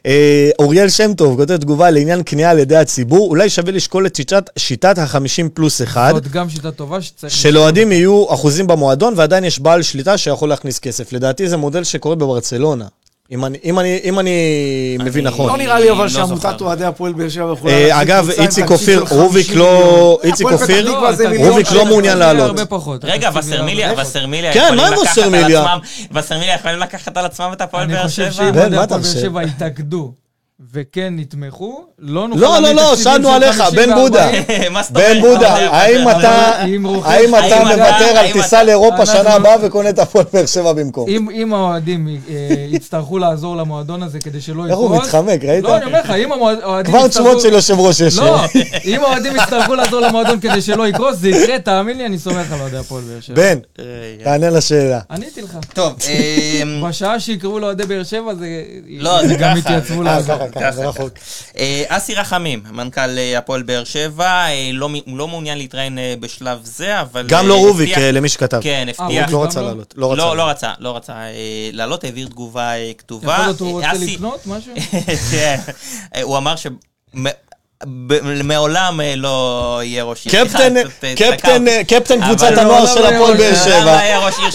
אה, 0.07 0.51
אוריאל 0.59 0.89
שם 0.89 1.13
טוב 1.15 1.37
כותב 1.37 1.57
תגובה 1.57 1.91
לעניין 1.91 2.23
קנייה 2.23 2.51
על 2.51 2.59
ידי 2.59 2.77
הציבור, 2.77 3.29
אולי 3.31 3.51
שווה 3.51 3.73
לשקול 3.73 4.07
את 4.07 4.17
שיטת- 4.17 4.51
שיטת 4.59 4.99
ה-50 4.99 5.19
פלוס 5.55 5.83
1. 5.83 6.15
זאת 6.15 6.29
גם 6.29 6.51
שיטה 6.51 6.71
טובה 6.71 7.03
שצריך... 7.03 7.33
שלאוהדים 7.33 7.93
יהיו 7.93 8.25
אחוזים 8.35 8.67
במועדון 8.67 9.15
ועדיין 9.17 9.45
יש 9.45 9.61
בעל 9.61 9.83
שליטה 9.83 10.19
שיכול 10.19 10.49
להכניס 10.49 10.79
כסף. 10.79 11.13
לדעתי 11.13 11.49
זה 11.49 11.57
מודל 11.57 11.85
שקורה 11.85 12.15
בברצלונה. 12.15 12.85
אם 13.33 13.45
אני, 13.45 13.59
אם 13.65 13.79
אני, 13.79 14.01
אם 14.05 14.21
אני 14.21 14.33
מבין 15.05 15.27
אני- 15.27 15.35
נכון. 15.35 15.49
לא 15.51 15.57
נראה 15.57 15.81
לי 15.81 15.91
אבל 15.91 16.03
לא 16.03 16.09
שעמותת. 16.09 16.61
אוהדי 16.61 16.85
הפועל 16.85 17.13
באר 17.13 17.29
שבע 17.29 17.53
יכולה... 17.53 17.73
אה, 17.73 17.87
להחזיק 17.89 18.03
אגב, 18.03 18.31
איציק 18.31 18.71
אופיר, 18.71 19.05
רוביק 19.11 19.47
50 19.47 19.59
לא-. 19.59 20.21
איציק 20.25 20.47
אופיר- 20.47 20.91
רוביק 21.39 21.73
לא. 21.73 21.85
מעוניין 21.87 22.19
לעלות. 22.19 22.57
רגע, 23.05 23.31
וסרמיליה, 23.35 23.93
וסרמיליה 24.03 24.53
כן, 24.53 24.61
יכולים 24.65 24.77
מה 24.81 24.87
עם 24.87 24.93
לקחת 24.93 25.19
על 25.19 25.25
וסרמיליה? 25.29 25.61
עצמם, 25.61 25.79
וסרמיליה 26.13 26.55
יכולים 26.55 26.79
לקחת 26.79 27.17
על 27.17 27.25
עצמם 27.25 27.51
את 27.53 27.61
הפועל 27.61 27.83
אני 27.85 27.93
באר 27.95 28.03
חושב 28.09 28.23
שבע? 28.25 28.33
שאם 28.33 28.53
בן, 28.53 28.59
אוהדי 28.61 28.77
מה 28.77 28.85
אתה 28.85 28.95
הפועל 28.95 29.01
באר 29.01 29.11
חושב? 29.13 29.21
שבע 29.21 29.43
יתאגדו 29.43 30.13
וכן 30.73 31.15
יתמכו, 31.19 31.85
לא 31.99 32.29
נוכל... 32.29 32.41
לא, 32.41 32.59
לא, 32.63 32.73
לא, 32.73 32.97
שאלנו 32.97 33.29
עליך, 33.29 33.57
50 33.57 33.77
בן 33.77 33.95
בודה. 33.95 34.31
ו-40. 34.33 34.71
מה 34.71 34.83
זאת 34.83 34.97
אומרת? 34.97 35.11
בן 35.11 35.21
בודה, 35.21 35.55
האם 35.55 36.09
אתה, 36.09 36.63
האם 37.05 37.35
אתה 37.35 37.65
מוותר 37.65 38.19
על 38.19 38.33
טיסה 38.33 38.63
לאירופה 38.63 39.07
שנה 39.07 39.35
הבאה 39.35 39.57
וקונה 39.63 39.89
את 39.89 39.99
הפועל 39.99 40.25
באר 40.33 40.47
שבע 40.47 40.73
במקום? 40.73 41.09
אם, 41.09 41.55
האוהדים 41.55 42.09
אה, 42.09 42.35
יצטרכו 42.69 43.19
לעזור 43.19 43.57
למועדון 43.57 44.03
הזה 44.03 44.19
כדי 44.21 44.41
שלא 44.41 44.67
איך 44.67 44.77
הוא 44.77 44.87
יקרוס... 44.87 45.07
מתחמק, 45.07 45.45
ראית? 45.45 45.65
לא, 45.65 45.77
אני 45.77 45.85
אומר 45.85 46.01
לך, 46.01 46.11
אם 46.11 46.33
האוהדים 46.33 46.95
כבר 46.95 47.09
תשומות 47.09 47.41
של 47.41 47.53
יושב 47.53 47.79
ראש 47.79 48.01
יש. 48.01 48.19
לא, 48.19 48.41
אם 48.85 49.01
האוהדים 49.01 49.37
יצטרכו 49.37 49.75
לעזור 49.75 50.01
למועדון 50.01 50.41
כדי 50.41 50.63
שלא 50.63 50.89
יקרוס, 50.89 51.17
זה 51.17 51.29
יקרה, 51.29 51.59
תאמין 51.59 51.99
לי, 51.99 52.07
אני 52.07 52.19
סומך 52.19 52.53
על 52.53 52.61
אוהדי 52.61 52.77
הפועל 52.77 53.03
באר 53.03 53.21
שבע. 53.21 53.37
בן, 53.37 53.59
רגע. 53.79 54.25
תענה 54.25 54.51
לשאלה. 54.51 55.01
עניתי 55.11 55.43
לך. 55.43 55.59
טוב, 55.75 55.93
בשעה 56.89 57.21
שיקראו 57.21 57.59
לאוהדי 57.59 57.87
באר 57.87 58.03
שבע, 58.03 58.35
זה... 58.35 58.47
לא, 58.89 59.27
זה 59.27 59.35
גם 59.35 59.61
ככה, 59.61 60.48
ככה, 60.49 60.73
זה 60.73 60.89
רחוק. 60.89 61.13
אה, 61.59 61.83
אסי 61.89 62.15
רחמים, 62.15 62.63
מנכ"ל 62.71 63.19
אה, 63.19 63.39
הפועל 63.39 63.63
באר 63.63 63.85
שבע, 63.85 64.27
אה, 64.27 64.71
לא 64.73 64.89
לא 65.07 65.29
מעוניין 65.29 65.59
להתראיין 65.59 65.99
בשלב 66.21 66.61
זה, 66.63 67.01
אבל... 67.01 67.27
גם 67.29 67.49
לא 67.49 67.55
רוביק, 67.55 67.99
למי 67.99 68.29
שכתב. 68.29 68.61
כן, 68.63 68.89
הבטיח... 68.99 69.31
לא 69.31 69.45
רצה 69.45 69.61
לא? 69.61 69.67
לעלות. 69.67 69.95
לא 69.97 70.13
רצה. 70.13 70.35
לא, 70.35 70.49
רצה, 70.49 70.73
לא 70.79 70.97
רצה 70.97 71.15
לעלות, 71.73 72.05
העביר 72.05 72.29
תגובה 72.29 72.73
כתובה. 72.99 73.33
יכול 73.33 73.45
להיות 73.45 73.61
הוא 73.61 73.73
רוצה 73.73 73.93
לקנות 73.93 74.47
משהו? 74.47 74.73
כן, 75.33 75.57
הוא 76.23 76.37
אמר 76.39 76.57
ש... 76.57 76.67
מעולם 78.45 79.01
אה, 79.01 79.17
לא 79.17 79.81
יהיה 79.85 80.05
ראש 80.05 80.27
עיר. 80.27 80.45
קפטן, 80.45 80.77
אה, 80.77 80.83
קפטן. 81.17 81.69
אה, 81.69 81.85
קפטן 81.85 82.25
קבוצת 82.25 82.47
אבל 82.47 82.59
הנוער 82.59 82.85
מעולם 82.85 82.95
של 82.95 83.01
לא 83.03 83.09
הפועל 83.09 83.37
באר 83.37 83.55
שבע. 83.55 83.99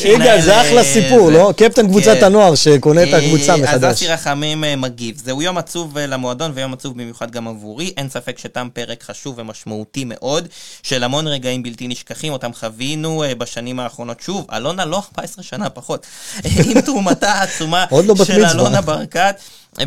לא 0.09 0.13
יגאל, 0.13 0.41
זה 0.41 0.61
אחלה 0.61 0.83
סיפור. 0.83 1.31
לא? 1.31 1.53
קפטן 1.57 1.87
קבוצת 1.87 2.17
כן. 2.19 2.23
הנוער 2.23 2.55
שקונה 2.55 3.03
את 3.03 3.13
הקבוצה 3.13 3.51
אה, 3.51 3.55
אז 3.55 3.61
מחדש. 3.61 3.93
אסי 3.93 4.07
רחמים 4.07 4.63
מגיב. 4.77 5.21
זהו 5.25 5.41
יום 5.41 5.57
עצוב 5.57 5.97
למועדון 5.97 6.51
ויום 6.55 6.73
עצוב 6.73 6.93
במיוחד 6.93 7.31
גם 7.31 7.47
עבורי. 7.47 7.93
אין 7.97 8.09
ספק 8.09 8.37
שתם 8.39 8.67
פרק 8.73 9.03
חשוב 9.03 9.35
ומשמעותי 9.37 10.05
מאוד, 10.05 10.47
של 10.83 11.03
המון 11.03 11.27
רגעים 11.27 11.63
בלתי 11.63 11.87
נשכחים, 11.87 12.33
אותם 12.33 12.53
חווינו 12.53 13.23
בשנים 13.37 13.79
האחרונות. 13.79 14.21
שוב, 14.21 14.47
אלונה 14.53 14.85
לא 14.85 14.95
14 14.95 15.43
שנה, 15.43 15.69
פחות. 15.69 16.05
עם 16.69 16.81
תרומתה 16.81 17.31
העצומה 17.31 17.85
לא 17.91 18.25
של. 18.25 18.45
אלונה 18.45 18.81
ברקת. 18.81 19.35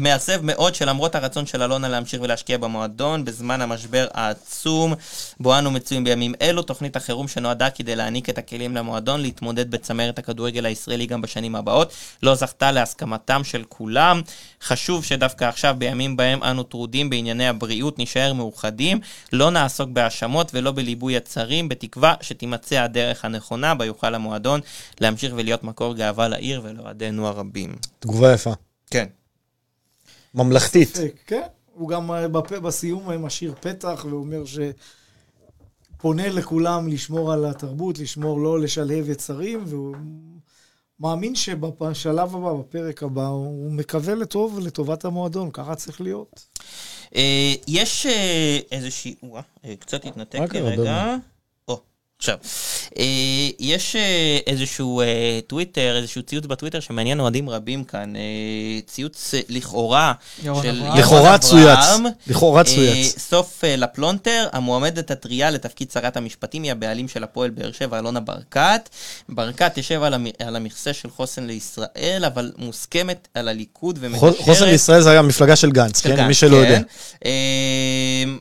מעצב 0.01 0.41
מאוד 0.43 0.75
שלמרות 0.75 1.15
הרצון 1.15 1.47
של 1.47 1.63
אלונה 1.63 1.89
להמשיך 1.89 2.21
ולהשקיע 2.23 2.59
במועדון, 2.59 3.25
בזמן 3.25 3.61
המשבר 3.63 4.07
העצום 4.15 4.95
בו 5.41 5.59
אנו 5.59 5.71
מצויים 5.71 6.05
בימים 6.05 6.35
אלו, 6.43 6.63
תוכנית 6.63 6.97
החירום 6.97 7.29
שנועדה 7.29 7.71
כדי 7.71 7.97
להעניק 7.97 8.31
את 8.31 8.39
הכלים 8.39 8.77
למועדון 8.77 9.21
להתמודד 9.21 9.71
בצמרת 9.71 10.19
הכדורגל 10.19 10.67
הישראלי 10.67 11.07
גם 11.07 11.23
בשנים 11.23 11.57
הבאות, 11.57 11.93
לא 12.23 12.35
זכתה 12.35 12.73
להסכמתם 12.73 13.45
של 13.45 13.65
כולם. 13.69 14.21
חשוב 14.63 15.05
שדווקא 15.05 15.45
עכשיו, 15.45 15.75
בימים 15.79 16.17
בהם 16.17 16.43
אנו 16.43 16.63
טרודים 16.63 17.11
בענייני 17.11 17.49
הבריאות, 17.49 17.99
נישאר 17.99 18.33
מאוחדים, 18.33 19.01
לא 19.33 19.51
נעסוק 19.51 19.91
בהאשמות 19.91 20.51
ולא 20.55 20.73
בליבוי 20.73 21.17
הצרים, 21.17 21.69
בתקווה 21.69 22.15
שתימצא 22.21 22.75
הדרך 22.75 23.25
הנכונה 23.25 23.75
בה 23.75 23.85
יוכל 23.85 24.15
המועדון 24.15 24.61
להמשיך 25.01 25.33
ולהיות 25.37 25.65
מקור 25.65 25.95
גאווה 25.95 26.29
לעיר 26.29 26.61
ולאוהדינו 26.65 27.29
הרבים. 27.29 27.77
תגובה 28.01 28.33
יפה. 28.33 28.53
כן. 28.91 29.07
ממלכתית. 30.37 30.89
ספק, 30.89 31.15
כן. 31.27 31.43
הוא 31.75 31.89
גם 31.89 32.13
אה, 32.13 32.29
בפ- 32.29 32.61
בסיום 32.61 33.11
אה, 33.11 33.19
משאיר 33.19 33.55
פתח 33.61 34.07
ואומר 34.11 34.45
ש... 34.45 34.59
פונה 35.99 36.29
לכולם 36.29 36.89
לשמור 36.89 37.33
על 37.33 37.45
התרבות, 37.45 37.99
לשמור 37.99 38.41
לא 38.41 38.61
לשלהב 38.61 39.09
יצרים, 39.11 39.65
והוא 39.67 39.97
מאמין 41.01 41.35
שבשלב 41.35 42.37
הבא, 42.37 42.53
בפרק 42.53 43.03
הבא, 43.03 43.27
הוא 43.27 43.73
מקווה 43.73 44.15
לטוב, 44.15 44.59
לטובת 44.59 45.05
המועדון, 45.05 45.51
ככה 45.53 45.75
צריך 45.75 46.01
להיות. 46.01 46.47
אה, 47.17 47.55
יש 47.69 48.07
איזושהי... 48.73 49.15
וואה, 49.23 49.43
אה, 49.65 49.75
קצת 49.77 50.05
התנתק 50.05 50.41
לי 50.53 50.61
רגע. 50.61 51.17
עכשיו. 52.19 52.37
אה, 52.99 53.05
יש 53.61 53.97
אה, 53.97 54.39
איזשהו 54.47 55.01
אה, 55.01 55.07
טוויטר, 55.47 55.97
איזשהו 55.97 56.23
ציוץ 56.23 56.47
בטוויטר 56.47 56.81
שמעניין 56.81 57.21
אוהדים 57.21 57.51
רבים 57.51 57.85
כאן. 57.85 58.13
ציוץ 58.87 59.35
לכאורה 59.49 60.13
של 60.43 60.51
אברהם. 60.53 60.99
לכאורה 60.99 61.39
צויץ. 61.39 61.79
לכאורה 62.27 62.65
צויץ. 62.65 63.19
סוף 63.19 63.65
לפלונטר, 63.65 64.49
המועמדת 64.53 65.11
הטריה 65.11 65.51
לתפקיד 65.51 65.91
שרת 65.91 66.17
המשפטים 66.17 66.63
היא 66.63 66.73
הבעלים 66.73 67.09
של 67.09 67.25
הפועל 67.25 67.51
באר 67.51 67.73
שבע, 67.73 67.99
אלונה 67.99 68.21
ברקת. 68.21 68.89
ברקת 69.29 69.73
תשב 69.75 70.03
על, 70.03 70.15
המ... 70.15 70.27
על 70.39 70.57
המכסה 70.57 70.93
של 70.93 71.11
חוסן 71.11 71.47
לישראל, 71.47 72.23
אבל 72.27 72.53
מוסכמת 72.59 73.29
על 73.35 73.49
הליכוד 73.49 73.99
ומגשרת... 74.01 74.39
חוסן 74.39 74.65
לישראל 74.65 75.01
זה 75.01 75.11
היה 75.11 75.23
מפלגה 75.23 75.57
של 75.57 75.71
גנץ, 75.71 76.01
כן? 76.01 76.27
מי 76.27 76.35
שלא 76.35 76.57
יודע. 76.57 76.81
אה, 77.25 77.31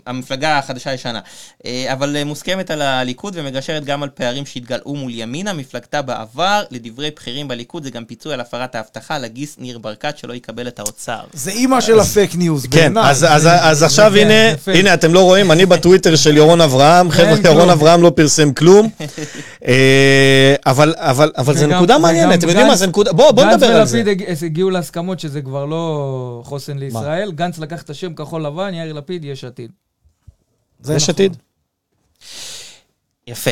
המפלגה 0.05 0.57
החדשה 0.57 0.89
הישנה. 0.89 1.19
אה, 1.65 1.93
אבל 1.93 2.23
מוסכמת 2.23 2.71
על 2.71 2.81
הליכוד 2.81 3.33
ומגשרת 3.37 3.64
גם 3.85 4.03
על 4.03 4.09
פערים 4.09 4.45
שהתגלעו 4.45 4.95
מול 4.95 5.11
ימינה, 5.13 5.53
מפלגתה 5.53 6.01
בעבר, 6.01 6.63
לדברי 6.71 7.11
בכירים 7.15 7.47
בליכוד 7.47 7.83
זה 7.83 7.89
גם 7.89 8.05
פיצוי 8.05 8.33
על 8.33 8.39
הפרת 8.39 8.75
ההבטחה 8.75 9.17
לגיס 9.19 9.55
ניר 9.59 9.77
ברקת 9.77 10.17
שלא 10.17 10.33
יקבל 10.33 10.67
את 10.67 10.79
האוצר. 10.79 11.19
זה 11.33 11.51
אימא 11.51 11.81
של 11.81 11.99
ה 11.99 12.06
fake 12.06 12.35
news, 12.35 12.65
כן, 12.65 12.93
בעיניי. 12.93 13.11
אז, 13.11 13.23
אז, 13.29 13.47
אז 13.61 13.83
עכשיו 13.83 14.15
הנה, 14.15 14.33
הנה, 14.67 14.93
אתם 14.93 15.13
לא 15.13 15.19
רואים, 15.23 15.51
אני 15.51 15.65
בטוויטר 15.65 16.15
של 16.15 16.37
ירון 16.37 16.61
אברהם, 16.61 17.11
חבר'ה, 17.11 17.37
כלום. 17.41 17.45
ירון 17.57 17.69
אברהם 17.69 18.01
לא 18.01 18.11
פרסם 18.15 18.53
כלום, 18.53 18.89
אה, 19.67 20.55
אבל, 20.65 20.93
אבל, 20.97 21.31
אבל 21.37 21.57
זה 21.57 21.67
נקודה 21.67 21.97
מעניינת, 21.97 22.39
אתם 22.39 22.47
יודעים 22.49 22.67
מה, 22.67 22.75
זה 22.75 22.87
נקודה, 22.87 23.13
בואו 23.13 23.33
בוא 23.33 23.43
נדבר 23.45 23.65
על 23.65 23.85
זה. 23.85 23.97
גנץ 23.97 24.09
ולפיד 24.11 24.29
הג- 24.29 24.45
הגיעו 24.45 24.69
להסכמות 24.69 25.19
שזה 25.19 25.41
כבר 25.41 25.65
לא 25.65 26.41
חוסן 26.45 26.77
לישראל. 26.77 27.31
גנץ 27.31 27.57
לקח 27.59 27.81
את 27.81 27.89
השם 27.89 28.13
כחול 28.13 28.45
לבן, 28.45 28.73
יאיר 28.73 28.93
לפיד, 28.93 29.25
יש 29.25 29.43
עתיד. 29.43 29.71
זה 30.81 30.95
יש 30.95 31.03
נכון. 31.09 31.13
עתיד? 31.15 31.37
יפה. 33.27 33.51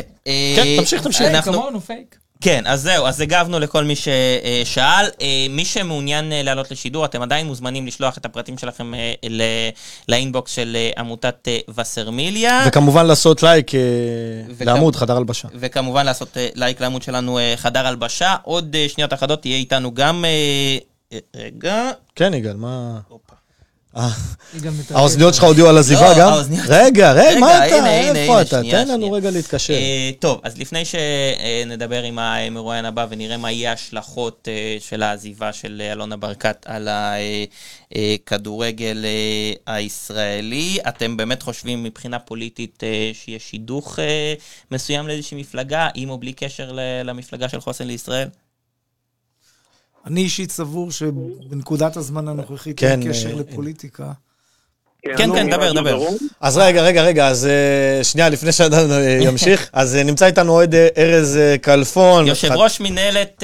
כן, 0.55 0.63
תמשיך, 0.79 1.01
תמשיך. 1.03 1.21
פייק, 1.21 1.35
אנחנו- 1.35 1.53
אמרנו 1.61 1.81
פייק. 1.81 2.15
כן, 2.41 2.63
אז 2.67 2.81
זהו, 2.81 3.05
אז 3.07 3.21
הגבנו 3.21 3.59
לכל 3.59 3.83
מי 3.83 3.93
ששאל. 3.95 5.05
אה, 5.21 5.45
מי 5.49 5.65
שמעוניין 5.65 6.31
אה, 6.31 6.43
לעלות 6.43 6.71
לשידור, 6.71 7.05
אתם 7.05 7.21
עדיין 7.21 7.47
מוזמנים 7.47 7.87
לשלוח 7.87 8.17
את 8.17 8.25
הפרטים 8.25 8.57
שלכם 8.57 8.93
אה, 8.93 9.13
לאינבוקס 10.09 10.51
של 10.51 10.77
עמותת 10.97 11.47
וסרמיליה. 11.77 12.63
וכמובן 12.67 13.05
לעשות 13.05 13.43
לייק 13.43 13.71
לעמוד 14.59 14.95
חדר 14.95 15.17
הלבשה. 15.17 15.47
וכמובן 15.55 16.05
לעשות 16.05 16.37
לייק 16.55 16.81
לעמוד 16.81 17.01
שלנו 17.01 17.39
חדר 17.55 17.87
הלבשה. 17.87 18.35
עוד 18.43 18.75
שניות 18.87 19.13
אחדות 19.13 19.41
תהיה 19.41 19.55
איתנו 19.57 19.93
גם... 19.93 20.25
רגע. 21.35 21.91
כן, 22.15 22.33
יגאל, 22.33 22.55
מה... 22.55 22.99
האוזניות 24.89 25.33
שלך 25.33 25.43
הודיעו 25.43 25.69
על 25.69 25.77
עזיבה 25.77 26.09
לא, 26.09 26.19
גם? 26.19 26.33
רגע, 26.67 27.11
רגע, 27.11 27.39
מה 27.39 27.67
אתה? 27.67 27.89
איפה 28.15 28.41
אתה? 28.41 28.61
תן 28.71 28.87
לנו 28.87 29.11
רגע 29.11 29.31
להתקשר. 29.31 29.73
אה, 29.73 30.11
טוב, 30.19 30.39
אז 30.43 30.57
לפני 30.57 30.83
שנדבר 30.85 32.03
עם 32.03 32.19
המרואיין 32.19 32.85
הבא 32.85 33.05
ונראה 33.09 33.37
מה 33.37 33.51
יהיה 33.51 33.69
ההשלכות 33.69 34.47
אה, 34.51 34.77
של 34.79 35.03
העזיבה 35.03 35.53
של 35.53 35.81
אלונה 35.91 36.17
ברקת 36.17 36.65
על 36.65 36.89
הכדורגל 37.91 39.05
אה, 39.05 39.75
הישראלי, 39.75 40.77
אתם 40.87 41.17
באמת 41.17 41.41
חושבים 41.41 41.83
מבחינה 41.83 42.19
פוליטית 42.19 42.83
שיש 43.13 43.49
שידוך 43.49 43.99
מסוים 44.71 45.07
לאיזושהי 45.07 45.37
מפלגה, 45.37 45.87
עם 45.95 46.09
או 46.09 46.17
בלי 46.17 46.33
קשר 46.33 46.77
למפלגה 47.03 47.49
של 47.49 47.61
חוסן 47.61 47.87
לישראל? 47.87 48.27
אני 50.05 50.21
אישית 50.21 50.51
סבור 50.51 50.91
שבנקודת 50.91 51.97
הזמן 51.97 52.27
הנוכחית 52.27 52.79
כן, 52.79 52.87
אין 52.87 53.09
קשר 53.09 53.29
אה, 53.29 53.35
לפוליטיקה. 53.35 54.11
כן, 55.01 55.13
כן, 55.17 55.29
כן 55.35 55.49
דבר, 55.49 55.73
דבר. 55.73 55.99
אז 56.41 56.57
רגע, 56.57 56.81
רגע, 56.81 57.03
רגע, 57.03 57.27
אז 57.27 57.47
אה, 57.47 58.03
שנייה, 58.03 58.29
לפני 58.29 58.51
שאדם 58.51 58.91
אה, 58.91 59.17
ימשיך, 59.27 59.69
אז 59.73 59.95
נמצא 59.95 60.25
איתנו 60.25 60.51
אוהד 60.51 60.75
ארז 60.97 61.39
כלפון. 61.63 62.27
יושב 62.27 62.51
ראש 62.51 62.79
מנהלת 62.81 63.43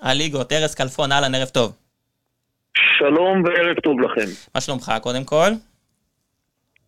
הליגות, 0.00 0.52
ארז 0.52 0.74
כלפון, 0.74 1.12
אהלן, 1.12 1.34
ערב 1.34 1.48
טוב. 1.48 1.72
שלום 2.98 3.42
וערב 3.44 3.76
טוב 3.82 4.00
לכם. 4.00 4.30
מה 4.54 4.60
שלומך, 4.60 4.92
קודם 5.02 5.24
כל? 5.24 5.50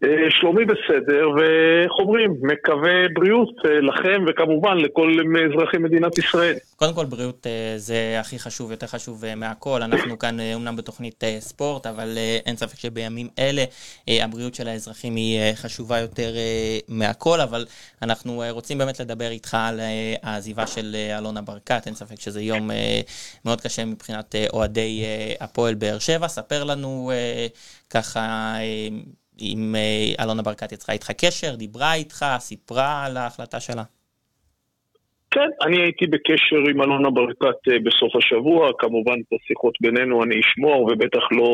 אה, 0.04 0.30
שלומי 0.30 0.64
בסדר, 0.64 1.28
ואיך 1.36 1.92
אומרים, 1.98 2.34
מקווה 2.42 3.08
בריאות 3.14 3.54
אה, 3.64 3.80
לכם 3.80 4.24
וכמובן 4.28 4.76
לכל 4.76 5.16
אזרחי 5.52 5.78
מדינת 5.78 6.18
ישראל. 6.18 6.54
קודם 6.76 6.94
כל 6.94 7.04
בריאות 7.04 7.46
אה, 7.46 7.72
זה 7.76 8.16
הכי 8.20 8.38
חשוב, 8.38 8.70
יותר 8.70 8.86
חשוב 8.86 9.24
מהכל. 9.36 9.82
אנחנו 9.82 10.18
כאן 10.18 10.36
אומנם 10.54 10.76
בתוכנית 10.76 11.24
ספורט, 11.38 11.86
אבל 11.86 12.18
אין 12.46 12.56
ספק 12.56 12.78
שבימים 12.78 13.28
אלה 13.38 13.64
הבריאות 14.08 14.54
של 14.54 14.68
האזרחים 14.68 15.16
היא 15.16 15.40
חשובה 15.54 15.98
יותר 15.98 16.32
מהכל, 16.88 17.40
אבל 17.40 17.64
אנחנו 18.02 18.42
רוצים 18.50 18.78
באמת 18.78 19.00
לדבר 19.00 19.30
איתך 19.30 19.56
על 19.60 19.80
העזיבה 20.22 20.66
של 20.66 20.96
אלונה 21.18 21.42
ברקת, 21.42 21.82
אין 21.86 21.94
ספק 21.94 22.20
שזה 22.20 22.40
יום 22.40 22.70
מאוד 23.44 23.60
קשה 23.60 23.84
מבחינת 23.84 24.34
אוהדי 24.52 25.04
הפועל 25.40 25.74
באר 25.74 25.98
שבע. 25.98 26.28
ספר 26.28 26.64
לנו 26.64 27.10
ככה... 27.90 28.56
אם 29.40 29.74
אה, 29.76 30.24
אלונה 30.24 30.42
ברקת 30.42 30.72
יצרה 30.72 30.92
איתך 30.92 31.10
קשר, 31.10 31.54
דיברה 31.56 31.94
איתך, 31.94 32.24
סיפרה 32.38 33.04
על 33.06 33.16
ההחלטה 33.16 33.60
שלה? 33.60 33.82
כן, 35.30 35.48
אני 35.62 35.80
הייתי 35.80 36.06
בקשר 36.06 36.70
עם 36.70 36.82
אלונה 36.82 37.10
ברקת 37.10 37.68
אה, 37.70 37.78
בסוף 37.84 38.16
השבוע, 38.16 38.70
כמובן 38.78 39.12
את 39.20 39.32
השיחות 39.32 39.74
בינינו 39.80 40.24
אני 40.24 40.40
אשמור 40.40 40.82
ובטח 40.82 41.22
לא 41.30 41.50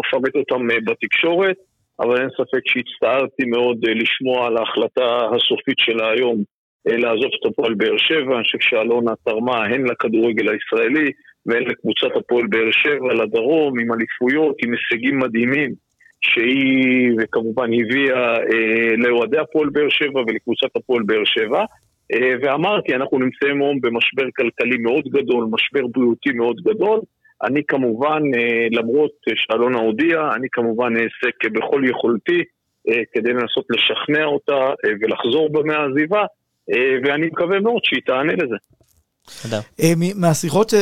אפרט 0.00 0.36
אותם 0.36 0.70
אה, 0.70 0.76
בתקשורת, 0.86 1.56
אבל 2.00 2.20
אין 2.20 2.28
ספק 2.30 2.62
שהצטערתי 2.66 3.44
מאוד 3.44 3.78
לשמוע 3.84 4.46
על 4.46 4.56
ההחלטה 4.56 5.18
הסופית 5.34 5.78
שלה 5.78 6.10
היום 6.10 6.42
לעזוב 6.86 7.30
את 7.40 7.46
הפועל 7.46 7.74
באר 7.74 7.96
שבע, 7.96 8.34
אני 8.34 8.42
חושב 8.42 8.58
שאלונה 8.60 9.12
תרמה 9.24 9.64
הן 9.64 9.84
לכדורגל 9.86 10.48
הישראלי 10.48 11.10
והן 11.46 11.62
לקבוצת 11.62 12.16
הפועל 12.16 12.46
באר 12.46 12.70
שבע 12.70 13.14
לדרום, 13.14 13.78
עם 13.78 13.92
אליפויות, 13.92 14.56
עם 14.64 14.72
הישגים 14.72 15.18
מדהימים. 15.18 15.87
שהיא 16.20 17.10
כמובן 17.32 17.70
הביאה 17.72 18.36
אה, 18.36 18.96
לאוהדי 18.96 19.38
הפועל 19.38 19.68
באר 19.68 19.88
שבע 19.88 20.20
ולקבוצת 20.20 20.76
הפועל 20.76 21.02
באר 21.02 21.24
שבע. 21.24 21.64
אה, 22.12 22.34
ואמרתי, 22.42 22.94
אנחנו 22.94 23.18
נמצאים 23.18 23.62
היום 23.62 23.80
במשבר 23.80 24.24
כלכלי 24.36 24.78
מאוד 24.78 25.04
גדול, 25.08 25.48
משבר 25.50 25.86
בריאותי 25.86 26.30
מאוד 26.30 26.56
גדול. 26.60 27.00
אני 27.42 27.62
כמובן, 27.68 28.22
אה, 28.34 28.66
למרות 28.70 29.12
שאלונה 29.34 29.78
הודיעה, 29.78 30.34
אני 30.34 30.48
כמובן 30.52 30.92
אעשה 30.96 31.28
כבכל 31.40 31.82
יכולתי 31.84 32.42
אה, 32.88 33.02
כדי 33.12 33.32
לנסות 33.32 33.66
לשכנע 33.70 34.24
אותה 34.24 34.52
אה, 34.54 34.90
ולחזור 35.00 35.52
בה 35.52 35.60
מהעזיבה, 35.62 36.24
אה, 36.72 36.94
ואני 37.04 37.26
מקווה 37.26 37.60
מאוד 37.60 37.80
שהיא 37.84 38.02
תענה 38.06 38.32
לזה. 38.32 38.56
תודה. 39.42 39.60
אה, 39.82 39.92
מהשיחות 40.14 40.70
ש... 40.70 40.74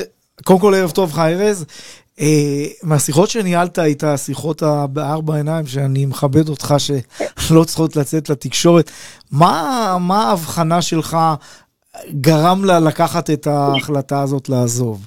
קודם 0.45 0.61
כל, 0.61 0.73
ערב 0.75 0.91
טוב 0.91 1.11
לך, 1.13 1.19
ארז. 1.19 1.67
אה, 2.21 2.67
מהשיחות 2.83 3.31
שניהלת 3.31 3.79
איתה, 3.79 4.13
השיחות 4.13 4.63
בארבע 4.93 5.37
עיניים, 5.37 5.67
שאני 5.67 6.07
מכבד 6.07 6.49
אותך, 6.49 6.75
שלא 7.39 7.65
צריכות 7.65 7.97
לצאת 7.97 8.31
לתקשורת, 8.31 8.91
מה, 9.33 10.25
ההבחנה 10.29 10.83
שלך 10.83 11.17
גרם 12.11 12.65
לה 12.65 12.81
לקחת 12.89 13.31
את 13.31 13.47
ההחלטה 13.47 14.23
הזאת 14.23 14.49
לעזוב? 14.49 15.07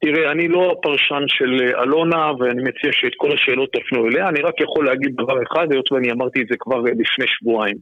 תראה, 0.00 0.32
אני 0.32 0.48
לא 0.48 0.72
הפרשן 0.72 1.24
של 1.26 1.52
אלונה, 1.82 2.32
ואני 2.38 2.62
מציע 2.62 2.90
שאת 2.92 3.12
כל 3.16 3.32
השאלות 3.32 3.68
תפנו 3.72 4.06
אליה, 4.06 4.28
אני 4.28 4.40
רק 4.40 4.60
יכול 4.60 4.86
להגיד 4.86 5.12
דבר 5.14 5.42
אחד, 5.42 5.66
היות 5.72 5.92
ואני 5.92 6.12
אמרתי 6.12 6.42
את 6.42 6.46
זה 6.48 6.54
כבר 6.58 6.80
לפני 6.80 7.26
שבועיים. 7.26 7.76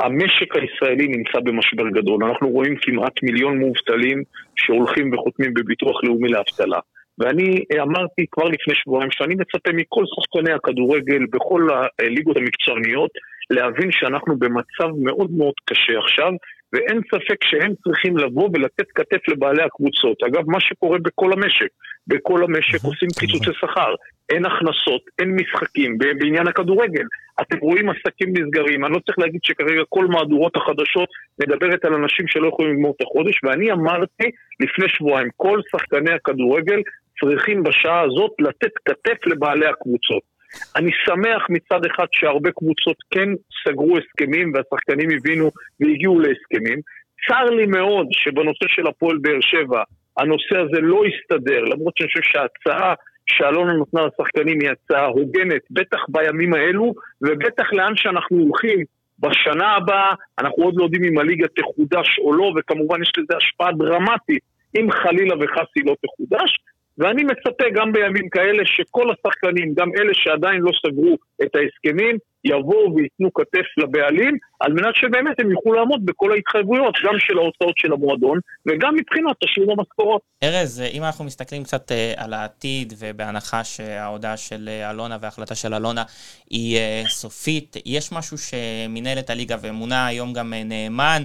המשק 0.00 0.56
הישראלי 0.56 1.08
נמצא 1.08 1.40
במשבר 1.44 1.88
גדול. 1.88 2.24
אנחנו 2.24 2.48
רואים 2.48 2.76
כמעט 2.82 3.22
מיליון 3.22 3.58
מובטלים 3.58 4.22
שהולכים 4.56 5.12
וחותמים 5.12 5.54
בביטוח 5.54 6.04
לאומי 6.04 6.28
לאבטלה. 6.28 6.78
ואני 7.18 7.64
אמרתי 7.82 8.26
כבר 8.30 8.44
לפני 8.44 8.74
שבועיים 8.74 9.10
שאני 9.10 9.34
מצפה 9.34 9.70
מכל 9.72 10.04
שחקני 10.14 10.52
הכדורגל 10.52 11.26
בכל 11.32 11.68
הליגות 11.98 12.36
המקצועניות 12.36 13.10
להבין 13.50 13.88
שאנחנו 13.92 14.38
במצב 14.38 14.88
מאוד 15.04 15.30
מאוד 15.30 15.54
קשה 15.64 15.98
עכשיו, 15.98 16.32
ואין 16.72 17.00
ספק 17.14 17.44
שהם 17.44 17.72
צריכים 17.84 18.16
לבוא 18.16 18.50
ולתת 18.54 18.90
כתף 18.94 19.28
לבעלי 19.28 19.62
הקבוצות. 19.62 20.22
אגב, 20.22 20.50
מה 20.50 20.60
שקורה 20.60 20.98
בכל 20.98 21.32
המשק, 21.32 21.68
בכל 22.06 22.44
המשק 22.44 22.84
עושים 22.84 23.08
קיצוצי 23.18 23.50
שכר, 23.60 23.94
אין 24.30 24.46
הכנסות, 24.46 25.02
אין 25.18 25.36
משחקים, 25.36 25.98
בעניין 25.98 26.46
הכדורגל. 26.48 27.04
אתם 27.40 27.58
רואים 27.58 27.90
עסקים 27.90 28.28
נסגרים, 28.36 28.84
אני 28.84 28.94
לא 28.94 28.98
צריך 29.06 29.18
להגיד 29.18 29.40
שכרגע 29.44 29.82
כל 29.88 30.06
מהדורות 30.06 30.56
החדשות 30.56 31.08
מדברת 31.40 31.84
על 31.84 31.94
אנשים 31.94 32.28
שלא 32.28 32.48
יכולים 32.48 32.72
לגמור 32.72 32.94
את 32.96 33.02
החודש, 33.02 33.44
ואני 33.44 33.72
אמרתי 33.72 34.30
לפני 34.60 34.88
שבועיים, 34.88 35.28
כל 35.36 35.60
שחקני 35.72 36.12
הכדורגל 36.12 36.80
צריכים 37.20 37.62
בשעה 37.62 38.00
הזאת 38.00 38.30
לתת 38.38 38.72
כתף 38.84 39.26
לבעלי 39.26 39.66
הקבוצות. 39.66 40.29
אני 40.76 40.90
שמח 41.04 41.46
מצד 41.50 41.84
אחד 41.86 42.06
שהרבה 42.12 42.50
קבוצות 42.50 42.96
כן 43.10 43.28
סגרו 43.64 43.96
הסכמים 43.98 44.52
והשחקנים 44.54 45.08
הבינו 45.16 45.50
והגיעו 45.80 46.20
להסכמים. 46.20 46.80
צר 47.28 47.44
לי 47.44 47.66
מאוד 47.66 48.06
שבנושא 48.10 48.66
של 48.68 48.86
הפועל 48.86 49.18
באר 49.18 49.40
שבע 49.40 49.82
הנושא 50.16 50.56
הזה 50.58 50.80
לא 50.80 51.02
הסתדר, 51.04 51.64
למרות 51.64 51.96
שאני 51.96 52.08
חושב 52.08 52.22
שההצעה 52.22 52.94
שאלונה 53.26 53.72
נתנה 53.72 54.00
לשחקנים 54.06 54.60
היא 54.60 54.70
הצעה 54.70 55.06
הוגנת, 55.06 55.62
בטח 55.70 55.98
בימים 56.08 56.54
האלו, 56.54 56.94
ובטח 57.22 57.72
לאן 57.72 57.96
שאנחנו 57.96 58.36
הולכים 58.36 58.84
בשנה 59.18 59.68
הבאה, 59.76 60.14
אנחנו 60.38 60.62
עוד 60.62 60.74
לא 60.76 60.84
יודעים 60.84 61.04
אם 61.04 61.18
הליגה 61.18 61.46
תחודש 61.48 62.18
או 62.18 62.32
לא, 62.32 62.52
וכמובן 62.56 63.02
יש 63.02 63.12
לזה 63.18 63.36
השפעה 63.36 63.72
דרמטית 63.72 64.42
אם 64.78 64.90
חלילה 64.90 65.34
וחס 65.40 65.68
היא 65.76 65.84
לא 65.86 65.94
תחודש. 66.06 66.58
ואני 67.00 67.22
מצפה 67.24 67.64
גם 67.74 67.92
בימים 67.92 68.28
כאלה 68.28 68.62
שכל 68.66 69.06
השחקנים, 69.10 69.74
גם 69.74 69.88
אלה 69.98 70.14
שעדיין 70.14 70.60
לא 70.60 70.70
סגרו 70.86 71.16
את 71.42 71.54
ההסכמים, 71.54 72.18
יבואו 72.44 72.96
וייתנו 72.96 73.34
כתף 73.34 73.66
לבעלים, 73.76 74.36
על 74.60 74.72
מנת 74.72 74.94
שבאמת 74.94 75.40
הם 75.40 75.50
יוכלו 75.50 75.72
לעמוד 75.72 76.06
בכל 76.06 76.32
ההתחייבויות, 76.32 76.94
גם 77.04 77.18
של 77.18 77.38
ההוצאות 77.38 77.78
של 77.78 77.92
המועדון, 77.92 78.38
וגם 78.66 78.94
מבחינת 78.94 79.36
תשלום 79.44 79.70
המשכורות. 79.78 80.22
ארז, 80.42 80.82
אם 80.92 81.04
אנחנו 81.04 81.24
מסתכלים 81.24 81.64
קצת 81.64 81.92
אה, 81.92 82.12
על 82.16 82.32
העתיד, 82.32 82.92
ובהנחה 82.98 83.64
שההודעה 83.64 84.36
של 84.36 84.68
אה, 84.68 84.90
אלונה 84.90 85.16
וההחלטה 85.20 85.54
של 85.54 85.74
אלונה 85.74 86.02
היא 86.50 86.76
אה, 86.76 87.02
סופית, 87.08 87.76
יש 87.86 88.12
משהו 88.12 88.36
שמנהלת 88.38 89.30
הליגה, 89.30 89.56
ומונה 89.62 90.06
היום 90.06 90.32
גם 90.32 90.52
נאמן, 90.64 91.22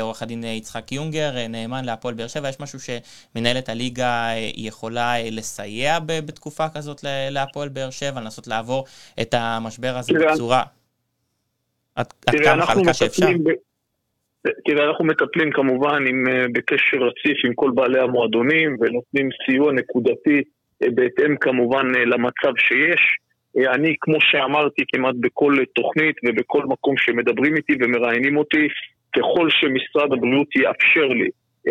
עורך 0.00 0.22
הדין 0.22 0.44
יצחק 0.44 0.92
יונגר, 0.92 1.30
נאמן 1.48 1.84
להפועל 1.84 2.14
באר 2.14 2.26
שבע, 2.26 2.48
יש 2.48 2.60
משהו 2.60 2.78
שמנהלת 2.80 3.68
הליגה 3.68 4.28
יכולה 4.56 5.14
לסייע 5.30 5.98
בתקופה 6.06 6.68
כזאת 6.68 7.04
להפועל 7.30 7.68
באר 7.68 7.90
שבע, 7.90 8.20
לנסות 8.20 8.46
לעבור 8.46 8.84
את 9.20 9.34
המשבר 9.56 9.92
הזה 9.96 10.12
בצורה... 10.12 10.34
בצורה 10.34 10.62
עד 11.94 12.12
כמה 12.44 12.66
חלקה 12.66 12.94
שאפשר. 12.94 13.26
תראה, 14.64 14.84
אנחנו 14.84 15.04
מטפלים 15.04 15.50
כמובן 15.50 16.06
עם, 16.06 16.28
אה, 16.28 16.46
בקשר 16.52 16.96
רציף 16.96 17.44
עם 17.44 17.54
כל 17.54 17.70
בעלי 17.74 18.00
המועדונים 18.00 18.76
ונותנים 18.80 19.28
סיוע 19.46 19.72
נקודתי 19.72 20.42
אה, 20.82 20.88
בהתאם 20.94 21.36
כמובן 21.36 21.92
אה, 21.96 22.04
למצב 22.04 22.52
שיש. 22.56 23.00
אני, 23.74 23.94
כמו 24.00 24.16
שאמרתי, 24.20 24.82
כמעט 24.92 25.14
בכל 25.20 25.54
תוכנית 25.74 26.16
ובכל 26.24 26.62
מקום 26.64 26.94
שמדברים 26.96 27.56
איתי 27.56 27.72
ומראיינים 27.80 28.36
אותי, 28.36 28.68
ככל 29.16 29.48
שמשרד 29.50 30.12
הבריאות 30.12 30.56
יאפשר 30.56 31.06
לי 31.06 31.28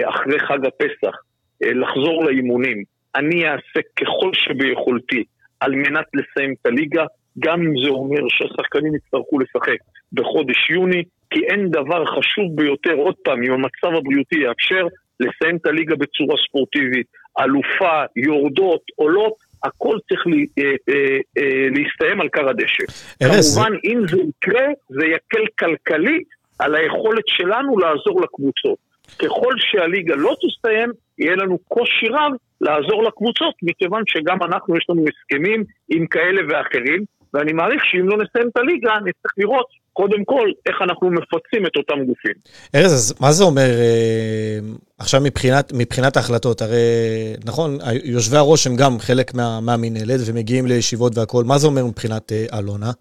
אחרי 0.09 0.39
חג 0.39 0.65
הפסח 0.65 1.15
לחזור 1.61 2.25
לאימונים, 2.25 2.83
אני 3.15 3.45
אעשה 3.45 3.79
ככל 3.95 4.31
שביכולתי 4.33 5.23
על 5.59 5.71
מנת 5.75 6.05
לסיים 6.13 6.55
את 6.61 6.65
הליגה, 6.65 7.05
גם 7.39 7.61
אם 7.61 7.73
זה 7.83 7.89
אומר 7.89 8.21
שהשחקנים 8.29 8.95
יצטרכו 8.95 9.39
לשחק 9.39 9.77
בחודש 10.13 10.69
יוני, 10.69 11.03
כי 11.29 11.39
אין 11.45 11.71
דבר 11.71 12.05
חשוב 12.05 12.55
ביותר, 12.55 12.93
עוד 12.93 13.15
פעם, 13.23 13.43
אם 13.43 13.51
המצב 13.51 13.97
הבריאותי 13.97 14.35
יאפשר, 14.35 14.87
לסיים 15.19 15.55
את 15.57 15.65
הליגה 15.65 15.95
בצורה 15.95 16.35
ספורטיבית, 16.47 17.07
אלופה, 17.39 18.03
יורדות, 18.15 18.81
עולות, 18.95 19.33
הכל 19.63 19.97
צריך 20.09 20.27
לי, 20.27 20.45
אה, 20.59 20.63
אה, 20.89 21.17
אה, 21.37 21.67
להסתיים 21.75 22.21
על 22.21 22.29
כר 22.29 22.49
הדשא. 22.49 22.83
כמובן, 23.19 23.73
אם 23.85 24.01
זה 24.07 24.17
יקרה, 24.17 24.67
זה 24.89 25.05
יקל 25.05 25.45
כלכלית 25.59 26.27
על 26.59 26.75
היכולת 26.75 27.23
שלנו 27.27 27.77
לעזור 27.77 28.21
לקבוצות. 28.21 28.77
ככל 29.19 29.53
שהליגה 29.57 30.15
לא 30.15 30.35
תסתיים, 30.41 30.89
יהיה 31.19 31.35
לנו 31.35 31.57
קושי 31.57 32.07
רב 32.07 32.31
לעזור 32.61 33.03
לקבוצות, 33.03 33.55
מכיוון 33.63 34.03
שגם 34.07 34.37
אנחנו, 34.43 34.77
יש 34.77 34.85
לנו 34.89 35.05
הסכמים 35.07 35.63
עם 35.89 36.07
כאלה 36.07 36.41
ואחרים, 36.49 37.03
ואני 37.33 37.53
מעריך 37.53 37.81
שאם 37.85 38.09
לא 38.09 38.17
נסיים 38.17 38.49
את 38.49 38.57
הליגה, 38.57 38.93
נצטרך 39.05 39.31
לראות 39.37 39.65
קודם 39.93 40.23
כל 40.25 40.51
איך 40.65 40.75
אנחנו 40.81 41.09
מפצים 41.11 41.65
את 41.65 41.75
אותם 41.75 42.05
גופים. 42.05 42.33
ארז, 42.75 42.93
אז 42.93 43.13
מה 43.19 43.31
זה 43.31 43.43
אומר 43.43 43.69
אה, 43.79 44.59
עכשיו 44.99 45.21
מבחינת, 45.23 45.71
מבחינת 45.75 46.17
ההחלטות? 46.17 46.61
הרי, 46.61 46.77
נכון, 47.45 47.77
יושבי 48.03 48.37
הראש 48.37 48.67
הם 48.67 48.75
גם 48.75 48.99
חלק 48.99 49.33
מה, 49.33 49.59
מהמינהלת 49.61 50.19
ומגיעים 50.25 50.65
לישיבות 50.65 51.17
והכול. 51.17 51.45
מה 51.45 51.57
זה 51.57 51.67
אומר 51.67 51.85
מבחינת 51.85 52.31
אה, 52.31 52.59
אלונה? 52.59 52.91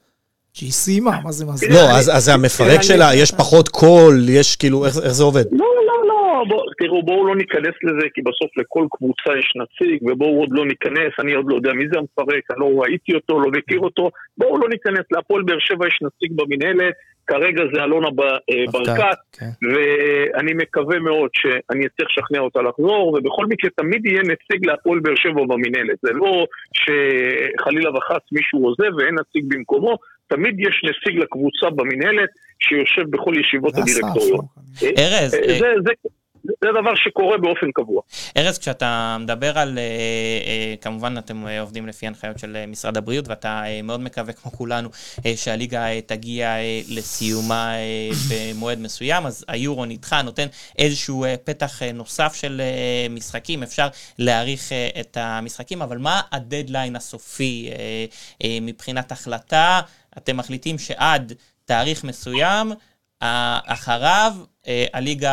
שהיא 0.53 0.73
סיימה, 0.73 1.20
מה 1.24 1.32
זה, 1.32 1.44
מה 1.44 1.57
זה? 1.57 1.66
לא, 1.70 1.90
אז, 1.90 2.11
אז 2.16 2.24
זה 2.24 2.35
המפרק 2.35 2.82
שלה, 2.82 3.15
יש 3.15 3.32
פחות 3.32 3.69
קול, 3.69 4.28
יש 4.28 4.57
כאילו, 4.57 4.86
איך 4.86 5.12
זה 5.12 5.24
עובד? 5.24 5.44
לא, 5.53 5.66
לא, 5.86 6.06
לא, 6.37 6.45
בוא, 6.49 6.63
תראו, 6.79 7.03
בואו 7.03 7.27
לא 7.27 7.37
ניכנס 7.37 7.75
לזה, 7.83 8.07
כי 8.15 8.23
בסוף 8.23 8.51
לכל 8.57 8.87
קבוצה 8.91 9.39
יש 9.39 9.53
נציג, 9.57 10.03
ובואו 10.03 10.41
עוד 10.41 10.49
לא 10.53 10.67
ניכנס, 10.67 11.13
אני 11.21 11.33
עוד 11.33 11.45
לא 11.49 11.55
יודע 11.55 11.73
מי 11.73 11.85
זה 11.93 11.99
המפרק, 11.99 12.45
אני 12.51 12.61
לא 12.61 12.71
ראיתי 12.83 13.15
אותו, 13.15 13.41
לא 13.41 13.51
מכיר 13.51 13.81
אותו, 13.81 14.11
בואו 14.39 14.59
לא 14.59 14.69
ניכנס, 14.69 15.05
להפועל 15.11 15.43
באר 15.43 15.59
שבע 15.59 15.87
יש 15.87 15.99
נציג 16.03 16.31
במינהלת, 16.37 16.95
כרגע 17.27 17.63
זה 17.75 17.85
אלונה 17.85 18.09
אה, 18.09 18.65
ברקת, 18.73 19.19
כן. 19.33 19.47
ואני 19.71 20.53
מקווה 20.55 20.99
מאוד 20.99 21.31
שאני 21.35 21.87
אצליח 21.87 22.09
לשכנע 22.11 22.41
אותה 22.41 22.63
לחזור, 22.63 23.19
ובכל 23.19 23.47
מקרה 23.47 23.71
תמיד 23.71 24.07
יהיה 24.07 24.21
נציג 24.21 24.67
להפועל 24.67 24.99
באר 25.01 25.15
שבע 25.17 25.43
במינהלת. 25.49 25.99
זה 26.03 26.13
לא 26.13 26.47
שחלילה 26.73 27.91
וחס 27.91 28.23
מישהו 28.33 28.65
עוזב 28.65 28.97
ואין 28.99 29.15
נציג 29.15 29.45
במקומו, 29.49 29.97
תמיד 30.29 30.61
יש 30.61 30.83
נציג 30.85 31.19
לקבוצה 31.19 31.71
במינהלת 31.71 32.29
שיושב 32.59 33.11
בכל 33.11 33.35
ישיבות 33.41 33.75
הדירקטוריון. 33.75 34.45
ארז, 34.83 35.35
אה, 35.35 35.41
אה, 35.41 35.75
זה, 36.47 36.68
דבר 36.81 36.94
שקורה 36.94 37.39
באופן 37.39 37.66
קבוע. 37.74 38.02
ארז, 38.36 38.59
כשאתה 38.59 39.16
מדבר 39.20 39.59
על, 39.59 39.78
אה, 39.78 39.82
אה, 39.82 40.74
כמובן 40.81 41.18
אתם 41.18 41.47
אה, 41.47 41.60
עובדים 41.60 41.86
לפי 41.86 42.06
הנחיות 42.06 42.39
של 42.39 42.64
משרד 42.68 42.97
הבריאות, 42.97 43.28
ואתה 43.28 43.62
מאוד 43.85 44.01
מקווה, 44.01 44.32
כמו 44.32 44.52
כולנו, 44.52 44.89
שהליגה 45.36 45.86
תגיע 46.06 46.56
לסיומה 46.89 47.73
במועד 48.31 48.78
מסוים, 48.78 49.27
אז 49.27 49.44
היורו 49.48 49.85
נדחה, 49.85 50.23
נותן 50.23 50.47
איזשהו 50.78 51.24
פתח 51.44 51.82
נוסף 51.94 52.35
של 52.35 52.60
משחקים, 53.10 53.62
אפשר 53.62 53.89
להאריך 54.18 54.73
אה, 54.73 54.89
את 55.01 55.16
המשחקים, 55.20 55.82
אבל 55.82 55.98
מה 55.98 56.20
הדדליין 56.32 56.97
הסופי 56.97 57.70
מבחינת 58.60 59.12
החלטה? 59.12 59.81
אתם 60.18 60.36
מחליטים 60.36 60.78
שעד 60.78 61.32
תאריך 61.64 62.05
מסוים, 62.05 62.73
אחריו 63.66 64.32
אה, 64.68 64.84
הליגה 64.94 65.30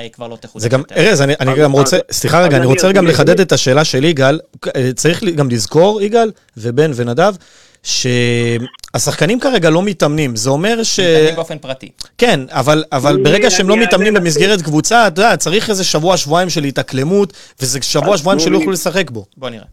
אה, 0.00 0.08
כבר 0.12 0.28
לא 0.28 0.36
תחודש 0.36 0.62
זה 0.62 0.68
גם. 0.68 0.82
ארז, 0.96 1.20
אני, 1.22 1.34
אני 1.40 1.56
גם 1.56 1.72
רוצה, 1.72 1.98
סליחה 2.10 2.42
רגע, 2.42 2.56
אני 2.56 2.66
רוצה 2.66 2.92
גם. 2.92 3.06
לחדד 3.06 3.40
את 3.40 3.52
השאלה 3.52 3.84
של 3.84 4.04
יגאל. 4.04 4.40
אה, 4.76 4.90
צריך 4.96 5.22
לי- 5.22 5.32
גם 5.32 5.50
לזכור, 5.50 6.02
יגאל 6.02 6.30
ובן 6.56 6.90
ונדב, 6.94 7.34
שהשחקנים 7.82 9.40
כרגע 9.40 9.70
לא 9.70 9.82
מתאמנים. 9.82 10.36
זה 10.36 10.50
אומר 10.50 10.82
ש... 10.82 11.00
מתאמנים 11.00 11.34
באופן 11.36 11.58
פרטי. 11.58 11.90
כן, 12.18 12.40
אבל, 12.50 12.84
אבל 12.92 13.22
ברגע 13.22 13.50
שהם 13.50 13.68
לא 13.68 13.76
מתאמנים 13.76 14.14
במסגרת 14.14 14.62
קבוצה, 14.62 15.06
אתה 15.06 15.20
יודע, 15.22 15.36
צריך 15.36 15.70
איזה 15.70 15.84
שבוע, 15.84 16.16
שבועיים 16.16 16.50
של 16.50 16.64
התאקלמות, 16.64 17.32
וזה 17.60 17.78
שבוע, 17.82 18.14
אז 18.14 18.20
שבועיים 18.20 18.38
תנו 18.40 18.46
שלא 18.48 18.56
יוכלו 18.56 18.72
לשחק 18.72 19.10
בו. 19.10 19.26
בוא 19.36 19.50
נראה. 19.50 19.64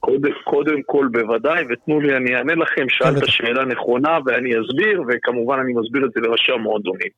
קודם, 0.00 0.32
קודם 0.44 0.82
כל 0.86 1.08
בוודאי, 1.12 1.64
ותנו 1.70 2.00
לי, 2.00 2.16
אני 2.16 2.36
אענה 2.36 2.54
לכם, 2.54 2.88
שאלת 2.88 3.16
בטח. 3.16 3.26
שאלה 3.26 3.64
נכונה 3.64 4.18
ואני 4.26 4.50
אסביר, 4.60 5.02
וכמובן 5.08 5.58
אני 5.58 5.72
מסביר 5.72 6.04
את 6.04 6.10
זה 6.14 6.20
לראשי 6.20 6.52
המועדונים. 6.52 7.10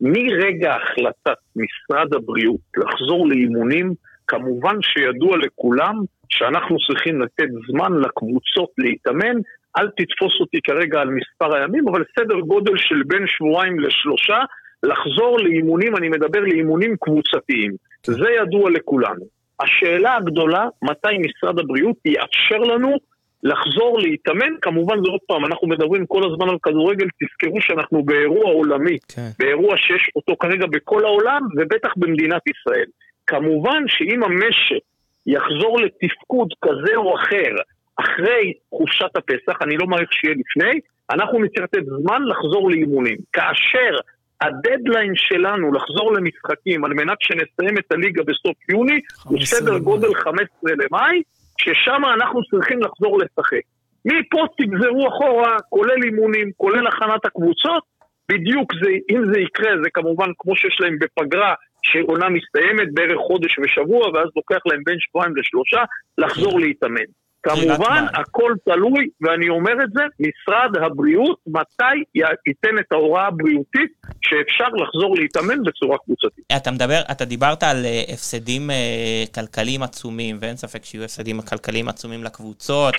מרגע 0.00 0.76
החלטת 0.76 1.38
משרד 1.56 2.14
הבריאות 2.14 2.60
לחזור 2.76 3.28
לאימונים, 3.28 3.94
כמובן 4.26 4.76
שידוע 4.82 5.36
לכולם 5.36 5.94
שאנחנו 6.28 6.76
צריכים 6.86 7.22
לתת 7.22 7.48
זמן 7.68 7.92
לקבוצות 7.92 8.70
להתאמן, 8.78 9.36
אל 9.78 9.88
תתפוס 9.88 10.40
אותי 10.40 10.60
כרגע 10.64 11.00
על 11.00 11.10
מספר 11.10 11.56
הימים, 11.56 11.88
אבל 11.88 12.04
סדר 12.18 12.40
גודל 12.40 12.72
של 12.76 13.02
בין 13.06 13.26
שבועיים 13.26 13.80
לשלושה, 13.80 14.38
לחזור 14.82 15.38
לאימונים, 15.40 15.96
אני 15.96 16.08
מדבר 16.08 16.40
לאימונים 16.40 16.96
קבוצתיים. 17.00 17.72
זה 18.06 18.30
ידוע 18.42 18.70
לכולנו. 18.70 19.41
השאלה 19.62 20.16
הגדולה, 20.16 20.66
מתי 20.82 21.18
משרד 21.18 21.58
הבריאות 21.58 21.96
יאפשר 22.04 22.58
לנו 22.58 22.96
לחזור 23.42 23.98
להתאמן, 23.98 24.52
כמובן 24.62 24.96
זה 24.96 25.10
עוד 25.10 25.20
פעם, 25.26 25.44
אנחנו 25.44 25.68
מדברים 25.68 26.06
כל 26.06 26.22
הזמן 26.32 26.48
על 26.48 26.56
כדורגל, 26.62 27.06
תזכרו 27.06 27.60
שאנחנו 27.60 28.02
באירוע 28.02 28.44
עולמי, 28.44 28.98
כן. 29.08 29.28
באירוע 29.38 29.76
שיש 29.76 30.10
אותו 30.16 30.36
כרגע 30.40 30.66
בכל 30.66 31.04
העולם, 31.04 31.42
ובטח 31.56 31.90
במדינת 31.96 32.42
ישראל. 32.46 32.86
כמובן 33.26 33.82
שאם 33.86 34.22
המשק 34.22 34.82
יחזור 35.26 35.80
לתפקוד 35.80 36.48
כזה 36.62 36.96
או 36.96 37.16
אחר 37.16 37.52
אחרי 37.96 38.52
חופשת 38.70 39.16
הפסח, 39.16 39.62
אני 39.62 39.76
לא 39.76 39.86
מעריך 39.86 40.12
שיהיה 40.12 40.34
לפני, 40.34 40.80
אנחנו 41.10 41.38
נצטרך 41.38 41.64
לתת 41.64 41.84
זמן 41.84 42.22
לחזור 42.22 42.70
לאימונים. 42.70 43.16
כאשר 43.32 43.96
הדדליין 44.42 45.12
שלנו 45.16 45.72
לחזור 45.72 46.12
למשחקים 46.12 46.84
על 46.84 46.92
מנת 46.94 47.18
שנסיים 47.20 47.78
את 47.78 47.92
הליגה 47.92 48.22
בסוף 48.22 48.56
יוני, 48.68 49.00
הוא 49.24 49.38
15 49.38 49.60
סדר. 49.60 49.78
גודל 49.78 50.14
15 50.14 50.46
למאי, 50.64 51.22
ששם 51.58 52.02
אנחנו 52.14 52.40
צריכים 52.50 52.80
לחזור 52.80 53.18
לשחק. 53.18 53.64
מפה 54.04 54.46
תגזרו 54.58 55.08
אחורה, 55.08 55.56
כולל 55.68 56.02
אימונים, 56.04 56.50
כולל 56.56 56.86
הכנת 56.86 57.24
הקבוצות, 57.24 57.82
בדיוק 58.28 58.72
זה, 58.74 58.90
אם 59.10 59.32
זה 59.32 59.40
יקרה, 59.40 59.70
זה 59.82 59.90
כמובן 59.90 60.30
כמו 60.38 60.56
שיש 60.56 60.80
להם 60.80 60.98
בפגרה, 61.00 61.54
שעונה 61.82 62.28
מסתיימת 62.28 62.94
בערך 62.94 63.18
חודש 63.26 63.58
ושבוע, 63.58 64.08
ואז 64.08 64.28
לוקח 64.36 64.62
להם 64.66 64.82
בין 64.84 64.96
שבועיים 65.00 65.36
לשלושה 65.36 65.82
לחזור 66.18 66.60
להתאמן. 66.60 67.08
כמובן. 67.42 68.04
הכל 68.14 68.52
תלוי, 68.64 69.08
ואני 69.20 69.48
אומר 69.48 69.72
את 69.84 69.90
זה, 69.92 70.02
משרד 70.20 70.84
הבריאות, 70.84 71.38
מתי 71.46 72.04
ייתן 72.46 72.78
את 72.80 72.92
ההוראה 72.92 73.26
הבריאותית 73.26 73.92
שאפשר 74.22 74.68
לחזור 74.68 75.16
להתאמן 75.16 75.62
בצורה 75.62 75.98
קבוצתית. 75.98 76.44
אתה 76.56 76.70
מדבר, 76.70 77.00
אתה 77.10 77.24
דיברת 77.24 77.62
על 77.62 77.84
אה, 77.84 78.02
הפסדים 78.08 78.70
אה, 78.70 79.24
כלכליים 79.34 79.82
עצומים, 79.82 80.38
ואין 80.40 80.56
ספק 80.56 80.84
שיהיו 80.84 81.04
הפסדים 81.04 81.40
כלכליים 81.40 81.88
עצומים 81.88 82.24
לקבוצות, 82.24 82.94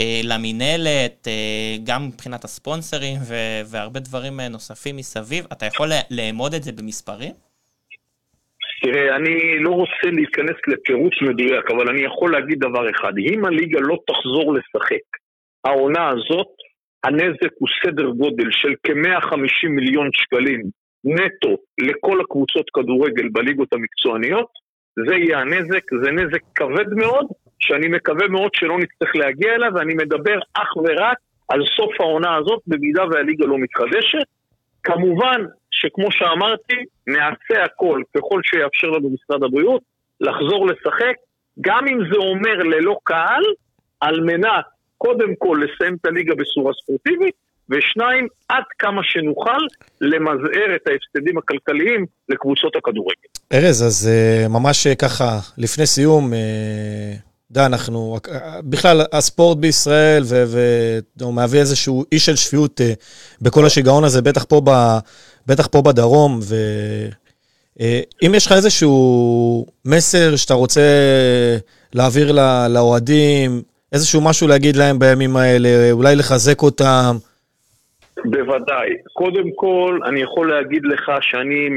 אה, 0.00 0.20
למינהלת, 0.24 1.28
גם 1.84 2.06
מבחינת 2.06 2.44
הספונסרים 2.44 3.16
והרבה 3.66 4.00
דברים 4.00 4.40
נוספים 4.40 4.96
מסביב. 4.96 5.46
אתה 5.52 5.66
יכול 5.66 5.88
לאמוד 6.10 6.54
את 6.54 6.62
זה 6.62 6.72
במספרים? 6.72 7.47
תראה, 8.82 9.16
אני 9.16 9.58
לא 9.58 9.70
רוצה 9.70 10.10
להיכנס 10.12 10.56
לפירוט 10.66 11.12
מדויק, 11.22 11.70
אבל 11.70 11.88
אני 11.88 12.00
יכול 12.00 12.32
להגיד 12.32 12.58
דבר 12.58 12.90
אחד. 12.90 13.12
אם 13.18 13.44
הליגה 13.44 13.80
לא 13.80 13.96
תחזור 14.06 14.54
לשחק, 14.54 15.06
העונה 15.64 16.08
הזאת, 16.08 16.46
הנזק 17.04 17.52
הוא 17.58 17.68
סדר 17.84 18.08
גודל 18.10 18.50
של 18.50 18.74
כ-150 18.82 19.68
מיליון 19.68 20.08
שקלים 20.12 20.62
נטו 21.04 21.56
לכל 21.80 22.20
הקבוצות 22.20 22.70
כדורגל 22.74 23.28
בליגות 23.28 23.72
המקצועניות. 23.72 24.48
זה 25.06 25.14
יהיה 25.14 25.38
הנזק, 25.38 25.82
זה 26.02 26.10
נזק 26.10 26.42
כבד 26.54 26.88
מאוד, 26.96 27.26
שאני 27.58 27.88
מקווה 27.88 28.28
מאוד 28.28 28.50
שלא 28.54 28.78
נצטרך 28.78 29.16
להגיע 29.16 29.54
אליו, 29.54 29.70
ואני 29.74 29.94
מדבר 29.94 30.38
אך 30.54 30.76
ורק 30.76 31.18
על 31.48 31.60
סוף 31.76 32.00
העונה 32.00 32.36
הזאת, 32.36 32.60
במידה 32.66 33.04
והליגה 33.10 33.46
לא 33.46 33.58
מתחדשת. 33.58 34.37
כמובן 34.82 35.44
שכמו 35.70 36.12
שאמרתי, 36.12 36.76
נעשה 37.06 37.64
הכל 37.64 38.02
ככל 38.16 38.40
שיאפשר 38.44 38.86
לנו 38.86 39.10
משרד 39.10 39.42
הבריאות 39.42 39.82
לחזור 40.20 40.66
לשחק, 40.66 41.14
גם 41.60 41.86
אם 41.88 41.98
זה 42.12 42.16
אומר 42.16 42.56
ללא 42.56 42.96
קהל, 43.04 43.42
על 44.00 44.20
מנת 44.20 44.64
קודם 44.98 45.34
כל 45.38 45.62
לסיים 45.62 45.96
את 46.00 46.06
הליגה 46.06 46.34
בצורה 46.34 46.72
ספורטיבית, 46.82 47.34
ושניים, 47.70 48.26
עד 48.48 48.64
כמה 48.78 49.00
שנוכל 49.04 49.62
למזער 50.00 50.76
את 50.76 50.88
ההפסדים 50.88 51.38
הכלכליים 51.38 52.06
לקבוצות 52.28 52.76
הכדורגל. 52.76 53.28
ארז, 53.52 53.82
אז 53.82 54.10
אה, 54.12 54.48
ממש 54.48 54.86
אה, 54.86 54.94
ככה, 54.94 55.38
לפני 55.58 55.86
סיום, 55.86 56.34
אה, 56.34 57.14
יודע, 57.50 57.66
אנחנו, 57.66 58.18
בכלל, 58.62 59.02
הספורט 59.12 59.58
בישראל, 59.58 60.24
והוא 61.18 61.34
מהווה 61.34 61.60
איזשהו 61.60 62.04
אי 62.12 62.18
של 62.18 62.36
שפיות 62.36 62.80
אה, 62.80 62.92
בכל 63.42 63.66
השיגעון 63.66 64.04
הזה, 64.04 64.22
בטח 64.22 64.44
פה, 64.44 64.60
ב, 64.64 64.98
בטח 65.46 65.66
פה 65.66 65.82
בדרום, 65.82 66.40
ואם 67.80 68.34
יש 68.34 68.46
לך 68.46 68.52
איזשהו 68.52 69.66
מסר 69.84 70.36
שאתה 70.36 70.54
רוצה 70.54 70.80
להעביר 71.92 72.32
לאוהדים, 72.68 73.62
איזשהו 73.92 74.20
משהו 74.20 74.48
להגיד 74.48 74.76
להם 74.76 74.98
בימים 74.98 75.36
האלה, 75.36 75.90
אולי 75.90 76.16
לחזק 76.16 76.62
אותם, 76.62 77.18
בוודאי. 78.24 78.88
קודם 79.12 79.50
כל, 79.54 79.98
אני 80.04 80.20
יכול 80.20 80.50
להגיד 80.50 80.84
לך 80.84 81.12
שאני 81.20 81.68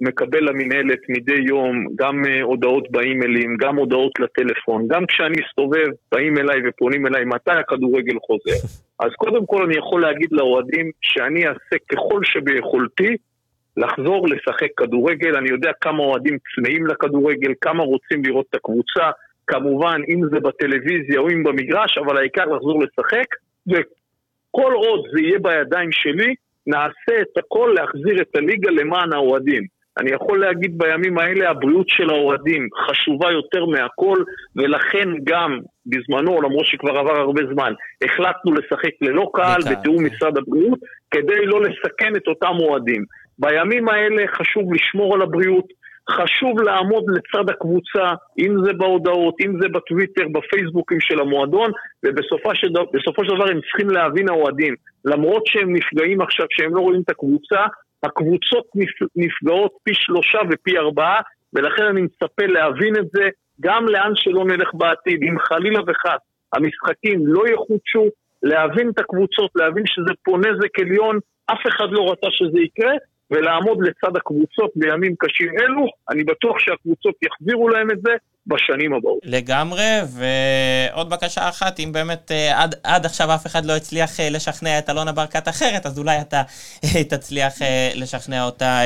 מקבל 0.00 0.48
למינהלת 0.48 0.98
מדי 1.08 1.40
יום 1.48 1.86
גם 1.96 2.22
אה, 2.28 2.42
הודעות 2.42 2.90
באימיילים, 2.90 3.56
גם 3.56 3.76
הודעות 3.76 4.12
לטלפון, 4.20 4.88
גם 4.88 5.06
כשאני 5.06 5.36
מסתובב, 5.40 5.86
באים 6.12 6.38
אליי 6.38 6.60
ופונים 6.68 7.06
אליי 7.06 7.24
מתי 7.24 7.50
הכדורגל 7.50 8.16
חוזר. 8.26 8.66
אז 9.04 9.10
קודם 9.16 9.46
כל 9.46 9.64
אני 9.64 9.76
יכול 9.76 10.02
להגיד 10.02 10.28
לאוהדים 10.32 10.90
שאני 11.00 11.46
אעשה 11.48 11.76
ככל 11.92 12.20
שביכולתי 12.24 13.16
לחזור 13.76 14.28
לשחק 14.28 14.68
כדורגל. 14.76 15.36
אני 15.36 15.48
יודע 15.48 15.70
כמה 15.80 16.02
אוהדים 16.02 16.38
צמאים 16.54 16.86
לכדורגל, 16.86 17.52
כמה 17.60 17.82
רוצים 17.82 18.24
לראות 18.24 18.46
את 18.50 18.54
הקבוצה, 18.54 19.10
כמובן 19.46 20.00
אם 20.08 20.20
זה 20.30 20.40
בטלוויזיה 20.40 21.20
או 21.20 21.28
אם 21.28 21.42
במגרש, 21.42 21.98
אבל 21.98 22.16
העיקר 22.16 22.44
לחזור 22.44 22.82
לשחק. 22.82 23.26
כל 24.50 24.72
עוד 24.72 25.00
זה 25.12 25.20
יהיה 25.20 25.38
בידיים 25.38 25.92
שלי, 25.92 26.34
נעשה 26.66 27.22
את 27.22 27.38
הכל 27.38 27.74
להחזיר 27.76 28.22
את 28.22 28.36
הליגה 28.36 28.70
למען 28.70 29.12
האוהדים. 29.12 29.62
אני 29.98 30.10
יכול 30.10 30.40
להגיד 30.40 30.78
בימים 30.78 31.18
האלה 31.18 31.50
הבריאות 31.50 31.88
של 31.88 32.10
האוהדים 32.10 32.68
חשובה 32.86 33.30
יותר 33.30 33.64
מהכל 33.64 34.16
ולכן 34.56 35.08
גם 35.24 35.58
בזמנו, 35.86 36.42
למרות 36.42 36.66
שכבר 36.66 36.98
עבר 36.98 37.16
הרבה 37.20 37.42
זמן, 37.52 37.72
החלטנו 38.04 38.54
לשחק 38.54 38.90
ללא 39.00 39.30
קהל 39.34 39.60
בתיאום 39.70 40.04
משרד 40.04 40.38
הבריאות 40.38 40.78
כדי 41.10 41.46
לא 41.46 41.60
לסכן 41.62 42.16
את 42.16 42.26
אותם 42.28 42.54
אוהדים. 42.60 43.04
בימים 43.38 43.88
האלה 43.88 44.22
חשוב 44.28 44.74
לשמור 44.74 45.14
על 45.14 45.22
הבריאות, 45.22 45.64
חשוב 46.10 46.60
לעמוד 46.60 47.04
לצד 47.08 47.50
הקבוצה, 47.50 48.14
אם 48.38 48.64
זה 48.64 48.72
בהודעות, 48.72 49.34
אם 49.44 49.52
זה 49.60 49.68
בטוויטר, 49.68 50.28
בפייסבוקים 50.32 51.00
של 51.00 51.20
המועדון, 51.20 51.70
ובסופו 52.04 52.50
של, 52.54 52.68
דבר 53.34 53.50
הם 53.50 53.60
צריכים 53.60 53.90
להבין 53.90 54.28
האוהדים. 54.28 54.74
למרות 55.04 55.46
שהם 55.46 55.76
נפגעים 55.76 56.20
עכשיו, 56.20 56.46
שהם 56.50 56.74
לא 56.74 56.80
רואים 56.80 57.00
את 57.04 57.10
הקבוצה, 57.10 57.60
הקבוצות 58.02 58.66
נפגעות 59.16 59.72
פי 59.82 59.90
שלושה 59.94 60.38
ופי 60.50 60.78
ארבעה, 60.78 61.20
ולכן 61.54 61.84
אני 61.84 62.02
מצפה 62.02 62.46
להבין 62.46 62.96
את 62.96 63.06
זה 63.12 63.28
גם 63.60 63.86
לאן 63.88 64.12
שלא 64.14 64.44
נלך 64.44 64.68
בעתיד. 64.74 65.22
אם 65.22 65.38
חלילה 65.38 65.80
וחס 65.86 66.20
המשחקים 66.52 67.26
לא 67.26 67.42
יחודשו, 67.48 68.06
להבין 68.42 68.90
את 68.90 68.98
הקבוצות, 68.98 69.50
להבין 69.54 69.82
שזה 69.86 70.12
פה 70.24 70.38
נזק 70.38 70.78
עליון, 70.80 71.18
אף 71.46 71.58
אחד 71.68 71.86
לא 71.90 72.12
רצה 72.12 72.26
שזה 72.30 72.60
יקרה, 72.60 72.92
ולעמוד 73.30 73.78
לצד 73.82 74.16
הקבוצות 74.16 74.70
בימים 74.76 75.14
קשים 75.18 75.48
אלו, 75.60 75.86
אני 76.10 76.24
בטוח 76.24 76.58
שהקבוצות 76.58 77.14
יחזירו 77.22 77.68
להם 77.68 77.90
את 77.90 78.00
זה 78.02 78.12
בשנים 78.46 78.94
הבאות. 78.94 79.18
לגמרי, 79.24 79.90
ועוד 80.92 81.10
בקשה 81.10 81.48
אחת, 81.48 81.80
אם 81.80 81.92
באמת 81.92 82.30
אה, 82.30 82.62
עד, 82.62 82.74
עד 82.84 83.06
עכשיו 83.06 83.34
אף 83.34 83.46
אחד 83.46 83.64
לא 83.64 83.76
הצליח 83.76 84.20
אה, 84.20 84.30
לשכנע 84.30 84.78
את 84.78 84.90
אלונה 84.90 85.12
ברקת 85.12 85.48
אחרת, 85.48 85.86
אז 85.86 85.98
אולי 85.98 86.20
אתה 86.20 86.42
אה, 86.84 87.04
תצליח 87.04 87.52
לשכנע 87.94 88.44
אותה 88.44 88.80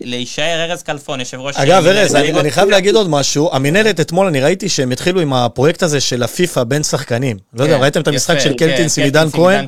להישאר. 0.00 0.64
ארז 0.70 0.82
כלפון, 0.82 1.20
יושב 1.20 1.40
ראש... 1.40 1.56
אגב, 1.56 1.86
ארז, 1.86 2.14
אני, 2.14 2.40
אני 2.40 2.50
חייב 2.50 2.68
להגיד 2.68 2.94
עוד 2.94 3.08
משהו. 3.08 3.50
המינהלת 3.52 4.00
אתמול, 4.00 4.26
אני 4.26 4.40
ראיתי 4.40 4.68
שהם 4.68 4.90
התחילו 4.90 5.20
עם 5.20 5.32
הפרויקט 5.32 5.82
הזה 5.82 6.00
של 6.00 6.22
הפיפא 6.22 6.64
בין 6.64 6.82
שחקנים. 6.82 7.36
לא 7.54 7.64
יודע, 7.64 7.76
כן, 7.76 7.82
ראיתם 7.82 8.00
את 8.00 8.08
המשחק 8.08 8.38
של 8.38 8.54
קלטינס 8.54 8.98
עם 8.98 9.04
עידן 9.04 9.26
כהן? 9.30 9.66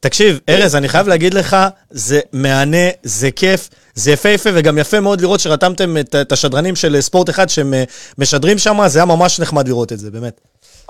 תקשיב, 0.00 0.40
ארז, 0.48 0.76
אני 0.76 0.88
חייב 0.88 1.08
להגיד 1.08 1.34
לך, 1.34 1.56
זה 1.90 2.20
מהנה, 2.32 2.88
זה 3.02 3.30
כיף. 3.30 3.68
זה 3.94 4.10
יפה 4.10 4.28
וגם 4.54 4.78
יפה 4.78 5.00
מאוד 5.00 5.20
לראות 5.20 5.40
שרתמתם 5.40 5.96
את, 6.00 6.14
את 6.14 6.32
השדרנים 6.32 6.76
של 6.76 7.00
ספורט 7.00 7.30
אחד 7.30 7.48
שהם 7.48 7.74
אה, 7.74 7.84
משדרים 8.18 8.58
שם, 8.58 8.76
זה 8.86 8.98
היה 8.98 9.06
ממש 9.06 9.40
נחמד 9.40 9.68
לראות 9.68 9.92
את 9.92 9.98
זה, 9.98 10.10
באמת. 10.10 10.40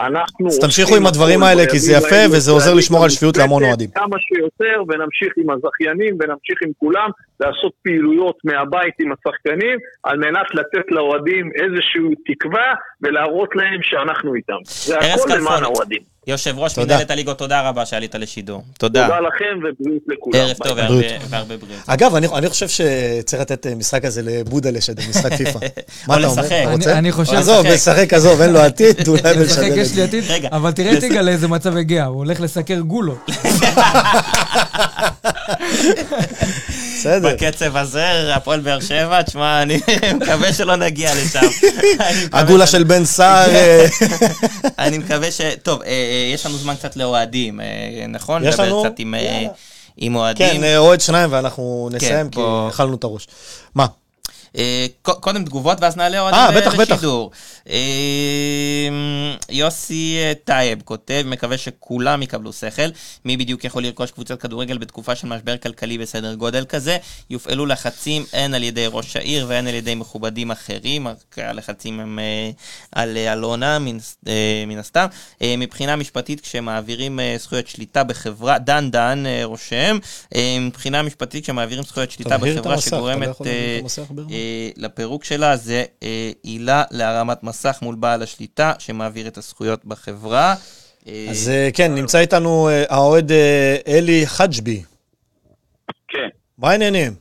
אנחנו... 0.00 0.46
אז 0.48 0.58
תמשיכו 0.58 0.96
עם 0.96 1.06
הדברים 1.06 1.42
האלה, 1.42 1.62
כי 1.70 1.78
זה 1.78 1.92
יפה 1.92 2.22
וזה 2.32 2.50
עוזר 2.50 2.74
לשמור 2.74 3.04
על 3.04 3.10
שפיות 3.10 3.36
להמון 3.36 3.64
אוהדים. 3.64 3.90
כמה 3.90 4.16
שיותר, 4.18 4.82
ונמשיך 4.88 5.32
עם 5.36 5.50
הזכיינים, 5.50 6.16
ונמשיך 6.20 6.58
עם 6.66 6.70
כולם, 6.78 7.10
לעשות 7.40 7.72
פעילויות 7.82 8.36
מהבית 8.44 8.94
עם 9.00 9.12
השחקנים, 9.12 9.78
על 10.02 10.18
מנת 10.18 10.46
לתת 10.54 10.86
לאוהדים 10.90 11.50
איזושהי 11.62 12.14
תקווה, 12.26 12.74
ולהראות 13.02 13.48
להם 13.54 13.80
שאנחנו 13.82 14.34
איתם. 14.34 14.60
זה 14.64 14.98
הכל 14.98 15.34
למען 15.36 15.62
האוהדים. 15.62 16.13
יושב 16.26 16.58
ראש 16.58 16.78
מנהלת 16.78 17.10
הליגות, 17.10 17.38
תודה 17.38 17.68
רבה 17.68 17.86
שעלית 17.86 18.14
לשידור. 18.14 18.62
תודה. 18.78 19.06
תודה 19.06 19.20
לכם 19.20 19.58
ובריאות 19.58 20.02
לכולם. 20.08 20.40
ערב 20.40 20.56
טוב 20.56 20.78
והרבה 21.30 21.56
בריאות. 21.56 21.82
אגב, 21.86 22.14
אני 22.14 22.48
חושב 22.48 22.68
שצריך 22.68 23.42
לתת 23.42 23.66
אה, 23.66 23.74
משחק 23.74 24.04
כזה 24.04 24.22
לבודה 24.24 24.70
לשדר, 24.70 25.02
משחק 25.10 25.32
פיפא. 25.38 25.58
מה 26.08 26.18
אתה 26.18 26.26
אומר? 26.26 26.42
אני 26.86 27.12
חושב... 27.12 27.34
עזוב, 27.34 27.66
לשחק, 27.66 28.14
עזוב, 28.14 28.40
אין 28.40 28.52
לו 28.52 28.60
עתיד, 28.60 28.96
אולי 29.08 29.20
לשדר. 29.22 29.42
לשחק 29.42 29.70
יש 29.76 29.94
לי 29.94 30.02
עתיד, 30.02 30.24
אבל 30.52 30.72
תראה 30.72 31.00
תיגה 31.00 31.22
לאיזה 31.22 31.48
מצב 31.48 31.76
הגיע, 31.76 32.04
הוא 32.04 32.16
הולך 32.16 32.40
לסקר 32.40 32.80
גולות. 32.80 33.30
בסדר. 37.04 37.34
בקצב 37.34 37.76
הזה, 37.76 38.34
הפועל 38.34 38.60
באר 38.60 38.80
שבע, 38.80 39.22
תשמע, 39.22 39.62
אני 39.62 39.80
מקווה 40.20 40.52
שלא 40.52 40.76
נגיע 40.76 41.10
לשם. 41.14 41.40
הגולה 42.32 42.66
של 42.66 42.84
בן 42.84 43.04
סער. 43.04 43.50
אה. 43.54 43.86
אני 44.78 44.98
מקווה 44.98 45.30
ש... 45.30 45.40
טוב, 45.62 45.82
אה, 45.82 46.30
יש 46.34 46.46
לנו 46.46 46.56
זמן 46.56 46.74
קצת 46.74 46.96
לאוהדים, 46.96 47.60
אה, 47.60 47.66
נכון? 48.08 48.44
יש 48.44 48.58
לנו? 48.58 48.84
קצת 48.84 48.98
עם 49.96 50.16
אוהדים. 50.16 50.60
כן, 50.62 50.76
אוהד 50.76 51.00
שניים 51.00 51.32
ואנחנו 51.32 51.88
נסיים, 51.92 52.30
כן, 52.30 52.40
כי 52.40 52.40
אכלנו 52.68 52.96
את 52.96 53.04
הראש. 53.04 53.26
מה? 53.74 53.86
אה, 54.58 54.86
קודם 55.02 55.44
תגובות 55.44 55.78
ואז 55.80 55.96
נעלה 55.96 56.20
עוד 56.20 56.34
אה, 56.34 56.52
בטח, 56.52 56.74
בטח. 56.74 57.04
אה, 57.68 57.76
יוסי 59.50 60.18
טייב 60.44 60.82
כותב, 60.84 61.22
מקווה 61.26 61.58
שכולם 61.58 62.22
יקבלו 62.22 62.52
שכל. 62.52 62.82
מי 63.24 63.36
בדיוק 63.36 63.64
יכול 63.64 63.82
לרכוש 63.82 64.10
קבוצת 64.10 64.40
כדורגל 64.40 64.78
בתקופה 64.78 65.14
של 65.14 65.26
משבר 65.26 65.56
כלכלי 65.56 65.98
בסדר 65.98 66.34
גודל 66.34 66.64
כזה? 66.64 66.96
יופעלו 67.30 67.66
לחצים 67.66 68.24
הן 68.32 68.54
על 68.54 68.62
ידי 68.62 68.86
ראש 68.92 69.16
העיר 69.16 69.46
והן 69.48 69.66
על 69.66 69.74
ידי 69.74 69.94
מכובדים 69.94 70.50
אחרים. 70.50 71.06
הלחצים 71.36 72.00
הם 72.00 72.18
על 72.92 73.16
אלונה, 73.16 73.78
מן 74.66 74.78
הסתם. 74.78 75.06
מבחינה 75.40 75.96
משפטית, 75.96 76.40
כשמעבירים 76.40 77.20
זכויות 77.38 77.68
שליטה 77.68 78.04
בחברה, 78.04 78.58
דן 78.58 78.90
דן 78.90 79.24
רושם, 79.42 79.98
מבחינה 80.60 81.02
משפטית, 81.02 81.44
כשמעבירים 81.44 81.84
זכויות 81.84 82.10
שליטה 82.10 82.38
בחברה 82.38 82.80
שגורמת... 82.80 83.28
לפירוק 84.76 85.24
שלה 85.24 85.56
זה 85.56 85.84
אה, 86.02 86.30
עילה 86.42 86.84
להרמת 86.90 87.42
מסך 87.42 87.78
מול 87.82 87.94
בעל 87.94 88.22
השליטה 88.22 88.72
שמעביר 88.78 89.28
את 89.28 89.38
הזכויות 89.38 89.84
בחברה. 89.84 90.54
אה, 91.08 91.26
אז 91.30 91.48
אה, 91.48 91.68
כן, 91.74 91.94
נמצא 91.94 92.18
איתנו 92.18 92.68
האוהד 92.88 93.32
אלי 93.88 94.26
חג'בי. 94.26 94.82
כן. 96.08 96.28
מה 96.58 96.70
העניינים? 96.70 97.14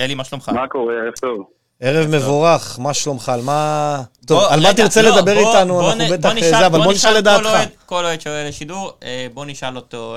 אלי, 0.00 0.14
מה 0.14 0.24
שלומך? 0.24 0.48
מה 0.48 0.68
קורה? 0.68 0.94
ערב 0.94 1.14
טוב. 1.20 1.46
ערב 1.80 2.06
מבורך, 2.06 2.78
מה 2.78 2.94
שלומך? 2.94 3.28
על 3.28 3.40
מה... 3.42 4.02
טוב, 4.26 4.44
על 4.50 4.60
מה 4.60 4.74
תרצה 4.74 5.02
לא, 5.02 5.16
לדבר 5.16 5.38
איתנו? 5.38 5.90
אנחנו 5.90 6.04
בטח 6.12 6.32
זה, 6.40 6.66
אבל 6.66 6.78
בוא 6.82 6.92
נשאל 6.92 7.16
לדעתך. 7.16 7.48
כל 7.86 8.04
אוהד 8.04 8.20
שעולה 8.20 8.48
לשידור, 8.48 8.92
בוא 9.34 9.44
נשאל 9.46 9.76
אותו 9.76 10.16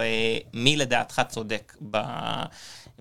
מי 0.53 0.75
לדעתך 0.75 1.21
צודק 1.29 1.73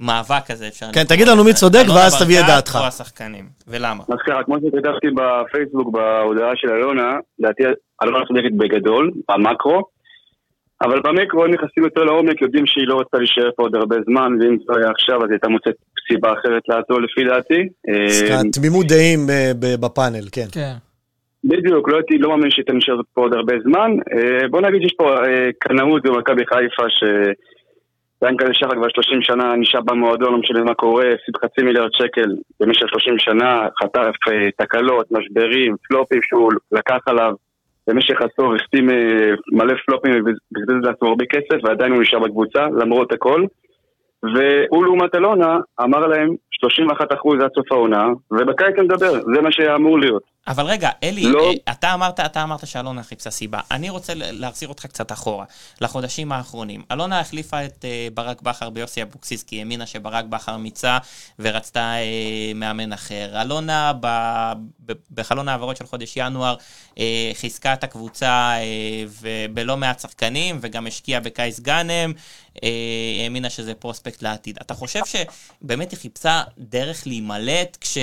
המאבק 0.00 0.50
הזה, 0.50 0.68
אפשר... 0.68 0.86
כן, 0.94 1.04
תגיד 1.04 1.28
לנו 1.28 1.44
מי 1.44 1.54
צודק, 1.54 1.84
ואז 1.94 2.22
תביא 2.22 2.40
את 2.40 2.44
דעתך. 2.46 2.78
או 2.80 2.86
השחקנים, 2.86 3.44
ולמה? 3.68 4.02
אז 4.08 4.18
ככה, 4.26 4.42
כמו 4.44 4.56
שכתבתי 4.56 5.06
בפייסבוק 5.16 5.92
בהודעה 5.92 6.50
של 6.56 6.68
אלונה, 6.68 7.16
לדעתי 7.38 7.62
אלונה 8.02 8.26
צודקת 8.26 8.52
בגדול, 8.56 9.10
במקרו, 9.28 9.82
אבל 10.82 11.00
במיקרו 11.04 11.44
הם 11.44 11.50
נכנסים 11.50 11.84
יותר 11.84 12.04
לעומק, 12.04 12.42
יודעים 12.42 12.66
שהיא 12.66 12.86
לא 12.86 12.94
רוצה 12.94 13.16
להישאר 13.18 13.50
פה 13.56 13.62
עוד 13.62 13.74
הרבה 13.74 13.96
זמן, 14.04 14.32
ואם 14.40 14.56
זה 14.66 14.72
היה 14.76 14.90
עכשיו, 14.90 15.16
אז 15.16 15.22
היא 15.22 15.32
הייתה 15.32 15.48
מוצאת 15.48 15.74
סיבה 16.08 16.32
אחרת 16.32 16.62
לעצור 16.68 17.00
לפי 17.00 17.24
דעתי. 17.24 17.68
אה, 17.88 18.50
תמימות 18.52 18.86
דעים 18.86 19.20
בפאנל, 19.80 20.24
כן. 20.32 20.46
כן. 20.52 20.74
בדיוק, 21.44 21.88
לא 21.88 21.96
הייתי, 21.96 22.18
לא 22.18 22.28
מאמין 22.30 22.50
שהיא 22.50 22.64
תנשאר 22.64 23.00
פה 23.14 23.20
עוד 23.20 23.34
הרבה 23.34 23.54
זמן. 23.64 23.90
אה, 24.12 24.48
בוא 24.48 24.60
נגיד 24.60 24.82
שיש 24.82 24.94
פה 24.98 25.24
אה, 25.24 25.50
קנאות 25.58 26.02
במכבי 26.02 26.46
חיפה, 26.46 26.82
ש... 26.88 27.04
ינקלה 28.28 28.54
שחר 28.54 28.74
כבר 28.74 28.88
30 28.88 29.22
שנה 29.22 29.56
נשאר 29.56 29.80
במועדון, 29.80 30.32
לא 30.32 30.38
משנה 30.38 30.62
מה 30.62 30.74
קורה, 30.74 31.04
הפסיד 31.04 31.36
חצי 31.36 31.62
מיליארד 31.62 31.90
שקל 31.92 32.36
במשך 32.60 32.88
30 32.88 33.18
שנה, 33.18 33.68
חטף 33.82 34.14
אה, 34.28 34.50
תקלות, 34.58 35.06
משברים, 35.10 35.76
פלופים 35.88 36.22
שהוא 36.22 36.52
לקח 36.72 36.98
עליו 37.06 37.32
במשך 37.86 38.16
עשור, 38.20 38.54
החתים 38.54 38.90
אה, 38.90 39.34
מלא 39.52 39.74
פלופים 39.86 40.12
ובזבז 40.14 40.84
לעצמו 40.86 41.08
הרבה 41.08 41.24
כסף 41.24 41.64
ועדיין 41.64 41.92
הוא 41.92 42.02
נשאר 42.02 42.18
בקבוצה, 42.18 42.66
למרות 42.80 43.12
הכל. 43.12 43.44
והוא 44.22 44.84
לעומת 44.84 45.14
אלונה 45.14 45.56
אמר 45.80 46.06
להם 46.06 46.34
31 46.50 47.12
אחוז 47.12 47.34
עד 47.44 47.50
סוף 47.54 47.72
העונה, 47.72 48.06
ובקיץ 48.30 48.76
נדבר, 48.78 49.12
זה 49.12 49.40
מה 49.42 49.52
שאמור 49.52 49.98
להיות. 49.98 50.22
אבל 50.48 50.64
רגע, 50.64 50.90
אלי, 51.02 51.22
לא. 51.22 51.50
אה, 51.68 51.72
אתה 51.72 51.94
אמרת, 51.94 52.20
אתה 52.20 52.42
אמרת 52.42 52.66
שאלונה 52.66 53.02
חיפשה 53.02 53.30
סיבה. 53.30 53.60
אני 53.70 53.90
רוצה 53.90 54.12
להחזיר 54.16 54.68
אותך 54.68 54.86
קצת 54.86 55.12
אחורה, 55.12 55.44
לחודשים 55.80 56.32
האחרונים. 56.32 56.82
אלונה 56.92 57.20
החליפה 57.20 57.64
את 57.64 57.84
אה, 57.84 58.08
ברק 58.14 58.42
בכר 58.42 58.70
ביוסי 58.70 59.02
אבוקסיס, 59.02 59.42
כי 59.42 59.58
האמינה 59.58 59.86
שברק 59.86 60.24
בכר 60.24 60.56
מיצה 60.56 60.98
ורצתה 61.38 61.80
אה, 61.80 62.52
מאמן 62.54 62.92
אחר. 62.92 63.42
אלונה 63.42 63.92
ב, 64.00 64.06
ב, 64.86 64.92
בחלון 65.14 65.48
העברות 65.48 65.76
של 65.76 65.84
חודש 65.86 66.16
ינואר 66.16 66.54
אה, 66.98 67.30
חיזקה 67.34 67.72
את 67.72 67.84
הקבוצה 67.84 68.52
אה, 68.58 69.46
בלא 69.54 69.76
מעט 69.76 70.00
שחקנים, 70.00 70.58
וגם 70.60 70.86
השקיעה 70.86 71.20
בקייס 71.20 71.60
גאנם, 71.60 72.12
אה, 72.64 72.68
האמינה 73.24 73.50
שזה 73.50 73.74
פרוספקט 73.74 74.11
לעתיד. 74.22 74.58
אתה 74.62 74.74
חושב 74.74 75.00
שבאמת 75.04 75.90
היא 75.90 75.98
חיפשה 75.98 76.42
דרך 76.58 77.06
להימלט 77.06 77.76
כש... 77.80 77.98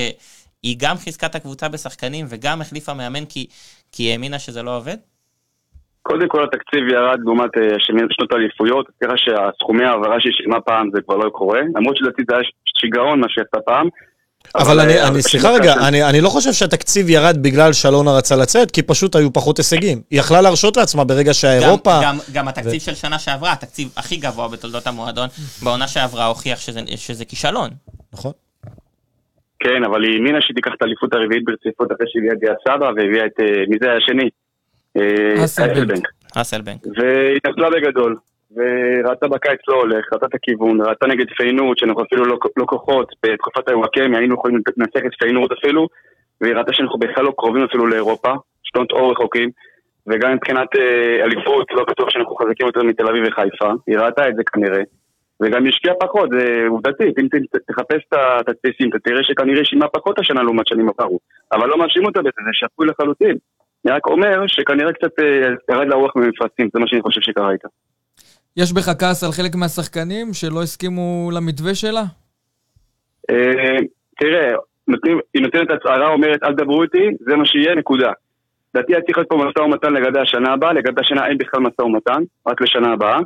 היא 0.63 0.75
גם 0.79 0.95
חיזקה 0.95 1.27
את 1.27 1.35
הקבוצה 1.35 1.69
בשחקנים 1.69 2.25
וגם 2.29 2.61
החליפה 2.61 2.93
מאמן 2.93 3.25
כי, 3.25 3.47
כי 3.91 4.03
היא 4.03 4.11
האמינה 4.11 4.39
שזה 4.39 4.63
לא 4.63 4.77
עובד? 4.77 4.97
קודם 6.01 6.27
כל 6.27 6.43
התקציב 6.43 6.87
ירד 6.87 7.19
לעומת 7.25 7.57
אה, 7.57 7.75
שנות 8.09 8.31
האליפויות, 8.31 8.87
ככה 9.03 9.17
שהסכומי 9.17 9.83
ההעברה 9.83 10.19
שהיא 10.19 10.33
שילמה 10.33 10.61
פעם 10.61 10.89
זה 10.95 11.01
כבר 11.01 11.17
לא 11.17 11.29
קורה, 11.29 11.59
למרות 11.75 11.97
שלדעתי 11.97 12.23
זה 12.29 12.35
היה 12.35 12.43
שיגעון 12.79 13.19
מה 13.19 13.27
שעשתה 13.29 13.59
פעם. 13.65 13.89
אבל 14.55 14.79
אני, 14.79 15.01
אני, 15.01 15.21
סליחה 15.21 15.51
רגע, 15.51 15.73
אני, 15.87 16.03
אני 16.03 16.21
לא 16.21 16.29
חושב 16.29 16.53
שהתקציב 16.53 17.09
ירד 17.09 17.37
בגלל 17.41 17.73
שאלונה 17.73 18.11
רצה 18.11 18.35
לצאת, 18.35 18.71
כי 18.71 18.81
פשוט 18.81 19.15
היו 19.15 19.33
פחות 19.33 19.57
הישגים. 19.57 20.01
היא 20.09 20.19
יכלה 20.19 20.41
להרשות 20.41 20.77
לעצמה 20.77 21.03
ברגע 21.03 21.33
שהאירופה... 21.33 21.99
גם, 22.03 22.17
גם, 22.17 22.17
גם 22.33 22.47
התקציב 22.47 22.81
של 22.81 22.95
שנה 22.95 23.19
שעברה, 23.19 23.51
התקציב 23.51 23.89
הכי 23.97 24.15
גבוה 24.15 24.47
בתולדות 24.47 24.87
המועדון, 24.87 25.27
בעונה 25.63 25.87
שעברה 25.87 26.25
הוכיח 26.25 26.59
שזה, 26.59 26.79
שזה 26.95 27.25
כישלון. 27.25 27.69
נכון. 28.13 28.31
כן, 29.59 29.83
אבל 29.83 30.03
היא 30.03 30.13
האמינה 30.13 30.41
שהיא 30.41 30.55
תיקח 30.55 30.71
את 30.77 30.81
האליפות 30.81 31.13
הרביעית 31.13 31.43
ברציפות 31.45 31.91
אחרי 31.91 32.07
שהביאה 32.09 32.53
את 32.53 32.57
סבא 32.67 32.85
והביאה 32.85 33.25
את... 33.25 33.39
אה, 33.39 33.63
מי 33.67 33.77
זה 33.81 33.85
היה 33.85 33.97
השני? 33.97 34.29
אה. 34.97 35.45
אסלבנק. 35.45 36.07
אסלבנק. 36.35 36.85
והיא 36.97 37.39
נפלה 37.47 37.69
בגדול, 37.69 38.15
וראתה 38.59 39.27
בקיץ 39.27 39.59
לא 39.67 39.75
הולך, 39.75 40.13
ראתה 40.13 40.25
את 40.25 40.35
הכיוון, 40.35 40.81
ראתה 40.81 41.07
נגד 41.07 41.25
פיינורד, 41.37 41.77
שאנחנו 41.77 42.03
אפילו 42.03 42.25
לא, 42.25 42.37
לא 42.57 42.65
כוחות, 42.65 43.07
בתקופת 43.23 43.69
נוואקמה 43.69 44.17
היינו 44.17 44.35
יכולים 44.35 44.61
לנצח 44.77 44.99
את 45.05 45.11
פיינורד 45.19 45.51
אפילו, 45.51 45.87
והיא 46.41 46.53
ראתה 46.55 46.73
שאנחנו 46.73 46.99
בכלל 46.99 47.23
לא 47.23 47.33
קרובים 47.37 47.63
אפילו 47.63 47.87
לאירופה, 47.87 48.33
שנות 48.63 48.91
אור 48.91 49.11
רחוקים, 49.11 49.49
וגם 50.07 50.33
מבחינת 50.33 50.67
אה, 50.75 51.25
אליפות, 51.25 51.67
לא 51.71 51.83
בטוח 51.89 52.09
שאנחנו 52.09 52.35
חזקים 52.35 52.67
יותר 52.67 52.83
מתל 52.83 53.07
אביב 53.07 53.23
וחיפה, 53.27 53.71
היא 53.87 53.97
ראתה 53.97 54.29
את 54.29 54.35
זה 54.35 54.43
כנראה. 54.53 54.83
וגם 55.41 55.67
השקיעה 55.67 55.95
פחות, 55.99 56.29
זה 56.29 56.65
עובדתית, 56.69 57.19
אם 57.19 57.27
תחפש 57.67 58.01
את 58.07 58.13
התדפיסים, 58.13 58.89
אתה 58.89 58.99
תראה 58.99 59.23
שכנראה 59.23 59.65
שילמה 59.65 59.87
פחות 59.87 60.19
השנה 60.19 60.43
לעומת 60.43 60.67
שנים 60.67 60.89
עברו. 60.89 61.19
אבל 61.51 61.67
לא 61.67 61.77
מאשים 61.77 62.05
אותה 62.05 62.19
בזה, 62.19 62.29
זה 62.45 62.51
שפוי 62.53 62.87
לחלוטין. 62.87 63.35
אני 63.85 63.93
רק 63.93 64.07
אומר 64.07 64.47
שכנראה 64.47 64.93
קצת 64.93 65.19
אה, 65.19 65.49
ירד 65.69 65.87
לה 65.87 65.95
רוח 65.95 66.15
ממפרצים, 66.15 66.69
זה 66.73 66.79
מה 66.79 66.87
שאני 66.87 67.01
חושב 67.01 67.21
שקרה 67.21 67.51
איתה. 67.51 67.67
יש 68.61 68.73
בך 68.73 68.89
כעס 68.99 69.23
על 69.23 69.31
חלק 69.31 69.55
מהשחקנים 69.55 70.33
שלא 70.33 70.61
הסכימו 70.63 71.29
למתווה 71.33 71.75
שלה? 71.75 72.03
אה, 73.29 73.77
תראה, 74.19 74.55
היא 75.33 75.41
נותנת 75.41 75.69
הצהרה, 75.71 76.07
אומרת 76.07 76.43
אל 76.43 76.53
דברו 76.53 76.83
איתי, 76.83 77.05
זה 77.19 77.35
מה 77.35 77.45
שיהיה, 77.45 77.75
נקודה. 77.75 78.11
לדעתי 78.73 78.93
היה 78.93 79.01
צריך 79.01 79.17
להיות 79.17 79.29
פה 79.29 79.37
משא 79.37 79.59
ומתן 79.59 79.93
לגבי 79.93 80.19
השנה 80.19 80.53
הבאה, 80.53 80.73
לגבי 80.73 81.01
השנה 81.01 81.27
אין 81.27 81.37
בכלל 81.37 81.61
משא 81.61 81.81
ומתן, 81.81 82.21
רק 82.47 82.61
לשנה 82.61 82.93
הבאה. 82.93 83.19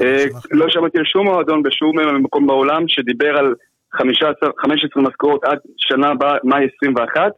אה, 0.00 0.24
לא 0.50 0.66
שמעתי 0.68 0.98
על 0.98 1.04
שום 1.04 1.26
מועדון 1.26 1.62
בשום 1.62 1.92
מקום 2.22 2.46
בעולם 2.46 2.88
שדיבר 2.88 3.36
על 3.36 3.54
15 3.92 4.50
15 4.58 5.02
משכורות 5.02 5.44
עד 5.44 5.58
שנה 5.76 6.08
הבאה, 6.08 6.36
מאי 6.44 6.66
21. 6.76 7.32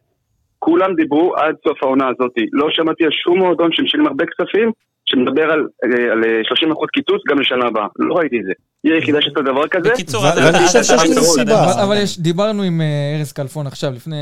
כולם 0.59 0.94
דיברו 0.94 1.36
עד 1.36 1.55
סוף 1.69 1.82
העונה 1.82 2.09
הזאת. 2.09 2.32
לא 2.52 2.66
שמעתי 2.70 3.05
על 3.05 3.11
שום 3.24 3.39
מועדון 3.39 3.73
שמשלם 3.73 4.07
הרבה 4.07 4.24
כספים, 4.27 4.70
שמדבר 5.10 5.42
על, 5.42 5.60
אה, 5.84 6.12
על 6.12 6.24
אה, 6.24 6.40
30% 6.44 6.86
קיצוץ 6.92 7.22
גם 7.30 7.40
לשנה 7.40 7.66
הבאה. 7.66 7.86
לא 7.98 8.14
ראיתי 8.14 8.36
את 8.38 8.44
זה. 8.44 8.52
היא 8.84 8.92
היחידה 8.92 9.18
שעשתה 9.22 9.40
דבר 9.42 9.68
כזה. 9.70 9.90
בקיצור, 9.90 10.28
אתה- 10.28 10.58
חושב 10.66 10.82
שיש 10.82 11.04
לזה 11.04 11.20
סיבה. 11.20 11.64
אבל, 11.64 11.82
אבל 11.82 11.96
יש, 11.96 12.18
דיברנו 12.18 12.62
עם 12.62 12.80
אה, 12.80 12.86
ארז 13.18 13.32
כלפון 13.32 13.66
עכשיו, 13.66 13.92
לפני 13.92 14.16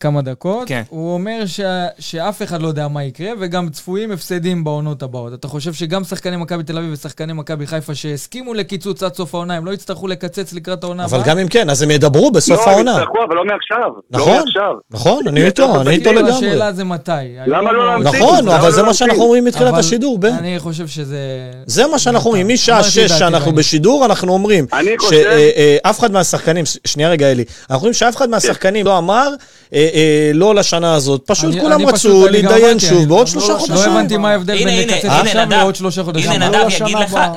כמה 0.00 0.22
דקות. 0.22 0.68
כן. 0.68 0.82
הוא 0.88 1.14
אומר 1.14 1.46
שה, 1.46 1.86
שאף 1.98 2.42
אחד 2.42 2.62
לא 2.62 2.68
יודע 2.68 2.88
מה 2.88 3.04
יקרה, 3.04 3.30
וגם 3.40 3.68
צפויים 3.68 4.10
הפסדים 4.12 4.64
בעונות 4.64 5.02
הבאות. 5.02 5.34
אתה 5.34 5.48
חושב 5.48 5.72
שגם 5.72 6.04
שחקני 6.04 6.36
מכבי 6.36 6.62
תל 6.62 6.78
אביב 6.78 6.92
ושחקני 6.92 7.32
מכבי 7.32 7.66
חיפה 7.66 7.94
שהסכימו 7.94 8.54
לקיצוץ 8.54 9.02
עד 9.02 9.14
סוף 9.14 9.34
העונה, 9.34 9.56
הם 9.56 9.66
לא 9.66 9.70
יצטרכו 9.70 10.08
לקצץ 10.08 10.52
לקראת 10.52 10.84
העונה 10.84 11.04
אבל 11.04 11.18
הבאה? 11.18 11.28
גם 11.34 11.38
אם 11.38 11.48
כן, 11.48 11.70
אז 11.70 11.82
הם 11.82 11.90
ידברו 11.90 12.30
בסוף 12.30 12.58
לא, 12.58 12.62
הם 12.62 12.68
העונה. 12.68 12.90
יצטרכו, 12.90 13.18
אבל 13.28 13.36
לא 13.36 13.44
מעכשיו. 13.44 13.78
לא 14.12 14.18
נכון, 14.20 14.36
מעכשיו. 14.36 14.74
נכון, 14.90 15.22
אני 15.28 15.44
איתו, 15.46 15.80
אני 15.80 15.90
איתו 15.90 16.12
לגמרי. 16.12 16.30
השאלה 16.32 16.72
זה 16.72 16.84
מתי. 16.84 17.10
למה 17.46 17.72
לא 17.72 17.86
להמציא? 17.86 18.18
נכון, 18.20 18.44
למה 18.44 18.56
אבל 18.56 18.64
לא 18.64 18.70
זה 18.70 18.82
מה? 18.82 18.94
שאנחנו 18.94 19.22
אומרים 19.22 19.44
מתחילת 19.44 19.68
אבל 19.70 19.78
השידור, 19.78 20.18
בן. 20.30 20.36
אני 20.38 20.58
חושב 20.58 20.88
שזה... 20.88 21.18
זה 21.66 21.86
מה 21.86 21.98
שאנחנו 21.98 22.26
אומרים, 22.30 22.48
משעה 22.48 22.76
אמרתי 22.76 22.88
את 22.88 22.92
6 22.92 22.98
דעתי 22.98 23.18
שאנחנו. 23.18 23.52
בשידור, 23.52 24.04
אנחנו 24.04 24.32
אומרים 24.32 24.66
אני 24.72 24.90
חושב- 24.98 25.38
שאף 25.82 25.98
אחד 25.98 26.12
מהשחקנים, 26.12 26.64
שנייה 26.84 27.10
רגע 27.10 27.30
אלי, 27.30 27.44
אנחנו 27.60 27.76
אומרים 27.76 27.94
שאף 27.94 28.16
אחד 28.16 28.28
מהשחקנים 28.28 28.86
לא 28.86 28.98
אמר 28.98 29.28
אה, 29.74 29.88
אה, 29.94 30.30
לא 30.34 30.54
לשנה 30.54 30.94
הזאת, 30.94 31.22
פשוט 31.26 31.54
כולם 31.60 31.86
רצו 31.86 32.28
להתדיין 32.30 32.78
שוב 32.78 33.08
בעוד 33.08 33.20
לא- 33.20 33.26
שלושה 33.26 33.52
לא 33.52 33.58
חודשים. 33.58 33.92
הבנתי 33.92 34.16
מה 34.16 34.30
ההבדל 34.30 34.64
בין 34.64 34.88
לקצץ 34.88 35.04
עכשיו. 35.04 35.46
לעוד 35.50 35.74
שלושה 35.74 36.02
חודשים. 36.04 36.30
הנה, 36.30 36.48
לא 36.50 36.66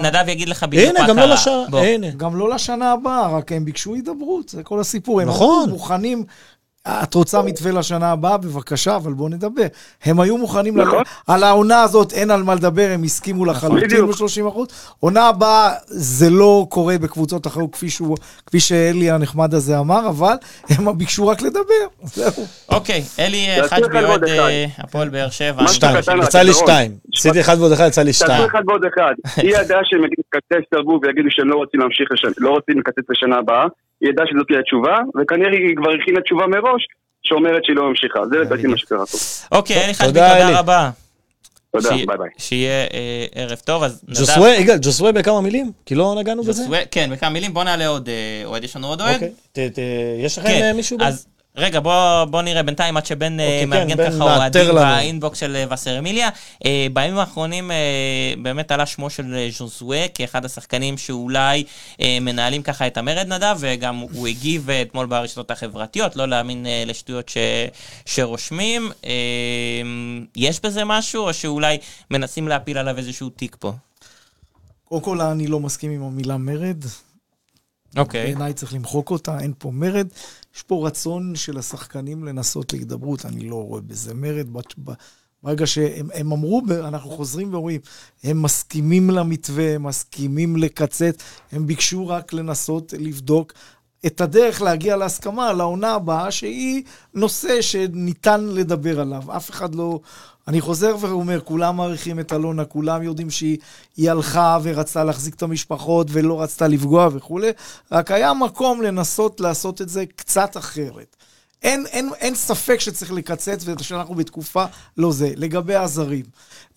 נדב 0.01 0.27
יגיד 0.29 0.49
לך, 0.49 0.63
בדיוק 0.63 0.99
מה 0.99 1.07
גם 1.07 1.15
קרה. 1.15 1.35
לא. 1.71 1.83
הנה. 1.83 2.07
גם 2.17 2.35
לא 2.35 2.49
לשנה 2.55 2.91
הבאה, 2.91 3.37
רק 3.37 3.51
הם 3.51 3.65
ביקשו 3.65 3.93
הידברות, 3.95 4.49
זה 4.49 4.63
כל 4.63 4.79
הסיפור. 4.79 5.21
הם 5.21 5.27
נכון. 5.27 5.63
אמרו, 5.63 5.67
מוכנים, 5.67 6.23
את 6.87 7.13
רוצה 7.13 7.41
מתווה 7.41 7.71
לשנה 7.71 8.11
הבאה? 8.11 8.37
בבקשה, 8.37 8.95
אבל 8.95 9.13
בואו 9.13 9.29
נדבר. 9.29 9.65
הם 10.03 10.19
היו 10.19 10.37
מוכנים, 10.37 10.77
נכון. 10.77 10.99
ל... 10.99 11.31
על 11.31 11.43
העונה 11.43 11.83
הזאת 11.83 12.13
אין 12.13 12.31
על 12.31 12.43
מה 12.43 12.55
לדבר, 12.55 12.87
הם 12.93 13.03
הסכימו 13.03 13.45
לחלוטין 13.45 13.87
בדיוק. 13.87 14.09
ב-30 14.09 14.47
אחוז. 14.49 14.67
עונה 14.99 15.27
הבאה, 15.27 15.73
זה 15.85 16.29
לא 16.29 16.65
קורה 16.69 16.97
בקבוצות 16.97 17.47
אחרות, 17.47 17.73
כפי, 17.73 17.89
שהוא, 17.89 18.17
כפי 18.45 18.59
שאלי 18.59 19.11
הנחמד 19.11 19.53
הזה 19.53 19.79
אמר, 19.79 20.09
אבל 20.09 20.33
הם 20.69 20.97
ביקשו 20.97 21.27
רק 21.27 21.41
לדבר, 21.41 21.85
זהו. 22.03 22.45
אוקיי, 22.69 23.03
אלי 23.19 23.47
חג'בי, 23.63 23.65
אחד 23.65 23.95
אוהד 23.95 24.23
ועוד 24.23 24.23
הפועל 24.77 25.09
באר 25.09 25.29
שבע. 25.29 25.67
שתיים, 25.67 25.97
יצא 26.23 26.41
לי. 26.41 26.53
שתיים. 26.53 26.91
עשיתי 27.15 27.41
אחד 27.41 27.55
ועוד 27.59 27.71
אחד, 27.71 27.87
יצא 27.87 28.01
לי 28.01 28.13
שתיים. 28.13 28.31
תעשו 28.31 28.45
אחד 28.45 28.61
ועוד 28.67 28.81
אחד. 28.85 29.13
היא 29.43 29.57
ידעה 29.57 29.79
שהם 29.83 30.03
יגידו 30.03 30.21
לקצץ 30.35 30.69
תרבו 30.71 30.99
ויגידו 31.03 31.27
שהם 31.31 31.49
לא 31.49 31.55
רוצים 31.55 31.79
להמשיך, 31.79 32.09
לא 32.37 32.49
רוצים 32.49 32.79
לקצץ 32.79 33.09
לשנה 33.09 33.37
הבאה. 33.37 33.65
היא 34.01 34.09
ידעה 34.09 34.25
שזאת 34.27 34.47
תהיה 34.47 34.59
התשובה, 34.59 34.95
וכנראה 35.21 35.51
היא 35.51 35.75
כבר 35.75 35.89
הכינה 36.01 36.21
תשובה 36.21 36.47
מראש, 36.47 36.87
שאומרת 37.23 37.65
שהיא 37.65 37.75
לא 37.75 37.89
ממשיכה. 37.89 38.19
זה 38.31 38.37
לדעתי 38.37 38.67
מה 38.67 38.77
שקרה 38.77 39.05
פה. 39.05 39.17
אוקיי, 39.57 39.85
אלי 39.85 39.93
חג'בי, 39.93 40.07
תודה, 40.11 40.59
רבה. 40.59 40.89
תודה, 41.71 41.89
ביי 41.89 42.05
ביי. 42.17 42.29
שיהיה 42.37 42.87
אה, 42.93 43.25
ערב 43.35 43.57
טוב, 43.65 43.83
אז 43.83 44.03
נדב... 44.07 44.19
ג'וסווה, 44.19 44.55
יגאל, 44.55 44.77
ג'וסווה 44.81 45.11
בכמה 45.11 45.41
מילים? 45.41 45.71
כי 45.85 45.95
לא 45.95 46.15
נגענו 46.19 46.43
בזה? 46.43 46.63
כן, 46.91 47.09
בכמה 47.11 47.29
מילים, 47.29 47.53
בוא 47.53 47.63
נעלה 47.63 47.87
עוד 47.87 48.09
אה, 48.09 48.41
אוהד, 48.45 48.63
יש 48.63 48.75
לנו 48.75 48.87
עוד 48.87 49.01
אוהד? 49.01 49.13
אוקיי. 49.13 49.31
ת- 49.51 49.59
ת- 49.59 49.79
יש 50.19 50.37
לכם 50.37 50.47
כן, 50.47 50.61
אה, 50.63 50.73
מישהו? 50.73 50.97
אז 51.01 51.27
רגע, 51.55 51.79
בוא, 51.79 52.25
בוא 52.25 52.41
נראה 52.41 52.63
בינתיים 52.63 52.97
עד 52.97 53.05
שבן 53.05 53.39
אה, 53.39 53.45
אוקיי, 53.45 53.65
מארגן 53.65 53.97
כן, 53.97 54.11
ככה 54.11 54.23
אוהדים. 54.23 54.75
באינבוקס 54.75 55.39
של 55.39 55.55
אה, 55.55 55.73
וסרמיליה. 55.73 56.29
אה, 56.65 56.87
בימים 56.93 57.17
האחרונים 57.17 57.71
אה, 57.71 57.75
באמת 58.41 58.71
עלה 58.71 58.85
שמו 58.85 59.09
של 59.09 59.35
אה, 59.35 59.49
ז'וזווה 59.57 60.07
כאחד 60.07 60.45
השחקנים 60.45 60.97
שאולי 60.97 61.63
אה, 62.01 62.17
מנהלים 62.21 62.61
ככה 62.61 62.87
את 62.87 62.97
המרד 62.97 63.27
נדב, 63.27 63.57
וגם 63.59 63.97
הוא 63.97 64.27
הגיב 64.27 64.69
אתמול 64.69 65.05
ברשתות 65.05 65.51
החברתיות, 65.51 66.15
לא 66.15 66.25
להאמין 66.27 66.65
אה, 66.65 66.83
לשטויות 66.87 67.29
ש, 67.29 67.37
שרושמים. 68.05 68.91
אה, 69.05 69.11
יש 70.35 70.59
בזה 70.61 70.85
משהו, 70.85 71.27
או 71.27 71.33
שאולי 71.33 71.77
מנסים 72.11 72.47
להפיל 72.47 72.77
עליו 72.77 72.97
איזשהו 72.97 73.29
תיק 73.29 73.55
פה? 73.59 73.71
קודם 74.85 75.01
כל, 75.01 75.21
אני 75.21 75.47
לא 75.47 75.59
מסכים 75.59 75.91
עם 75.91 76.03
המילה 76.03 76.37
מרד. 76.37 76.85
אוקיי. 77.97 78.23
בעיניי 78.23 78.53
צריך 78.53 78.73
למחוק 78.73 79.11
אותה, 79.11 79.39
אין 79.39 79.53
פה 79.57 79.71
מרד. 79.71 80.07
יש 80.55 80.61
פה 80.61 80.87
רצון 80.87 81.35
של 81.35 81.57
השחקנים 81.57 82.23
לנסות 82.23 82.73
להידברות, 82.73 83.25
אני 83.25 83.49
לא 83.49 83.55
רואה 83.55 83.81
בזה 83.81 84.13
מרד. 84.13 84.47
ברגע 85.43 85.67
שהם 85.67 86.09
הם 86.13 86.31
אמרו, 86.31 86.61
אנחנו 86.79 87.09
חוזרים 87.11 87.53
ואומרים, 87.53 87.81
הם 88.23 88.41
מסכימים 88.41 89.09
למתווה, 89.09 89.75
הם 89.75 89.83
מסכימים 89.83 90.57
לקצץ, 90.57 91.23
הם 91.51 91.67
ביקשו 91.67 92.07
רק 92.07 92.33
לנסות 92.33 92.93
לבדוק 92.97 93.53
את 94.05 94.21
הדרך 94.21 94.61
להגיע 94.61 94.97
להסכמה 94.97 95.49
על 95.49 95.61
העונה 95.61 95.91
הבאה, 95.91 96.31
שהיא 96.31 96.83
נושא 97.13 97.61
שניתן 97.61 98.45
לדבר 98.45 98.99
עליו. 98.99 99.23
אף 99.37 99.49
אחד 99.49 99.75
לא... 99.75 99.99
אני 100.47 100.61
חוזר 100.61 100.95
ואומר, 100.99 101.39
כולם 101.41 101.77
מעריכים 101.77 102.19
את 102.19 102.33
אלונה, 102.33 102.65
כולם 102.65 103.03
יודעים 103.03 103.29
שהיא 103.29 103.57
היא 103.97 104.11
הלכה 104.11 104.57
ורצתה 104.63 105.03
להחזיק 105.03 105.35
את 105.35 105.43
המשפחות 105.43 106.07
ולא 106.11 106.41
רצתה 106.41 106.67
לפגוע 106.67 107.09
וכולי, 107.11 107.51
רק 107.91 108.11
היה 108.11 108.33
מקום 108.33 108.81
לנסות 108.81 109.39
לעשות 109.39 109.81
את 109.81 109.89
זה 109.89 110.05
קצת 110.05 110.57
אחרת. 110.57 111.15
אין, 111.63 111.85
אין, 111.91 112.09
אין 112.19 112.35
ספק 112.35 112.79
שצריך 112.79 113.11
לקצץ, 113.11 113.63
ושאנחנו 113.65 114.15
בתקופה 114.15 114.65
לא 114.97 115.11
זה. 115.11 115.33
לגבי 115.35 115.75
הזרים, 115.75 116.25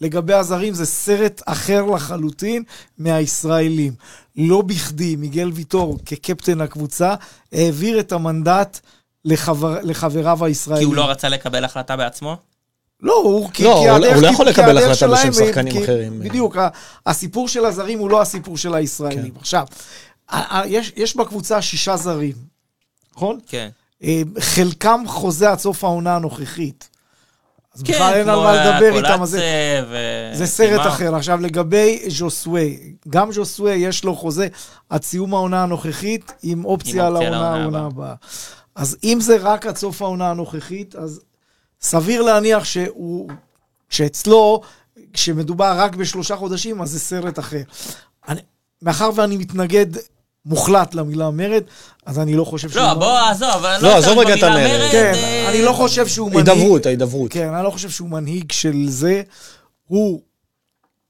לגבי 0.00 0.34
הזרים 0.34 0.74
זה 0.74 0.86
סרט 0.86 1.42
אחר 1.46 1.84
לחלוטין 1.86 2.62
מהישראלים. 2.98 3.92
לא 4.36 4.62
בכדי, 4.62 5.16
מיגל 5.16 5.50
ויטור, 5.54 5.98
כקפטן 6.06 6.60
הקבוצה, 6.60 7.14
העביר 7.52 8.00
את 8.00 8.12
המנדט 8.12 8.80
לחבר, 9.24 9.78
לחבריו 9.82 10.44
הישראלים. 10.44 10.80
כי 10.82 10.86
הוא 10.86 10.96
לא 10.96 11.10
רצה 11.10 11.28
לקבל 11.28 11.64
החלטה 11.64 11.96
בעצמו? 11.96 12.36
לא, 13.00 13.14
הוא... 13.14 13.50
כי- 13.52 13.64
לא, 13.64 13.78
כי 13.82 13.88
הוא- 13.88 13.96
הדרך- 13.96 14.14
הוא 14.14 14.22
לא 14.22 14.26
יכול 14.28 14.52
כי 14.52 14.60
לקבל 14.60 14.78
החלטה 14.78 15.08
בשם 15.08 15.32
שחקנים 15.32 15.72
כי- 15.72 15.84
אחרים. 15.84 16.20
בדיוק, 16.20 16.56
הסיפור 17.06 17.48
של 17.48 17.64
הזרים 17.64 17.98
הוא 17.98 18.10
לא 18.10 18.22
הסיפור 18.22 18.56
של 18.56 18.74
הישראלים. 18.74 19.30
כן. 19.32 19.38
עכשיו, 19.40 19.66
יש- 20.66 20.92
יש 20.96 21.16
בקבוצה 21.16 21.62
שישה 21.62 21.96
זרים, 21.96 22.34
נכון? 23.16 23.38
כן. 23.46 23.68
אה, 24.02 24.22
חלקם 24.40 25.00
חוזה 25.06 25.50
עד 25.50 25.58
סוף 25.58 25.84
העונה 25.84 26.16
הנוכחית. 26.16 26.88
אז 27.74 27.82
כן, 27.82 27.92
בכלל 27.92 28.14
אין 28.14 28.28
על 28.28 28.38
מה 28.38 28.52
לדבר 28.54 28.96
איתם, 28.96 29.22
אז 29.22 29.28
זה- 29.30 29.84
ו... 29.90 29.96
זה 30.34 30.46
סרט 30.46 30.80
קימה. 30.80 30.88
אחר. 30.88 31.14
עכשיו, 31.14 31.40
לגבי 31.40 32.02
ז'וסווה, 32.08 32.62
גם 33.08 33.32
ז'וסווה 33.32 33.72
יש 33.72 34.04
לו 34.04 34.16
חוזה 34.16 34.48
עד 34.90 35.02
סיום 35.02 35.34
העונה 35.34 35.62
הנוכחית, 35.62 36.32
עם 36.42 36.64
אופציה 36.64 37.10
לעונה. 37.10 37.86
הבאה. 37.86 38.14
אז 38.74 38.96
אם 39.04 39.18
זה 39.20 39.36
רק 39.40 39.66
עד 39.66 39.76
סוף 39.76 40.02
העונה 40.02 40.30
הנוכחית, 40.30 40.94
אז 40.96 41.20
סביר 41.80 42.22
להניח 42.22 42.64
שהוא, 42.64 43.30
שאצלו, 43.90 44.60
כשמדובר 45.12 45.74
רק 45.76 45.96
בשלושה 45.96 46.36
חודשים, 46.36 46.82
אז 46.82 46.90
זה 46.90 47.00
סרט 47.00 47.38
אחר. 47.38 47.62
אני, 48.28 48.40
מאחר 48.82 49.10
ואני 49.14 49.36
מתנגד 49.36 49.86
מוחלט 50.46 50.94
למילה 50.94 51.30
מרד, 51.30 51.62
אז 52.06 52.18
אני 52.18 52.34
לא 52.34 52.44
חושב 52.44 52.70
שהוא... 52.70 52.82
לא, 52.82 52.94
בוא, 52.94 53.18
עזוב, 53.18 53.50
אבל 53.50 53.76
לא, 53.82 53.88
לא 53.88 53.96
עזוב 53.96 54.18
רגע 54.18 54.34
את 54.34 54.42
המרד. 54.42 54.58
מרד, 54.58 54.90
כן, 54.90 55.12
אה, 55.14 55.50
אני 55.50 55.62
לא 55.62 55.72
חושב 55.72 56.06
שהוא 56.06 56.30
מנהיג... 56.30 56.48
הידברות, 56.48 56.86
ההידברות. 56.86 57.32
כן, 57.32 57.54
אני 57.54 57.64
לא 57.64 57.70
חושב 57.70 57.90
שהוא 57.90 58.08
מנהיג 58.08 58.52
של 58.52 58.84
זה. 58.88 59.22
הוא 59.86 60.20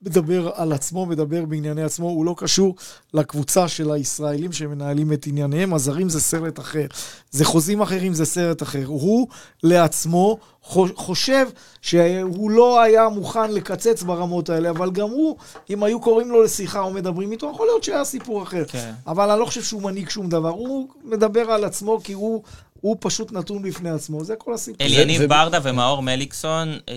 מדבר 0.06 0.50
על 0.54 0.72
עצמו, 0.72 1.06
מדבר 1.06 1.44
בענייני 1.44 1.82
עצמו, 1.82 2.06
הוא 2.08 2.24
לא 2.24 2.34
קשור 2.38 2.74
לקבוצה 3.14 3.68
של 3.68 3.90
הישראלים 3.90 4.52
שמנהלים 4.52 5.12
את 5.12 5.26
ענייניהם. 5.26 5.74
הזרים 5.74 6.08
זה 6.08 6.20
סרט 6.20 6.58
אחר. 6.58 6.86
זה 7.30 7.44
חוזים 7.44 7.80
אחרים, 7.80 8.14
זה 8.14 8.24
סרט 8.24 8.62
אחר. 8.62 8.84
הוא 8.86 9.26
לעצמו 9.62 10.38
חו- 10.62 10.96
חושב 10.96 11.46
שהוא 11.82 12.50
לא 12.50 12.80
היה 12.80 13.08
מוכן 13.08 13.50
לקצץ 13.50 14.02
ברמות 14.02 14.50
האלה, 14.50 14.70
אבל 14.70 14.90
גם 14.90 15.10
הוא, 15.10 15.36
אם 15.70 15.82
היו 15.82 16.00
קוראים 16.00 16.30
לו 16.30 16.42
לשיחה 16.42 16.80
או 16.80 16.90
מדברים 16.90 17.32
איתו, 17.32 17.50
יכול 17.54 17.66
להיות 17.66 17.84
שהיה 17.84 18.04
סיפור 18.04 18.42
אחר. 18.42 18.64
כן. 18.68 18.92
אבל 19.06 19.30
אני 19.30 19.40
לא 19.40 19.44
חושב 19.44 19.62
שהוא 19.62 19.82
מנהיג 19.82 20.08
שום 20.08 20.28
דבר. 20.28 20.48
הוא 20.48 20.88
מדבר 21.04 21.50
על 21.50 21.64
עצמו 21.64 22.00
כי 22.04 22.12
הוא, 22.12 22.42
הוא 22.84 22.96
פשוט 23.00 23.32
נתון 23.32 23.62
בפני 23.62 23.90
עצמו. 23.90 24.24
זה 24.24 24.34
כל 24.38 24.54
הסיפור. 24.54 24.86
אליניב 24.86 25.20
ו- 25.24 25.28
ברדה 25.28 25.58
ומאור 25.62 26.02
מליקסון 26.02 26.68
אה, 26.88 26.94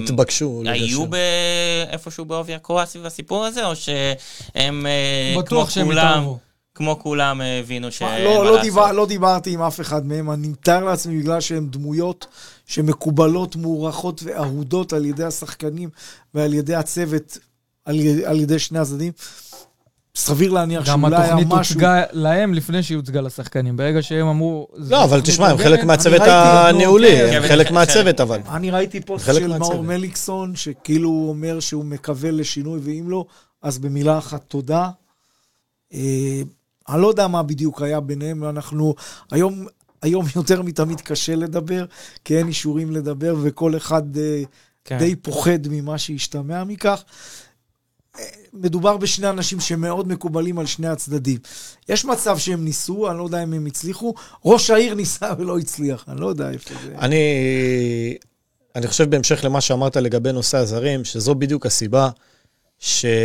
נתבקשו. 0.00 0.62
היו. 0.66 1.06
ב- 1.06 1.14
איפשהו 1.90 2.24
בעובי 2.24 2.54
הקורה 2.54 2.86
סביב 2.86 3.06
הסיפור 3.06 3.44
הזה, 3.44 3.66
או 3.66 3.76
שהם 3.76 4.86
אה, 4.86 5.42
כמו 5.46 5.66
כולם. 5.66 6.24
כמו 6.74 6.98
כולם 6.98 7.40
אה, 7.40 7.58
הבינו 7.58 7.92
שאין 7.92 8.24
לא, 8.24 8.44
לא? 8.44 8.62
דיבר, 8.62 8.92
לא 8.92 9.06
דיברתי 9.06 9.50
עם 9.50 9.62
אף 9.62 9.80
אחד 9.80 10.06
מהם, 10.06 10.30
אני 10.30 10.48
מתאר 10.48 10.84
לעצמי 10.84 11.18
בגלל 11.20 11.40
שהם 11.40 11.66
דמויות 11.70 12.26
שמקובלות, 12.66 13.56
מוערכות 13.56 14.20
ואהודות 14.24 14.92
על 14.92 15.04
ידי 15.06 15.24
השחקנים 15.24 15.88
ועל 16.34 16.54
ידי 16.54 16.74
הצוות, 16.74 17.38
על, 17.84 18.00
י- 18.00 18.24
על 18.26 18.40
ידי 18.40 18.58
שני 18.58 18.78
הצדדים. 18.78 19.12
סביר 20.16 20.52
להניח 20.52 20.88
גם 20.88 21.00
שאולי 21.00 21.16
היה 21.16 21.24
התוכנית 21.24 21.46
משהו... 21.46 21.74
הוצגה 21.74 22.02
להם 22.12 22.54
לפני 22.54 22.82
שהיא 22.82 22.96
הוצגה 22.96 23.20
לשחקנים. 23.20 23.76
ברגע 23.76 24.02
שהם 24.02 24.26
אמרו... 24.26 24.68
"זו 24.76 24.90
לא, 24.90 25.04
אבל 25.04 25.20
תשמע, 25.20 25.46
הם 25.46 25.50
הוגנת", 25.52 25.66
חלק 25.66 25.84
מהצוות 25.84 26.22
הניהולי, 26.24 27.22
הם 27.22 27.42
כן, 27.42 27.48
חלק 27.48 27.68
כן, 27.68 27.74
מהצוות 27.74 28.20
אבל. 28.20 28.40
אני 28.48 28.70
ראיתי 28.70 29.00
פוסט 29.00 29.26
של 29.34 29.58
מאור. 29.58 29.82
מליקסון, 29.82 30.56
שכאילו 30.56 31.08
הוא 31.08 31.28
אומר 31.28 31.60
שהוא 31.60 31.84
מקווה 31.84 32.30
לשינוי, 32.30 32.80
ואם 32.82 33.10
לא, 33.10 33.24
אז 33.62 33.78
במילה 33.78 34.18
אחת 34.18 34.44
תודה. 34.48 34.90
אה, 35.94 36.42
אני 36.88 37.02
לא 37.02 37.06
יודע 37.06 37.26
מה 37.26 37.42
בדיוק 37.42 37.82
היה 37.82 38.00
ביניהם, 38.00 38.44
אנחנו 38.44 38.94
היום, 39.30 39.66
היום 40.02 40.26
יותר 40.36 40.62
מתמיד 40.62 41.00
קשה 41.00 41.34
לדבר, 41.34 41.84
כי 42.24 42.38
אין 42.38 42.48
אישורים 42.48 42.90
לדבר, 42.90 43.34
וכל 43.42 43.76
אחד 43.76 44.16
אה, 44.16 44.42
כן. 44.84 44.98
די 44.98 45.16
פוחד 45.16 45.58
ממה 45.70 45.98
שהשתמע 45.98 46.64
מכך. 46.64 47.02
מדובר 48.52 48.96
בשני 48.96 49.30
אנשים 49.30 49.60
שמאוד 49.60 50.08
מקובלים 50.08 50.58
על 50.58 50.66
שני 50.66 50.88
הצדדים. 50.88 51.38
יש 51.88 52.04
מצב 52.04 52.38
שהם 52.38 52.64
ניסו, 52.64 53.10
אני 53.10 53.18
לא 53.18 53.24
יודע 53.24 53.42
אם 53.42 53.52
הם 53.52 53.66
הצליחו. 53.66 54.14
ראש 54.44 54.70
העיר 54.70 54.94
ניסה 54.94 55.32
ולא 55.38 55.58
הצליח, 55.58 56.04
אני 56.08 56.20
לא 56.20 56.26
יודע 56.26 56.50
איפה 56.50 56.74
זה. 56.84 56.94
אני, 56.98 57.18
אני 58.76 58.86
חושב 58.86 59.10
בהמשך 59.10 59.44
למה 59.44 59.60
שאמרת 59.60 59.96
לגבי 59.96 60.32
נושא 60.32 60.58
הזרים, 60.58 61.04
שזו 61.04 61.34
בדיוק 61.34 61.66
הסיבה 61.66 62.10
שאלונה 62.78 63.16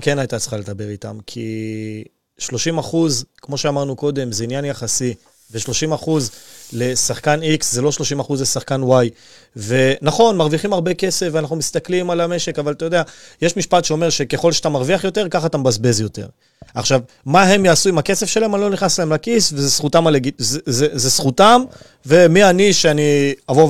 כן 0.00 0.18
הייתה 0.18 0.38
צריכה 0.38 0.56
לדבר 0.56 0.88
איתם, 0.88 1.18
כי 1.26 2.04
30 2.38 2.78
אחוז, 2.78 3.24
כמו 3.36 3.58
שאמרנו 3.58 3.96
קודם, 3.96 4.32
זה 4.32 4.44
עניין 4.44 4.64
יחסי, 4.64 5.14
ו-30 5.50 5.94
אחוז 5.94 6.30
לשחקן 6.72 7.40
X 7.42 7.64
זה 7.64 7.82
לא 7.82 7.92
30 7.92 8.20
אחוז 8.20 8.42
לשחקן 8.42 8.82
Y. 8.82 9.10
ונכון, 9.56 10.36
מרוויחים 10.36 10.72
הרבה 10.72 10.94
כסף 10.94 11.28
ואנחנו 11.32 11.56
מסתכלים 11.56 12.10
על 12.10 12.20
המשק, 12.20 12.58
אבל 12.58 12.72
אתה 12.72 12.84
יודע, 12.84 13.02
יש 13.42 13.56
משפט 13.56 13.84
שאומר 13.84 14.10
שככל 14.10 14.52
שאתה 14.52 14.68
מרוויח 14.68 15.04
יותר, 15.04 15.28
ככה 15.28 15.46
אתה 15.46 15.58
מבזבז 15.58 16.00
יותר. 16.00 16.26
עכשיו, 16.74 17.00
מה 17.26 17.42
הם 17.42 17.64
יעשו 17.64 17.88
עם 17.88 17.98
הכסף 17.98 18.26
שלהם, 18.26 18.54
אני 18.54 18.62
לא 18.62 18.70
נכנס 18.70 18.98
להם 18.98 19.12
לכיס, 19.12 19.52
וזה 19.52 19.68
זכותם, 19.68 20.06
הלג... 20.06 20.30
זה, 20.38 20.60
זה, 20.66 20.88
זה 20.92 21.08
זכותם, 21.08 21.62
ומי 22.06 22.44
אני 22.44 22.72
שאני 22.72 23.34
אבוא 23.50 23.68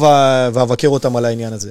ואבקר 0.53 0.89
אותם 0.89 1.17
על 1.17 1.25
העניין 1.25 1.53
הזה. 1.53 1.71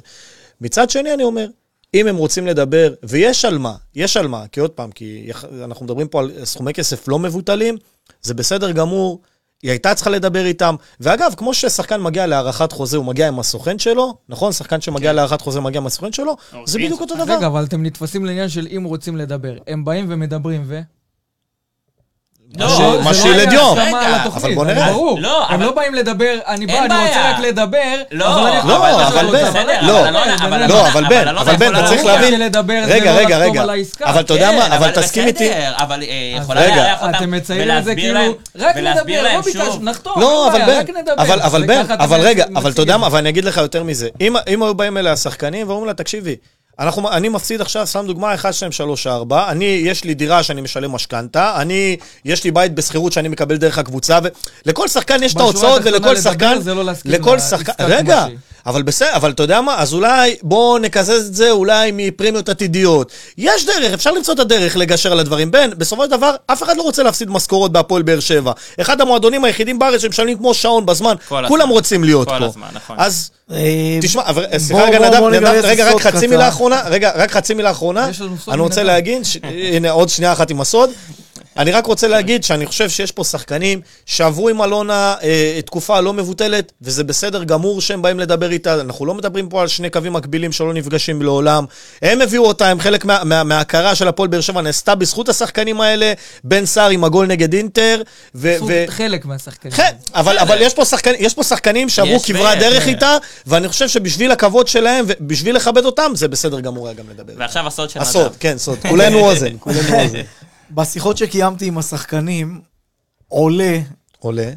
מצד 0.61 0.89
שני, 0.89 1.14
אני 1.14 1.23
אומר, 1.23 1.47
אם 1.93 2.07
הם 2.07 2.18
רוצים 2.18 2.47
לדבר, 2.47 2.93
ויש 3.03 3.45
על 3.45 3.57
מה, 3.57 3.76
יש 3.95 4.18
על 4.18 4.27
מה, 4.27 4.43
כי 4.52 4.60
עוד 4.60 4.72
פעם, 4.72 4.91
כי 4.91 5.30
אנחנו 5.64 5.85
מדברים 5.85 6.07
פה 6.07 6.19
על 6.19 6.31
סכומי 6.43 6.73
כסף 6.73 7.07
לא 7.07 7.19
מבוטלים, 7.19 7.77
זה 8.22 8.34
בסדר 8.34 8.72
גמור, 8.72 9.19
היא 9.66 9.72
הייתה 9.72 9.96
צריכה 9.96 10.10
לדבר 10.10 10.46
איתם. 10.46 10.76
ואגב, 11.00 11.34
כמו 11.38 11.54
ששחקן 11.54 12.02
מגיע 12.02 12.26
להארכת 12.26 12.72
חוזה, 12.72 12.98
הוא 12.98 13.06
מגיע 13.06 13.28
עם 13.28 13.40
הסוכן 13.40 13.80
שלו, 13.80 14.14
נכון? 14.30 14.52
שחקן 14.52 14.82
שמגיע 14.82 15.10
כן. 15.10 15.16
להארכת 15.16 15.42
חוזה 15.42 15.62
מגיע 15.62 15.82
עם 15.82 15.88
הסוכן 15.88 16.12
שלו, 16.12 16.38
זה 16.66 16.78
דין. 16.78 16.88
בדיוק 16.88 17.02
אותו 17.02 17.16
דבר. 17.16 17.38
רגע, 17.38 17.48
אבל 17.48 17.64
אתם 17.64 17.84
נתפסים 17.84 18.26
לעניין 18.26 18.50
של 18.50 18.68
אם 18.78 18.84
רוצים 18.84 19.18
לדבר. 19.18 19.58
הם 19.68 19.86
באים 19.86 20.06
ומדברים 20.10 20.64
ו... 20.66 20.80
לא, 22.60 22.99
מה 23.03 23.11
לא 23.11 23.14
שילד 23.14 23.49
היה 23.49 23.53
יום. 23.53 23.77
אבל 24.36 24.56
בוא 24.56 24.65
נראה. 24.65 24.91
ברור. 24.91 25.19
לא, 25.22 25.45
הם 25.49 25.61
לא 25.61 25.72
באים 25.72 25.95
לדבר, 25.95 26.34
אני 26.48 26.65
בא, 26.65 26.73
אני 26.73 27.07
רוצה. 27.07 27.32
רק 27.32 27.40
לדבר, 27.40 27.77
לא, 28.11 28.34
אבל 28.34 28.48
אני 28.48 28.57
יכול 28.57 28.72
לא, 28.72 29.07
אבל 29.07 29.32
בן, 29.32 29.45
אבל 29.45 30.61
לא. 30.61 30.68
לא, 30.68 30.88
אבל 30.88 31.06
בן, 31.10 31.27
אבל 31.27 31.56
בן, 31.56 31.76
אתה 31.76 31.88
צריך. 31.88 32.06
להבין- 32.06 32.41
רגע, 32.88 33.14
לא 33.14 33.18
רגע, 33.19 33.38
רגע. 33.38 33.64
אבל 34.03 34.22
אתה 34.22 34.34
יודע 34.34 34.49
כן, 34.52 34.57
מה, 34.57 34.76
אבל 34.77 34.91
תסכים 34.91 35.27
איתי. 35.27 35.49
בסדר, 35.49 35.72
אבל 35.77 36.02
אה, 36.03 36.38
יכולה 36.41 36.61
רגע. 36.61 36.76
לארח 36.76 37.02
אותם 37.02 37.15
אתם 37.15 37.32
מציירים 37.32 37.77
את 37.77 37.84
זה 37.84 37.91
ולהסביר 37.91 38.14
כאילו, 38.18 38.36
רק 38.68 38.76
להם 38.76 38.98
לא 39.36 39.41
ביקשנו. 39.41 39.77
נחתום, 39.82 40.22
לא, 40.22 40.48
אבל 40.48 40.60
בן, 40.65 40.82
נדבר. 40.99 41.14
אבל, 41.44 41.65
בן, 41.68 41.82
אבל 41.99 42.22
רגע, 42.22 42.45
אבל 42.56 42.72
אתה 42.72 42.82
יודע 42.82 42.98
מה, 42.98 43.03
זה. 43.03 43.07
אבל 43.07 43.19
אני 43.19 43.30
אגיד 43.30 43.45
לך 43.45 43.57
יותר 43.57 43.84
מזה. 43.84 44.07
אם, 44.22 44.36
אם 44.48 44.64
היו 44.64 44.73
באים 44.76 44.98
אלה 44.98 45.11
השחקנים 45.11 45.68
ואומרים 45.68 45.88
לה, 45.88 45.94
תקשיבי, 45.94 46.36
אנחנו, 46.80 47.11
אני 47.11 47.30
מפסיד 47.30 47.61
עכשיו, 47.61 47.88
סתם 47.88 48.06
דוגמה, 48.07 48.34
1, 48.34 48.53
2, 48.53 48.72
3, 48.72 49.07
4, 49.07 49.49
אני, 49.52 49.65
יש 49.65 50.03
לי 50.03 50.14
דירה 50.14 50.43
שאני 50.43 50.61
משלם 50.61 50.91
משכנתה, 50.91 51.61
אני, 51.61 51.97
יש 52.26 52.43
לי 52.43 52.52
בית 52.52 52.76
בשכירות 52.76 53.11
שאני 53.14 53.27
מקבל 53.27 53.57
דרך 53.57 53.77
הקבוצה, 53.77 54.19
ולכל 54.65 54.88
שחקן 54.88 55.23
יש 55.23 55.34
את 55.34 55.39
ההוצאות, 55.39 55.81
ולכל 55.85 56.15
שחקן, 56.15 56.57
לא 56.65 56.91
לכל 57.06 57.39
שחקן, 57.39 57.73
רגע, 57.80 58.23
שהיא. 58.27 58.38
אבל 58.66 58.82
בסדר, 58.82 59.10
אבל 59.16 59.32
אתה 59.32 59.44
יודע 59.44 59.62
מה, 59.62 59.76
אז 59.80 59.94
אולי 59.94 60.36
בואו 60.42 60.78
נקזז 60.78 61.28
את 61.28 61.36
זה 61.36 61.52
אולי 61.52 61.92
מפרמיות 61.94 62.50
עתידיות. 62.50 63.12
יש 63.38 63.66
דרך, 63.66 63.94
אפשר 63.94 64.12
למצוא 64.12 64.34
את 64.34 64.40
הדרך 64.40 64.78
לגשר 64.78 65.12
על 65.12 65.20
הדברים. 65.20 65.52
בן, 65.52 65.70
בסופו 65.78 66.04
של 66.06 66.12
דבר, 66.12 66.36
אף 66.48 66.64
אחד 66.64 66.78
לא 66.78 66.82
רוצה 66.82 67.04
להפסיד 67.04 67.30
משכורות 67.30 67.72
בהפועל 67.72 68.02
באר 68.02 68.20
שבע. 68.20 68.52
אחד 68.82 69.02
המועדונים 69.02 69.44
היחידים 69.46 69.80
בארץ 69.80 70.02
שמשלמים 70.02 70.38
כמו 70.38 70.54
שעון 70.54 70.86
בזמן, 70.86 71.16
כל 71.30 71.44
כולם 71.48 71.62
הזמן. 71.62 71.74
רוצים 71.76 72.04
להיות 72.04 72.28
כל 72.28 72.40
פה. 72.40 72.46
הזמן, 72.46 72.68
נכון. 72.74 72.96
אז 73.00 73.30
אה, 73.52 73.58
תשמע, 74.02 74.32
בוא- 74.32 74.44
סליחה 74.58 74.84
רגע, 74.84 75.00
נדב, 75.10 75.46
רגע, 75.64 75.92
רק 75.94 76.02
חצי. 76.02 76.28
מילה 76.28 76.48
אחרונה, 76.48 76.82
רגע, 76.86 77.12
רק 77.16 77.32
חצי 77.32 77.54
מילה 77.54 77.72
אחרונה. 77.72 78.10
אני 78.48 78.62
רוצה. 78.62 78.84
להגיד, 78.84 79.22
הנה 79.74 79.92
עוד 79.92 80.10
שנייה 80.10 80.34
אחת 80.34 80.52
עם 80.52 80.62
הסוד. 80.62 80.90
אני 81.57 81.72
רק 81.72 81.86
רוצה 81.86 82.07
להגיד 82.07 82.44
שאני 82.44 82.65
חושב 82.65 82.90
שיש 82.90 83.11
פה 83.11 83.23
שחקנים 83.23 83.82
שעברו 84.06 84.49
עם 84.49 84.61
אלונה 84.61 85.15
אה, 85.23 85.60
תקופה 85.65 85.99
לא 85.99 86.14
מבוטלת, 86.14 86.72
וזה 86.82 87.03
בסדר 87.03 87.44
גמור 87.44 87.82
שהם 87.82 88.02
באים 88.02 88.19
לדבר 88.19 88.52
איתה. 88.52 88.82
אנחנו 88.82 89.06
לא 89.06 89.14
מדברים 89.14 89.49
פה 89.49 89.61
על 89.61 89.68
שני 89.68 89.90
קווים 89.90 90.14
מקבילים 90.14 90.52
שלא 90.52 90.73
נפגשים 90.73 91.22
לעולם. 91.22 91.65
הם 92.02 92.22
הביאו 92.22 92.45
אותה, 92.45 92.68
הם 92.68 92.80
חלק 92.80 93.06
מה- 93.06 93.23
מה- 93.23 93.44
מההכרה 93.44 93.95
של 93.95 94.07
הפועל 94.07 94.30
באר 94.30 94.41
שבע, 94.41 94.61
נעשתה 94.61 94.95
בזכות 94.95 95.30
השחקנים 95.30 95.82
האלה, 95.82 96.14
בן 96.44 96.65
סער 96.65 96.90
עם 96.90 97.03
הגול 97.03 97.27
נגד 97.27 97.53
אינטר. 97.53 98.02
ו- 98.36 98.56
ו- 98.68 98.84
חלק 98.88 99.26
מהשחקנים. 99.26 99.73
כן, 99.73 99.91
אבל, 100.15 100.38
אבל 100.40 100.57
יש, 100.61 100.73
פה 100.73 100.86
שחקנים, 100.86 101.15
יש 101.19 101.34
פה 101.34 101.44
שחקנים 101.44 101.90
שעברו 101.90 102.19
כברת 102.19 102.57
דרך 102.60 102.88
איתה, 102.88 103.18
ואני 103.48 103.68
חושב 103.68 103.88
שבשביל 103.88 104.32
הכבוד 104.32 104.68
שלהם 104.68 105.06
ובשביל 105.07 105.56
לכבד 105.56 105.86
אותם, 105.86 106.11
זה 106.15 106.27
בסדר 106.27 106.60
גמור 106.60 106.88
היה 106.88 106.94
גם 106.95 107.06
לדבר. 107.10 107.34
ועכשיו 107.38 107.68
הסוד 107.68 107.90
של 107.90 107.99
נדב. 107.99 108.07
הסוד, 108.10 108.36
כן, 108.40 108.57
סוד. 108.57 108.77
כולנו 108.90 109.19
אוזן, 109.19 109.56
כולנו 109.60 109.80
אוזן. 110.03 110.19
בשיחות 110.72 111.18
שקיימתי 111.18 111.66
עם 111.68 111.78
השחקנים, 111.78 112.62
עולה 113.28 113.80
עולה. 114.20 114.52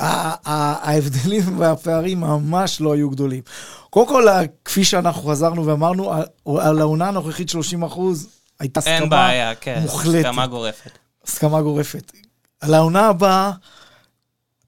ה- 0.00 0.90
ההבדלים 0.90 1.58
והפערים 1.60 2.20
ממש 2.20 2.80
לא 2.80 2.94
היו 2.94 3.10
גדולים. 3.10 3.42
קודם 3.90 4.08
כל, 4.08 4.26
כפי 4.64 4.84
שאנחנו 4.84 5.22
חזרנו 5.30 5.66
ואמרנו, 5.66 6.12
על- 6.60 6.78
העונה 6.80 7.08
הנוכחית 7.08 7.48
30 7.48 7.82
אחוז, 7.82 8.28
הייתה 8.60 8.80
הסכמה 8.80 8.94
אין 8.94 9.08
בעיה, 9.08 9.54
כן. 9.54 9.80
מוחלטת. 9.82 10.24
הסכמה 10.26 10.46
גורפת. 10.46 10.90
הסכמה 11.26 11.62
גורפת. 11.62 12.12
על 12.60 12.74
העונה 12.74 13.06
הבאה, 13.06 13.52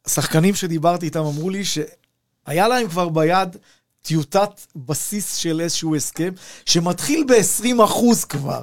השחקנים 0.06 0.54
שדיברתי 0.54 1.06
איתם 1.06 1.20
אמרו 1.24 1.50
לי 1.50 1.62
שהיה 1.64 2.68
להם 2.68 2.88
כבר 2.88 3.08
ביד 3.08 3.56
טיוטת 4.02 4.50
בסיס 4.76 5.34
של 5.36 5.60
איזשהו 5.60 5.96
הסכם, 5.96 6.32
שמתחיל 6.66 7.24
ב-20 7.28 7.84
אחוז 7.84 8.24
כבר. 8.24 8.62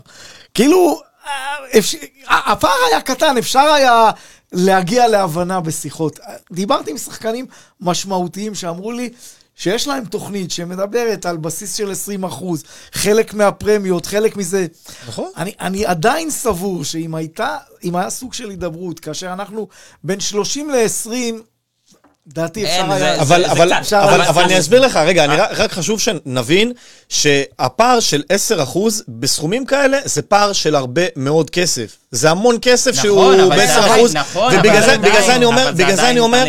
כאילו, 0.54 1.02
הפער 2.28 2.72
היה 2.90 3.02
קטן, 3.02 3.38
אפשר 3.38 3.60
היה 3.60 4.12
להגיע 4.54 5.08
להבנה 5.08 5.60
בשיחות. 5.60 6.20
דיברתי 6.52 6.92
עם 6.92 6.98
שחקנים 6.98 7.46
משמעותיים 7.82 8.56
שאמרו 8.56 8.92
לי 8.92 9.10
שיש 9.56 9.88
להם 9.88 10.06
תוכנית 10.06 10.52
שמדברת 10.52 11.26
על 11.26 11.38
בסיס 11.38 11.76
של 11.76 11.92
20 11.92 12.24
אחוז, 12.24 12.64
חלק 12.92 13.34
מהפרמיות, 13.34 14.06
חלק 14.06 14.38
מזה. 14.38 14.66
נכון. 15.08 15.32
אני, 15.38 15.54
אני 15.60 15.86
עדיין 15.86 16.32
סבור 16.32 16.84
שאם 16.84 17.16
הייתה, 17.16 17.58
אם 17.84 17.96
היה 17.96 18.10
סוג 18.10 18.34
של 18.34 18.50
הידברות, 18.50 19.00
כאשר 19.00 19.34
אנחנו 19.34 19.68
בין 20.04 20.20
30 20.20 20.70
ל-20, 20.70 21.10
דעתי 22.28 22.66
אפשר 22.66 22.92
היה... 22.92 23.22
אבל, 23.22 23.46
אבל, 23.46 23.74
אבל, 23.74 24.22
אבל- 24.22 24.44
אני 24.44 24.60
אסביר 24.60 24.80
לך, 24.80 24.96
רגע, 24.98 25.26
אני 25.26 25.36
רק, 25.36 25.50
רק 25.52 25.72
חשוב 25.72 26.00
שנבין 26.00 26.72
שהפער 27.10 28.00
של 28.00 28.24
10% 28.74 28.78
בסכומים 29.08 29.66
כאלה 29.66 29.98
זה 30.06 30.22
פער 30.22 30.54
של 30.54 30.76
הרבה 30.76 31.02
מאוד 31.16 31.50
כסף. 31.50 31.98
זה 32.16 32.32
המון 32.32 32.58
כסף 32.62 32.92
נכון, 32.92 33.02
שהוא 33.04 33.34
אבל 33.34 33.38
זה 33.38 33.46
ב-10%, 33.50 33.80
עדיין- 33.84 34.08
נכון, 34.14 34.52
אבל 34.54 34.60
ובגלל 34.60 34.82
זה 34.82 34.88
זה, 34.88 34.98
בגלל 34.98 35.12
זה 35.12 35.18
עדיין- 35.20 35.32
אני 35.36 35.46
אומר, 35.46 35.66
זה 35.66 35.72
בגלל 35.72 35.88
זה 35.96 36.02
עדיין 36.02 36.10
אני 36.12 36.20
אומר, 36.20 36.46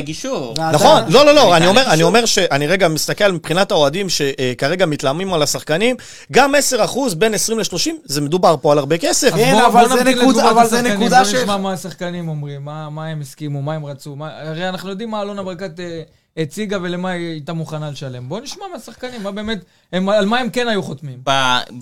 נכון, 0.73 1.03
לא, 1.09 1.27
לא, 1.27 1.35
לא, 1.35 1.57
אני 1.57 1.67
אומר, 1.67 1.83
אני. 1.87 2.03
אומר 2.03 2.25
שאני 2.27 2.67
רגע 2.67 2.89
מסתכל 2.89 3.33
מבחינת 3.33 3.71
האוהדים 3.71 4.07
שכרגע 4.09 4.87
מתלהמים 4.87 5.35
על 5.35 5.43
השחקנים, 5.43 5.97
גם 6.33 6.55
10% 6.55 7.15
בין 7.15 7.35
20 7.35 7.59
ל-30, 7.59 7.91
זה 8.05 8.21
מדובר 8.21 8.57
פה 8.63 8.73
על 8.73 8.79
הרבה 8.79 8.99
כסף. 8.99 9.31
כן, 9.37 9.53
בוא- 9.53 9.67
אבל 9.67 9.87
בוא 9.89 9.97
זה 9.99 10.05
נקודה- 10.05 10.51
אבל 10.51 10.67
זה 10.67 10.83
נקודה 10.83 11.19
בוא 11.23 11.31
ש- 11.31 11.35
נשמע 11.35 11.57
מה 11.57 11.73
השחקנים 11.73 12.29
אומרים, 12.29 12.65
מה 12.65 12.91
מה 12.91 13.07
הם 13.07 13.21
הסכימו, 13.21 13.63
מה 13.63 13.75
הם 13.75 13.87
רצו. 13.87 14.17
מה- 14.17 14.31
הרי 14.43 14.69
אנחנו 14.69 14.91
יודעים 14.91 15.11
מה 15.11 15.23
אלונה 15.23 15.43
ברקת 15.43 15.81
אה, 15.81 16.01
הציגה 16.37 16.79
ולמה 16.83 17.11
היא 17.11 17.31
הייתה 17.31 17.53
מוכנה 17.53 17.91
לשלם. 17.91 18.29
בואו 18.29 18.41
נשמע 18.41 18.65
מהשחקנים, 18.73 19.23
מה 19.23 19.31
באמת, 19.31 19.59
הם- 19.93 20.09
על 20.09 20.27
מה 20.27 20.39
הם 20.39 20.51
כן 20.51 20.69
היו 20.69 20.83
חותמים. 20.83 21.19
ב- 21.25 21.31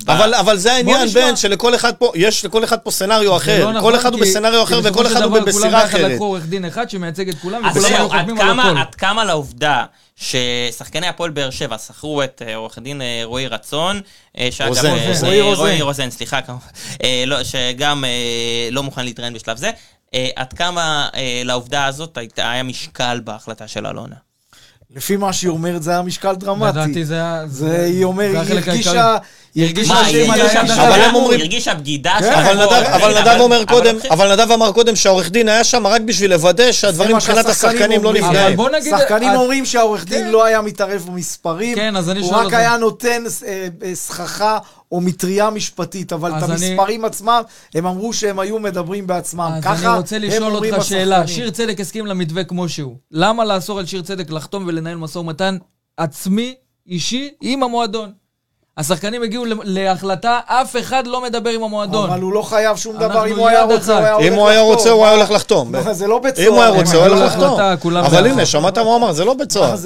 ב- 0.04 0.10
אבל, 0.10 0.34
אבל 0.34 0.56
זה 0.56 0.72
העניין. 0.72 1.08
בן, 1.08 1.36
שלכל 1.36 1.74
אחד 1.74 1.94
פה, 1.94 2.12
יש 2.14 2.44
לכל 2.44 2.64
אחד 2.64 2.78
פה 2.78 2.90
סצנריו 2.90 3.30
זה 3.30 3.36
אחר. 3.36 3.58
לא 3.60 3.72
כל 3.72 3.78
נכון, 3.78 3.94
אחד 3.94 4.12
הוא 4.12 4.20
בסצנריו 4.20 4.62
אחר 4.62 4.80
וכל 4.84 5.06
אחד 5.06 5.22
הוא 5.22 5.30
דבר 5.30 5.40
בבסירה 5.40 5.62
כולם 5.70 5.74
אחרת. 5.84 6.10
לקחו 6.12 6.24
עורך 6.24 6.44
דין 6.46 6.64
אחד 6.64 6.90
שמייצג 6.90 7.28
את 7.28 7.34
כולם, 7.42 7.62
וכולם 7.70 7.84
היו 7.94 8.08
חותמים 8.08 8.40
על 8.40 8.46
כמה, 8.48 8.70
הכל. 8.70 8.78
עד 8.78 8.94
כמה 8.94 9.24
לעובדה 9.24 9.84
ששחקני 10.16 11.06
הפועל 11.08 11.30
באר 11.30 11.50
שבע 11.50 11.78
שכרו 11.78 12.22
את 12.22 12.42
אה, 12.46 12.56
עורך 12.56 12.78
הדין 12.78 13.02
אה, 13.02 13.20
רועי 13.24 13.46
רצון, 13.46 14.00
אה, 14.38 14.48
שאגב, 14.50 14.68
רוזן, 14.68 15.26
רועי 15.56 15.82
רוזן. 15.82 16.10
סליחה, 16.10 16.40
לא, 17.26 17.44
שגם 17.44 18.04
לא 18.70 18.82
מוכן 18.82 19.04
להתראיין 19.04 19.34
בשלב 19.34 19.56
זה, 19.56 19.70
עד 20.36 20.52
כמה 20.52 21.08
לעובדה 21.44 21.86
הזאת 21.86 22.16
הייתה- 22.18 22.50
היה 22.50 22.62
משקל 22.62 23.20
בהחלטה 23.24 23.68
של 23.68 23.86
אלונה. 23.86 24.16
לפי 24.96 25.16
מה 25.16 25.32
שהיא 25.32 25.50
אומרת, 25.50 25.82
זה 25.82 25.90
היה 25.90 26.02
משקל 26.02 26.34
דרמטי. 26.34 26.78
לדעתי 26.78 27.04
זה 27.04 27.14
היה... 27.14 27.46
זה, 27.46 27.84
היא 27.84 28.04
אומרת, 28.04 28.48
היא 28.48 28.58
הרגישה. 28.58 29.16
היא 29.54 29.64
הרגישה 29.64 29.94
מה, 29.94 30.88
אבל 30.88 31.00
הם 31.00 31.14
אומרים- 31.14 31.38
היא 31.40 31.44
הרגישה 31.44 31.74
בגידה 31.74 32.16
כן, 32.20 32.24
של 32.24 32.32
אבל 32.94 33.20
נדב, 33.20 33.40
אומר 33.40 33.64
קודם. 33.64 33.96
אבל 34.10 34.32
נדב 34.32 34.50
אמר 34.52 34.72
קודם 34.72 34.96
שהעורך 34.96 35.30
דין 35.30 35.48
היה 35.48 35.64
שם 35.64 35.86
רק 35.86 36.00
בשביל 36.00 36.30
לוודא 36.30 36.72
שהדברים 36.72 37.16
מבחינת 37.16 37.46
השחקנים 37.46 38.02
לא 38.02 38.08
אומרים. 38.08 38.24
נפגעים. 38.24 38.58
שחקנים 38.98 39.30
את- 39.30 39.36
אומרים 39.36 39.64
שהעורך 39.66 40.04
דין 40.04 40.30
לא 40.30 40.44
היה 40.44 40.60
מתערב 40.60 41.02
במספרים, 41.06 41.74
כן, 41.76 41.96
אז 41.96 42.10
אני 42.10 42.20
הוא 42.20 42.32
רק. 42.32 42.52
היה 42.54 42.76
נותן 42.76 43.22
אה, 43.46 43.68
אה, 43.84 43.94
סככה 43.94 44.58
או 44.92 45.00
מטריה 45.00 45.50
משפטית, 45.50 46.12
אבל 46.12 46.30
את 46.38 46.42
אז 46.42 46.50
אני- 46.50 46.66
המספרים 46.70 47.04
עצמם, 47.04 47.42
הם 47.74 47.86
אמרו 47.86 48.12
שהם 48.12 48.38
היו 48.38 48.58
מדברים 48.58 49.06
בעצמם. 49.06 49.50
אז 49.56 49.64
ככה 49.64 49.88
אני 49.90 49.96
רוצה 49.96 50.16
הם 50.16 50.22
לשאול 50.22 50.42
אומרים 50.54 50.74
אותך 50.74 50.84
שאלה. 50.86 51.16
השחקנים. 51.16 51.36
שיר 51.36 51.50
צדק 51.50 51.80
הסכים 51.80 52.06
למתווה 52.06 52.44
כמו 52.44 52.68
שהוא. 52.68 52.96
למה 53.10 53.44
לאסור 53.44 53.78
על 53.78 53.86
שיר 53.86 54.02
צדק 54.02 54.30
לחתום 54.30 54.64
ולנהל 54.66 54.96
משא 54.96 55.18
ומתן 55.18 55.56
עצמי, 55.96 56.54
אישי, 56.86 57.30
עם 57.40 57.62
המועדון? 57.62 58.23
השחקנים 58.78 59.22
הגיעו 59.22 59.44
להחלטה, 59.64 60.40
אף 60.46 60.76
אחד 60.76 61.06
לא 61.06 61.22
מדבר 61.22 61.50
עם 61.50 61.62
המועדון. 61.62 62.10
אבל 62.10 62.20
הוא 62.20 62.32
לא 62.32 62.42
חייב 62.42 62.76
שום 62.76 62.96
דבר, 62.96 63.26
אם 63.26 63.38
הוא 63.38 63.48
היה 63.48 63.62
רוצה, 63.62 63.92
הוא. 63.98 64.04
היה 64.04 64.12
הולך 64.14 64.26
אם 64.26 64.34
הוא 64.34 64.48
היה 64.48 64.60
לחתום. 64.60 64.74
רוצה, 64.74 64.90
הוא 64.90 65.04
היה? 65.06 65.14
הולך 65.14 65.30
לחתום. 65.30 65.72
זה 65.92 66.06
לא 66.06 66.18
בית 66.18 66.38
אם 66.38 66.52
הוא 66.52 66.62
היה 66.62 66.70
סוהר. 66.70 66.80
רוצה, 66.80 66.96
הוא 66.96 67.04
היה 67.04 67.14
הולך 67.14 67.32
לחתום. 67.36 67.60
אבל. 68.04 68.26
הנה, 68.26 68.46
שמעת 68.46 68.78
מה 68.78 68.84
הוא 68.84 68.96
אמר, 68.96 69.12
זה 69.12 69.24
לא 69.24 69.34
בית 69.34 69.52
סוהר. 69.52 69.76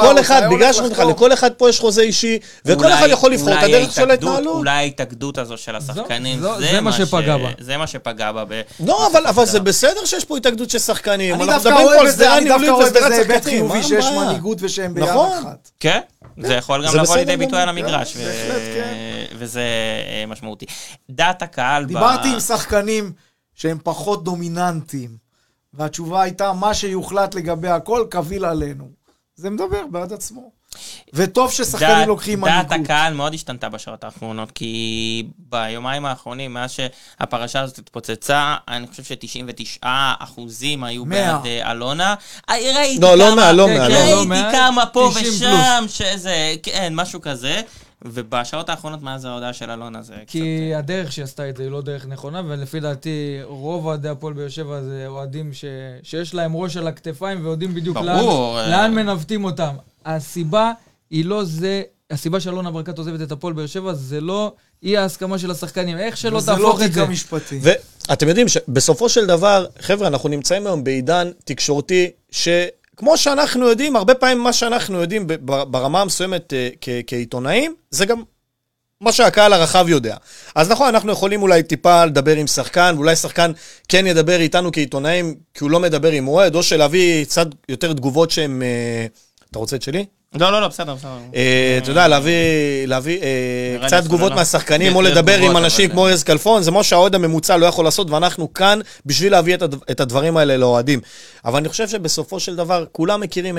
כל 0.00 0.20
אחד, 0.20 0.42
בגלל 0.50 0.72
שאומרים 0.72 0.92
לך, 0.92 0.98
לחתום. 0.98 1.10
לכל 1.12 1.32
אחד 1.32 1.50
פה 1.52 1.68
יש 1.68 1.80
חוזה 1.80 2.02
אישי, 2.02 2.38
וכל 2.64 2.92
אחד 2.92 3.06
יכול 3.10 3.32
לבחור 3.32 3.52
את 3.58 3.62
הדרך 3.62 3.92
של 3.92 4.10
ההתנהלות. 4.10 4.56
אולי 4.56 4.70
ההתאגדות 4.70 5.38
הזו 5.38 5.56
של 5.56 5.76
השחקנים, 5.76 6.40
זה 6.58 6.80
מה 6.80 6.92
ש- 6.92 6.96
שפגע 6.96 7.36
בה. 7.36 7.48
זה 7.60 7.76
מה 7.76 7.86
שפגע 7.86 8.32
בה. 8.32 8.42
לא, 8.86 9.06
אבל, 9.12 9.26
אבל 9.26 9.44
זה 9.46 9.60
בסדר 9.60 10.04
שיש 10.04 10.24
פה 10.24 10.36
התאגדות 10.36 10.70
של 10.70 10.78
שחקנים. 10.78 11.34
אני 11.34 11.46
דווקא 11.46 11.68
אוהב 11.82 12.06
את 12.06 12.16
זה, 12.16 12.36
אני 12.36 12.48
דווקא 12.48 12.70
אוהב 12.70 12.96
היבט. 13.12 13.44
חיובי 13.44 13.82
שיש? 13.82 14.06
מנהיגות 14.06 14.58
ושהם 14.60 14.94
ביד 14.94 15.04
נכון. 15.04 15.30
אחת. 15.42 15.70
כן, 15.80 16.00
זה 16.38 16.54
יכול 16.54 16.86
גם 16.86 16.96
לבוא 16.96 17.16
לידי 17.16 17.36
ביטוי 17.36 17.60
על 17.60 17.68
המגרש, 17.68 18.16
כן, 18.16 18.22
כן. 18.74 19.36
וזה 19.38 19.62
אה, 20.08 20.24
משמעותי. 20.26 20.66
דעת 21.10 21.42
הקהל. 21.42 21.84
דיברתי 21.84 22.28
עם 22.28 22.40
שחקנים 22.40 23.12
שהם 23.54 23.78
פחות 23.84 24.24
דומיננטיים, 24.24 25.16
והתשובה 25.74 26.22
הייתה, 26.22 26.52
מה 26.52 26.74
שיוחלט 26.74 27.34
לגבי 27.34 27.68
הכל, 27.68 28.06
קביל 28.10 28.44
עלינו. 28.44 28.88
זה 29.36 29.50
מדבר 29.50 29.86
בעד 29.90 30.12
עצמו. 30.12 30.50
וטוב 31.12 31.52
ששחקנים 31.52 31.90
דעת- 31.90 32.06
לוקחים 32.06 32.44
דעת 32.44 32.66
מנהיגות. 32.66 32.84
הקהל 32.90 33.14
מאוד 33.14 33.34
השתנתה 33.34 33.68
בשעות 33.68 34.04
האחרונות, 34.04 34.50
כי 34.50 35.22
ביומיים 35.38 36.06
האחרונים, 36.06 36.54
מאז 36.54 36.70
שהפרשה 36.70 37.60
הזאת 37.60 37.78
התפוצצה, 37.78 38.56
אני 38.68 38.86
חושב 38.86 39.02
ש-99 39.04 39.78
אחוזים 40.18 40.84
היו 40.84 41.04
מאה. 41.04 41.32
בעד 41.38 41.46
אלונה. 41.70 42.14
ראיתי 42.50 43.00
לא, 43.00 43.14
לא 43.14 43.24
כמה- 43.30 43.52
לא 43.52 43.66
כן, 43.66 43.88
כן, 43.88 43.90
לא. 43.90 44.24
לא 44.28 44.52
כמה 44.52 44.86
פה 44.86 45.08
90 45.14 45.32
ושם, 45.32 45.84
שזה, 45.88 46.34
כן, 46.62 46.92
משהו 46.96 47.20
כזה. 47.20 47.60
ובשעות 48.04 48.68
האחרונות, 48.68 49.02
מאז 49.02 49.24
ההודעה 49.24 49.52
של 49.52 49.70
אלונה, 49.70 50.02
זה 50.02 50.14
קצת... 50.14 50.26
כי 50.26 50.74
הדרך 50.74 51.12
שהיא 51.12 51.22
עשתה 51.22 51.48
את 51.48 51.56
זה 51.56 51.62
היא 51.62 51.70
לא 51.70 51.82
דרך 51.82 52.06
נכונה, 52.06 52.42
ולפי 52.48 52.80
דעתי 52.80 53.38
רוב 53.42 53.86
אוהדי 53.86 54.08
הפועל 54.08 54.34
באר 54.34 54.48
שבע 54.48 54.82
זה 54.82 55.04
אוהדים 55.06 55.52
ש... 55.52 55.64
שיש 56.02 56.34
להם 56.34 56.56
ראש 56.56 56.76
על 56.76 56.86
הכתפיים 56.86 57.40
ויודעים 57.46 57.74
בדיוק 57.74 57.96
ברור, 57.96 58.56
לאן, 58.56 58.64
אה. 58.64 58.70
לאן 58.70 58.94
מנווטים 58.94 59.44
אותם. 59.44 59.76
הסיבה 60.04 60.72
היא 61.10 61.24
לא 61.24 61.44
זה, 61.44 61.82
הסיבה 62.10 62.40
שאלונה 62.40 62.70
ברקת 62.70 62.98
עוזבת 62.98 63.20
את 63.20 63.32
הפועל 63.32 63.54
באר 63.54 63.66
שבע 63.66 63.94
זה 63.94 64.20
לא 64.20 64.52
אי 64.82 64.96
ההסכמה 64.96 65.38
של 65.38 65.50
השחקנים. 65.50 65.98
איך 65.98 66.16
שלא 66.16 66.36
וזה 66.36 66.52
לא 66.52 66.56
תהפוך 66.56 66.82
את 66.82 66.92
זה. 66.92 67.02
המשפטי. 67.02 67.60
ואתם 67.62 68.28
יודעים 68.28 68.48
שבסופו 68.48 69.08
של 69.08 69.26
דבר, 69.26 69.66
חבר'ה, 69.78 70.08
אנחנו 70.08 70.28
נמצאים 70.28 70.66
היום 70.66 70.84
בעידן 70.84 71.30
תקשורתי, 71.44 72.10
שכמו 72.96 73.16
שאנחנו 73.16 73.68
יודעים, 73.68 73.96
הרבה 73.96 74.14
פעמים 74.14 74.38
מה 74.38 74.52
שאנחנו 74.52 75.00
יודעים 75.00 75.26
ברמה 75.46 76.00
המסוימת 76.00 76.52
אה, 76.52 76.68
כעיתונאים, 77.06 77.74
זה 77.90 78.06
גם 78.06 78.22
מה 79.00 79.12
שהקהל 79.12 79.52
הרחב 79.52 79.86
יודע. 79.88 80.16
אז 80.54 80.70
נכון, 80.70 80.88
אנחנו 80.88 81.12
יכולים 81.12 81.42
אולי 81.42 81.62
טיפה 81.62 82.04
לדבר 82.04 82.36
עם 82.36 82.46
שחקן, 82.46 82.92
ואולי 82.96 83.16
שחקן 83.16 83.52
כן 83.88 84.06
ידבר 84.06 84.40
איתנו 84.40 84.72
כעיתונאים, 84.72 85.34
כי 85.54 85.64
הוא 85.64 85.70
לא 85.70 85.80
מדבר 85.80 86.10
עם 86.12 86.28
אוהד, 86.28 86.54
או 86.54 86.62
שלהביא 86.62 87.24
קצת 87.24 87.46
יותר 87.68 87.92
תגובות 87.92 88.30
שהן... 88.30 88.62
אה, 88.62 89.06
אתה 89.50 89.58
רוצה 89.58 89.76
את 89.76 89.82
שלי? 89.82 90.04
לא, 90.40 90.52
לא, 90.52 90.60
לא, 90.60 90.68
בסדר, 90.68 90.94
בסדר. 90.94 91.10
אה, 91.34 91.78
אתה 91.82 91.90
יודע, 91.90 92.08
להביא, 92.08 93.18
אה, 93.22 93.86
קצת 93.86 94.04
תגובות 94.04 94.30
לא. 94.30 94.36
מהשחקנים, 94.36 94.96
או 94.96 95.02
לדבר 95.02 95.38
עם 95.38 95.56
אנשים 95.56 95.86
זה- 95.86 95.92
כמו 95.92 96.08
ארז 96.08 96.22
כלפון, 96.24 96.62
זה 96.62 96.70
מה 96.70 96.82
שהאוהד 96.82 97.14
הממוצע 97.14 97.56
לא 97.56 97.66
יכול 97.66 97.84
לעשות, 97.84 98.10
ואנחנו 98.10 98.54
כאן 98.54 98.80
בשביל 99.06 99.32
להביא 99.32 99.54
את 99.54 99.62
הד- 99.62 99.74
את 99.90 100.00
הדברים 100.00 100.36
האלה 100.36 100.56
לאוהדים. 100.56 101.00
אבל 101.44 101.56
אני 101.58 101.68
חושב 101.68 101.88
שבסופו 101.88 102.40
של 102.40 102.56
דבר, 102.56 102.84
כולם 102.92 103.20
מכירים 103.20 103.58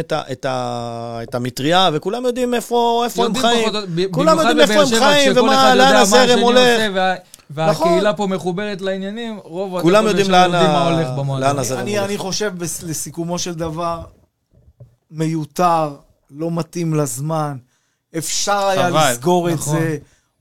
את 1.21 1.35
המטריה, 1.35 1.89
וכולם 1.93 2.25
יודעים 2.25 2.53
איפה 2.53 3.05
הם 3.17 3.35
חיים. 3.35 3.69
כולם 4.11 4.37
יודעים 4.39 4.59
איפה 4.61 4.81
הם 4.81 4.87
חיים, 4.99 5.31
ומה, 5.35 5.75
לאן 5.75 5.95
הזרם 5.95 6.39
הולך. 6.39 6.79
נכון. 6.81 7.15
והקהילה 7.49 8.13
פה 8.13 8.27
מחוברת 8.27 8.81
לעניינים, 8.81 9.39
רוב 9.43 9.81
כולם 9.81 10.07
יודעים 10.07 10.31
לאן 10.31 10.51
מה 10.51 10.89
הולך 10.89 11.07
במועדון. 11.17 11.59
הזרם 11.59 11.79
אני, 11.79 11.97
הולך. 11.97 12.09
אני 12.09 12.17
חושב, 12.17 12.51
לסיכומו 12.83 13.39
של 13.39 13.53
דבר, 13.53 13.99
מיותר, 15.11 15.89
לא 16.31 16.51
מתאים 16.51 16.93
לזמן. 16.93 17.57
אפשר 18.17 18.67
היה 18.67 18.89
חבל, 18.89 19.11
לסגור 19.11 19.49
את 19.49 19.53
נכון. 19.53 19.79
זה. 19.79 19.97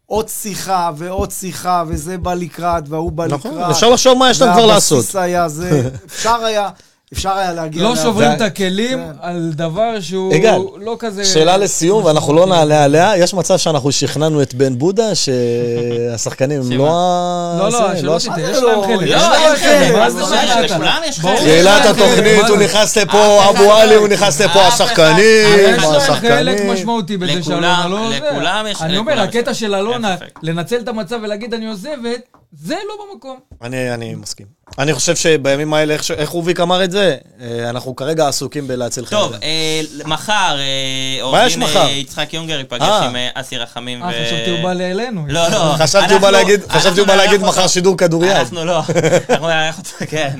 עוד 0.06 0.28
שיחה 0.28 0.90
ועוד 0.96 1.30
שיחה, 1.30 1.84
וזה 1.88 2.18
בא 2.18 2.34
לקראת, 2.34 2.88
וההוא 2.88 3.12
בא 3.12 3.26
נכון, 3.26 3.50
לקראת. 3.50 3.70
אפשר 3.70 3.90
לחשוב 3.90 4.18
מה 4.18 4.30
יש 4.30 4.40
להם 4.40 4.52
כבר 4.52 4.66
לעשות. 4.66 4.96
והבסיס 4.98 5.16
היה 5.16 5.48
זה, 5.48 5.90
אפשר 6.06 6.44
היה 6.44 6.70
אפשר 7.12 7.32
היה 7.32 7.52
להגיע... 7.52 7.82
לא 7.82 7.96
שוברים 7.96 8.32
את 8.32 8.40
הכלים 8.40 8.98
כן. 8.98 9.10
על 9.20 9.50
דבר 9.54 10.00
שהוא 10.00 10.34
יגאל, 10.34 10.60
לא 10.80 10.96
כזה... 10.98 11.24
שאלה 11.24 11.56
לסיום, 11.56 12.04
ואנחנו 12.04 12.32
לא 12.34 12.46
נעלה 12.46 12.84
עליה. 12.84 13.16
יש 13.16 13.34
מצב 13.34 13.56
שאנחנו 13.56 13.92
שכנענו 13.92 14.42
את 14.42 14.54
בן 14.54 14.78
בודה 14.78 15.14
שהשחקנים 15.14 16.60
הם? 16.60 16.72
לא 16.78 16.88
ה... 16.90 17.56
לא, 17.58 17.64
לא, 17.72 17.94
זה, 17.94 18.00
שלא 18.00 18.18
תטעה, 18.18 18.40
יש 18.50 18.56
להם 18.56 18.62
לא? 18.62 18.84
חלק. 18.86 19.08
יש 19.08 19.22
להם 19.22 19.56
חלק, 19.56 19.94
מה 19.96 20.10
זה 20.10 20.20
להם 20.20 21.82
חלק, 21.82 21.90
התוכנית, 21.90 22.42
מה 22.42 22.48
הוא 22.48 22.58
זה? 22.58 22.64
נכנס 22.64 22.98
לפה, 22.98 23.50
אבו 23.50 23.72
עלי, 23.72 23.94
לא- 23.94 24.00
הוא 24.00 24.08
נכנס 24.08 24.40
לפה, 24.40 24.60
השחקנים, 24.66 25.58
יש 25.58 25.82
להם 25.84 25.94
השחקנים. 25.96 26.32
חלק 26.32 26.60
משמעותי 26.72 27.16
בזה 27.16 27.42
שאלונה 27.42 27.86
לא. 27.90 28.10
לכולם 28.10 28.66
יש- 28.70 28.82
אני 28.82 28.96
אומר, 28.96 29.20
הקטע 29.20 29.54
של 29.54 29.74
אלונה. 29.74 30.16
לנצל 30.42 30.76
את 30.76 30.88
המצב 30.88 31.16
ולהגיד 31.22 31.54
אני 31.54 31.66
עוזבת, 31.68 32.20
זה 32.52 32.74
לא 32.88 33.04
במקום. 33.12 33.38
אני, 33.62 33.94
אני 33.94 34.14
מסכים. 34.14 34.46
אני 34.78 34.94
חושב 34.94 35.16
שבימים 35.16 35.74
האלה, 35.74 35.94
איך, 35.94 36.10
איך 36.10 36.30
רוביק 36.30 36.60
אמר 36.60 36.84
את 36.84 36.90
זה, 36.90 37.16
אה, 37.40 37.70
אנחנו 37.70 37.96
כרגע 37.96 38.28
עסוקים 38.28 38.68
בלהציל 38.68 39.06
חיים. 39.06 39.20
טוב, 39.20 39.32
אה, 39.42 39.80
מחר 40.04 40.56
אה, 40.58 41.22
עורך 41.22 41.40
יש 41.46 41.52
דין 41.52 41.62
מחר? 41.62 41.86
אה, 41.86 41.90
יצחק 41.90 42.34
יונגר 42.34 42.58
ייפגש 42.58 42.82
אה. 42.82 43.04
עם 43.04 43.16
אה, 43.16 43.28
אסי 43.34 43.56
רחמים. 43.58 44.02
אה, 44.02 44.08
ו- 44.08 44.26
חשבתי 44.26 44.50
הוא 44.50 44.62
בא 44.62 44.70
אלינו. 44.70 45.24
לא, 45.28 45.48
לא. 45.48 45.74
חשבתי 45.82 46.12
הוא 46.12 46.20
בא 46.20 46.30
להגיד, 46.30 46.60
חשבתי 46.68 47.00
הוא 47.00 47.08
בא 47.08 47.14
להגיד. 47.16 47.40
מחר 47.42 47.66
שידור 47.66 47.96
כדוריד. 47.96 48.30
אנחנו 48.30 48.64
לא, 48.64 48.78
אנחנו 49.30 49.46
נארח 49.48 49.78
אותו, 49.78 49.90
כן, 50.08 50.38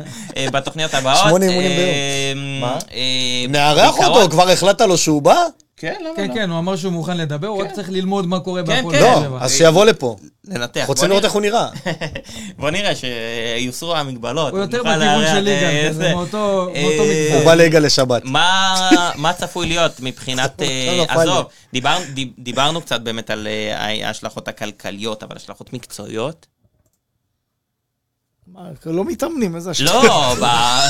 בתוכניות 0.52 0.94
הבאות. 0.94 1.18
שמונה 1.18 1.46
אימונים 1.46 1.70
ביום. 1.76 2.60
מה? 2.60 2.78
נארח 3.48 3.98
אותו, 3.98 4.30
כבר 4.30 4.50
החלטת 4.50 4.80
לו 4.80 4.98
שהוא 4.98 5.22
בא? 5.22 5.42
כן, 5.76 5.94
למה 6.00 6.16
כן, 6.16 6.28
לא? 6.28 6.34
כן, 6.34 6.50
הוא 6.50 6.58
אמר 6.58 6.76
שהוא 6.76 6.92
מוכן 6.92 7.16
לדבר, 7.16 7.48
הוא 7.48 7.62
רק 7.62 7.72
צריך 7.72 7.90
ללמוד 7.90 8.26
מה 8.26 8.40
קורה 8.40 8.62
כן, 8.62 8.66
בהפועל 8.66 8.96
כן. 8.96 9.02
לא, 9.02 9.20
שבע. 9.20 9.38
אז 9.40 9.52
שיבוא 9.52 9.84
לפה. 9.84 10.16
לנתח. 10.44 10.84
רוצים 10.86 11.08
לראות 11.08 11.24
איך 11.24 11.32
הוא 11.32 11.42
נראה. 11.42 11.68
בוא 12.58 12.70
נראה 12.70 12.92
שיוסרו 12.94 13.96
המגבלות. 13.96 14.52
הוא 14.52 14.60
יותר 14.60 14.82
בכיוון 14.82 15.26
של 15.26 15.40
ליגה, 15.40 15.66
אה, 15.66 15.88
זה. 15.92 16.14
מאותו 16.14 16.68
אה, 16.74 16.82
מגזר. 16.88 17.36
הוא 17.36 17.44
בא 17.44 17.54
ליגה 17.54 17.78
לשבת. 17.78 18.22
מה, 18.24 18.90
מה 19.16 19.32
צפוי 19.32 19.66
להיות 19.66 20.00
מבחינת... 20.00 20.62
אה, 20.62 20.94
לא 20.96 21.04
נפל 21.04 21.24
לי. 21.24 21.30
עזוב, 21.30 21.46
דיבר, 21.72 21.98
דיב, 22.14 22.28
דיברנו 22.38 22.80
קצת 22.80 23.00
באמת 23.00 23.30
על 23.30 23.46
אה, 23.46 24.06
ההשלכות 24.06 24.48
הכלכליות, 24.48 25.22
אבל 25.22 25.36
השלכות 25.36 25.72
מקצועיות? 25.72 26.46
מה, 28.54 28.60
לא 28.86 29.04
מתאמנים, 29.04 29.56
איזה 29.56 29.70
השקעה. 29.70 30.04
לא, 30.04 30.34
ב, 30.34 30.40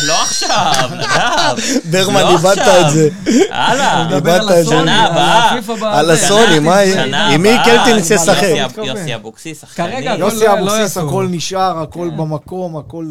לא 0.07 0.23
עכשיו, 0.23 0.91
נדב. 0.97 1.63
ברמן, 1.91 2.21
לא 2.23 2.31
איבדת. 2.31 2.59
את 2.59 2.91
זה. 2.93 3.09
הלאה. 3.51 4.15
איבדת 4.17 4.51
את 4.61 4.65
זה. 4.65 4.71
שנה 4.71 5.07
הבאה. 5.07 5.51
הפיפ"א 5.55 5.75
בזה. 5.75 5.87
על 5.91 6.11
הסוני, 6.11 6.59
מה 6.59 6.83
יהיה? 6.83 7.35
עם 7.35 7.43
מי 7.43 7.51
קלטינס 7.65 8.11
ישחק? 8.11 8.43
יוסי- 8.85 9.15
אבוקסיס, 9.15 9.61
שחקנים. 9.61 10.19
יוסי 10.19 10.37
לא- 10.37 10.47
לא 10.47 10.59
אבוקסיס, 10.59 10.81
יעשו. 10.81 11.09
הכל 11.09 11.27
נשאר, 11.31 11.79
הכל 11.83 12.09
כן. 12.11 12.17
במקום, 12.17 12.77
הכל... 12.77 13.07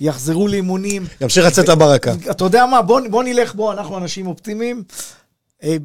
יחזרו 0.00 0.48
לאימונים. 0.48 1.04
ימשיך 1.20 1.44
לצאת 1.46 1.68
הברקה. 1.68 2.12
אתה 2.30 2.44
יודע 2.44 2.66
מה, 2.66 2.82
בוא, 2.82 3.00
בוא 3.10 3.22
נלך, 3.24 3.54
בוא, 3.54 3.72
אנחנו 3.72 3.98
אנשים 3.98 4.26
אופטימיים. 4.26 4.82
אה, 5.64 5.76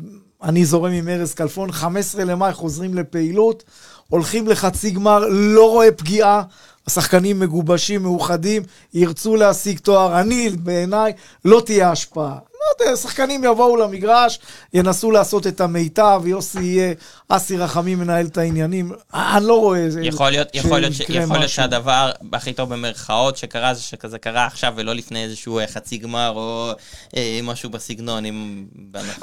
אני 0.44 0.66
זורם 0.66 0.92
עם 0.92 1.08
ארז 1.10 1.34
כלפון, 1.34 1.72
15 1.72 2.24
למאי 2.24 2.54
חוזרים 2.54 2.94
לפעילות, 2.94 3.64
הולכים 4.10 4.48
לחצי 4.48 4.90
גמר, 4.92 5.20
לא 5.30 5.70
רואה 5.70 5.92
פגיעה. 5.92 6.42
השחקנים 6.88 7.40
מגובשים, 7.40 8.04
מאוחדים, 8.04 8.64
ירצו 8.94 9.36
להשיג 9.36 9.80
תואר. 9.80 10.20
אני, 10.20 10.50
בעיניי, 10.50 11.14
לא 11.46 11.62
תהיה 11.66 11.92
השפעה. 11.92 12.36
לא 12.54 12.86
יודע, 12.86 12.96
שחקנים 12.98 13.44
יבואו 13.44 13.78
למגרש, 13.78 14.40
ינסו 14.74 15.12
לעשות 15.12 15.48
את 15.48 15.62
המיטב, 15.62 16.22
יוסי 16.26 16.64
יהיה, 16.64 16.94
אסי 17.30 17.58
רחמים 17.58 18.00
מנהל 18.00 18.26
את 18.26 18.38
העניינים. 18.38 18.92
אני 19.14 19.46
לא 19.46 19.60
רואה 19.60 19.80
איזה... 19.80 20.02
יכול 20.02 20.30
להיות, 20.30 20.48
יכול 20.54 20.80
להיות, 20.80 20.94
ש- 20.94 21.00
יכול 21.00 21.38
להיות. 21.38 21.50
שהדבר 21.50 22.12
הכי 22.34 22.54
טוב 22.54 22.74
במרכאות 22.74 23.38
שקרה 23.38 23.74
זה 23.74 23.82
שכזה 23.82 24.18
קרה 24.18 24.46
עכשיו 24.46 24.74
ולא 24.76 24.94
לפני 24.96 25.24
איזשהו 25.24 25.60
אה, 25.60 25.68
חצי 25.68 25.98
גמר 25.98 26.32
או 26.36 26.72
אה, 27.18 27.40
משהו 27.44 27.70
בסגנון. 27.70 28.26
עם... 28.26 28.66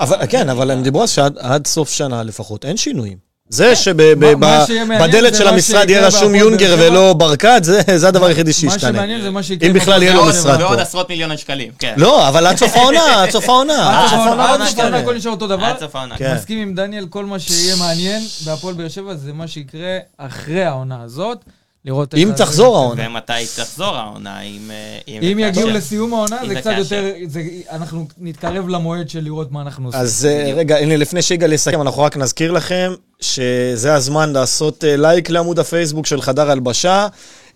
אבל 0.01 0.16
כן, 0.28 0.49
אבל 0.49 0.70
הם 0.70 0.82
דיברו 0.82 1.03
אז 1.03 1.11
שעד 1.11 1.39
עד 1.39 1.66
סוף 1.66 1.91
שנה 1.91 2.23
לפחות 2.23 2.65
אין 2.65 2.77
שינויים. 2.77 3.34
זה 3.48 3.72
מה- 3.96 4.34
מה 4.34 4.64
מעניין 4.84 4.86
שבדלת 4.98 5.34
של 5.34 5.44
מה 5.44 5.50
המשרד 5.50 5.90
יהיה 5.90 6.06
רשום 6.06 6.34
יונגר. 6.34 6.76
ולא 6.78 7.12
ברקת, 7.12 7.60
זה- 7.62 7.80
זה 7.96 8.08
הדבר 8.08 8.26
היחידי 8.26 8.50
מה 8.50 8.54
שישתנה. 8.54 8.78
שמעניין 8.92 9.20
זה 9.22 9.30
מה 9.30 9.42
שיקרה. 9.42 9.68
אם 9.68 9.74
בכלל 9.74 10.02
יהיה 10.02 10.14
לו 10.14 10.20
באר 10.20 10.28
משרד 10.30 10.54
שבע. 10.56 10.64
ועוד 10.66 10.76
פה. 10.76 10.82
עשרות 10.82 11.08
מיליוני 11.08 11.36
שקלים, 11.36 11.72
כן. 11.78 11.94
לא, 11.96 12.28
אבל 12.28 12.46
עד 12.46 12.56
סוף 12.56 12.76
העונה, 12.76 13.22
עד 13.22 13.30
סוף 13.30 13.48
העונה. 13.48 14.00
עד 14.02 14.08
סוף 14.10 14.18
העונה, 14.18 14.44
העונה 14.44 14.64
עד 14.64 14.70
סוף 14.70 14.78
העונה 14.78 14.94
משתנה. 14.94 14.98
הכל 14.98 15.14
נשאר 15.16 15.30
אותו 15.32 15.46
דבר. 15.46 15.64
עד 15.64 15.78
סוף 15.80 15.96
העונה. 15.96 16.16
כן. 16.18 16.34
מסכים 16.34 16.58
עם 16.58 16.74
דניאל, 16.74 17.06
כל 17.10 17.24
מה 17.24 17.38
שיהיה 17.38 17.76
מעניין 17.76 18.22
בהפועל 18.44 18.74
באר 18.74 18.88
שבע 18.88 19.14
זה 19.14 19.32
מה 19.32 19.48
שיקרה 19.48 19.98
אחרי 20.18 20.64
העונה 20.64 21.02
הזאת. 21.02 21.38
לראות 21.86 22.14
אם 22.14 22.30
תחזור. 22.36 22.76
העונה. 22.76 23.02
ומתי 23.08 23.32
תחזור 23.56 23.96
העונה, 23.96 24.40
אם... 24.40 24.70
אה, 25.08 25.18
אם 25.32 25.38
יגיעו. 25.38 25.70
לסיום 25.70 26.14
העונה, 26.14 26.36
אם 26.42 26.48
זה 26.48 26.54
קצת. 26.54 26.72
יותר, 26.78 27.04
זה- 27.26 27.40
אנחנו 27.72 28.06
נתקרב 28.18 28.68
למועד 28.68 29.08
של 29.10 29.20
לראות 29.20 29.52
מה 29.52 29.60
אנחנו 29.62 29.86
עושים. 29.88 30.00
אז 30.00 30.28
אה, 30.30 30.52
רגע, 30.56 30.76
הנה, 30.78 30.96
לפני 30.96 31.22
שיגאל 31.22 31.52
יסכם, 31.52 31.82
אנחנו 31.82 32.02
רק 32.02 32.16
נזכיר 32.16 32.52
לכם 32.52 32.92
שזה 33.20 33.95
הזמן 33.95 34.32
לעשות 34.32 34.85
אה, 34.85 34.97
לייק 34.97 35.31
לעמוד 35.31 35.59
הפייסבוק 35.59 36.07
של 36.07 36.23
חדר 36.23 36.51
הלבשה. 36.51 37.07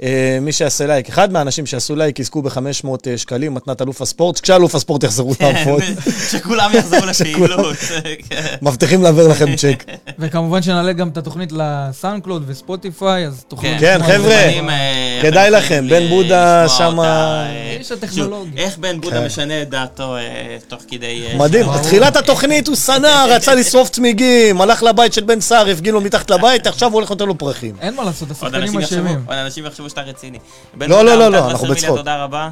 אה, 0.02 0.38
מי 0.40 0.52
שיעשה 0.52 0.86
לייק, 0.86 1.08
אחד 1.08 1.32
מהאנשים 1.32 1.66
שיעשו 1.66 1.96
לייק 1.96 2.18
יזכו 2.18 2.42
ב-500 2.42 2.88
שקלים, 3.16 3.54
מתנת 3.54 3.82
אלוף 3.82 4.02
הספורט, 4.02 4.40
כשאלוף 4.40 4.74
הספורט 4.74 5.04
יחזרו 5.04 5.34
לעבוד. 5.40 5.82
שכולם 6.32 6.70
יחזרו 6.74 7.06
לפעילות. 7.06 7.76
כן. 8.30 8.42
מבטיחים 8.62 9.02
להעביר 9.02 9.28
לכם 9.28 9.56
צ'ק. 9.56 9.84
וכמובן 10.18 10.62
שנעלה 10.62 10.92
גם 10.92 11.08
את 11.08 11.16
התוכנית 11.16 11.52
לסאונדקלאוד 11.52 12.42
וספוטיפיי, 12.46 13.26
אז 13.26 13.44
תוכלו... 13.48 13.68
כן. 13.70 13.76
כן, 13.80 13.98
חבר'ה, 14.06 14.32
אה, 14.34 15.18
כדאי 15.22 15.50
לכם, 15.50 15.86
בן 15.90 16.08
בודה 16.08 16.68
שמה- 16.68 17.46
אה, 17.46 17.76
איש 17.78 17.92
הטכנולוגיה. 17.92 18.64
איך 18.64 18.78
בן 18.78 19.00
בודה 19.00 19.16
כן. 19.20 19.26
משנה 19.26 19.62
את 19.62 19.70
דעתו 19.70 20.16
אה, 20.16 20.20
תוך 20.68 20.82
כדי... 20.88 21.22
אה, 21.30 21.36
מדהים, 21.38 21.64
שנה. 21.64 21.78
בתחילת 21.78 22.16
התוכנית 22.16 22.68
הוא 22.68 22.76
שנא, 22.76 23.26
רצה 23.28 23.54
לשרוף 23.54 23.88
צמיגים, 23.90 24.60
הלך 24.60 24.82
לבית 24.82 25.12
של 25.12 25.24
בן 25.24 25.40
סער, 25.48 25.68
הפגין 25.68 25.94
לו 25.94 26.00
מתחת 26.00 26.30
לבית, 26.30 26.66
עכשיו 26.66 26.88
הוא 26.88 26.94
הולך 26.94 27.10
לתת 27.10 27.20
לו 27.20 27.38
פרחים. 27.38 27.74
אין 27.80 27.94
מה 27.94 28.04
לעשות, 28.04 28.30
השחקנים 28.30 28.78
אשמים. 28.78 29.24
עוד 29.26 29.36
אנשים 29.36 29.66
יחשבו 29.66 29.88
שאתה 29.88 30.00
רציני. 30.00 30.38
לא, 30.80 31.04
לא, 31.04 31.14
לא, 31.18 31.28
לא, 31.32 31.50
אנחנו 31.50 31.68
בצחוק. 31.68 31.96
תודה 31.96 32.24
רבה. 32.24 32.50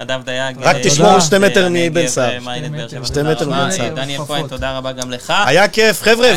נדב 0.00 0.20
דייג. 0.24 0.56
רק 0.60 0.76
אה, 0.76 0.82
תשמור 0.84 1.08
תודה. 1.08 1.20
שתי 1.20 1.38
מטר 1.38 1.68
מבן 1.70 2.08
סער. 2.08 2.30
אה, 2.32 2.68
באר 2.70 2.88
שבע, 2.88 3.06
שתי 3.06 3.22
מטר 3.22 3.44
רבה. 3.44 3.64
מבן 3.64 3.70
סער. 3.70 3.94
דניאל. 3.94 4.24
כהן, 4.26 4.48
תודה 4.48 4.78
רבה 4.78 4.92
גם 4.92 5.10
לך. 5.10 5.32
היה 5.46 5.68
כיף, 5.68 6.02
חבר'ה, 6.02 6.32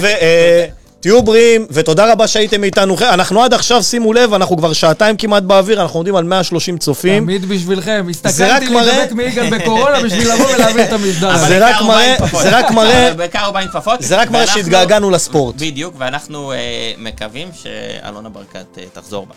ותהיו 1.05 1.23
בריאים, 1.23 1.65
ותודה 1.71 2.11
רבה 2.11 2.27
שהייתם 2.27 2.63
איתנו. 2.63 2.95
אנחנו 3.01 3.43
עד 3.43 3.53
עכשיו, 3.53 3.83
שימו 3.83 4.13
לב, 4.13 4.33
אנחנו 4.33 4.57
כבר 4.57 4.73
שעתיים 4.73 5.17
כמעט 5.17 5.43
באוויר, 5.43 5.81
אנחנו 5.81 5.99
עומדים 5.99 6.15
על 6.15 6.23
130 6.23 6.77
צופים. 6.77 7.23
תמיד 7.23 7.45
בשבילכם. 7.45 8.07
הסתכלתי 8.09 8.69
להידבק 8.69 9.11
מיגאל 9.11 9.49
בקורונה 9.59 10.01
בשביל 10.03 10.31
לבוא 10.33 10.45
ולהעביר 10.55 10.83
את 10.83 10.93
המשדר. 10.93 11.37
זה 11.47 11.67
רק 11.69 11.81
מראה-. 11.81 12.41
זה 12.43 12.57
רק 12.57 12.71
מראה- 12.71 13.13
בעיקר 13.17 13.45
הוא 13.45 13.53
בא 13.53 13.59
עם 13.59 13.67
כפפות. 13.67 14.01
זה 14.01 14.17
רק 14.21 14.31
מראה 14.31 14.47
שהתגעגענו 14.47 15.09
לספורט. 15.09 15.55
בדיוק, 15.55 15.95
ואנחנו 15.97 16.51
אה, 16.51 16.57
מקווים 16.97 17.49
שאלונה 17.53 18.29
ברקת 18.29 18.65
אה, 18.77 18.83
תחזור 18.93 19.25
בה. 19.25 19.33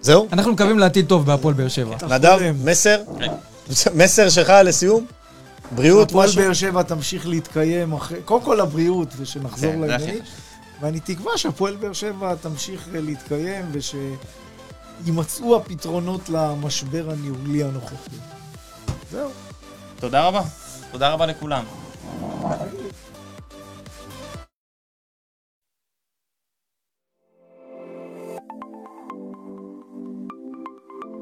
זהו? 0.00 0.28
אנחנו 0.32 0.52
מקווים 0.52 0.78
לעתיד 0.78 1.06
טוב 1.06 1.26
בהפועל 1.26 1.54
באר 1.54 1.68
שבע. 1.68 1.96
נדב, 2.08 2.38
מסר? 2.64 2.96
מסר 3.94 4.28
שלך 4.28 4.52
לסיום? 4.64 5.04
בריאות, 5.70 6.08
הפועל 6.08 6.28
משהו? 6.28 6.42
באר 6.42 6.52
שבע 6.52 6.82
תמשיך 6.82 7.28
להתקיים 7.28 7.92
אחרי, 7.92 8.22
קודם 8.24 8.44
כל 8.44 8.58
לבריאות, 8.62 9.08
ושנחזור 9.16 9.72
כן, 9.72 9.82
הכי 9.82 9.88
לעניינים. 9.88 10.22
ואני 10.80 11.00
תקווה 11.00 11.38
שהפועל 11.38 11.76
באר 11.76 11.92
שבע 11.92 12.34
תמשיך 12.34 12.88
אה, 12.94 13.00
להתקיים, 13.00 13.72
ושימצאו 15.02 15.56
הפתרונות 15.56 16.28
למשבר 16.28 17.10
הניהולי 17.10 17.64
הנוכחי. 17.64 18.16
זהו. 19.10 19.30
תודה 20.00 20.26
רבה. 20.26 20.42
תודה 20.92 21.10
רבה 21.12 21.26
לכולם. 21.26 21.64